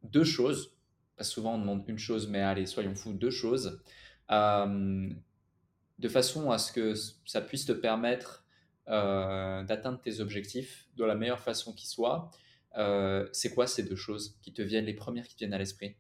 deux 0.03 0.25
choses, 0.25 0.77
souvent 1.21 1.55
on 1.55 1.59
demande 1.59 1.85
une 1.87 1.99
chose, 1.99 2.27
mais 2.27 2.41
allez, 2.41 2.67
soyons 2.67 2.97
fous, 2.97 3.13
deux 3.13 3.31
choses, 3.31 3.81
euh, 4.33 5.09
de 6.01 6.09
façon 6.09 6.51
à 6.51 6.59
ce 6.59 6.73
que 6.73 6.95
ça 7.25 7.41
puisse 7.41 7.67
te 7.67 7.73
permettre 7.73 8.45
d'atteindre 8.87 10.01
tes 10.01 10.21
objectifs 10.21 10.89
de 10.97 11.05
la 11.05 11.15
meilleure 11.15 11.41
façon 11.41 11.73
qui 11.73 11.87
soit. 11.87 12.31
Euh, 12.77 13.29
c'est 13.33 13.51
quoi 13.51 13.67
ces 13.67 13.83
deux 13.83 13.97
choses 13.97 14.39
qui 14.43 14.53
te 14.53 14.63
viennent, 14.63 14.87
les 14.87 14.95
premières 14.95 15.27
qui 15.27 15.35
te 15.35 15.41
viennent 15.41 15.55
à 15.55 15.59
l'esprit? 15.59 15.97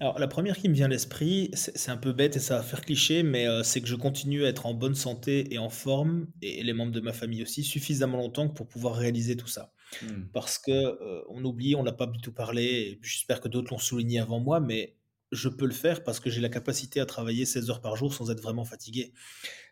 Alors, 0.00 0.18
la 0.18 0.26
première 0.26 0.56
qui 0.56 0.68
me 0.68 0.74
vient 0.74 0.86
à 0.86 0.88
l'esprit, 0.88 1.50
c'est 1.54 1.90
un 1.90 1.96
peu 1.96 2.12
bête 2.12 2.34
et 2.34 2.40
ça 2.40 2.56
va 2.56 2.62
faire 2.64 2.80
cliché, 2.80 3.22
mais 3.22 3.46
euh, 3.46 3.62
c'est 3.62 3.80
que 3.80 3.86
je 3.86 3.94
continue 3.94 4.44
à 4.44 4.48
être 4.48 4.66
en 4.66 4.74
bonne 4.74 4.96
santé 4.96 5.54
et 5.54 5.58
en 5.58 5.68
forme, 5.68 6.26
et 6.42 6.64
les 6.64 6.72
membres 6.72 6.90
de 6.90 7.00
ma 7.00 7.12
famille 7.12 7.42
aussi, 7.42 7.62
suffisamment 7.62 8.18
longtemps 8.18 8.48
pour 8.48 8.66
pouvoir 8.66 8.96
réaliser 8.96 9.36
tout 9.36 9.46
ça. 9.46 9.72
Hmm. 10.02 10.24
Parce 10.32 10.58
que 10.58 10.72
euh, 10.72 11.22
on 11.28 11.44
oublie, 11.44 11.76
on 11.76 11.84
l'a 11.84 11.92
pas 11.92 12.08
du 12.08 12.20
tout 12.20 12.32
parlé, 12.32 12.64
et 12.64 13.00
j'espère 13.02 13.40
que 13.40 13.46
d'autres 13.46 13.72
l'ont 13.72 13.78
souligné 13.78 14.18
avant 14.18 14.40
moi, 14.40 14.58
mais 14.58 14.96
je 15.30 15.48
peux 15.48 15.66
le 15.66 15.72
faire 15.72 16.02
parce 16.02 16.18
que 16.18 16.28
j'ai 16.28 16.40
la 16.40 16.48
capacité 16.48 17.00
à 17.00 17.06
travailler 17.06 17.44
16 17.44 17.70
heures 17.70 17.80
par 17.80 17.96
jour 17.96 18.12
sans 18.14 18.30
être 18.30 18.40
vraiment 18.40 18.64
fatigué. 18.64 19.12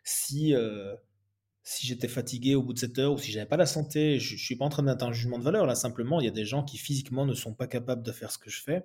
Si, 0.05 0.55
euh, 0.55 0.95
si 1.65 1.87
j'étais 1.87 2.09
fatigué 2.09 2.55
au 2.55 2.63
bout 2.63 2.73
de 2.73 2.79
7 2.79 2.99
heures 2.99 3.13
ou 3.13 3.19
si 3.19 3.31
j'avais 3.33 3.47
pas 3.47 3.57
la 3.57 3.67
santé, 3.67 4.19
je, 4.19 4.37
je 4.37 4.45
suis 4.45 4.57
pas 4.57 4.65
en 4.65 4.69
train 4.69 4.83
d'être 4.83 5.03
un 5.03 5.13
jugement 5.13 5.39
de 5.39 5.45
valeur 5.45 5.67
là, 5.67 5.75
simplement 5.75 6.21
il 6.21 6.25
y 6.25 6.29
a 6.29 6.33
des 6.33 6.45
gens 6.45 6.65
qui 6.65 6.79
physiquement 6.79 7.27
ne 7.27 7.35
sont 7.35 7.55
pas 7.55 7.67
capables 7.67 8.03
de 8.03 8.13
faire 8.13 8.31
ce 8.31 8.39
que 8.39 8.51
je 8.51 8.63
fais 8.63 8.85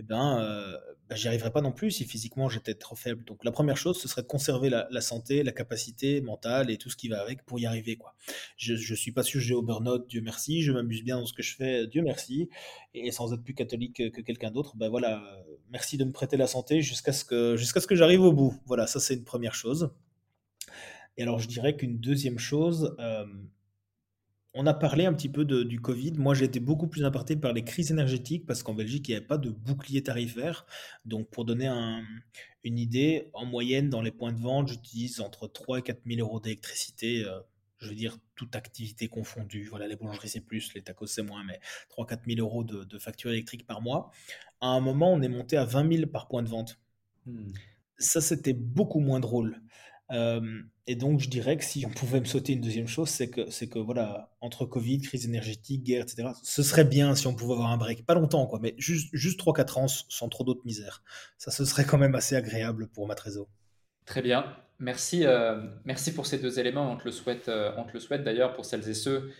eh 0.00 0.02
ben, 0.02 0.40
euh, 0.40 0.78
ben, 1.10 1.16
j'y 1.16 1.28
arriverais 1.28 1.50
pas 1.50 1.60
non 1.60 1.72
plus 1.72 1.90
si 1.90 2.06
physiquement 2.06 2.48
j'étais 2.48 2.72
trop 2.72 2.96
faible. 2.96 3.22
Donc 3.24 3.44
la 3.44 3.52
première 3.52 3.76
chose, 3.76 4.00
ce 4.00 4.08
serait 4.08 4.22
de 4.22 4.26
conserver 4.26 4.70
la, 4.70 5.00
santé, 5.02 5.42
la 5.42 5.52
capacité 5.52 6.22
mentale 6.22 6.70
et 6.70 6.78
tout 6.78 6.88
ce 6.88 6.96
qui 6.96 7.08
va 7.08 7.20
avec 7.20 7.44
pour 7.44 7.60
y 7.60 7.66
arriver. 7.66 7.96
Quoi. 7.96 8.14
Je, 8.56 8.76
je 8.76 8.94
suis 8.94 9.12
pas 9.12 9.22
sujet 9.22 9.52
au 9.52 9.60
burn-out, 9.60 10.06
Dieu 10.08 10.22
merci, 10.22 10.62
je 10.62 10.72
m'amuse 10.72 11.04
bien 11.04 11.18
dans 11.18 11.26
ce 11.26 11.34
que 11.34 11.42
je 11.42 11.54
fais, 11.54 11.86
Dieu 11.86 12.00
merci, 12.00 12.48
et 12.94 13.10
sans 13.12 13.34
être 13.34 13.42
plus 13.42 13.52
catholique 13.52 13.96
que, 13.96 14.08
que 14.08 14.22
quelqu'un 14.22 14.50
d'autre, 14.50 14.74
ben 14.76 14.88
voilà, 14.88 15.22
euh, 15.22 15.56
merci 15.70 15.98
de 15.98 16.04
me 16.04 16.12
prêter 16.12 16.38
la 16.38 16.46
santé 16.46 16.80
jusqu'à 16.80 17.12
ce 17.12 17.56
jusqu'à 17.58 17.80
ce 17.80 17.86
que 17.86 17.94
j'arrive 17.94 18.22
au 18.22 18.32
bout. 18.32 18.58
Voilà, 18.64 18.86
ça 18.86 19.00
c'est 19.00 19.14
une 19.14 19.24
première 19.24 19.54
chose. 19.54 19.90
Et 21.20 21.22
alors 21.22 21.38
je 21.38 21.48
dirais 21.48 21.76
qu'une 21.76 21.98
deuxième 21.98 22.38
chose, 22.38 22.96
euh, 22.98 23.26
on 24.54 24.66
a 24.66 24.72
parlé 24.72 25.04
un 25.04 25.12
petit 25.12 25.28
peu 25.28 25.44
de, 25.44 25.62
du 25.62 25.78
Covid. 25.78 26.12
Moi, 26.12 26.32
j'ai 26.32 26.46
été 26.46 26.60
beaucoup 26.60 26.86
plus 26.86 27.04
impacté 27.04 27.36
par 27.36 27.52
les 27.52 27.62
crises 27.62 27.90
énergétiques 27.90 28.46
parce 28.46 28.62
qu'en 28.62 28.72
Belgique, 28.72 29.06
il 29.06 29.10
n'y 29.10 29.16
avait 29.18 29.26
pas 29.26 29.36
de 29.36 29.50
bouclier 29.50 30.02
tarifaire. 30.02 30.64
Donc, 31.04 31.28
pour 31.28 31.44
donner 31.44 31.68
une 32.64 32.78
idée, 32.78 33.28
en 33.34 33.44
moyenne, 33.44 33.90
dans 33.90 34.00
les 34.00 34.12
points 34.12 34.32
de 34.32 34.40
vente, 34.40 34.68
j'utilise 34.68 35.20
entre 35.20 35.46
3 35.46 35.80
et 35.80 35.82
4 35.82 36.00
000 36.06 36.20
euros 36.20 36.40
d'électricité. 36.40 37.22
Euh, 37.26 37.38
je 37.80 37.90
veux 37.90 37.94
dire, 37.94 38.16
toute 38.34 38.56
activité 38.56 39.08
confondue. 39.08 39.66
Voilà, 39.68 39.88
les 39.88 39.96
boulangeries, 39.96 40.30
c'est 40.30 40.40
plus, 40.40 40.72
les 40.72 40.80
tacos, 40.80 41.06
c'est 41.06 41.22
moins, 41.22 41.44
mais 41.44 41.60
3 41.90 42.06
4 42.06 42.22
000 42.26 42.40
euros 42.40 42.64
de, 42.64 42.84
de 42.84 42.98
facture 42.98 43.30
électrique 43.30 43.66
par 43.66 43.82
mois. 43.82 44.10
À 44.62 44.68
un 44.68 44.80
moment, 44.80 45.12
on 45.12 45.20
est 45.20 45.28
monté 45.28 45.58
à 45.58 45.66
20 45.66 45.96
000 45.96 46.06
par 46.06 46.28
point 46.28 46.42
de 46.42 46.48
vente. 46.48 46.80
Hmm. 47.26 47.52
Ça, 47.98 48.22
c'était 48.22 48.54
beaucoup 48.54 49.00
moins 49.00 49.20
drôle. 49.20 49.60
Euh, 50.12 50.62
et 50.86 50.96
donc, 50.96 51.20
je 51.20 51.28
dirais 51.28 51.56
que 51.56 51.64
si 51.64 51.84
on 51.86 51.90
pouvait 51.90 52.20
me 52.20 52.24
sauter 52.24 52.52
une 52.52 52.60
deuxième 52.60 52.88
chose, 52.88 53.08
c'est 53.08 53.30
que, 53.30 53.48
c'est 53.50 53.68
que 53.68 53.78
voilà, 53.78 54.30
entre 54.40 54.66
Covid, 54.66 55.00
crise 55.00 55.24
énergétique, 55.24 55.84
guerre, 55.84 56.02
etc., 56.02 56.28
ce 56.42 56.62
serait 56.62 56.84
bien 56.84 57.14
si 57.14 57.26
on 57.26 57.34
pouvait 57.34 57.54
avoir 57.54 57.70
un 57.70 57.76
break. 57.76 58.04
Pas 58.06 58.14
longtemps, 58.14 58.46
quoi, 58.46 58.58
mais 58.60 58.74
juste, 58.76 59.08
juste 59.12 59.40
3-4 59.40 59.78
ans 59.78 59.88
sans 59.88 60.28
trop 60.28 60.44
d'autres 60.44 60.64
misères. 60.64 61.02
Ça, 61.38 61.50
ce 61.50 61.64
serait 61.64 61.84
quand 61.84 61.98
même 61.98 62.14
assez 62.14 62.34
agréable 62.34 62.88
pour 62.88 63.06
ma 63.06 63.14
trésor. 63.14 63.46
Très 64.04 64.22
bien. 64.22 64.56
Merci, 64.78 65.26
euh, 65.26 65.60
merci 65.84 66.14
pour 66.14 66.26
ces 66.26 66.38
deux 66.38 66.58
éléments. 66.58 66.90
On 66.90 66.96
te 66.96 67.04
le 67.04 67.12
souhaite, 67.12 67.48
euh, 67.48 67.70
on 67.76 67.84
te 67.84 67.92
le 67.92 68.00
souhaite 68.00 68.24
d'ailleurs 68.24 68.54
pour 68.54 68.64
celles 68.64 68.88
et 68.88 68.94
ceux 68.94 69.30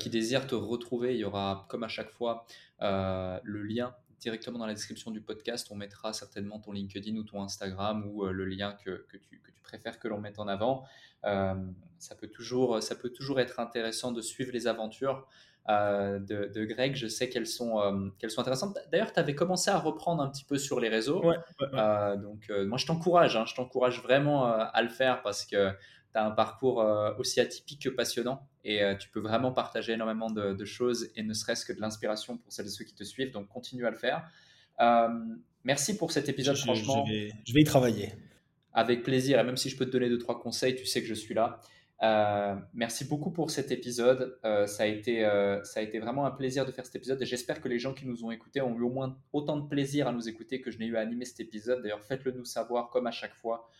qui 0.00 0.10
désirent 0.10 0.48
te 0.48 0.56
retrouver. 0.56 1.14
Il 1.14 1.20
y 1.20 1.24
aura, 1.24 1.66
comme 1.68 1.84
à 1.84 1.88
chaque 1.88 2.10
fois, 2.10 2.44
le 2.80 3.62
lien 3.62 3.94
directement 4.18 4.58
dans 4.58 4.66
la 4.66 4.74
description 4.74 5.10
du 5.10 5.20
podcast. 5.20 5.68
On 5.70 5.76
mettra 5.76 6.12
certainement 6.12 6.58
ton 6.60 6.72
LinkedIn 6.72 7.16
ou 7.16 7.24
ton 7.24 7.42
Instagram 7.42 8.06
ou 8.06 8.24
le 8.26 8.44
lien 8.44 8.76
que, 8.84 9.06
que, 9.08 9.16
tu, 9.16 9.40
que 9.40 9.50
tu 9.50 9.60
préfères 9.62 9.98
que 9.98 10.08
l'on 10.08 10.20
mette 10.20 10.38
en 10.38 10.48
avant. 10.48 10.84
Euh, 11.24 11.54
ça, 11.98 12.14
peut 12.14 12.28
toujours, 12.28 12.82
ça 12.82 12.94
peut 12.94 13.10
toujours 13.10 13.40
être 13.40 13.60
intéressant 13.60 14.12
de 14.12 14.20
suivre 14.20 14.52
les 14.52 14.66
aventures 14.66 15.26
euh, 15.68 16.18
de, 16.20 16.64
Greg. 16.64 16.94
Je 16.94 17.08
sais 17.08 17.28
qu'elles 17.28 17.46
sont, 17.46 17.80
euh, 17.80 18.08
qu'elles 18.18 18.30
sont 18.30 18.40
intéressantes. 18.40 18.78
D'ailleurs, 18.92 19.12
tu 19.12 19.18
avais 19.18 19.34
commencé 19.34 19.70
à 19.70 19.78
reprendre 19.78 20.22
un 20.22 20.28
petit 20.28 20.44
peu 20.44 20.58
sur 20.58 20.78
les 20.80 20.88
réseaux. 20.88 21.22
donc, 21.60 22.50
moi, 22.50 22.78
je 22.78 22.86
t'encourage. 22.86 23.36
Hein, 23.36 23.44
je 23.46 23.54
t'encourage 23.54 24.02
vraiment 24.02 24.46
à 24.46 24.82
le 24.82 24.88
faire 24.88 25.22
parce 25.22 25.44
que 25.44 25.70
tu 25.70 26.18
as 26.18 26.24
un 26.24 26.30
parcours 26.30 26.78
aussi 27.18 27.40
atypique 27.40 27.82
que 27.82 27.88
passionnant 27.88 28.46
et 28.68 28.82
tu 28.98 29.08
peux 29.10 29.20
vraiment 29.20 29.52
partager 29.52 29.92
énormément 29.92 30.30
de, 30.30 30.64
choses 30.64 31.10
et 31.14 31.22
ne 31.22 31.32
serait-ce 31.32 31.64
que 31.64 31.72
de 31.72 31.80
l'inspiration 31.80 32.36
pour 32.36 32.52
celles 32.52 32.66
et 32.66 32.70
ceux 32.70 32.84
qui 32.84 32.94
te 32.94 33.04
suivent. 33.04 33.30
Donc, 33.30 33.48
continue 33.48 33.86
à 33.86 33.90
le 33.90 33.98
faire. 33.98 34.28
merci 35.64 35.96
pour 35.96 36.12
cet 36.12 36.28
épisode, 36.28 36.56
franchement. 36.56 37.04
je 37.06 37.54
vais 37.54 37.60
y 37.60 37.64
travailler 37.64 38.12
avec 38.76 39.02
plaisir. 39.02 39.40
Et 39.40 39.42
même 39.42 39.56
si 39.56 39.70
je 39.70 39.76
peux 39.76 39.86
te 39.86 39.90
donner 39.90 40.08
deux, 40.08 40.18
trois 40.18 40.38
conseils, 40.38 40.76
tu 40.76 40.86
sais 40.86 41.00
que 41.00 41.08
je 41.08 41.14
suis 41.14 41.34
là. 41.34 41.60
Euh, 42.02 42.54
merci 42.74 43.06
beaucoup 43.06 43.30
pour 43.30 43.50
cet 43.50 43.72
épisode. 43.72 44.38
Euh, 44.44 44.66
ça, 44.66 44.82
a 44.82 44.86
été, 44.86 45.24
euh, 45.24 45.64
ça 45.64 45.80
a 45.80 45.82
été 45.82 45.98
vraiment 45.98 46.26
un 46.26 46.30
plaisir 46.30 46.66
de 46.66 46.70
faire 46.70 46.84
cet 46.84 46.94
épisode 46.94 47.20
et 47.22 47.26
j'espère 47.26 47.62
que 47.62 47.68
les 47.68 47.78
gens 47.78 47.94
qui 47.94 48.06
nous 48.06 48.22
ont 48.22 48.30
écoutés 48.30 48.60
ont 48.60 48.76
eu 48.76 48.82
au 48.82 48.90
moins 48.90 49.18
autant 49.32 49.56
de 49.56 49.66
plaisir 49.66 50.06
à 50.06 50.12
nous 50.12 50.28
écouter 50.28 50.60
que 50.60 50.70
je 50.70 50.78
n'ai 50.78 50.86
eu 50.86 50.96
à 50.96 51.00
animer 51.00 51.24
cet 51.24 51.40
épisode. 51.40 51.82
D'ailleurs, 51.82 52.04
faites-le 52.04 52.32
nous 52.32 52.44
savoir 52.44 52.90
comme 52.90 53.06
à 53.06 53.10
chaque 53.10 53.34
fois 53.34 53.70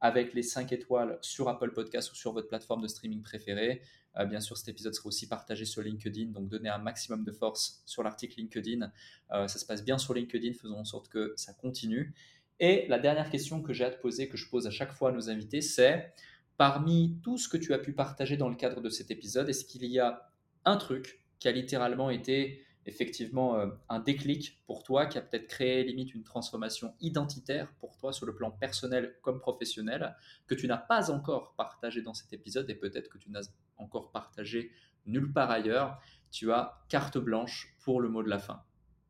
avec 0.00 0.32
les 0.32 0.42
5 0.42 0.72
étoiles 0.72 1.18
sur 1.20 1.48
Apple 1.50 1.72
Podcast 1.72 2.12
ou 2.12 2.14
sur 2.14 2.32
votre 2.32 2.48
plateforme 2.48 2.82
de 2.82 2.88
streaming 2.88 3.22
préférée. 3.22 3.82
Bien 4.24 4.40
sûr, 4.40 4.56
cet 4.56 4.68
épisode 4.68 4.94
sera 4.94 5.08
aussi 5.08 5.28
partagé 5.28 5.64
sur 5.64 5.82
LinkedIn, 5.82 6.30
donc 6.30 6.48
donnez 6.48 6.68
un 6.68 6.78
maximum 6.78 7.24
de 7.24 7.32
force 7.32 7.82
sur 7.84 8.02
l'article 8.02 8.40
LinkedIn. 8.40 8.90
ça 9.30 9.48
se 9.48 9.66
passe 9.66 9.84
bien 9.84 9.98
sur 9.98 10.14
LinkedIn, 10.14 10.54
faisons 10.54 10.78
en 10.78 10.84
sorte 10.84 11.08
que 11.08 11.34
ça 11.36 11.52
continue. 11.52 12.14
Et 12.58 12.86
la 12.88 12.98
dernière 12.98 13.30
question 13.30 13.62
que 13.62 13.72
j'ai 13.72 13.84
à 13.84 13.90
te 13.90 14.00
poser, 14.00 14.28
que 14.28 14.36
je 14.36 14.48
pose 14.48 14.66
à 14.66 14.70
chaque 14.70 14.92
fois 14.92 15.10
à 15.10 15.12
nos 15.12 15.28
invités, 15.28 15.60
c'est 15.60 16.12
parmi 16.56 17.18
tout 17.22 17.36
ce 17.36 17.48
que 17.48 17.56
tu 17.56 17.74
as 17.74 17.78
pu 17.78 17.92
partager 17.92 18.36
dans 18.36 18.48
le 18.48 18.56
cadre 18.56 18.80
de 18.80 18.88
cet 18.88 19.10
épisode, 19.10 19.48
est-ce 19.48 19.64
qu'il 19.64 19.84
y 19.84 19.98
a 19.98 20.30
un 20.64 20.76
truc 20.76 21.22
qui 21.38 21.48
a 21.48 21.52
littéralement 21.52 22.10
été 22.10 22.62
effectivement 22.86 23.56
euh, 23.56 23.66
un 23.88 23.98
déclic 23.98 24.62
pour 24.66 24.84
toi, 24.84 25.06
qui 25.06 25.18
a 25.18 25.20
peut-être 25.20 25.48
créé 25.48 25.82
limite 25.82 26.14
une 26.14 26.22
transformation 26.22 26.94
identitaire 27.00 27.72
pour 27.80 27.96
toi 27.98 28.12
sur 28.12 28.26
le 28.26 28.34
plan 28.34 28.50
personnel 28.50 29.16
comme 29.22 29.40
professionnel, 29.40 30.16
que 30.46 30.54
tu 30.54 30.66
n'as 30.66 30.78
pas 30.78 31.10
encore 31.10 31.54
partagé 31.56 32.00
dans 32.00 32.14
cet 32.14 32.32
épisode 32.32 32.70
et 32.70 32.76
peut-être 32.76 33.08
que 33.08 33.18
tu 33.18 33.30
n'as 33.30 33.50
encore 33.78 34.10
partagé 34.12 34.70
nulle 35.06 35.32
part 35.32 35.50
ailleurs. 35.50 36.00
Tu 36.30 36.52
as 36.52 36.82
carte 36.88 37.18
blanche 37.18 37.74
pour 37.84 38.00
le 38.00 38.08
mot 38.08 38.22
de 38.22 38.28
la 38.28 38.38
fin. 38.38 38.62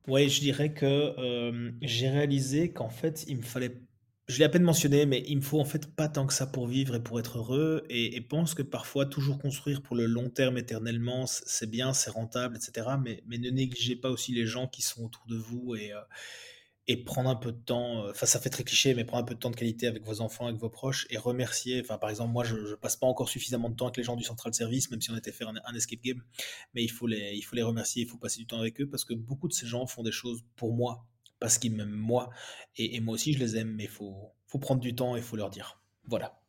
Oui, 0.07 0.29
je 0.29 0.41
dirais 0.41 0.73
que 0.73 0.85
euh, 0.87 1.73
j'ai 1.83 2.09
réalisé 2.09 2.73
qu'en 2.73 2.91
fait, 2.91 3.25
il 3.27 3.39
me 3.39 3.43
fallait. 3.43 3.81
Je 4.29 4.39
l'ai 4.39 4.45
à 4.45 4.49
peine 4.49 4.63
mentionné, 4.63 5.07
mais 5.07 5.23
il 5.27 5.37
me 5.37 5.41
faut 5.41 5.61
en 5.61 5.65
fait 5.65 5.95
pas 5.95 6.09
tant 6.09 6.27
que 6.27 6.33
ça 6.33 6.47
pour 6.47 6.67
vivre 6.67 6.97
et 6.97 7.03
pour 7.03 7.19
être 7.19 7.39
heureux. 7.39 7.85
Et, 7.89 8.17
et 8.17 8.21
pense 8.21 8.55
que 8.55 8.63
parfois, 8.63 9.07
toujours 9.07 9.39
construire 9.39 9.83
pour 9.83 9.97
le 9.97 10.07
long 10.07 10.31
terme 10.31 10.59
éternellement, 10.59 11.27
c'est 11.27 11.71
bien, 11.71 11.93
c'est 11.93 12.11
rentable, 12.11 12.57
etc. 12.57 12.89
Mais, 13.03 13.23
mais 13.27 13.39
ne 13.39 13.51
négligez 13.51 13.97
pas 13.97 14.11
aussi 14.11 14.33
les 14.33 14.47
gens 14.47 14.67
qui 14.67 14.83
sont 14.83 15.05
autour 15.05 15.25
de 15.27 15.37
vous 15.37 15.77
et, 15.77 15.93
euh, 15.93 16.01
et 16.89 17.03
prendre 17.03 17.29
un 17.29 17.35
peu 17.35 17.51
de 17.51 17.59
temps, 17.59 18.05
euh, 18.05 18.11
enfin 18.11 18.27
ça 18.27 18.39
fait 18.39 18.51
très 18.51 18.63
cliché, 18.63 18.95
mais 18.95 19.05
prendre 19.05 19.25
un 19.25 19.27
peu 19.27 19.35
de 19.35 19.41
temps 19.41 19.51
de 19.51 19.57
qualité 19.57 19.87
avec 19.87 20.05
vos 20.05 20.21
enfants, 20.21 20.47
avec 20.47 20.61
vos 20.61 20.71
proches 20.71 21.07
et 21.11 21.19
remercier. 21.19 21.81
Enfin 21.81 21.99
par 21.99 22.11
exemple, 22.11 22.33
moi 22.33 22.45
je, 22.45 22.65
je 22.65 22.75
passe 22.75 22.97
pas 22.97 23.07
encore 23.07 23.29
suffisamment 23.29 23.69
de 23.69 23.75
temps 23.75 23.87
avec 23.87 23.97
les 23.97 24.05
gens 24.05 24.17
du 24.17 24.25
central 24.25 24.55
service, 24.55 24.91
même 24.91 25.01
si 25.01 25.11
on 25.11 25.17
était 25.17 25.33
faire 25.33 25.49
un, 25.49 25.75
escape 25.75 26.01
game, 26.01 26.23
mais 26.75 26.85
il 26.85 26.91
faut 26.91 27.07
les, 27.07 27.35
il 27.35 27.43
faut 27.43 27.57
les 27.57 27.63
remercier, 27.63 28.05
il 28.05 28.09
faut 28.09 28.19
passer 28.19 28.39
du 28.39 28.47
temps 28.47 28.61
avec 28.61 28.81
eux 28.81 28.89
parce 28.89 29.05
que 29.05 29.15
beaucoup 29.15 29.49
de 29.49 29.53
ces 29.53 29.67
gens 29.67 29.87
font 29.87 30.05
des 30.05 30.13
choses 30.13 30.45
pour 30.55 30.73
moi, 30.73 31.07
parce 31.41 31.59
qu'ils 31.59 31.75
m'aiment 31.75 31.91
moi 31.91 32.31
et, 32.77 33.01
moi 33.01 33.15
aussi 33.15 33.33
je 33.33 33.41
les 33.41 33.57
aime, 33.57 33.75
mais 33.75 33.85
il 33.85 33.91
faut, 33.91 34.33
faut 34.47 34.59
prendre 34.59 34.81
du 34.81 34.95
temps 34.95 35.17
et 35.17 35.21
il 35.21 35.25
faut 35.25 35.37
leur 35.37 35.51
dire. 35.51 35.83
Voilà. 36.05 36.41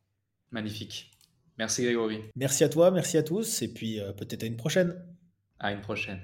Magnifique. 0.51 1.11
Merci 1.57 1.83
Grégory. 1.83 2.21
Merci 2.35 2.63
à 2.63 2.69
toi, 2.69 2.91
merci 2.91 3.17
à 3.17 3.23
tous 3.23 3.63
et 3.63 3.73
puis 3.73 3.99
euh, 3.99 4.13
peut-être 4.13 4.43
à 4.43 4.45
une 4.45 4.57
prochaine. 4.57 5.03
À 5.59 5.71
une 5.71 5.81
prochaine. 5.81 6.23